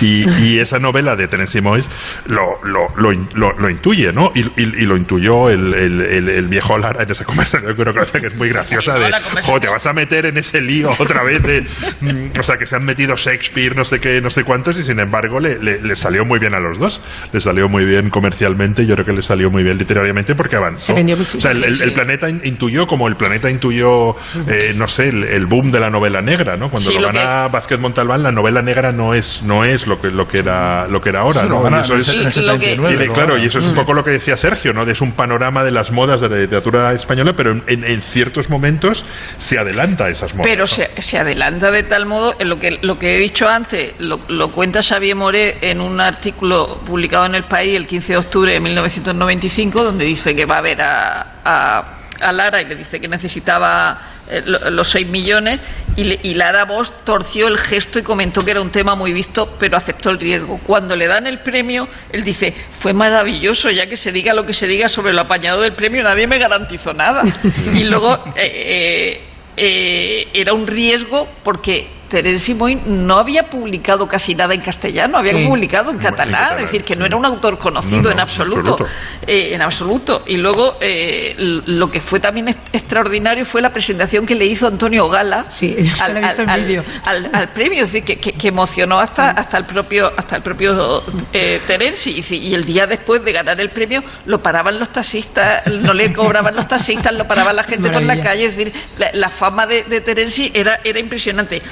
y, 0.00 0.28
y 0.42 0.58
esa 0.58 0.78
novela 0.78 1.16
de 1.16 1.28
Terence 1.28 1.60
Moyes 1.60 1.86
lo, 2.26 2.42
lo, 2.64 2.88
lo, 2.96 3.12
lo- 3.34 3.52
lo 3.52 3.70
intuye, 3.70 4.12
¿no? 4.12 4.30
Y, 4.34 4.40
y- 4.40 4.82
y 4.82 4.86
lo 4.86 4.96
intuyó 4.96 5.50
el, 5.50 5.74
el, 5.74 6.00
el- 6.00 6.28
el 6.28 6.48
viejo 6.48 6.78
Lara 6.78 7.02
en 7.02 7.10
esa 7.10 7.24
conversación 7.24 7.74
que 7.74 7.82
uno 7.82 7.92
conoce 7.92 8.20
que 8.20 8.26
es 8.28 8.34
muy 8.36 8.48
graciosa 8.48 8.98
de. 8.98 9.10
"Jo, 9.44 9.60
te 9.60 9.68
vas 9.68 9.86
a 9.86 9.92
meter 9.92 10.26
en 10.26 10.36
ese 10.38 10.60
lío 10.60 10.94
otra 10.98 11.22
vez 11.22 11.42
de, 11.42 11.66
mm, 12.00 12.38
o 12.38 12.42
sea, 12.42 12.56
que 12.58 12.66
se 12.66 12.76
han 12.76 12.84
metido 12.84 13.16
Shakespeare, 13.16 13.76
no 13.76 13.84
sé 13.84 14.00
qué, 14.00 14.20
no 14.20 14.30
sé 14.30 14.44
y 14.78 14.84
sin 14.84 14.98
embargo 15.00 15.40
le, 15.40 15.58
le- 15.58 15.80
le 15.82 15.96
salió 15.96 16.24
muy 16.24 16.38
bien 16.38 16.54
a 16.54 16.60
los 16.60 16.78
dos. 16.78 17.00
Le 17.32 17.40
salió 17.40 17.68
muy 17.68 17.84
bien 17.84 18.10
comercialmente, 18.10 18.86
yo 18.86 18.94
creo 18.94 19.06
que 19.06 19.12
le 19.12 19.22
salió 19.22 19.50
muy 19.50 19.62
bien 19.62 19.78
literariamente 19.78 20.34
porque 20.34 20.56
avanzó. 20.56 20.86
Se 20.86 20.92
vendió 20.92 21.14
o 21.16 21.18
muchísimo. 21.18 21.40
sea, 21.42 21.50
el, 21.52 21.64
el- 21.64 21.76
Sí, 21.76 21.82
el 21.84 21.88
sí. 21.90 21.94
planeta 21.94 22.28
in- 22.28 22.40
intuyó, 22.44 22.86
como 22.86 23.08
el 23.08 23.16
planeta 23.16 23.50
intuyó, 23.50 24.16
eh, 24.48 24.72
no 24.76 24.88
sé, 24.88 25.08
el, 25.08 25.24
el 25.24 25.46
boom 25.46 25.70
de 25.72 25.80
la 25.80 25.90
novela 25.90 26.20
negra, 26.22 26.56
¿no? 26.56 26.70
Cuando 26.70 26.90
Sí, 26.90 26.96
lo 26.96 27.02
lo 27.02 27.12
gana 27.12 27.48
Vázquez 27.48 27.78
Montalbán, 27.78 28.22
la 28.22 28.32
novela 28.32 28.62
negra 28.62 28.92
no 28.92 29.14
es, 29.14 29.42
no 29.42 29.64
es 29.64 29.86
lo 29.86 30.00
que, 30.00 30.08
lo 30.08 30.28
que 30.28 30.38
era, 30.38 30.86
lo 30.88 31.00
que 31.00 31.08
era 31.10 31.20
ahora, 31.20 31.40
Sí, 31.42 31.48
¿no? 31.48 31.56
lo 31.56 31.62
gana 31.62 31.78
Y 31.80 31.84
eso 31.84 31.94
en 31.94 32.00
es- 32.00 32.08
el 32.08 32.14
Y 32.14 32.18
lo 32.18 32.24
que- 32.58 32.66
79, 32.66 32.94
y 32.94 32.98
le- 32.98 33.06
lo 33.06 33.12
claro, 33.12 33.38
y 33.38 33.46
eso 33.46 33.58
es 33.58 33.64
un 33.66 33.74
poco 33.74 33.92
lo 33.94 34.04
que 34.04 34.10
decía 34.10 34.36
Sergio, 34.36 34.72
¿no? 34.74 34.84
De 34.84 34.92
es 34.92 35.00
un 35.00 35.12
panorama 35.12 35.64
de 35.64 35.70
las 35.70 35.90
modas 35.90 36.20
de 36.20 36.28
la 36.28 36.36
literatura 36.36 36.92
española, 36.92 37.32
pero 37.34 37.50
en, 37.52 37.62
en- 37.66 37.84
en 37.84 38.00
ciertos 38.02 38.50
momentos 38.50 39.04
se 39.38 39.58
adelanta 39.58 40.04
a 40.04 40.10
esas 40.10 40.34
modas. 40.34 40.46
Pero 40.46 40.62
¿no? 40.62 40.66
se, 40.66 40.90
se 41.00 41.18
adelanta 41.18 41.70
de 41.70 41.82
tal 41.82 42.04
modo, 42.06 42.34
en 42.38 42.48
lo 42.50 42.60
que, 42.60 42.78
lo 42.82 42.98
que 42.98 43.14
he 43.14 43.18
dicho 43.18 43.48
antes, 43.48 43.94
lo, 43.98 44.20
lo 44.28 44.51
cuenta 44.52 44.82
Xavier 44.82 45.16
Moré 45.16 45.58
en 45.60 45.80
un 45.80 46.00
artículo 46.00 46.78
publicado 46.86 47.26
en 47.26 47.34
El 47.34 47.44
País 47.44 47.76
el 47.76 47.86
15 47.86 48.12
de 48.12 48.18
octubre 48.18 48.52
de 48.52 48.60
1995, 48.60 49.82
donde 49.82 50.04
dice 50.04 50.34
que 50.36 50.44
va 50.44 50.58
a 50.58 50.60
ver 50.60 50.80
a, 50.82 51.26
a- 51.44 51.98
a 52.20 52.30
Lara 52.32 52.62
y 52.62 52.66
le 52.66 52.76
dice 52.76 53.00
que 53.00 53.08
necesitaba 53.08 53.98
eh, 54.30 54.42
lo- 54.46 54.70
los 54.70 54.88
6 54.90 55.08
millones 55.08 55.58
y, 55.96 56.34
Lara 56.34 56.64
Bosch 56.64 56.90
torció 57.04 57.48
el 57.48 57.58
gesto 57.58 57.98
y 57.98 58.02
comentó 58.02 58.44
que 58.44 58.52
era 58.52 58.60
un 58.62 58.70
tema 58.70 58.94
muy 58.94 59.12
visto, 59.12 59.56
pero 59.58 59.76
aceptó 59.76 60.10
el 60.10 60.20
riesgo. 60.20 60.58
Cuando 60.64 60.94
le 60.94 61.06
dan 61.08 61.26
el 61.26 61.40
premio, 61.40 61.88
él 62.10 62.22
dice, 62.22 62.54
fue 62.70 62.92
maravilloso, 62.92 63.70
ya 63.70 63.86
que 63.88 63.96
se 63.96 64.12
diga 64.12 64.32
lo 64.34 64.46
que 64.46 64.52
se 64.54 64.66
diga 64.68 64.88
sobre 64.88 65.12
lo 65.12 65.22
apañado 65.22 65.60
del 65.62 65.72
premio, 65.74 66.02
nadie 66.04 66.26
me 66.28 66.38
garantizó 66.38 66.94
nada. 66.94 67.22
y 67.74 67.84
luego... 67.84 68.14
eh, 68.36 69.16
eh, 69.16 69.20
eh, 69.54 70.28
era 70.32 70.54
un 70.54 70.66
riesgo 70.66 71.28
porque 71.44 71.86
Terence 72.12 72.54
Moy 72.54 72.78
no 72.86 73.16
había 73.16 73.48
publicado 73.48 74.06
casi 74.06 74.34
nada 74.34 74.52
en 74.52 74.60
castellano, 74.60 75.16
había 75.16 75.32
Sí. 75.32 75.46
publicado 75.46 75.90
en 75.90 75.96
catalán, 75.98 76.58
es 76.58 76.66
decir, 76.66 76.84
que 76.84 76.92
sí. 76.92 76.98
no 77.00 77.06
era 77.06 77.16
un 77.16 77.24
autor 77.24 77.56
conocido 77.58 77.96
No, 78.02 78.08
no, 78.08 78.10
en 78.10 78.20
absoluto, 78.20 78.58
absoluto. 78.72 78.86
eh, 79.26 79.54
en 79.54 79.62
absoluto. 79.62 80.22
Y 80.26 80.36
luego 80.36 80.76
eh, 80.80 81.34
lo 81.38 81.90
que 81.90 82.00
fue 82.02 82.20
también 82.20 82.48
extraordinario 82.72 83.46
fue 83.46 83.62
la 83.62 83.70
presentación 83.70 84.26
que 84.26 84.34
le 84.34 84.44
hizo 84.44 84.66
Antonio 84.66 85.08
Gala 85.08 85.46
Sí, 85.48 85.74
al- 86.02 86.64
vídeo. 86.66 86.84
al- 87.06 87.30
al 87.32 87.48
premio, 87.48 87.84
es 87.84 87.92
decir, 87.92 88.04
que, 88.04 88.16
que- 88.16 88.32
que 88.32 88.48
emocionó 88.48 89.00
hasta, 89.00 89.30
hasta 89.30 89.56
el 89.56 89.64
propio 89.64 90.12
hasta 90.16 90.36
el 90.36 90.42
propio 90.42 91.02
eh, 91.32 91.60
Terence 91.66 92.10
y, 92.10 92.22
y 92.36 92.54
el 92.54 92.64
día 92.64 92.86
después 92.86 93.24
de 93.24 93.32
ganar 93.32 93.58
el 93.60 93.70
premio 93.70 94.02
lo 94.26 94.42
paraban 94.42 94.78
los 94.78 94.90
taxistas, 94.90 95.66
no 95.66 95.94
le 95.94 96.12
cobraban 96.12 96.54
los 96.54 96.68
taxistas, 96.68 97.14
lo 97.14 97.26
paraban 97.26 97.56
la 97.56 97.64
gente 97.64 97.88
por 97.90 98.02
la 98.02 98.22
calle, 98.22 98.46
es 98.46 98.56
decir, 98.56 98.72
la, 98.98 99.10
la 99.14 99.30
fama 99.30 99.66
de, 99.66 99.84
de 99.84 100.00
Terenzi 100.02 100.50
era, 100.54 100.80
era 100.84 100.98
impresionante. 101.00 101.62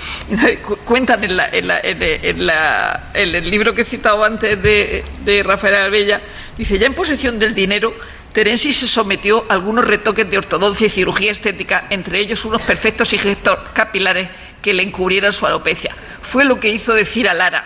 Cu- 0.65 0.77
Cuentan 0.85 1.25
en, 1.25 1.37
la- 1.37 1.49
en 1.49 1.67
la- 1.69 1.81
en- 1.81 2.47
la- 2.47 3.11
en 3.15 3.35
el 3.35 3.51
libro 3.51 3.73
que 3.75 3.83
he 3.83 3.85
citado 3.85 4.23
antes 4.25 4.61
de, 4.63 5.05
de 5.25 5.43
Rafael 5.43 5.75
Albella, 5.75 6.21
dice, 6.57 6.79
ya 6.79 6.87
en 6.87 6.95
posesión 6.95 7.39
del 7.39 7.55
dinero, 7.55 7.93
Terenzi 8.33 8.73
se 8.73 8.87
sometió 8.87 9.45
a 9.49 9.55
algunos 9.55 9.85
retoques 9.85 10.31
de 10.31 10.39
ortodoncia 10.39 10.87
y 10.87 10.91
cirugía 10.91 11.33
estética, 11.33 11.87
entre 11.91 12.21
ellos 12.21 12.45
unos 12.45 12.63
perfectos 12.63 13.13
y 13.13 13.19
gestos 13.19 13.59
capilares 13.75 14.29
que 14.63 14.73
le 14.73 14.83
encubrieran 14.85 15.33
su 15.33 15.47
alopecia. 15.47 15.95
Fue 16.23 16.45
lo 16.45 16.61
que 16.61 16.69
hizo 16.69 16.93
decir 16.95 17.29
a 17.29 17.35
Lara, 17.35 17.65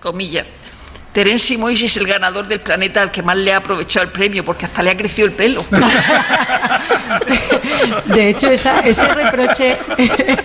comillas, 0.00 0.46
Terence 1.16 1.56
Mois 1.56 1.82
es 1.82 1.96
el 1.96 2.06
ganador 2.06 2.46
del 2.46 2.60
planeta 2.60 3.00
al 3.00 3.10
que 3.10 3.22
más 3.22 3.38
le 3.38 3.50
ha 3.50 3.56
aprovechado 3.56 4.04
el 4.04 4.12
premio, 4.12 4.44
porque 4.44 4.66
hasta 4.66 4.82
le 4.82 4.90
ha 4.90 4.96
crecido 4.98 5.26
el 5.26 5.32
pelo. 5.32 5.64
De 8.06 8.28
hecho, 8.28 8.50
esa- 8.50 8.80
ese 8.80 9.06
reproche, 9.08 9.78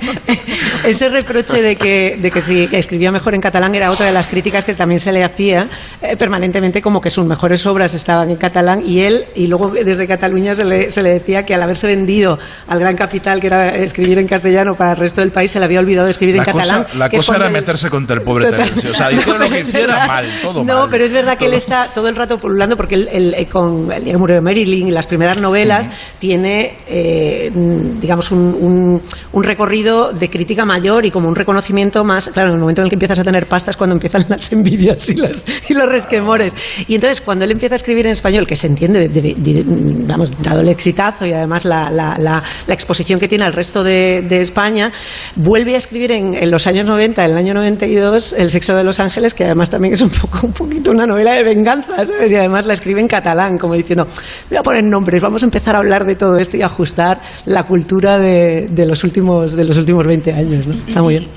ese 0.86 1.10
reproche 1.10 1.62
de 1.62 1.76
que, 1.76 2.18
de 2.22 2.32
que 2.32 2.42
si 2.42 2.70
escribía 2.72 3.12
mejor 3.12 3.36
en 3.36 3.42
catalán 3.42 3.76
era 3.76 3.90
otra 3.90 4.06
de 4.06 4.14
las 4.14 4.28
críticas 4.28 4.64
que 4.64 4.74
también 4.74 5.00
se 5.02 5.12
le 5.12 5.24
hacía 5.26 5.68
eh, 6.02 6.16
permanentemente, 6.16 6.82
como 6.82 7.02
que 7.02 7.10
sus 7.10 7.26
mejores 7.26 7.66
obras 7.66 7.94
estaban 7.94 8.30
en 8.30 8.38
catalán 8.38 8.82
y 8.86 9.02
él, 9.02 9.26
y 9.36 9.48
luego 9.48 9.70
desde 9.70 10.08
Cataluña 10.08 10.56
se 10.56 10.64
le, 10.64 10.90
se 10.90 11.04
le 11.04 11.10
decía 11.10 11.46
que 11.46 11.54
al 11.54 11.64
haberse 11.64 11.88
vendido 11.88 12.40
al 12.70 12.80
gran 12.80 12.96
capital, 12.96 13.42
que 13.42 13.48
era 13.48 13.76
escribir 13.76 14.18
en 14.20 14.28
castellano 14.28 14.74
para 14.76 14.92
el 14.92 14.98
resto 14.98 15.20
del 15.22 15.32
país, 15.32 15.52
se 15.52 15.60
le 15.60 15.66
había 15.66 15.80
olvidado 15.80 16.06
de 16.06 16.12
escribir 16.14 16.36
La 16.38 16.44
en 16.44 16.46
catalán. 16.46 16.88
la 16.98 17.10
cosa 17.10 17.36
era 17.36 17.50
meterse 17.50 17.90
contra 17.90 18.16
el 18.16 18.22
pobre. 18.24 18.46
Terence. 18.52 18.90
O 18.90 18.94
sea, 18.94 19.12
hiciera 19.12 19.38
lo 19.40 19.50
que 19.50 19.60
hiciera 19.60 20.08
mal, 20.08 20.30
todo 20.42 20.61
no, 20.66 20.80
mal. 20.82 20.90
pero 20.90 21.06
es 21.06 21.12
verdad 21.12 21.38
que 21.38 21.46
él 21.46 21.54
está 21.54 21.90
todo 21.94 22.08
el 22.08 22.16
rato 22.16 22.38
pululando 22.38 22.76
porque 22.78 22.96
él, 22.96 23.10
él, 23.12 23.34
eh, 23.38 23.46
con 23.46 23.92
el 23.92 24.18
murió 24.18 24.36
de 24.36 24.42
Marilyn 24.42 24.88
y 24.88 24.92
las 24.92 25.08
primeras 25.08 25.40
novelas 25.42 25.90
tiene, 26.20 26.76
eh, 26.88 27.52
digamos, 28.00 28.32
un, 28.32 28.40
un- 28.60 29.02
un 29.34 29.44
recorrido 29.44 30.12
de 30.12 30.30
crítica 30.30 30.66
mayor 30.66 31.06
y 31.06 31.12
como 31.12 31.28
un 31.28 31.36
reconocimiento 31.36 32.04
más. 32.04 32.30
Claro, 32.30 32.50
en 32.50 32.56
el 32.56 32.62
momento 32.62 32.82
en 32.82 32.86
el 32.86 32.90
que 32.90 32.96
empiezas 32.96 33.20
a 33.20 33.24
tener 33.24 33.48
pastas, 33.48 33.78
cuando 33.78 33.94
empiezan 33.96 34.26
las 34.30 34.52
envidias 34.52 35.10
y, 35.10 35.16
las, 35.16 35.44
y 35.70 35.74
los 35.74 35.88
resquemores. 35.88 36.54
Y 36.88 36.96
entonces, 36.96 37.22
cuando 37.22 37.46
él 37.46 37.52
empieza 37.52 37.76
a 37.76 37.78
escribir 37.78 38.06
en 38.06 38.12
español, 38.14 38.46
que 38.46 38.56
se 38.56 38.68
entiende, 38.68 39.08
de- 39.08 39.22
de- 39.22 39.34
de- 39.36 39.64
vamos, 39.66 40.32
dado 40.42 40.62
el 40.62 40.70
exitazo 40.70 41.26
y 41.26 41.34
además 41.34 41.66
la, 41.66 41.90
la- 41.90 42.18
la- 42.18 42.44
la 42.68 42.74
exposición 42.74 43.20
que 43.20 43.28
tiene 43.28 43.44
al 43.46 43.54
resto 43.54 43.84
de, 43.84 44.24
de 44.28 44.42
España, 44.42 44.92
vuelve 45.36 45.76
a 45.76 45.78
escribir 45.78 46.12
en, 46.12 46.34
en 46.36 46.52
los 46.52 46.68
años 46.68 46.86
90, 46.86 47.26
en 47.26 47.32
el 47.32 47.38
año 47.38 47.54
92, 47.54 48.34
El 48.34 48.50
sexo 48.52 48.76
de 48.76 48.84
los 48.84 49.00
ángeles, 49.00 49.34
que 49.34 49.46
además 49.46 49.70
también 49.70 49.94
es 49.94 50.02
un 50.02 50.10
poco 50.10 50.46
un 50.52 50.68
poquito 50.68 50.92
una 50.92 51.08
novela 51.08 51.34
de 51.34 51.44
venganza, 51.44 52.06
¿sabes? 52.06 52.32
Y 52.32 52.36
además 52.36 52.66
la 52.66 52.74
escribe 52.74 53.00
en 53.00 53.08
catalán, 53.08 53.58
como 53.58 53.74
diciendo, 53.74 54.06
voy 54.50 54.58
a 54.58 54.64
poner 54.64 54.84
nombres, 54.84 55.22
vamos 55.22 55.42
a 55.44 55.46
empezar 55.46 55.76
a 55.76 55.80
hablar 55.80 56.06
de 56.06 56.16
todo 56.16 56.38
esto 56.38 56.58
y 56.58 56.62
ajustar 56.62 57.22
la 57.46 57.64
cultura 57.64 58.20
de, 58.20 58.68
de 58.70 58.86
los 58.86 59.04
últimos 59.04 59.54
de 59.56 59.64
los 59.64 59.78
últimos 59.78 60.06
20 60.06 60.34
años, 60.34 60.68
¿no? 60.68 60.74
Está 60.74 61.02
muy 61.02 61.20
bien. 61.20 61.28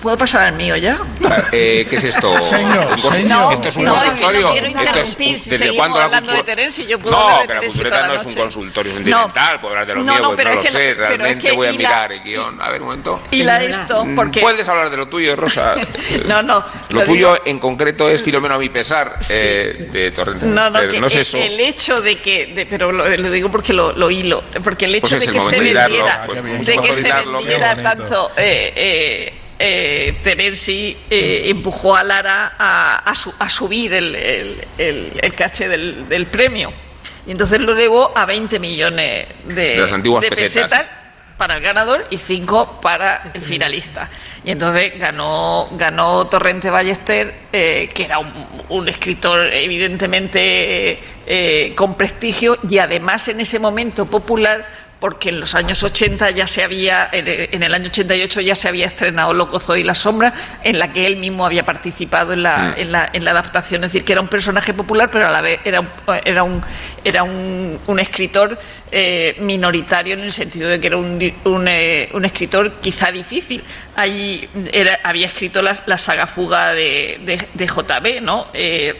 Y- 0.00 0.02
y- 0.02 0.02
¿Puedo 0.02 0.16
pasar 0.18 0.44
al 0.46 0.54
mío 0.54 0.76
ya? 0.76 0.98
Eh, 1.52 1.86
¿Qué 1.88 1.96
es 1.96 2.04
esto? 2.04 2.40
Señor, 2.42 2.86
¿Un 2.86 2.96
cons- 2.96 3.12
señor. 3.14 3.52
¿Esto 3.54 3.68
es 3.68 3.76
un 3.76 3.84
No, 3.84 3.94
consultorio? 3.94 4.40
no 4.46 4.52
quiero 4.52 4.66
Esto 4.66 4.78
es- 4.80 4.86
interrumpir. 4.88 5.38
Si 5.38 5.50
¿Desde 5.50 5.64
seguimos 5.64 5.76
cuándo 5.76 5.98
la 5.98 6.04
hablando 6.06 6.32
de 6.32 6.42
Terence, 6.42 6.86
yo 6.86 6.98
puedo 6.98 7.16
No, 7.16 7.22
hablar 7.28 7.60
de 7.60 7.68
que 7.68 7.82
la 7.84 7.90
toda 7.90 8.06
no 8.06 8.14
la 8.14 8.20
es 8.20 8.26
un 8.26 8.34
consultorio 8.34 8.94
sentimental, 8.94 9.60
puedo 9.60 9.68
hablar 9.74 9.86
de 9.86 9.94
lo 9.94 10.00
No, 10.02 10.12
mío, 10.12 10.22
no, 10.22 10.28
pues 10.28 10.36
pero 10.38 10.50
no 10.50 10.56
lo 10.56 10.62
que 10.62 10.68
sé, 10.70 10.78
pero 10.78 10.90
es 10.90 10.98
realmente 10.98 11.50
que 11.50 11.56
voy 11.56 11.66
a 11.68 11.72
mirar 11.72 12.12
el 12.12 12.22
guion. 12.22 12.62
A 12.62 12.70
ver, 12.70 12.80
un 12.80 12.88
momento. 12.88 13.22
Hila 13.30 13.62
esto, 13.62 14.04
Mm, 14.04 14.14
porque... 14.14 14.40
Puedes 14.40 14.66
hablar 14.68 14.90
de 14.90 14.96
lo 14.96 15.08
tuyo, 15.08 15.36
Rosa. 15.36 15.74
No, 16.26 16.42
no. 16.42 16.64
Lo 16.90 17.00
lo 17.00 17.04
tuyo 17.06 17.32
digo- 17.34 17.42
en 17.46 17.58
concreto 17.58 18.08
es 18.08 18.22
Filomeno 18.22 18.54
a 18.54 18.58
mi 18.58 18.68
pesar 18.68 19.18
eh, 19.30 19.88
de 19.92 20.10
Torrente. 20.12 20.46
No, 20.46 20.70
no, 20.70 20.82
no 20.82 21.06
es 21.06 21.14
el, 21.14 21.20
eso. 21.20 21.38
el 21.38 21.60
hecho 21.60 22.00
de 22.00 22.16
que, 22.16 22.46
de- 22.46 22.66
pero 22.66 22.90
lo, 22.92 23.08
lo 23.08 23.30
digo 23.30 23.50
porque 23.50 23.72
lo, 23.72 23.92
lo 23.92 24.10
hilo, 24.10 24.42
porque 24.64 24.86
el 24.86 24.94
hecho 24.96 25.02
Pues 25.02 25.12
es 25.14 25.26
de 25.26 25.32
que 25.32 25.40
se 25.40 25.56
de 25.56 25.60
vendiera, 25.74 26.22
pues 26.26 26.42
de 26.66 26.78
que 26.78 26.92
se 26.92 27.02
vendiera 27.12 27.74
Qué 27.74 27.82
bonito. 27.82 27.82
tanto 27.82 28.30
eh, 29.60 30.08
eh, 30.08 30.16
Terenzi 30.22 30.96
empujó 31.10 31.94
a 31.94 32.02
Lara 32.02 32.54
a, 32.58 32.96
a 33.10 33.14
su- 33.14 33.34
a 33.38 33.48
subir 33.50 33.92
el, 33.94 34.14
el- 34.16 34.64
el- 34.78 35.12
el 35.22 35.34
caché 35.34 35.68
del, 35.68 36.08
del 36.08 36.26
premio. 36.26 36.72
Y 37.26 37.32
entonces 37.32 37.60
lo 37.60 37.72
elevó 37.72 38.10
a 38.16 38.24
20 38.24 38.58
millones 38.58 39.26
de, 39.44 39.54
De 39.54 39.76
las 39.82 39.92
antiguas 39.92 40.22
de 40.22 40.30
pesetas. 40.30 40.88
para 41.36 41.56
el 41.56 41.62
ganador 41.62 42.06
y 42.10 42.16
5 42.16 42.80
para 42.80 43.30
el 43.34 43.42
finalista. 43.42 44.08
Y 44.44 44.50
entonces 44.52 44.98
ganó, 44.98 45.68
ganó 45.72 46.26
Torrente 46.26 46.70
Ballester, 46.70 47.34
eh, 47.52 47.90
que 47.94 48.04
era 48.04 48.18
un, 48.18 48.32
un 48.70 48.88
escritor 48.88 49.52
evidentemente 49.52 50.98
eh, 51.26 51.74
con 51.74 51.94
prestigio 51.96 52.56
y 52.68 52.78
además 52.78 53.28
en 53.28 53.40
ese 53.40 53.58
momento 53.58 54.06
popular 54.06 54.64
porque 55.00 55.30
en 55.30 55.40
los 55.40 55.54
años 55.54 55.82
80 55.82 56.30
ya 56.30 56.46
se 56.46 56.62
había, 56.62 57.08
en 57.12 57.62
el 57.62 57.74
año 57.74 57.86
88 57.86 58.40
ya 58.42 58.54
se 58.54 58.68
había 58.68 58.86
estrenado 58.86 59.32
Loco 59.32 59.58
Zoe 59.58 59.80
y 59.80 59.84
la 59.84 59.94
sombra, 59.94 60.32
en 60.62 60.78
la 60.78 60.92
que 60.92 61.06
él 61.06 61.16
mismo 61.16 61.44
había 61.46 61.64
participado 61.64 62.32
en 62.32 62.42
la, 62.42 62.50
Mm. 62.60 62.74
en 62.76 62.92
la, 62.92 63.10
en 63.12 63.24
la 63.24 63.30
adaptación. 63.32 63.84
Es 63.84 63.92
decir, 63.92 64.04
que 64.04 64.12
era 64.12 64.20
un 64.20 64.28
personaje 64.28 64.74
popular, 64.74 65.08
pero 65.10 65.26
a 65.26 65.30
la 65.30 65.40
vez 65.40 65.60
era 65.64 65.80
un, 65.80 65.88
era 66.24 66.42
un, 66.42 66.62
era 67.02 67.22
un, 67.22 67.78
un 67.86 67.98
escritor 67.98 68.58
eh, 68.92 69.36
minoritario 69.40 70.14
en 70.14 70.20
el 70.20 70.32
sentido 70.32 70.68
de 70.68 70.78
que 70.78 70.88
era 70.88 70.96
un, 70.96 71.18
un, 71.44 71.68
eh, 71.68 72.08
un 72.12 72.24
escritor 72.24 72.72
quizá 72.80 73.10
difícil. 73.10 73.62
Ahí 73.96 74.48
era, 74.72 74.98
había 75.02 75.26
escrito 75.26 75.62
la, 75.62 75.76
la 75.86 75.96
saga 75.98 76.26
Fuga 76.26 76.74
de, 76.74 77.20
de, 77.24 77.40
de 77.54 77.66
JB, 77.66 78.22
¿no? 78.22 78.48
Eh, 78.52 78.94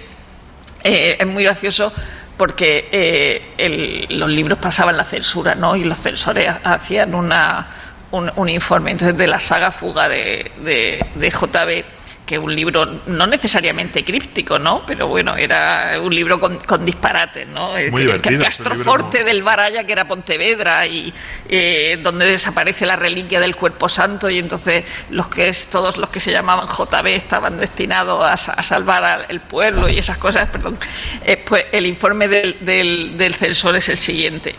eh, 0.82 1.16
es 1.18 1.26
muy 1.26 1.42
gracioso 1.44 1.92
porque 2.40 2.88
eh, 2.90 3.42
el- 3.58 4.06
los 4.18 4.30
libros 4.30 4.58
pasaban 4.58 4.96
la 4.96 5.04
censura, 5.04 5.54
¿no? 5.54 5.76
Y 5.76 5.84
los 5.84 5.98
censores 5.98 6.48
ha- 6.48 6.72
hacían 6.72 7.14
una, 7.14 7.66
un, 8.12 8.32
un 8.34 8.48
informe. 8.48 8.92
Entonces, 8.92 9.14
de 9.18 9.26
la 9.26 9.38
saga 9.38 9.70
Fuga 9.70 10.08
de, 10.08 10.50
de, 10.64 11.04
de 11.16 11.30
JB, 11.30 11.84
que 12.30 12.38
un 12.38 12.54
libro 12.54 12.86
no 13.08 13.26
necesariamente 13.26 14.04
críptico, 14.04 14.56
¿no? 14.56 14.84
Pero 14.86 15.08
bueno, 15.08 15.36
era 15.36 15.98
un 16.00 16.14
libro 16.14 16.38
con, 16.38 16.58
con 16.58 16.84
disparates, 16.84 17.48
¿no? 17.48 17.76
El- 17.76 17.90
Muy 17.90 18.02
el- 18.02 18.10
El 18.10 18.22
libro 18.22 18.44
Castroforte 18.44 19.24
del 19.24 19.42
Baraya, 19.42 19.82
que 19.82 19.90
era 19.90 20.06
Pontevedra, 20.06 20.86
y 20.86 21.12
eh, 21.48 21.98
donde 22.00 22.26
desaparece 22.26 22.86
la 22.86 22.94
reliquia 22.94 23.40
del 23.40 23.56
cuerpo 23.56 23.88
santo, 23.88 24.30
y 24.30 24.38
entonces 24.38 24.84
los 25.10 25.26
que 25.26 25.48
es, 25.48 25.66
todos 25.68 25.96
los 25.96 26.08
que 26.10 26.20
se 26.20 26.30
llamaban 26.30 26.68
JB 26.68 27.06
estaban 27.08 27.58
destinados 27.58 28.24
a, 28.24 28.36
sa- 28.36 28.52
a 28.52 28.62
salvar 28.62 29.26
al 29.28 29.40
pueblo 29.40 29.88
y 29.88 29.98
esas 29.98 30.16
cosas, 30.18 30.48
perdón. 30.50 30.78
Eh, 31.24 31.36
pues 31.44 31.64
el 31.72 31.84
informe 31.84 32.28
del, 32.28 32.58
del, 32.60 33.18
del 33.18 33.34
censor 33.34 33.74
es 33.74 33.88
el 33.88 33.98
siguiente. 33.98 34.54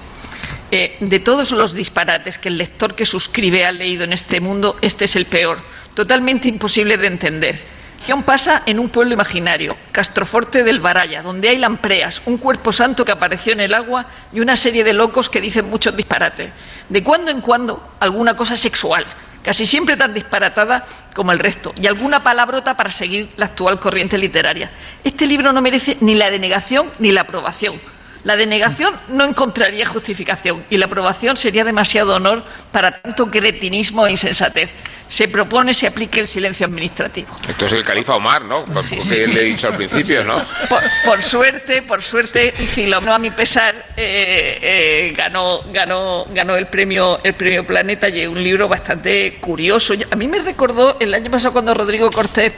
Eh, 0.73 0.95
de 1.01 1.19
todos 1.19 1.51
los 1.51 1.73
disparates 1.73 2.37
que 2.37 2.47
el 2.47 2.57
lector 2.57 2.95
que 2.95 3.05
suscribe 3.05 3.65
ha 3.65 3.73
leído 3.73 4.05
en 4.05 4.13
este 4.13 4.39
mundo, 4.39 4.77
este 4.81 5.03
es 5.03 5.17
el 5.17 5.25
peor, 5.25 5.59
totalmente 5.93 6.47
imposible 6.47 6.95
de 6.95 7.07
entender. 7.07 7.59
Acción 8.01 8.23
pasa 8.23 8.63
en 8.65 8.79
un 8.79 8.89
pueblo 8.89 9.13
imaginario, 9.13 9.77
Castroforte 9.91 10.63
del 10.63 10.79
Baraya, 10.79 11.21
donde 11.21 11.49
hay 11.49 11.57
lampreas, 11.57 12.21
un 12.25 12.37
cuerpo 12.37 12.71
santo 12.71 13.05
que 13.05 13.11
apareció 13.11 13.53
en 13.53 13.59
el 13.59 13.75
agua 13.75 14.07
y 14.33 14.39
una 14.39 14.55
serie 14.55 14.83
de 14.83 14.93
locos 14.93 15.29
que 15.29 15.39
dicen 15.39 15.69
muchos 15.69 15.95
disparates. 15.95 16.51
De 16.89 17.03
cuando 17.03 17.29
en 17.29 17.41
cuando, 17.41 17.95
alguna 17.99 18.35
cosa 18.35 18.57
sexual, 18.57 19.05
casi 19.43 19.67
siempre 19.67 19.97
tan 19.97 20.15
disparatada 20.15 20.83
como 21.13 21.31
el 21.31 21.37
resto, 21.37 21.73
y 21.79 21.85
alguna 21.85 22.23
palabrota 22.23 22.75
para 22.75 22.91
seguir 22.91 23.29
la 23.35 23.45
actual 23.45 23.79
corriente 23.79 24.17
literaria. 24.17 24.71
Este 25.03 25.27
libro 25.27 25.53
no 25.53 25.61
merece 25.61 25.97
ni 25.99 26.15
la 26.15 26.31
denegación 26.31 26.89
ni 26.97 27.11
la 27.11 27.21
aprobación. 27.21 27.79
La 28.23 28.35
denegación 28.35 28.93
no 29.09 29.25
encontraría 29.25 29.85
justificación 29.85 30.63
y 30.69 30.77
la 30.77 30.85
aprobación 30.85 31.37
sería 31.37 31.63
demasiado 31.63 32.15
honor 32.15 32.43
para 32.71 32.91
tanto 32.91 33.31
cretinismo 33.31 34.05
e 34.05 34.11
insensatez. 34.11 34.69
Se 35.11 35.27
propone 35.27 35.73
se 35.73 35.87
aplique 35.87 36.21
el 36.21 36.27
silencio 36.27 36.65
administrativo. 36.65 37.27
Esto 37.47 37.65
es 37.65 37.73
el 37.73 37.83
califa 37.83 38.13
Omar, 38.15 38.45
¿no? 38.45 38.63
Que 38.63 39.27
le 39.27 39.41
he 39.41 39.45
dicho 39.45 39.67
al 39.67 39.75
principio, 39.75 40.23
¿no? 40.23 40.41
Por, 40.69 40.81
por 41.05 41.21
suerte, 41.21 41.81
por 41.81 42.01
suerte, 42.01 42.53
Filomeno 42.53 43.13
a 43.13 43.19
mi 43.19 43.29
pesar 43.29 43.75
eh, 43.97 44.59
eh, 44.61 45.13
ganó, 45.15 45.59
ganó, 45.73 46.23
ganó 46.33 46.55
el 46.55 46.67
premio, 46.67 47.19
el 47.25 47.33
premio 47.33 47.65
Planeta 47.65 48.07
y 48.07 48.25
un 48.25 48.41
libro 48.41 48.69
bastante 48.69 49.33
curioso. 49.41 49.93
A 50.09 50.15
mí 50.15 50.27
me 50.27 50.39
recordó 50.39 50.95
el 50.99 51.13
año 51.13 51.29
pasado 51.29 51.51
cuando 51.51 51.73
Rodrigo 51.73 52.09
Cortés, 52.09 52.53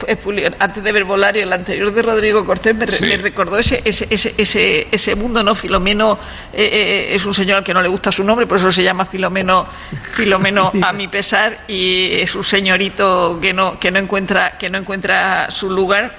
antes 0.60 0.84
de 0.84 0.92
ver 0.92 1.06
Volario, 1.06 1.42
el 1.42 1.52
anterior 1.54 1.92
de 1.92 2.02
Rodrigo 2.04 2.46
Cortés, 2.46 2.76
me, 2.76 2.86
Sí. 2.86 3.06
me 3.06 3.18
recordó 3.18 3.58
ese, 3.58 3.82
ese, 3.84 4.06
ese, 4.12 4.36
ese, 4.38 4.88
ese 4.92 5.16
mundo, 5.16 5.42
¿no? 5.44 5.56
Filomeno 5.56 6.20
eh, 6.54 6.70
eh, 6.72 7.16
es 7.16 7.26
un 7.26 7.34
señor 7.34 7.58
al 7.58 7.64
que 7.64 7.74
no 7.74 7.82
le 7.82 7.90
gusta 7.90 8.12
su 8.12 8.24
nombre, 8.24 8.46
por 8.46 8.60
eso 8.60 8.70
se 8.72 8.84
llama 8.84 9.06
Filomeno, 9.08 9.66
Filomeno 10.14 10.72
a 10.84 10.94
mi 10.94 11.08
pesar 11.08 11.58
y 11.68 12.20
es 12.22 12.36
un 12.36 12.43
señorito 12.44 13.40
que 13.42 13.54
no, 13.54 13.80
que 13.80 13.92
no 13.92 14.00
encuentra, 14.00 14.58
que 14.58 14.70
no 14.70 14.78
encuentra 14.78 15.50
su 15.50 15.70
lugar 15.70 16.16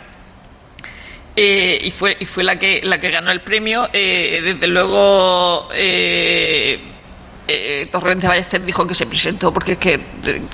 eh, 1.37 1.79
y 1.83 1.91
fue 1.91 2.17
y 2.21 2.27
fue 2.27 2.45
la 2.45 2.59
que 2.59 2.81
la 2.85 3.01
que 3.01 3.11
ganó 3.11 3.31
el 3.31 3.41
premio. 3.41 3.89
Eh, 3.93 4.41
desde 4.43 4.67
luego 4.69 5.69
eh, 5.75 6.81
Torrente 7.91 8.27
Ballester 8.27 8.65
dijo 8.65 8.87
que 8.87 8.95
se 8.95 9.07
presentó 9.07 9.53
porque 9.53 9.73
es 9.73 9.79
que 9.79 10.01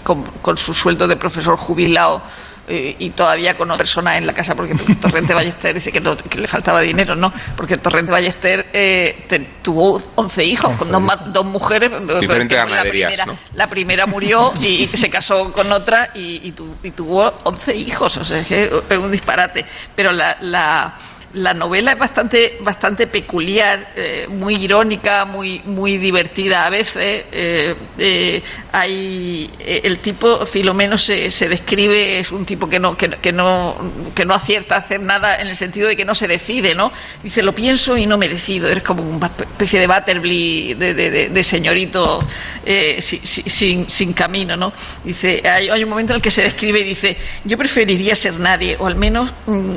con, 0.03 0.25
con 0.43 0.57
su 0.57 0.75
sueldo 0.75 1.07
de 1.07 1.17
profesor 1.17 1.57
jubilado 1.57 2.23
eh, 2.71 2.97
y 2.99 3.11
todavía 3.11 3.55
con 3.57 3.69
otra 3.71 3.79
persona 3.79 4.17
en 4.17 4.27
la 4.27 4.33
casa 4.33 4.55
porque 4.55 4.75
Torrente 5.01 5.35
Ballester 5.35 5.75
dice 5.75 5.91
que, 5.93 6.01
no- 6.01 6.17
que 6.17 6.39
le 6.39 6.47
faltaba 6.47 6.81
dinero, 6.81 7.15
¿no? 7.17 7.33
Porque 7.57 7.77
Torrente 7.79 8.11
Ballester 8.13 8.67
eh, 8.73 9.25
te- 9.29 9.41
tuvo 9.63 10.01
11 10.15 10.45
hijos 10.45 10.73
con 10.77 10.91
dos, 10.91 11.01
ma- 11.03 11.17
dos 11.17 11.45
mujeres. 11.45 11.91
Diferentes 12.21 12.57
la 12.59 12.65
ganaderías, 12.65 13.13
primera- 13.13 13.27
¿no? 13.27 13.39
la 13.55 13.67
primera 13.67 14.07
murió 14.07 14.53
y 14.61 14.87
se 14.87 15.11
casó 15.11 15.53
con 15.53 15.71
otra 15.73 16.11
y, 16.15 16.49
y 16.49 16.53
tu- 16.53 16.77
y 16.83 16.91
tuvo 16.93 17.29
11 17.45 17.75
hijos, 17.77 18.17
o 18.17 18.25
sea, 18.25 18.39
es 18.41 18.99
un 18.99 19.11
disparate. 19.11 19.65
Pero 19.95 20.13
la, 20.13 20.37
la, 20.41 20.95
la 21.35 21.55
novela 21.55 21.93
es 21.93 21.98
bastante, 21.98 22.59
bastante 22.61 23.07
peculiar, 23.07 23.93
eh, 23.94 24.27
muy 24.28 24.57
irónica, 24.57 25.24
muy, 25.24 25.61
muy 25.65 25.97
divertida 25.97 26.66
a 26.66 26.70
veces. 26.70 27.24
eh, 27.31 27.74
eh, 27.98 28.43
hay, 28.73 29.51
eh, 29.59 29.81
el 29.85 29.98
tipo, 29.98 30.44
Filomeno 30.47 30.97
se, 30.97 31.31
se 31.31 31.48
describe, 31.48 32.19
es 32.20 32.31
un 32.31 32.44
tipo 32.44 32.69
que 32.69 32.78
no, 32.78 32.97
que, 32.97 33.09
que 33.11 33.32
no, 33.32 33.77
que 34.15 34.24
no 34.24 34.35
acierta 34.35 34.77
a 34.77 34.78
hacer 34.78 35.01
nada 35.01 35.36
en 35.40 35.48
el 35.48 35.57
sentido 35.57 35.89
de 35.89 35.97
que 35.97 36.05
no 36.05 36.15
se 36.15 36.28
decide, 36.28 36.74
¿no? 36.74 36.93
Dice, 37.23 37.43
lo 37.43 37.52
pienso 37.52 37.97
y 37.97 38.07
no 38.07 38.16
me 38.19 38.28
decido. 38.28 38.69
Eres 38.69 38.82
como 38.85 39.02
una 39.02 39.27
especie 39.27 39.81
de 39.81 39.86
Butterby, 39.89 40.74
de, 40.74 40.94
de- 40.94 41.11
de- 41.11 41.28
de 41.28 41.44
señorito 41.44 42.20
eh, 42.65 42.98
si- 43.01 43.20
si- 43.24 43.43
sin, 43.48 43.89
sin 43.90 44.12
camino, 44.12 44.57
¿no? 44.57 44.73
Dice, 45.05 45.43
hay, 45.48 45.69
hay 45.69 45.82
un 45.82 45.90
momento 45.90 46.12
en 46.12 46.16
el 46.16 46.23
que 46.23 46.31
se 46.31 46.43
describe 46.43 46.81
y 46.81 46.85
dice, 46.85 47.16
yo 47.44 47.57
preferiría 47.59 48.15
ser 48.15 48.39
nadie, 48.39 48.77
o 48.78 48.86
al 48.86 48.94
menos 48.97 49.32
mm, 49.47 49.77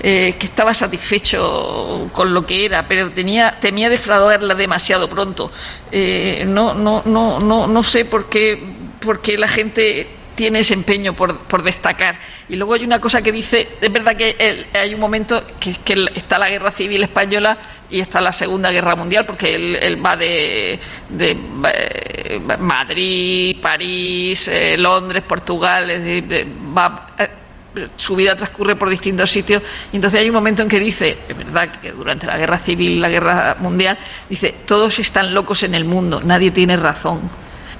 eh, 0.00 0.34
que 0.38 0.46
estaba 0.46 0.74
con 2.12 2.34
lo 2.34 2.44
que 2.44 2.66
era, 2.66 2.86
pero 2.86 3.10
tenía, 3.10 3.58
temía 3.60 3.88
defraudarla 3.88 4.54
demasiado 4.54 5.08
pronto. 5.08 5.50
Eh, 5.90 6.44
no, 6.46 6.74
no, 6.74 7.02
no, 7.04 7.38
no, 7.38 7.66
no 7.66 7.82
sé 7.82 8.04
por 8.04 8.28
qué, 8.28 8.62
por 9.00 9.20
qué 9.20 9.36
la 9.36 9.48
gente 9.48 10.06
tiene 10.34 10.60
ese 10.60 10.74
empeño 10.74 11.14
por, 11.14 11.36
por 11.38 11.62
destacar. 11.62 12.18
Y 12.48 12.56
luego 12.56 12.74
hay 12.74 12.84
una 12.84 12.98
cosa 12.98 13.22
que 13.22 13.32
dice, 13.32 13.68
es 13.80 13.92
verdad 13.92 14.16
que 14.16 14.66
hay 14.72 14.94
un 14.94 15.00
momento 15.00 15.42
que, 15.60 15.74
que 15.84 16.06
está 16.14 16.38
la 16.38 16.48
guerra 16.48 16.70
civil 16.70 17.02
española 17.02 17.56
y 17.92 18.00
está 18.00 18.20
la 18.20 18.32
Segunda 18.32 18.70
Guerra 18.70 18.96
Mundial, 18.96 19.24
porque 19.26 19.54
él, 19.54 20.04
va 20.04 20.16
de, 20.16 20.78
de, 21.10 21.30
eh, 21.30 22.40
Madrid, 22.58 23.56
París, 23.60 24.48
eh, 24.48 24.76
Londres, 24.78 25.22
Portugal, 25.24 25.90
eh, 25.90 26.46
va, 26.76 27.08
su 27.96 28.16
vida 28.16 28.36
transcurre 28.36 28.76
por 28.76 28.90
distintos 28.90 29.30
sitios 29.30 29.62
y 29.92 29.96
entonces 29.96 30.20
hay 30.20 30.28
un 30.28 30.34
momento 30.34 30.62
en 30.62 30.68
que 30.68 30.78
dice, 30.78 31.16
es 31.28 31.36
verdad 31.36 31.70
que 31.80 31.92
durante 31.92 32.26
la 32.26 32.36
guerra 32.36 32.58
civil, 32.58 33.00
la 33.00 33.08
guerra 33.08 33.56
mundial, 33.60 33.96
dice, 34.28 34.54
todos 34.66 34.98
están 34.98 35.32
locos 35.32 35.62
en 35.62 35.74
el 35.74 35.84
mundo, 35.84 36.20
nadie 36.24 36.50
tiene 36.50 36.76
razón. 36.76 37.20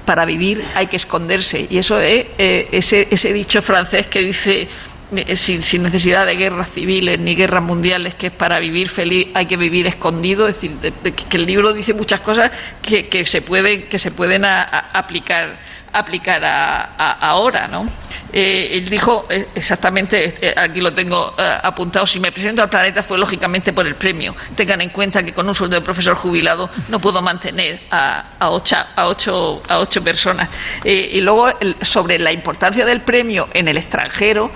Para 0.05 0.25
vivir 0.25 0.61
hay 0.75 0.87
que 0.87 0.97
esconderse. 0.97 1.65
Y 1.69 1.77
eso 1.77 1.97
es 2.01 2.25
eh, 2.37 2.67
ese, 2.71 3.07
ese 3.09 3.31
dicho 3.31 3.61
francés 3.61 4.07
que 4.07 4.19
dice, 4.19 4.67
eh, 5.15 5.35
sin, 5.37 5.63
sin 5.63 5.81
necesidad 5.83 6.25
de 6.25 6.35
guerras 6.35 6.69
civiles 6.73 7.17
ni 7.19 7.35
guerras 7.35 7.63
mundiales, 7.63 8.15
que 8.15 8.27
es 8.27 8.33
para 8.33 8.59
vivir 8.59 8.89
feliz 8.89 9.27
hay 9.33 9.45
que 9.45 9.55
vivir 9.55 9.87
escondido. 9.87 10.45
Es 10.49 10.55
decir, 10.55 10.71
de- 11.03 11.11
que 11.13 11.37
el 11.37 11.45
libro 11.45 11.71
dice 11.71 11.93
muchas 11.93 12.19
cosas 12.19 12.51
que, 12.81 13.07
que 13.07 13.25
se 13.25 13.41
pueden, 13.43 13.83
que 13.87 13.97
se 13.97 14.11
pueden 14.11 14.43
a- 14.43 14.63
aplicar 14.91 15.57
aplicar 15.93 16.43
a- 16.43 17.11
ahora, 17.21 17.67
¿no? 17.67 17.87
Eh, 18.35 18.69
él 18.79 18.89
dijo 18.89 19.27
eh, 19.29 19.47
exactamente, 19.53 20.33
eh, 20.41 20.53
aquí 20.57 20.81
lo 20.81 20.91
tengo 20.91 21.35
eh, 21.37 21.57
apuntado, 21.63 22.05
si 22.07 22.19
me 22.19 22.31
presento 22.31 22.63
al 22.63 22.69
planeta 22.69 23.03
fue 23.03 23.17
lógicamente 23.19 23.71
por 23.73 23.85
el 23.85 23.93
premio. 23.95 24.35
Tengan 24.55 24.81
en 24.81 24.89
cuenta 24.89 25.21
que 25.23 25.33
con 25.33 25.47
un 25.47 25.53
sueldo 25.53 25.75
de 25.75 25.81
profesor 25.83 26.15
jubilado 26.15 26.69
no 26.89 26.99
puedo 26.99 27.21
mantener 27.21 27.81
a, 27.91 28.23
a, 28.39 28.49
ocho, 28.49 28.75
a, 28.95 29.05
ocho, 29.07 29.61
a 29.69 29.79
ocho 29.79 30.03
personas. 30.03 30.49
Eh, 30.83 31.11
y 31.13 31.21
luego, 31.21 31.47
el- 31.59 31.75
sobre 31.81 32.17
la 32.17 32.31
importancia 32.33 32.85
del 32.85 33.01
premio 33.01 33.47
en 33.53 33.67
el 33.67 33.77
extranjero, 33.77 34.49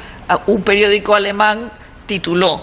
un 0.47 0.63
periódico 0.63 1.13
alemán 1.15 1.71
tituló 2.07 2.61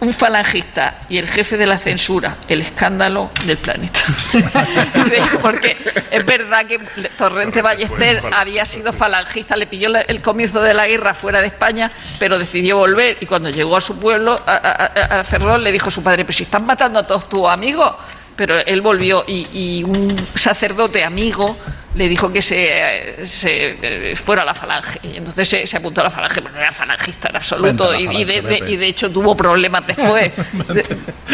un 0.00 0.14
falangista 0.14 1.00
y 1.08 1.18
el 1.18 1.28
jefe 1.28 1.56
de 1.56 1.66
la 1.66 1.76
censura, 1.78 2.36
el 2.48 2.62
escándalo 2.62 3.30
del 3.44 3.58
planeta. 3.58 4.00
Porque 5.42 5.76
es 6.10 6.24
verdad 6.24 6.66
que 6.66 6.78
Torrente 7.18 7.62
Ballester 7.62 8.22
había 8.32 8.64
sido 8.66 8.92
falangista, 8.92 9.56
le 9.56 9.66
pilló 9.66 9.88
el 10.06 10.22
comienzo 10.22 10.60
de 10.62 10.74
la 10.74 10.86
guerra 10.86 11.12
fuera 11.14 11.40
de 11.40 11.48
España, 11.48 11.90
pero 12.18 12.38
decidió 12.38 12.78
volver 12.78 13.18
y 13.20 13.26
cuando 13.26 13.50
llegó 13.50 13.76
a 13.76 13.80
su 13.80 13.98
pueblo, 13.98 14.40
a, 14.46 14.52
a- 14.54 15.16
a- 15.16 15.20
a 15.20 15.24
Ferrol, 15.24 15.62
le 15.62 15.72
dijo 15.72 15.88
a 15.88 15.92
su 15.92 16.02
padre, 16.02 16.24
pero 16.24 16.36
si 16.36 16.44
están 16.44 16.64
matando 16.64 16.98
a 16.98 17.06
todos 17.06 17.28
tus 17.28 17.46
amigos. 17.48 17.94
Pero 18.40 18.56
él 18.64 18.80
volvió 18.80 19.22
y, 19.26 19.46
y 19.52 19.84
un 19.84 20.16
sacerdote 20.34 21.04
amigo 21.04 21.58
le 21.94 22.08
dijo 22.08 22.32
que 22.32 22.40
se, 22.40 23.26
se, 23.26 23.76
eh, 23.82 24.16
fuera 24.16 24.44
a 24.44 24.46
la 24.46 24.54
falange. 24.54 24.98
Y 25.02 25.18
entonces 25.18 25.46
se, 25.46 25.66
se 25.66 25.76
apuntó 25.76 26.00
a 26.00 26.04
la 26.04 26.10
falange, 26.10 26.40
pero 26.40 26.54
no 26.54 26.58
era 26.58 26.72
falangista 26.72 27.28
en 27.28 27.36
absoluto. 27.36 27.94
Y, 27.94 28.04
y 28.04 28.24
de, 28.24 28.64
y 28.66 28.76
de 28.76 28.86
hecho 28.86 29.10
tuvo 29.10 29.36
problemas 29.36 29.86
después. 29.86 30.32
De- 30.68 30.86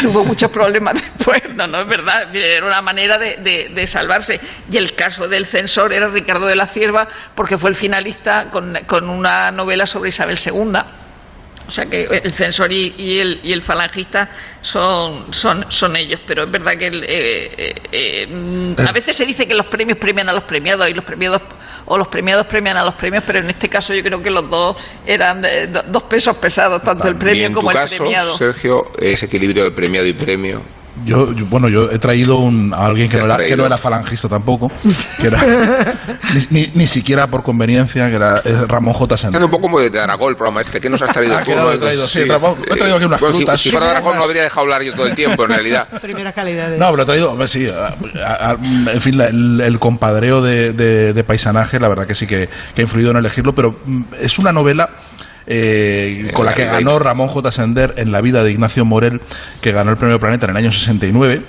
tuvo 0.02 0.24
muchos 0.24 0.50
problemas 0.50 0.94
después. 0.94 1.42
No, 1.54 1.68
no 1.68 1.82
es 1.82 1.86
verdad. 1.86 2.34
Era 2.34 2.66
una 2.66 2.82
manera 2.82 3.18
de, 3.20 3.86
salvarse. 3.86 4.40
Y 4.68 4.76
el 4.76 4.94
caso 4.96 5.28
del 5.28 5.46
censor 5.46 5.92
era 5.92 6.08
Ricardo 6.08 6.46
de 6.46 6.56
la 6.56 6.66
Cierva, 6.66 7.06
porque 7.36 7.56
fue 7.56 7.70
el 7.70 7.76
finalista 7.76 8.50
con, 8.50 8.76
con 8.88 9.08
una 9.08 9.52
novela 9.52 9.86
sobre 9.86 10.08
Isabel 10.08 10.38
II. 10.44 10.72
O 11.66 11.70
sea 11.70 11.84
que 11.86 12.04
el 12.04 12.32
censor 12.32 12.70
y, 12.70 12.94
y 12.96 13.18
el, 13.18 13.40
y 13.42 13.52
el 13.52 13.60
falangista 13.60 14.28
son, 14.62 15.32
son, 15.34 15.64
son 15.68 15.96
ellos, 15.96 16.20
pero 16.26 16.44
es 16.44 16.50
verdad 16.50 16.76
que 16.78 16.86
el, 16.86 17.02
eh, 17.02 17.50
eh, 17.56 17.74
eh, 17.92 18.74
a 18.86 18.92
veces 18.92 19.16
se 19.16 19.26
dice 19.26 19.48
que 19.48 19.54
los 19.54 19.66
premios 19.66 19.98
premian 19.98 20.28
a 20.28 20.32
los 20.32 20.44
premiados 20.44 20.88
y 20.88 20.94
los 20.94 21.04
premiados 21.04 21.42
o 21.86 21.98
los 21.98 22.08
premiados 22.08 22.46
premian 22.46 22.76
a 22.76 22.84
los 22.84 22.94
premios, 22.94 23.24
pero 23.26 23.40
en 23.40 23.48
este 23.50 23.68
caso 23.68 23.94
yo 23.94 24.02
creo 24.02 24.22
que 24.22 24.30
los 24.30 24.48
dos 24.48 24.76
eran 25.06 25.42
de- 25.42 25.66
do- 25.66 25.82
dos 25.88 26.02
pesos 26.04 26.36
pesados, 26.36 26.82
tanto 26.82 27.08
el 27.08 27.16
premio 27.16 27.46
en 27.46 27.52
como 27.54 27.70
tu 27.70 27.76
el 27.76 27.82
caso, 27.82 27.96
premiado. 27.98 28.36
Sergio, 28.36 28.92
ese 29.00 29.26
equilibrio 29.26 29.64
de 29.64 29.70
premiado 29.72 30.06
y 30.06 30.12
premio. 30.12 30.62
Yo, 31.04 31.32
yo- 31.32 31.46
bueno, 31.46 31.68
yo 31.68 31.90
he 31.90 31.98
traído 31.98 32.36
un, 32.38 32.72
a 32.74 32.86
alguien 32.86 33.08
que 33.08 33.18
¿Qué 33.18 33.26
no, 33.26 33.34
era, 33.34 33.44
que 33.44 33.56
no 33.56 33.66
era 33.66 33.76
falangista 33.76 34.28
tampoco, 34.28 34.70
que 35.20 35.26
era, 35.26 35.42
ni, 36.34 36.46
ni- 36.62 36.70
ni 36.74 36.86
siquiera 36.86 37.26
por 37.26 37.42
conveniencia, 37.42 38.08
que 38.08 38.16
era 38.16 38.34
Ramón 38.66 38.94
J. 38.94 39.14
Está 39.14 39.26
Sender. 39.28 39.44
un 39.44 39.50
poco 39.50 39.62
como 39.62 39.80
de 39.80 40.00
Aragón 40.00 40.30
el 40.30 40.36
programa 40.36 40.62
este. 40.62 40.80
¿Qué 40.80 40.88
nos 40.88 41.02
has 41.02 41.12
traído 41.12 41.36
Ah, 41.38 41.40
tú? 41.44 41.50
que 41.50 41.56
no 41.56 41.64
lo 41.64 41.72
he 41.74 41.78
traído, 41.78 42.06
sí, 42.06 42.20
he 42.22 42.26
traído- 42.26 42.56
he 42.70 42.76
traído 42.76 42.96
aquí 42.96 43.04
unas 43.04 43.20
Bueno, 43.20 43.32
si- 43.34 43.38
frutas. 43.42 43.60
Si, 43.60 43.70
fuera 43.70 43.86
de 43.86 43.92
Aragón 43.92 44.16
no 44.16 44.24
habría 44.24 44.42
dejado 44.42 44.62
hablar 44.62 44.82
yo 44.82 44.94
todo 44.94 45.06
el 45.06 45.14
tiempo, 45.14 45.44
en 45.44 45.50
realidad. 45.50 45.88
Primera 46.00 46.32
calidad. 46.32 46.70
de- 46.70 46.78
No, 46.78 46.90
pero 46.90 47.02
he 47.02 47.06
traído, 47.06 47.30
hombre, 47.32 47.48
sí, 47.48 47.66
a- 47.68 47.94
a- 48.26 48.50
a- 48.50 48.56
en 48.92 49.00
fin, 49.00 49.18
la- 49.18 49.26
el, 49.28 49.60
el 49.60 49.78
compadreo 49.78 50.40
de, 50.40 50.72
de- 50.72 51.12
de 51.12 51.24
paisanaje, 51.24 51.78
la 51.78 51.88
verdad 51.88 52.06
que 52.06 52.14
sí 52.14 52.26
que, 52.26 52.48
que 52.74 52.80
ha 52.80 52.84
influido 52.84 53.10
en 53.10 53.18
elegirlo, 53.18 53.54
pero 53.54 53.76
mm, 53.84 54.02
es 54.20 54.38
una 54.38 54.52
novela 54.52 54.88
eh, 55.46 56.30
con 56.34 56.46
la 56.46 56.54
que 56.54 56.64
ganó 56.64 56.98
Ramón 56.98 57.28
J. 57.28 57.50
Sender 57.50 57.94
en 57.96 58.12
la 58.12 58.20
vida 58.20 58.42
de 58.42 58.50
Ignacio 58.50 58.84
Morel, 58.84 59.20
que 59.60 59.72
ganó 59.72 59.90
el 59.90 59.96
Premio 59.96 60.18
Planeta 60.18 60.46
en 60.46 60.50
el 60.50 60.56
año 60.56 60.72
69. 60.72 61.42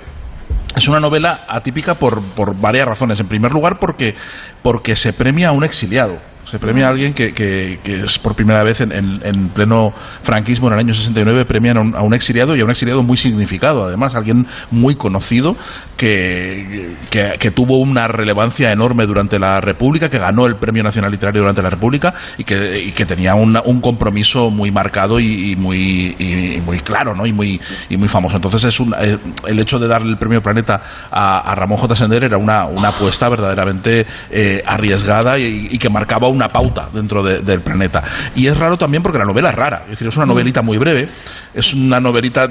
Es 0.76 0.86
una 0.86 1.00
novela 1.00 1.40
atípica 1.48 1.94
por, 1.94 2.22
por 2.22 2.54
varias 2.54 2.86
razones. 2.86 3.18
En 3.20 3.26
primer 3.26 3.52
lugar, 3.52 3.78
porque, 3.78 4.14
porque 4.62 4.96
se 4.96 5.12
premia 5.12 5.48
a 5.48 5.52
un 5.52 5.64
exiliado. 5.64 6.18
Se 6.50 6.58
premia 6.58 6.86
a 6.86 6.90
alguien 6.90 7.12
que, 7.14 7.34
que- 7.34 7.78
es 7.84 8.18
por 8.18 8.34
primera 8.34 8.62
vez 8.62 8.80
en, 8.80 8.92
en- 8.92 9.20
en 9.22 9.48
pleno 9.48 9.92
franquismo 10.22 10.68
en 10.68 10.74
el 10.74 10.78
año 10.78 10.94
69, 10.94 11.44
premian 11.44 11.76
a 11.76 11.80
un, 11.80 11.94
a 11.94 12.02
un 12.02 12.14
exiliado 12.14 12.56
y 12.56 12.60
a 12.60 12.64
un 12.64 12.70
exiliado 12.70 13.02
muy 13.02 13.16
significado, 13.18 13.84
además, 13.84 14.14
alguien 14.14 14.46
muy 14.70 14.94
conocido 14.94 15.56
que, 15.96 16.94
que- 17.10 17.50
tuvo 17.50 17.78
una 17.78 18.06
relevancia 18.08 18.70
enorme 18.72 19.06
durante 19.06 19.38
la 19.38 19.60
República, 19.60 20.08
que 20.08 20.18
ganó 20.18 20.46
el 20.46 20.56
Premio 20.56 20.82
Nacional 20.82 21.10
Literario 21.10 21.40
durante 21.42 21.60
la 21.62 21.70
República 21.70 22.14
y 22.36 22.44
que, 22.44 22.82
y 22.86 22.92
que 22.92 23.04
tenía 23.04 23.34
una- 23.34 23.62
un 23.62 23.80
compromiso 23.80 24.50
muy 24.50 24.70
marcado 24.70 25.18
y, 25.18 25.56
muy, 25.56 26.14
y- 26.18 26.62
muy 26.64 26.78
claro 26.80 27.14
¿no? 27.14 27.26
y, 27.26 27.32
muy, 27.32 27.60
y 27.88 27.96
muy 27.96 28.08
famoso. 28.08 28.36
Entonces, 28.36 28.64
es 28.64 28.80
un, 28.80 28.94
eh, 29.00 29.18
el 29.46 29.58
hecho 29.58 29.78
de 29.78 29.88
darle 29.88 30.10
el 30.10 30.16
Premio 30.18 30.42
Planeta 30.42 30.80
a, 31.10 31.54
Ramón 31.54 31.78
J. 31.78 31.96
Sender 31.96 32.24
era 32.24 32.38
una, 32.38 32.66
una 32.66 32.88
apuesta 32.88 33.28
verdaderamente 33.28 34.06
eh, 34.30 34.62
arriesgada 34.66 35.38
y, 35.38 35.76
que 35.78 35.88
marcaba 35.90 36.28
una 36.38 36.48
pauta 36.48 36.88
dentro 36.92 37.22
de- 37.22 37.40
del 37.40 37.60
planeta. 37.60 38.02
Y 38.34 38.46
es 38.46 38.56
raro 38.56 38.76
también 38.78 39.02
porque 39.02 39.18
la 39.18 39.24
novela 39.24 39.50
es 39.50 39.54
rara, 39.54 39.82
es 39.84 39.90
decir, 39.90 40.08
es 40.08 40.16
una 40.16 40.26
novelita 40.26 40.62
muy 40.62 40.78
breve, 40.78 41.08
es 41.54 41.74
una 41.74 42.00
novelita 42.00 42.48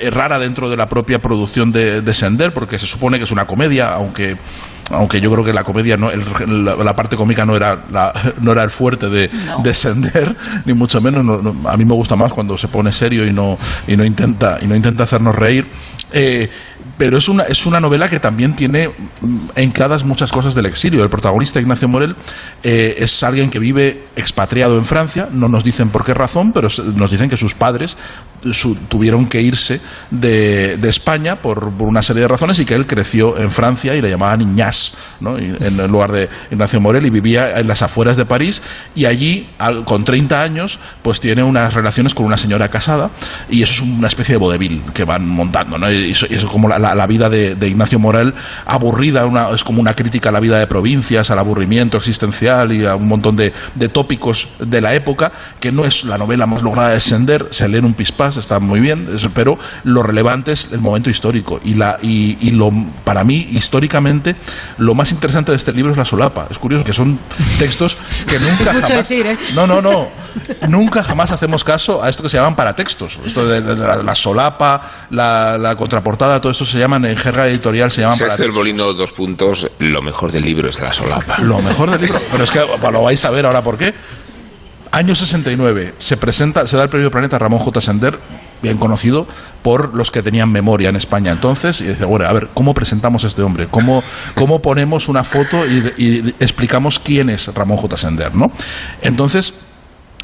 eh, 0.00 0.10
rara 0.10 0.38
dentro 0.38 0.68
de 0.68 0.76
la 0.76 0.88
propia 0.88 1.20
producción 1.20 1.70
de, 1.70 2.00
de 2.02 2.14
Sender, 2.14 2.52
porque 2.52 2.76
se 2.78 2.86
supone 2.86 3.18
que 3.18 3.24
es 3.24 3.30
una 3.30 3.46
comedia, 3.46 3.88
aunque 3.94 4.36
aunque 4.92 5.20
yo 5.20 5.32
creo 5.32 5.44
que 5.44 5.52
la 5.52 5.64
comedia 5.64 5.96
no 5.96 6.10
el- 6.12 6.64
la, 6.64 6.76
la 6.76 6.94
parte 6.94 7.16
cómica 7.16 7.44
no 7.44 7.56
era 7.56 7.76
la- 7.90 8.12
no 8.40 8.52
era 8.52 8.62
el 8.62 8.70
fuerte 8.70 9.08
de, 9.08 9.28
de 9.62 9.74
Sender 9.74 10.34
ni 10.64 10.72
mucho 10.74 11.00
menos 11.00 11.24
no- 11.24 11.38
no, 11.42 11.68
a 11.68 11.76
mí 11.76 11.84
me 11.84 11.94
gusta 11.94 12.14
más 12.16 12.32
cuando 12.32 12.56
se 12.56 12.68
pone 12.68 12.90
serio 12.92 13.26
y 13.26 13.32
no 13.32 13.58
y 13.88 13.96
no 13.96 14.04
intenta 14.04 14.58
y 14.62 14.66
no 14.66 14.74
intenta 14.76 15.02
hacernos 15.04 15.34
reír. 15.34 15.66
Eh, 16.12 16.48
pero 16.98 17.18
es 17.18 17.28
una, 17.28 17.44
es 17.44 17.66
una 17.66 17.80
novela 17.80 18.08
que 18.08 18.20
también 18.20 18.56
tiene 18.56 18.88
mm, 18.88 19.38
encladas 19.56 20.04
muchas 20.04 20.32
cosas 20.32 20.54
del 20.54 20.66
exilio. 20.66 21.02
El 21.02 21.10
protagonista, 21.10 21.60
Ignacio 21.60 21.88
Morel, 21.88 22.16
eh, 22.62 22.96
es 22.98 23.22
alguien 23.22 23.50
que 23.50 23.58
vive 23.58 24.04
expatriado 24.16 24.78
en 24.78 24.84
Francia. 24.84 25.28
No 25.30 25.48
nos 25.48 25.64
dicen 25.64 25.90
por 25.90 26.04
qué 26.04 26.14
razón, 26.14 26.52
pero 26.52 26.68
nos 26.94 27.10
dicen 27.10 27.28
que 27.28 27.36
sus 27.36 27.54
padres 27.54 27.96
su- 28.52 28.74
tuvieron 28.74 29.26
que 29.26 29.40
irse 29.42 29.80
de, 30.10 30.76
de 30.76 30.88
España 30.88 31.36
por, 31.36 31.70
por 31.72 31.88
una 31.88 32.02
serie 32.02 32.22
de 32.22 32.28
razones 32.28 32.58
y 32.58 32.64
que 32.64 32.74
él 32.74 32.86
creció 32.86 33.38
en 33.38 33.50
Francia 33.50 33.94
y 33.94 34.00
le 34.02 34.10
llamaban 34.10 34.40
Iñás, 34.40 34.96
¿no? 35.20 35.38
Y- 35.38 35.56
en 35.60 35.80
el 35.80 35.90
lugar 35.90 36.12
de 36.12 36.28
Ignacio 36.50 36.80
Morel, 36.80 37.06
y 37.06 37.10
vivía 37.10 37.58
en 37.58 37.66
las 37.68 37.82
afueras 37.82 38.16
de 38.16 38.24
París. 38.26 38.62
Y 38.94 39.04
allí, 39.06 39.48
al- 39.58 39.84
con 39.84 40.04
30 40.04 40.42
años, 40.42 40.78
pues 41.02 41.20
tiene 41.20 41.42
unas 41.42 41.74
relaciones 41.74 42.14
con 42.14 42.26
una 42.26 42.36
señora 42.36 42.68
casada 42.68 43.10
y 43.50 43.62
eso 43.62 43.82
es 43.84 43.88
una 43.90 44.08
especie 44.08 44.34
de 44.34 44.38
vodevil 44.38 44.82
que 44.94 45.04
van 45.04 45.26
montando, 45.28 45.78
¿no? 45.78 45.90
Y 45.90 46.10
eso, 46.12 46.26
y 46.30 46.34
eso 46.34 46.46
es 46.46 46.52
como 46.52 46.68
la, 46.68 46.78
la- 46.78 46.94
la 46.94 47.06
vida 47.06 47.28
de, 47.28 47.54
de 47.54 47.68
Ignacio 47.68 47.98
Morel 47.98 48.34
aburrida, 48.64 49.26
una, 49.26 49.50
es 49.50 49.64
como 49.64 49.80
una 49.80 49.94
crítica 49.94 50.28
a 50.28 50.32
la 50.32 50.40
vida 50.40 50.58
de 50.58 50.66
provincias, 50.66 51.30
al 51.30 51.38
aburrimiento 51.38 51.96
existencial 51.96 52.72
y 52.72 52.84
a 52.84 52.94
un 52.96 53.08
montón 53.08 53.36
de, 53.36 53.52
de 53.74 53.88
tópicos 53.88 54.48
de 54.58 54.80
la 54.80 54.94
época, 54.94 55.32
que 55.60 55.72
no 55.72 55.84
es 55.84 56.04
la 56.04 56.18
novela 56.18 56.46
más 56.46 56.62
lograda 56.62 56.90
de 56.90 57.00
Sender, 57.00 57.48
se 57.50 57.68
lee 57.68 57.78
en 57.78 57.84
un 57.84 57.94
está 58.36 58.58
muy 58.58 58.80
bien, 58.80 59.06
pero 59.34 59.58
lo 59.84 60.02
relevante 60.02 60.52
es 60.52 60.72
el 60.72 60.80
momento 60.80 61.10
histórico. 61.10 61.60
Y, 61.64 61.74
la, 61.74 61.98
y, 62.02 62.36
y 62.40 62.50
lo, 62.50 62.70
para 63.04 63.22
mí, 63.24 63.46
históricamente, 63.52 64.34
lo 64.78 64.94
más 64.94 65.12
interesante 65.12 65.52
de 65.52 65.58
este 65.58 65.72
libro 65.72 65.92
es 65.92 65.98
la 65.98 66.04
solapa. 66.04 66.48
Es 66.50 66.58
curioso 66.58 66.82
que 66.84 66.92
son 66.92 67.18
textos 67.58 67.96
que 68.28 68.38
nunca 68.38 68.72
Mucho 68.72 68.86
jamás... 68.88 69.08
decir, 69.08 69.26
¿eh? 69.26 69.38
No, 69.54 69.66
no, 69.66 69.80
no. 69.80 70.08
Nunca 70.68 71.02
jamás 71.02 71.30
hacemos 71.30 71.62
caso 71.64 72.02
a 72.02 72.08
esto 72.08 72.22
que 72.22 72.28
se 72.28 72.36
llaman 72.38 72.56
paratextos. 72.56 73.18
Esto 73.24 73.46
de, 73.46 73.60
de- 73.60 73.74
de 73.76 73.86
la, 73.86 74.02
la 74.02 74.14
solapa, 74.14 74.82
la, 75.10 75.58
la 75.58 75.76
contraportada, 75.76 76.40
todo 76.40 76.52
esto 76.52 76.64
se 76.64 76.78
llaman 76.78 77.04
en 77.04 77.16
jerga 77.16 77.46
editorial, 77.46 77.90
se 77.90 78.00
llaman 78.00 78.16
Sergio. 78.16 78.52
Molino, 78.52 78.92
dos 78.92 79.12
puntos. 79.12 79.70
Lo 79.78 80.02
mejor 80.02 80.32
del 80.32 80.42
libro 80.44 80.68
es 80.68 80.80
la 80.80 80.92
solapa. 80.92 81.38
Lo 81.38 81.58
mejor 81.60 81.90
del 81.90 82.00
libro. 82.00 82.20
Pero 82.32 82.44
es 82.44 82.50
que 82.50 82.58
lo 82.60 83.02
vais 83.02 83.24
a 83.24 83.30
ver 83.30 83.46
ahora 83.46 83.62
por 83.62 83.76
qué. 83.76 83.94
Año 84.96 85.14
69, 85.14 85.92
se 85.98 86.16
presenta, 86.16 86.66
se 86.66 86.74
da 86.74 86.84
el 86.84 86.88
premio 86.88 87.10
Planeta 87.10 87.38
Ramón 87.38 87.60
J. 87.60 87.82
Sender, 87.82 88.18
bien 88.62 88.78
conocido 88.78 89.26
por 89.60 89.92
los 89.92 90.10
que 90.10 90.22
tenían 90.22 90.50
memoria 90.50 90.88
en 90.88 90.96
España 90.96 91.32
entonces, 91.32 91.82
y 91.82 91.84
dice, 91.84 92.06
bueno, 92.06 92.24
a 92.24 92.32
ver, 92.32 92.48
¿cómo 92.54 92.72
presentamos 92.72 93.22
a 93.24 93.26
este 93.26 93.42
hombre? 93.42 93.66
¿Cómo, 93.70 94.02
cómo 94.34 94.62
ponemos 94.62 95.10
una 95.10 95.22
foto 95.22 95.66
y, 95.66 95.92
y 95.98 96.34
explicamos 96.40 96.98
quién 96.98 97.28
es 97.28 97.54
Ramón 97.54 97.76
J. 97.76 97.94
Sender, 97.98 98.34
¿no? 98.34 98.50
Entonces, 99.02 99.65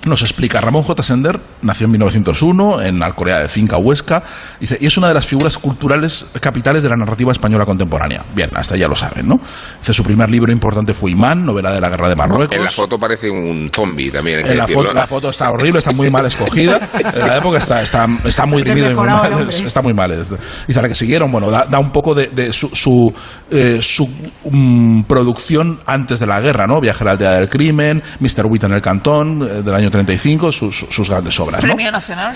nos 0.04 0.22
explica, 0.22 0.60
Ramón 0.60 0.82
J. 0.82 1.02
Sender 1.02 1.40
nació 1.62 1.84
en 1.84 1.92
1901 1.92 2.82
en 2.82 3.02
Alcorea 3.02 3.38
de 3.38 3.48
Cinca, 3.48 3.76
Huesca, 3.76 4.22
dice, 4.58 4.76
y 4.80 4.86
es 4.86 4.96
una 4.96 5.08
de 5.08 5.14
las 5.14 5.26
figuras 5.26 5.56
culturales 5.58 6.26
capitales 6.40 6.82
de 6.82 6.88
la 6.88 6.96
narrativa 6.96 7.30
española 7.30 7.64
contemporánea. 7.64 8.22
Bien, 8.34 8.50
hasta 8.54 8.76
ya 8.76 8.88
lo 8.88 8.96
saben, 8.96 9.28
¿no? 9.28 9.40
Dice, 9.80 9.94
su 9.94 10.02
primer 10.02 10.28
libro 10.28 10.50
importante 10.52 10.92
fue 10.92 11.12
Imán, 11.12 11.44
novela 11.44 11.72
de 11.72 11.80
la 11.80 11.88
Guerra 11.88 12.08
de 12.08 12.16
Marruecos. 12.16 12.56
En 12.56 12.64
la 12.64 12.70
foto 12.70 12.98
parece 12.98 13.30
un 13.30 13.70
zombie 13.72 14.10
también. 14.10 14.40
En 14.40 14.56
la, 14.56 14.66
foto, 14.66 14.88
¿no? 14.88 14.94
la 14.94 15.06
foto 15.06 15.30
está 15.30 15.50
horrible, 15.50 15.78
está 15.78 15.92
muy 15.92 16.10
mal 16.10 16.26
escogida. 16.26 16.88
En 17.12 17.26
la 17.26 17.36
época 17.36 17.58
está, 17.58 17.82
está, 17.82 18.06
está 18.24 18.46
muy 18.46 18.58
Hay 18.58 18.64
que 18.64 18.70
deprimido 18.70 18.92
y 18.92 18.94
muy 18.94 19.06
mal. 19.06 19.48
Está 19.48 19.82
muy 19.82 19.94
mal. 19.94 20.24
Dice 20.66 20.78
a 20.78 20.82
la 20.82 20.88
que 20.88 20.94
siguieron, 20.94 21.30
bueno, 21.30 21.50
da, 21.50 21.66
da 21.66 21.78
un 21.78 21.90
poco 21.90 22.14
de, 22.14 22.28
de 22.28 22.52
su, 22.52 22.68
su, 22.68 23.12
eh, 23.50 23.78
su, 23.80 24.08
mm, 24.50 25.02
producción 25.02 25.78
antes 25.86 26.20
de 26.20 26.26
la 26.26 26.40
guerra, 26.40 26.66
¿no? 26.66 26.80
Viaje 26.80 27.04
a 27.04 27.06
la 27.06 27.12
aldea 27.12 27.32
del 27.32 27.48
crimen, 27.48 28.02
Mr. 28.20 28.46
Witt 28.46 28.64
en 28.64 28.72
el 28.72 28.82
cantón, 28.82 29.42
eh, 29.42 29.62
del 29.62 29.74
año 29.74 29.90
35, 29.92 30.50
sus, 30.50 30.86
sus 30.90 31.08
grandes 31.08 31.38
obras, 31.38 31.62
¿no? 31.62 31.68
Premio 31.74 31.92
Nacional. 31.92 32.34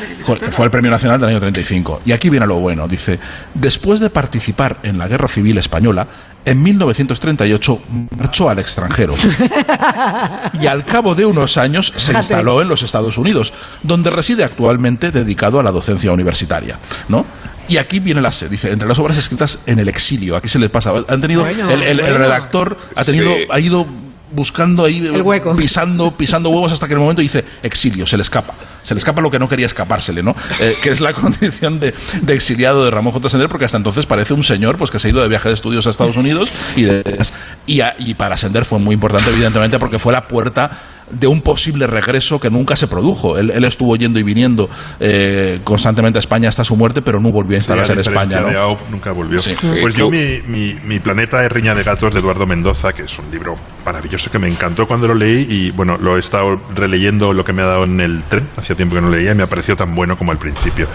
Fue- 0.53 0.65
el 0.65 0.71
Premio 0.71 0.91
Nacional 0.93 1.19
del 1.21 1.31
año 1.31 1.41
35. 1.41 2.03
Y 2.07 2.13
aquí 2.13 2.31
viene 2.31 2.47
lo 2.47 2.57
bueno. 2.61 2.87
Dice, 2.87 3.19
después 3.55 3.99
de 3.99 4.11
participar 4.11 4.77
en 4.85 4.99
la 4.99 5.09
Guerra 5.09 5.27
Civil 5.27 5.59
Española, 5.59 6.07
en 6.45 6.63
1938 6.63 7.81
marchó 8.17 8.49
al 8.49 8.61
extranjero. 8.61 9.15
Y 10.61 10.67
al 10.67 10.85
cabo 10.85 11.15
de 11.15 11.27
unos 11.27 11.57
años 11.57 11.93
se 11.97 12.13
instaló 12.13 12.63
en 12.63 12.69
los 12.69 12.83
Estados 12.83 13.19
Unidos, 13.19 13.53
donde 13.83 14.11
reside 14.11 14.45
actualmente 14.45 15.11
dedicado 15.11 15.59
a 15.61 15.63
la 15.63 15.71
docencia 15.73 16.13
universitaria. 16.13 16.79
¿no? 17.09 17.27
Y 17.69 17.79
aquí 17.79 17.99
viene 17.99 18.21
la 18.21 18.31
se 18.33 18.49
dice, 18.49 18.71
entre 18.71 18.87
las 18.89 18.99
obras 18.99 19.19
escritas 19.19 19.59
en 19.67 19.79
el 19.81 19.89
exilio, 19.89 20.37
aquí 20.37 20.49
se 20.49 20.59
les 20.59 20.71
pasa. 20.71 20.93
Han 21.09 21.21
tenido, 21.21 21.43
Bueno, 21.43 21.69
el, 21.71 21.83
el- 21.83 21.99
redactor 22.17 22.77
ha 22.95 23.05
tenido, 23.05 23.35
Sí. 23.35 23.47
ha 23.51 23.59
ido 23.61 23.87
buscando 24.33 24.85
ahí 24.85 24.99
El 24.99 25.23
hueco. 25.23 25.55
pisando 25.55 26.11
pisando 26.11 26.51
huevos 26.51 26.73
hasta 26.73 26.87
que 26.89 26.95
en 26.95 26.99
el 26.99 27.03
momento 27.03 27.23
dice 27.23 27.45
exilio 27.63 28.07
se 28.07 28.17
le 28.17 28.23
escapa 28.25 28.55
se 28.83 28.93
le 28.95 28.99
escapa 28.99 29.21
lo 29.21 29.31
que 29.31 29.39
no 29.39 29.49
quería 29.49 29.67
escapársele 29.67 30.23
no 30.23 30.35
Eh, 30.61 30.75
que 30.83 30.91
es 30.91 31.01
la 31.01 31.13
condición 31.15 31.79
de, 31.79 31.95
de 32.23 32.35
exiliado 32.35 32.85
de 32.85 32.91
Ramón 32.91 33.13
J. 33.13 33.29
Sender 33.29 33.49
porque 33.49 33.65
hasta 33.67 33.77
entonces 33.77 34.05
parece 34.07 34.35
un 34.35 34.43
señor 34.43 34.77
pues 34.79 34.91
que 34.91 34.99
se 34.99 35.09
ha 35.09 35.11
ido 35.11 35.23
de 35.23 35.29
viaje 35.29 35.49
de 35.49 35.55
estudios 35.55 35.87
a 35.87 35.91
Estados 35.91 36.17
Unidos 36.17 36.51
y 36.75 36.83
de- 36.83 37.27
y, 37.67 37.81
a- 37.83 37.95
y 37.99 38.15
para 38.15 38.37
Sender 38.37 38.65
fue 38.65 38.79
muy 38.81 38.95
importante 38.95 39.31
evidentemente 39.31 39.79
porque 39.79 39.99
fue 40.01 40.13
la 40.13 40.27
puerta 40.27 40.71
de 41.11 41.27
un 41.27 41.41
posible 41.41 41.87
regreso 41.87 42.41
que 42.41 42.51
nunca 42.51 42.75
se 42.77 42.89
produjo. 42.89 43.39
Él, 43.39 43.51
él 43.51 43.65
estuvo 43.65 43.95
yendo 43.97 44.19
y 44.19 44.23
viniendo 44.23 44.69
eh, 45.01 45.61
constantemente 45.65 46.19
a 46.19 46.21
España 46.21 46.49
hasta 46.49 46.65
su 46.65 46.75
muerte, 46.77 47.03
pero 47.03 47.21
no 47.21 47.31
volvió 47.31 47.57
a 47.57 47.59
instalarse 47.59 47.93
en 47.93 48.03
Sí, 48.03 48.09
a 48.09 48.13
España. 48.13 48.39
diferencia 48.39 48.61
¿no? 48.63 48.69
de 48.71 48.91
nunca 48.91 49.13
volvió. 49.13 49.39
Sí. 49.39 49.55
Pues 49.81 49.95
Sí. 49.95 50.01
yo, 50.01 50.11
mi, 50.11 50.41
mi, 50.49 50.77
mi 50.85 50.99
planeta 50.99 51.45
es 51.45 51.53
Riña 51.53 51.75
de 51.75 51.83
Gatos 51.85 52.13
de 52.13 52.21
Eduardo 52.21 52.47
Mendoza, 52.47 52.93
que 52.93 53.03
es 53.03 53.19
un 53.19 53.31
libro 53.31 53.57
maravilloso 53.85 54.31
que 54.31 54.39
me 54.39 54.49
encantó 54.49 54.87
cuando 54.89 55.07
lo 55.09 55.15
leí 55.15 55.47
y 55.49 55.71
bueno, 55.71 55.97
lo 55.97 56.17
he 56.17 56.21
estado 56.21 56.61
releyendo 56.75 57.33
lo 57.33 57.45
que 57.45 57.53
me 57.53 57.63
ha 57.63 57.67
dado 57.67 57.85
en 57.85 58.01
el 58.01 58.23
tren, 58.25 58.49
hacía 58.57 58.75
tiempo 58.75 58.97
que 58.97 59.01
no 59.01 59.11
leía 59.11 59.31
y 59.33 59.35
me 59.37 59.45
ha 59.45 59.47
parecido 59.47 59.77
tan 59.77 59.95
bueno 59.95 60.19
como 60.19 60.33
al 60.33 60.39
principio. 60.39 60.89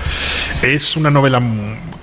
Es 0.61 0.97
una 0.97 1.09
novela 1.09 1.41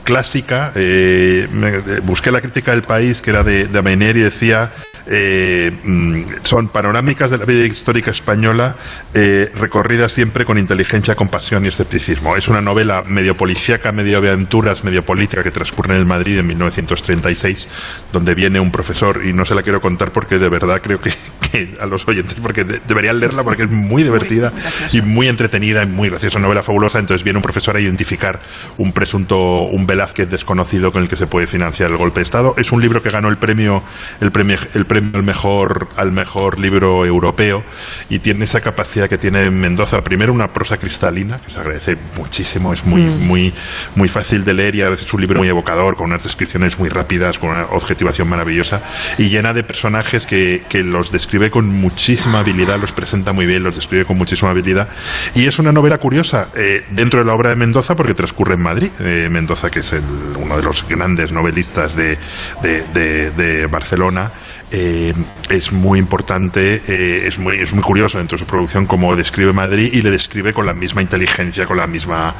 clásica, 0.04 0.72
eh, 0.74 1.46
me- 1.52 1.68
eh, 1.76 2.00
busqué 2.02 2.30
la 2.30 2.40
crítica 2.40 2.72
del 2.72 2.82
país 2.82 3.20
que 3.20 3.30
era 3.30 3.42
de, 3.42 3.66
de 3.66 3.78
Amener 3.78 4.16
y 4.16 4.20
decía 4.20 4.72
eh, 5.10 5.72
mm, 5.84 6.22
son 6.42 6.68
panorámicas 6.68 7.30
de 7.30 7.38
la 7.38 7.44
vida 7.44 7.64
histórica 7.64 8.10
española 8.10 8.76
eh, 9.14 9.50
recorridas 9.54 10.12
siempre 10.12 10.44
con 10.44 10.58
inteligencia, 10.58 11.14
compasión 11.14 11.64
y 11.64 11.68
escepticismo. 11.68 12.36
Es 12.36 12.48
una 12.48 12.60
novela 12.60 13.02
medio 13.06 13.36
policíaca, 13.36 13.90
medio 13.92 14.18
aventuras, 14.18 14.84
medio 14.84 15.02
política 15.04 15.42
que 15.42 15.50
transcurre 15.50 15.94
en 15.94 16.00
el 16.00 16.06
Madrid 16.06 16.38
en 16.38 16.46
1936, 16.46 17.68
donde 18.12 18.34
viene 18.34 18.60
un 18.60 18.70
profesor, 18.70 19.22
y 19.24 19.32
no 19.32 19.44
se 19.44 19.54
la 19.54 19.62
quiero 19.62 19.80
contar 19.80 20.10
porque 20.12 20.38
de 20.38 20.48
verdad 20.48 20.80
creo 20.82 21.00
que, 21.00 21.10
que 21.50 21.76
a 21.80 21.86
los 21.86 22.06
oyentes, 22.06 22.34
porque 22.42 22.64
de- 22.64 22.80
deberían 22.86 23.18
leerla 23.20 23.42
porque 23.44 23.62
es 23.62 23.70
muy 23.70 24.02
divertida 24.02 24.52
y 24.92 25.00
muy 25.00 25.28
entretenida 25.28 25.82
y 25.82 25.86
muy 25.86 26.10
graciosa, 26.10 26.38
novela 26.38 26.62
fabulosa. 26.62 26.98
Entonces 26.98 27.24
viene 27.24 27.38
un 27.38 27.42
profesor 27.42 27.76
a 27.76 27.80
identificar 27.80 28.40
un 28.76 28.92
presunto, 28.92 29.62
un 29.62 29.86
Velázquez 29.86 30.28
desconocido 30.28 30.92
con 30.92 31.02
el 31.02 31.08
que 31.08 31.16
se 31.16 31.26
puede 31.26 31.46
financiar 31.46 31.90
el 31.90 31.96
golpe 31.96 32.20
de 32.20 32.24
Estado. 32.24 32.54
Es 32.58 32.72
un 32.72 32.82
libro 32.82 33.02
que 33.02 33.08
ganó 33.10 33.28
el 33.30 33.38
premio, 33.38 33.82
el 34.20 34.30
premio, 34.32 34.58
el 34.74 34.84
premio 34.84 34.97
al 35.14 35.22
mejor, 35.22 35.88
al 35.96 36.12
mejor 36.12 36.58
libro 36.58 37.04
europeo 37.06 37.62
y 38.08 38.18
tiene 38.18 38.44
esa 38.44 38.60
capacidad 38.60 39.08
que 39.08 39.18
tiene 39.18 39.50
Mendoza. 39.50 40.02
Primero 40.02 40.32
una 40.32 40.48
prosa 40.48 40.76
cristalina, 40.76 41.38
que 41.44 41.50
se 41.50 41.58
agradece 41.58 41.96
muchísimo, 42.16 42.72
es 42.72 42.84
muy, 42.84 43.02
Mm. 43.02 43.26
muy, 43.26 43.54
muy 43.94 44.08
fácil 44.08 44.44
de 44.44 44.54
leer 44.54 44.74
y 44.74 44.82
a 44.82 44.88
veces 44.90 45.06
es 45.06 45.14
un 45.14 45.20
libro 45.20 45.38
muy 45.38 45.48
evocador, 45.48 45.96
con 45.96 46.06
unas 46.06 46.22
descripciones 46.24 46.78
muy 46.78 46.88
rápidas, 46.88 47.38
con 47.38 47.50
una 47.50 47.64
objetivación 47.66 48.28
maravillosa 48.28 48.82
y 49.18 49.28
llena 49.28 49.52
de 49.54 49.62
personajes 49.64 50.26
que, 50.26 50.62
que 50.68 50.82
los 50.82 51.12
describe 51.12 51.50
con 51.50 51.66
muchísima 51.68 52.40
habilidad, 52.40 52.78
los 52.80 52.92
presenta 52.92 53.32
muy 53.32 53.46
bien, 53.46 53.62
los 53.62 53.76
describe 53.76 54.04
con 54.04 54.16
muchísima 54.18 54.50
habilidad. 54.50 54.88
Y 55.34 55.46
es 55.46 55.58
una 55.58 55.72
novela 55.72 55.98
curiosa 55.98 56.48
eh, 56.54 56.84
dentro 56.90 57.20
de 57.20 57.26
la 57.26 57.34
obra 57.34 57.50
de 57.50 57.56
Mendoza 57.56 57.94
porque 57.96 58.14
transcurre 58.14 58.54
en 58.54 58.62
Madrid. 58.62 58.90
Eh, 59.00 59.28
Mendoza, 59.30 59.70
que 59.70 59.80
es 59.80 59.92
el- 59.92 60.02
uno 60.36 60.56
de 60.56 60.62
los 60.62 60.86
grandes 60.88 61.32
novelistas 61.32 61.94
de, 61.94 62.18
de- 62.62 62.82
de- 62.94 63.30
de 63.32 63.66
Barcelona. 63.66 64.30
Eh, 64.70 65.14
es 65.48 65.72
muy 65.72 65.98
importante, 65.98 66.82
eh, 66.86 67.26
es, 67.26 67.38
muy, 67.38 67.56
es 67.56 67.72
muy 67.72 67.82
curioso 67.82 68.18
dentro 68.18 68.36
de 68.36 68.40
su 68.40 68.46
producción 68.46 68.86
cómo 68.86 69.16
describe 69.16 69.52
Madrid 69.52 69.90
y 69.92 70.02
le 70.02 70.10
describe 70.10 70.52
con 70.52 70.66
la 70.66 70.74
misma 70.74 71.00
inteligencia, 71.00 71.64
con 71.64 71.78
la 71.78 71.86
misma 71.86 72.34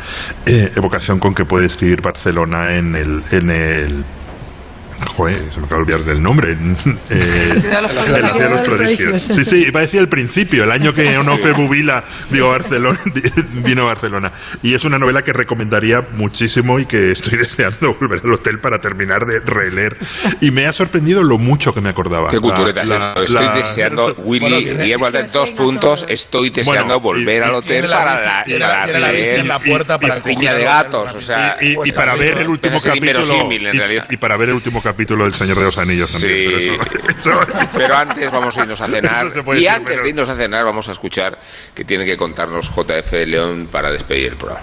eh, 0.45 0.71
evocación 0.77 1.19
con 1.19 1.35
que 1.35 1.45
puede 1.45 1.67
escribir 1.67 2.03
Barcelona 2.03 2.77
en 2.77 2.95
el, 2.95 3.23
en 3.31 3.51
el 3.51 4.05
Joder, 5.07 5.37
se 5.53 5.61
me 5.61 5.67
acaba 5.67 5.83
de 5.85 5.93
olvidar 5.95 6.01
del 6.05 6.23
nombre. 6.23 6.57
Eh, 7.11 7.55
ciudad 7.61 7.89
de 7.89 8.23
los 8.23 8.39
de 8.39 8.49
los 8.51 8.61
prodigios. 8.63 9.23
Sí, 9.23 9.45
sí, 9.45 9.65
iba 9.69 9.81
a 9.81 9.83
decir 9.83 10.01
el 10.01 10.09
principio, 10.09 10.65
el 10.65 10.73
año 10.73 10.93
que 10.95 11.17
Onofre 11.17 11.53
Bubila 11.53 12.05
vino 12.31 12.47
a 12.47 12.51
Barcelona, 12.59 12.99
vino 13.65 13.83
a 13.83 13.87
Barcelona. 13.87 14.33
Y 14.63 14.75
es 14.75 14.85
una 14.85 14.99
novela 14.99 15.23
que 15.23 15.33
recomendaría 15.33 16.03
muchísimo 16.15 16.79
y 16.81 16.87
que 16.87 17.13
estoy 17.13 17.39
deseando 17.39 17.95
volver 17.95 18.21
al 18.25 18.33
hotel 18.33 18.59
para 18.59 18.79
terminar 18.79 19.25
de 19.27 19.41
releer. 19.41 19.97
Y 20.41 20.51
me 20.51 20.67
ha 20.67 20.73
sorprendido 20.73 21.23
lo 21.23 21.39
mucho 21.39 21.73
que 21.75 21.81
me 21.81 21.89
acordaba. 21.89 22.29
Qué 22.31 22.41
cultureta 22.41 22.85
La- 22.85 22.97
es 22.97 23.01
la- 23.01 23.09
esto. 23.09 23.23
Estoy 23.23 23.47
la- 23.47 23.55
deseando, 23.55 24.15
Willy, 24.19 24.41
Bueno, 24.41 24.57
Guillermo 24.83 25.07
Alden, 25.07 25.33
dos 25.33 25.51
puntos. 25.53 26.07
Estoy 26.09 26.51
deseando 26.51 27.01
Bueno, 27.01 27.19
y- 27.21 27.23
volver 27.25 27.37
y 27.43 27.45
al 27.47 27.55
hotel 27.55 27.91
la 27.91 27.99
para 27.99 28.45
la, 28.47 29.13
en 29.13 29.49
puerta 29.67 29.99
para 29.99 30.19
y- 30.19 30.21
piña 30.23 30.53
de 30.53 30.61
el- 30.61 30.67
gatos. 30.67 31.15
O 31.15 31.21
sea, 31.21 31.57
y, 31.61 31.69
y- 31.69 31.77
y 31.87 31.93
para 31.93 32.15
ver 32.17 32.39
el 32.39 32.49
último 32.49 32.79
capítulo 32.81 33.51
y- 33.51 34.15
y, 34.15 34.17
para 34.17 34.37
ver 34.37 34.51
el 34.51 34.55
último 34.57 34.79
capítulo 34.83 34.88
del 34.97 35.35
Señor 35.35 35.57
de 35.59 35.65
los 35.65 35.79
Anillos 35.79 36.13
también 36.13 36.45
pero 36.47 36.61
Sí, 36.61 36.69
eso- 37.19 37.41
pero 37.77 37.97
antes 37.97 38.31
vamos 38.31 38.57
a 38.57 38.61
irnos 38.63 38.81
a 38.81 38.87
cenar. 38.89 39.27
Y 39.57 39.67
antes 39.67 40.03
de 40.03 40.09
irnos 40.09 40.29
a 40.29 40.37
cenar, 40.37 40.65
vamos 40.65 40.89
a 40.89 40.93
escuchar 40.93 41.39
que 41.75 41.85
tiene 41.85 42.05
que 42.05 42.17
contarnos 42.17 42.69
JF 42.71 43.13
León 43.27 43.69
para 43.71 43.91
despedir 43.91 44.29
el 44.33 44.37
programa. 44.37 44.63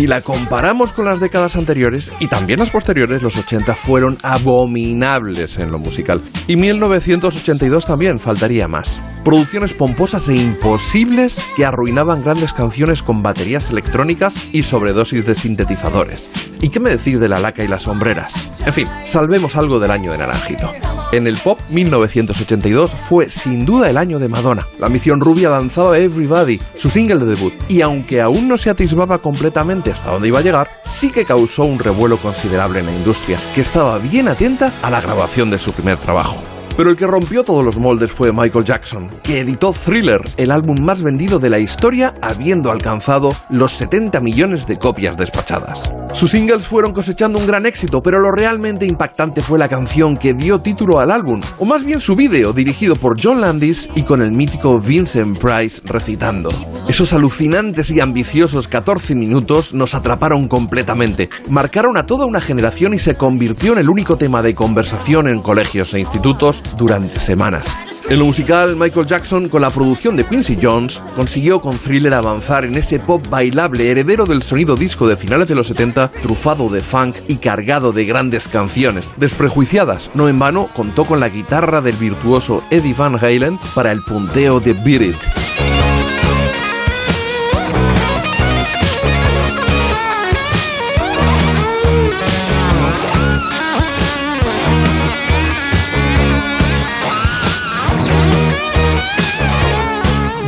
Si 0.00 0.06
la 0.06 0.22
comparamos 0.22 0.94
con 0.94 1.04
las 1.04 1.20
décadas 1.20 1.56
anteriores 1.56 2.10
y 2.20 2.26
también 2.26 2.58
las 2.58 2.70
posteriores, 2.70 3.22
los 3.22 3.36
80 3.36 3.74
fueron 3.74 4.16
abominables 4.22 5.58
en 5.58 5.70
lo 5.70 5.78
musical. 5.78 6.22
Y 6.46 6.56
1982 6.56 7.84
también, 7.84 8.18
faltaría 8.18 8.66
más. 8.66 8.98
Producciones 9.24 9.74
pomposas 9.74 10.28
e 10.28 10.34
imposibles 10.34 11.38
que 11.54 11.66
arruinaban 11.66 12.22
grandes 12.22 12.54
canciones 12.54 13.02
con 13.02 13.22
baterías 13.22 13.68
electrónicas 13.68 14.34
y 14.50 14.62
sobredosis 14.62 15.26
de 15.26 15.34
sintetizadores. 15.34 16.30
¿Y 16.60 16.70
qué 16.70 16.80
me 16.80 16.90
decir 16.90 17.18
de 17.18 17.28
la 17.28 17.38
laca 17.38 17.62
y 17.62 17.68
las 17.68 17.82
sombreras? 17.82 18.48
En 18.64 18.72
fin, 18.72 18.88
salvemos 19.04 19.56
algo 19.56 19.78
del 19.78 19.90
año 19.90 20.12
de 20.12 20.18
Naranjito. 20.18 20.70
En 21.12 21.26
el 21.26 21.36
pop, 21.36 21.58
1982 21.70 22.92
fue 22.92 23.28
sin 23.28 23.66
duda 23.66 23.90
el 23.90 23.98
año 23.98 24.18
de 24.18 24.28
Madonna. 24.28 24.66
La 24.78 24.88
misión 24.88 25.20
rubia 25.20 25.50
lanzaba 25.50 25.98
Everybody, 25.98 26.60
su 26.74 26.88
single 26.88 27.18
de 27.18 27.26
debut, 27.26 27.52
y 27.68 27.82
aunque 27.82 28.20
aún 28.20 28.48
no 28.48 28.56
se 28.56 28.70
atisbaba 28.70 29.18
completamente 29.18 29.90
hasta 29.90 30.12
dónde 30.12 30.28
iba 30.28 30.38
a 30.38 30.42
llegar, 30.42 30.68
sí 30.84 31.10
que 31.10 31.24
causó 31.24 31.64
un 31.64 31.78
revuelo 31.78 32.16
considerable 32.16 32.80
en 32.80 32.86
la 32.86 32.92
industria, 32.92 33.38
que 33.54 33.60
estaba 33.60 33.98
bien 33.98 34.28
atenta 34.28 34.72
a 34.82 34.90
la 34.90 35.00
grabación 35.00 35.50
de 35.50 35.58
su 35.58 35.72
primer 35.72 35.98
trabajo. 35.98 36.36
Pero 36.76 36.90
el 36.90 36.96
que 36.96 37.06
rompió 37.06 37.44
todos 37.44 37.64
los 37.64 37.78
moldes 37.78 38.10
fue 38.10 38.32
Michael 38.32 38.64
Jackson, 38.64 39.10
que 39.22 39.40
editó 39.40 39.72
Thriller, 39.72 40.22
el 40.36 40.50
álbum 40.50 40.80
más 40.80 41.02
vendido 41.02 41.38
de 41.38 41.50
la 41.50 41.58
historia, 41.58 42.14
habiendo 42.22 42.70
alcanzado 42.70 43.34
los 43.50 43.72
70 43.72 44.20
millones 44.20 44.66
de 44.66 44.78
copias 44.78 45.16
despachadas. 45.16 45.90
Sus 46.12 46.32
singles 46.32 46.66
fueron 46.66 46.92
cosechando 46.92 47.38
un 47.38 47.46
gran 47.46 47.66
éxito, 47.66 48.02
pero 48.02 48.18
lo 48.18 48.32
realmente 48.32 48.84
impactante 48.84 49.42
fue 49.42 49.58
la 49.58 49.68
canción 49.68 50.16
que 50.16 50.34
dio 50.34 50.60
título 50.60 50.98
al 50.98 51.10
álbum, 51.10 51.40
o 51.58 51.64
más 51.64 51.84
bien 51.84 52.00
su 52.00 52.16
vídeo, 52.16 52.52
dirigido 52.52 52.96
por 52.96 53.16
John 53.22 53.40
Landis 53.40 53.88
y 53.94 54.02
con 54.02 54.20
el 54.20 54.32
mítico 54.32 54.80
Vincent 54.80 55.38
Price 55.38 55.80
recitando. 55.84 56.50
Esos 56.88 57.12
alucinantes 57.12 57.90
y 57.90 58.00
ambiciosos 58.00 58.66
14 58.66 59.14
minutos 59.14 59.72
nos 59.72 59.94
atraparon 59.94 60.48
completamente, 60.48 61.30
marcaron 61.48 61.96
a 61.96 62.06
toda 62.06 62.26
una 62.26 62.40
generación 62.40 62.94
y 62.94 62.98
se 62.98 63.14
convirtió 63.14 63.72
en 63.74 63.78
el 63.78 63.88
único 63.88 64.16
tema 64.16 64.42
de 64.42 64.54
conversación 64.54 65.28
en 65.28 65.40
colegios 65.40 65.94
e 65.94 66.00
institutos 66.00 66.59
durante 66.76 67.20
semanas. 67.20 67.64
En 68.08 68.18
lo 68.18 68.24
musical, 68.24 68.74
Michael 68.76 69.06
Jackson, 69.06 69.48
con 69.48 69.62
la 69.62 69.70
producción 69.70 70.16
de 70.16 70.26
Quincy 70.26 70.58
Jones, 70.60 71.00
consiguió 71.14 71.60
con 71.60 71.78
Thriller 71.78 72.14
avanzar 72.14 72.64
en 72.64 72.74
ese 72.74 72.98
pop 72.98 73.24
bailable 73.30 73.88
heredero 73.88 74.26
del 74.26 74.42
sonido 74.42 74.74
disco 74.74 75.06
de 75.06 75.16
finales 75.16 75.46
de 75.46 75.54
los 75.54 75.68
70, 75.68 76.08
trufado 76.22 76.68
de 76.68 76.80
funk 76.80 77.16
y 77.28 77.36
cargado 77.36 77.92
de 77.92 78.04
grandes 78.06 78.48
canciones, 78.48 79.10
desprejuiciadas. 79.16 80.10
No 80.14 80.28
en 80.28 80.40
vano, 80.40 80.70
contó 80.74 81.04
con 81.04 81.20
la 81.20 81.28
guitarra 81.28 81.82
del 81.82 81.96
virtuoso 81.96 82.64
Eddie 82.70 82.94
Van 82.94 83.14
Halen 83.14 83.60
para 83.74 83.92
el 83.92 84.02
punteo 84.02 84.58
de 84.58 84.72
Beat 84.72 85.02
It. 85.02 85.39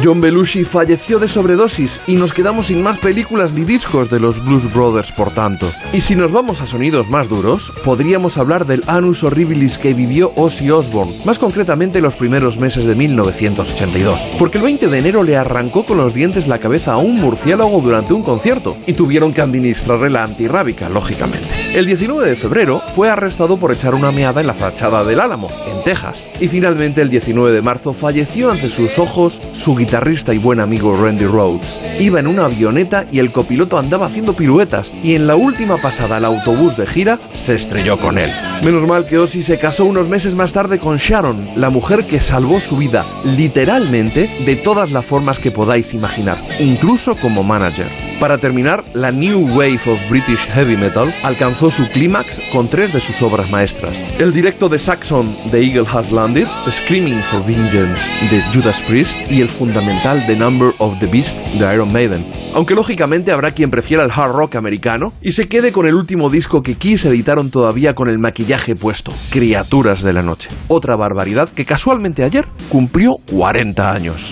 John 0.03 0.21
Belushi 0.21 0.65
falleció 0.65 1.21
de 1.21 1.29
sobredosis 1.29 2.01
y 2.09 2.17
nos 2.17 2.33
quedamos 2.33 2.67
sin 2.67 2.83
más 2.83 2.99
películas 2.99 3.53
ni 3.53 3.65
discos 3.65 4.11
de 4.11 4.19
los 4.19 4.45
Blues 4.45 4.73
Brothers, 4.73 5.13
por 5.13 5.33
tanto. 5.33 5.71
Y 5.93 6.01
si 6.01 6.17
nos 6.17 6.33
vamos 6.33 6.61
a 6.61 6.67
sonidos 6.67 7.09
más 7.09 7.29
duros, 7.29 7.73
podríamos 7.85 8.37
hablar 8.37 8.67
del 8.67 8.83
Anus 8.89 9.23
Horribilis 9.23 9.79
que 9.79 9.95
vivió 9.95 10.33
Ozzy 10.35 10.71
Osbourne, 10.73 11.15
más 11.25 11.39
concretamente 11.39 12.01
los 12.01 12.17
primeros 12.17 12.59
meses 12.59 12.85
de 12.85 12.97
1982. 12.97 14.19
Porque 14.41 14.59
el 14.59 14.65
20 14.65 14.89
de 14.89 14.99
enero 14.99 15.23
le 15.23 15.37
arrancó 15.37 15.85
con 15.85 15.99
los 15.99 16.15
dientes 16.15 16.49
la 16.49 16.59
cabeza 16.59 16.95
a 16.95 16.97
un 16.97 17.21
murciélago 17.21 17.81
durante 17.81 18.13
un 18.13 18.25
concierto 18.25 18.77
y 18.89 18.95
tuvieron 18.95 19.33
que 19.33 19.43
administrarle 19.43 20.11
la 20.11 20.25
antirrábica, 20.25 20.89
lógicamente. 20.89 21.49
El 21.75 21.87
19 21.87 22.29
de 22.29 22.37
febrero 22.37 22.83
fue 22.97 23.09
arrestado 23.09 23.57
por 23.57 23.73
echar 23.73 23.95
una 23.95 24.11
meada 24.11 24.41
en 24.41 24.49
la 24.49 24.55
fachada 24.55 25.05
del 25.05 25.21
Álamo, 25.21 25.49
en 25.67 25.85
Texas. 25.85 26.29
Y 26.41 26.49
finalmente 26.49 27.03
el 27.03 27.09
19 27.09 27.53
de 27.53 27.63
marzo 27.63 27.93
falleció 27.93 28.51
ante 28.51 28.69
sus 28.69 28.99
ojos 28.99 29.41
su 29.53 29.75
guitarrista 29.93 30.33
y 30.33 30.39
buen 30.39 30.59
amigo 30.59 30.97
Randy 30.97 31.27
Rhodes. 31.27 31.79
Iba 32.01 32.19
en 32.19 32.27
una 32.27 32.47
avioneta 32.47 33.05
y 33.13 33.19
el 33.19 33.31
copiloto 33.31 33.79
andaba 33.79 34.07
haciendo 34.07 34.33
piruetas 34.33 34.91
y 35.05 35.15
en 35.17 35.27
la 35.27 35.37
última 35.37 35.77
pasada 35.77 36.17
al 36.17 36.25
autobús 36.25 36.79
de 36.79 36.87
gira 36.87 37.19
se 37.35 37.57
estrelló 37.57 37.99
con 37.99 38.17
él. 38.17 38.33
Menos 38.65 38.89
mal 38.89 39.05
que 39.05 39.19
Ozzy 39.19 39.43
se 39.43 39.59
casó 39.59 39.85
unos 39.85 40.09
meses 40.09 40.35
más 40.35 40.55
tarde 40.55 40.79
con 40.79 40.97
Sharon, 40.97 41.47
la 41.57 41.69
mujer 41.69 42.07
que 42.07 42.23
salvó 42.23 42.59
su 42.59 42.79
vida 42.79 43.05
literalmente 43.23 44.31
de 44.47 44.57
todas 44.57 44.93
las 44.93 45.05
formas 45.05 45.39
que 45.39 45.51
podáis 45.51 45.93
imaginar, 45.93 46.39
incluso 46.59 47.15
como 47.15 47.43
manager. 47.43 48.12
Para 48.21 48.39
terminar, 48.39 48.85
la 48.95 49.11
New 49.11 49.49
Wave 49.57 49.81
of 49.87 49.99
British 50.09 50.47
Heavy 50.49 50.77
Metal 50.77 51.13
alcanzó 51.23 51.71
su 51.71 51.89
clímax 51.89 52.41
con 52.53 52.69
tres 52.69 52.93
de 52.93 53.01
sus 53.01 53.21
obras 53.23 53.51
maestras. 53.51 53.97
El 54.19 54.33
directo 54.33 54.69
de 54.69 54.79
Saxon 54.79 55.35
The 55.51 55.63
Eagle 55.63 55.87
Has 55.93 56.13
Landed, 56.13 56.47
Screaming 56.69 57.23
for 57.25 57.45
Vengeance 57.45 58.11
de 58.31 58.43
Judas 58.55 58.81
Priest 58.83 59.19
y 59.31 59.41
el 59.41 59.49
fundamental 59.49 60.25
The 60.27 60.37
Number 60.37 60.73
of 60.79 60.99
the 61.01 61.07
Beast 61.07 61.39
de 61.59 61.75
Iron 61.75 61.93
Maiden. 61.93 62.25
Aunque 62.55 62.75
lógicamente 62.75 63.33
habrá 63.33 63.53
quien 63.53 63.71
prefiera 63.71 64.05
el 64.05 64.11
hard 64.11 64.33
rock 64.33 64.57
americano 64.57 65.13
y 65.23 65.33
se 65.33 65.49
quede 65.49 65.73
con 65.73 65.87
el 65.87 65.95
último 65.95 66.31
disco 66.31 66.63
que 66.63 66.75
Kiss 66.75 67.05
editaron 67.05 67.51
todavía 67.51 67.95
con 67.95 68.09
el 68.09 68.19
maquillaje 68.19 68.77
puesto, 68.77 69.13
Criaturas 69.31 70.03
de 70.03 70.13
la 70.13 70.23
Noche. 70.23 70.51
Otra 70.69 70.97
barbaridad 70.97 71.49
que 71.49 71.65
casualmente 71.65 72.25
ayer 72.25 72.47
cumplió 72.69 73.19
40 73.31 73.93
años. 73.93 74.31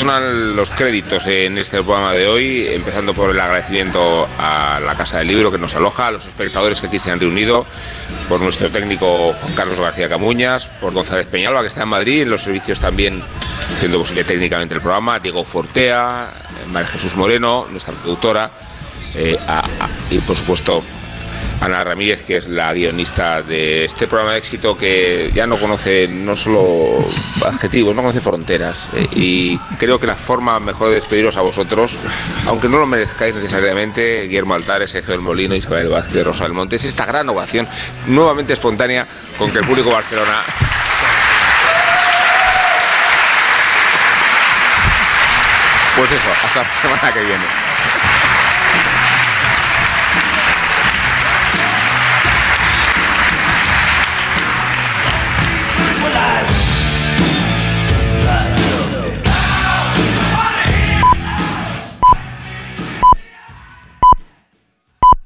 Amontonan 0.00 0.54
los 0.54 0.70
créditos 0.70 1.26
en 1.26 1.58
este 1.58 1.82
programa 1.82 2.12
de 2.12 2.28
hoy, 2.28 2.68
empezando 2.68 3.14
por 3.14 3.30
el 3.30 3.40
agradecimiento 3.40 4.28
a 4.38 4.78
la 4.78 4.94
Casa 4.94 5.18
del 5.18 5.26
Libro 5.26 5.50
que 5.50 5.58
nos 5.58 5.74
aloja, 5.74 6.06
a 6.06 6.12
los 6.12 6.24
espectadores 6.24 6.80
que 6.80 6.86
aquí 6.86 7.00
se 7.00 7.10
han 7.10 7.18
reunido, 7.18 7.66
por 8.28 8.40
nuestro 8.40 8.70
técnico 8.70 9.32
Juan 9.32 9.52
Carlos 9.54 9.80
García 9.80 10.08
Camuñas, 10.08 10.68
por 10.68 10.92
González 10.92 11.26
Peñalba, 11.26 11.62
que 11.62 11.66
está 11.66 11.82
en 11.82 11.88
Madrid, 11.88 12.28
los 12.28 12.42
servicios 12.42 12.78
también 12.78 13.24
haciendo 13.74 13.98
posible 13.98 14.22
técnicamente 14.22 14.76
el 14.76 14.80
programa, 14.80 15.18
Diego 15.18 15.42
Fortea, 15.42 16.32
María 16.68 16.86
Jesús 16.86 17.16
Moreno, 17.16 17.66
nuestra 17.68 17.92
productora, 17.92 18.52
eh, 19.16 19.36
y 20.10 20.18
por 20.18 20.36
supuesto 20.36 20.80
Ana 21.60 21.82
Ramírez, 21.82 22.22
que 22.22 22.36
es 22.36 22.48
la 22.48 22.72
guionista 22.72 23.42
de 23.42 23.84
este 23.84 24.06
programa 24.06 24.32
de 24.32 24.38
éxito 24.38 24.76
que 24.76 25.30
ya 25.34 25.46
no 25.46 25.58
conoce 25.58 26.06
no 26.08 26.36
solo 26.36 26.98
adjetivos, 27.44 27.94
no 27.94 28.02
conoce 28.02 28.20
fronteras. 28.20 28.86
eh, 28.94 29.08
y 29.12 29.58
creo 29.78 29.98
que 29.98 30.06
la 30.06 30.16
forma 30.16 30.60
mejor 30.60 30.88
de 30.88 30.96
despediros 30.96 31.36
a 31.36 31.40
vosotros, 31.40 31.96
aunque 32.46 32.68
no 32.68 32.78
lo 32.78 32.86
merezcáis 32.86 33.34
necesariamente, 33.34 34.22
Guillermo 34.22 34.54
Altares, 34.54 34.90
Sergio 34.90 35.12
del 35.12 35.20
Molino, 35.20 35.54
Isabel 35.54 35.88
Vázquez, 35.88 36.24
Rosa 36.24 36.44
del 36.44 36.52
Monte, 36.52 36.76
es 36.76 36.84
esta 36.84 37.04
gran 37.04 37.28
ovación 37.28 37.66
nuevamente 38.06 38.52
espontánea 38.52 39.06
con 39.36 39.50
que 39.50 39.58
el 39.58 39.64
público 39.64 39.88
de 39.88 39.96
Barcelona 39.96 40.42
Pues 45.98 46.12
eso, 46.12 46.28
hasta 46.30 46.62
la 46.62 46.68
semana 46.80 47.12
que 47.12 47.20
viene. 47.24 47.67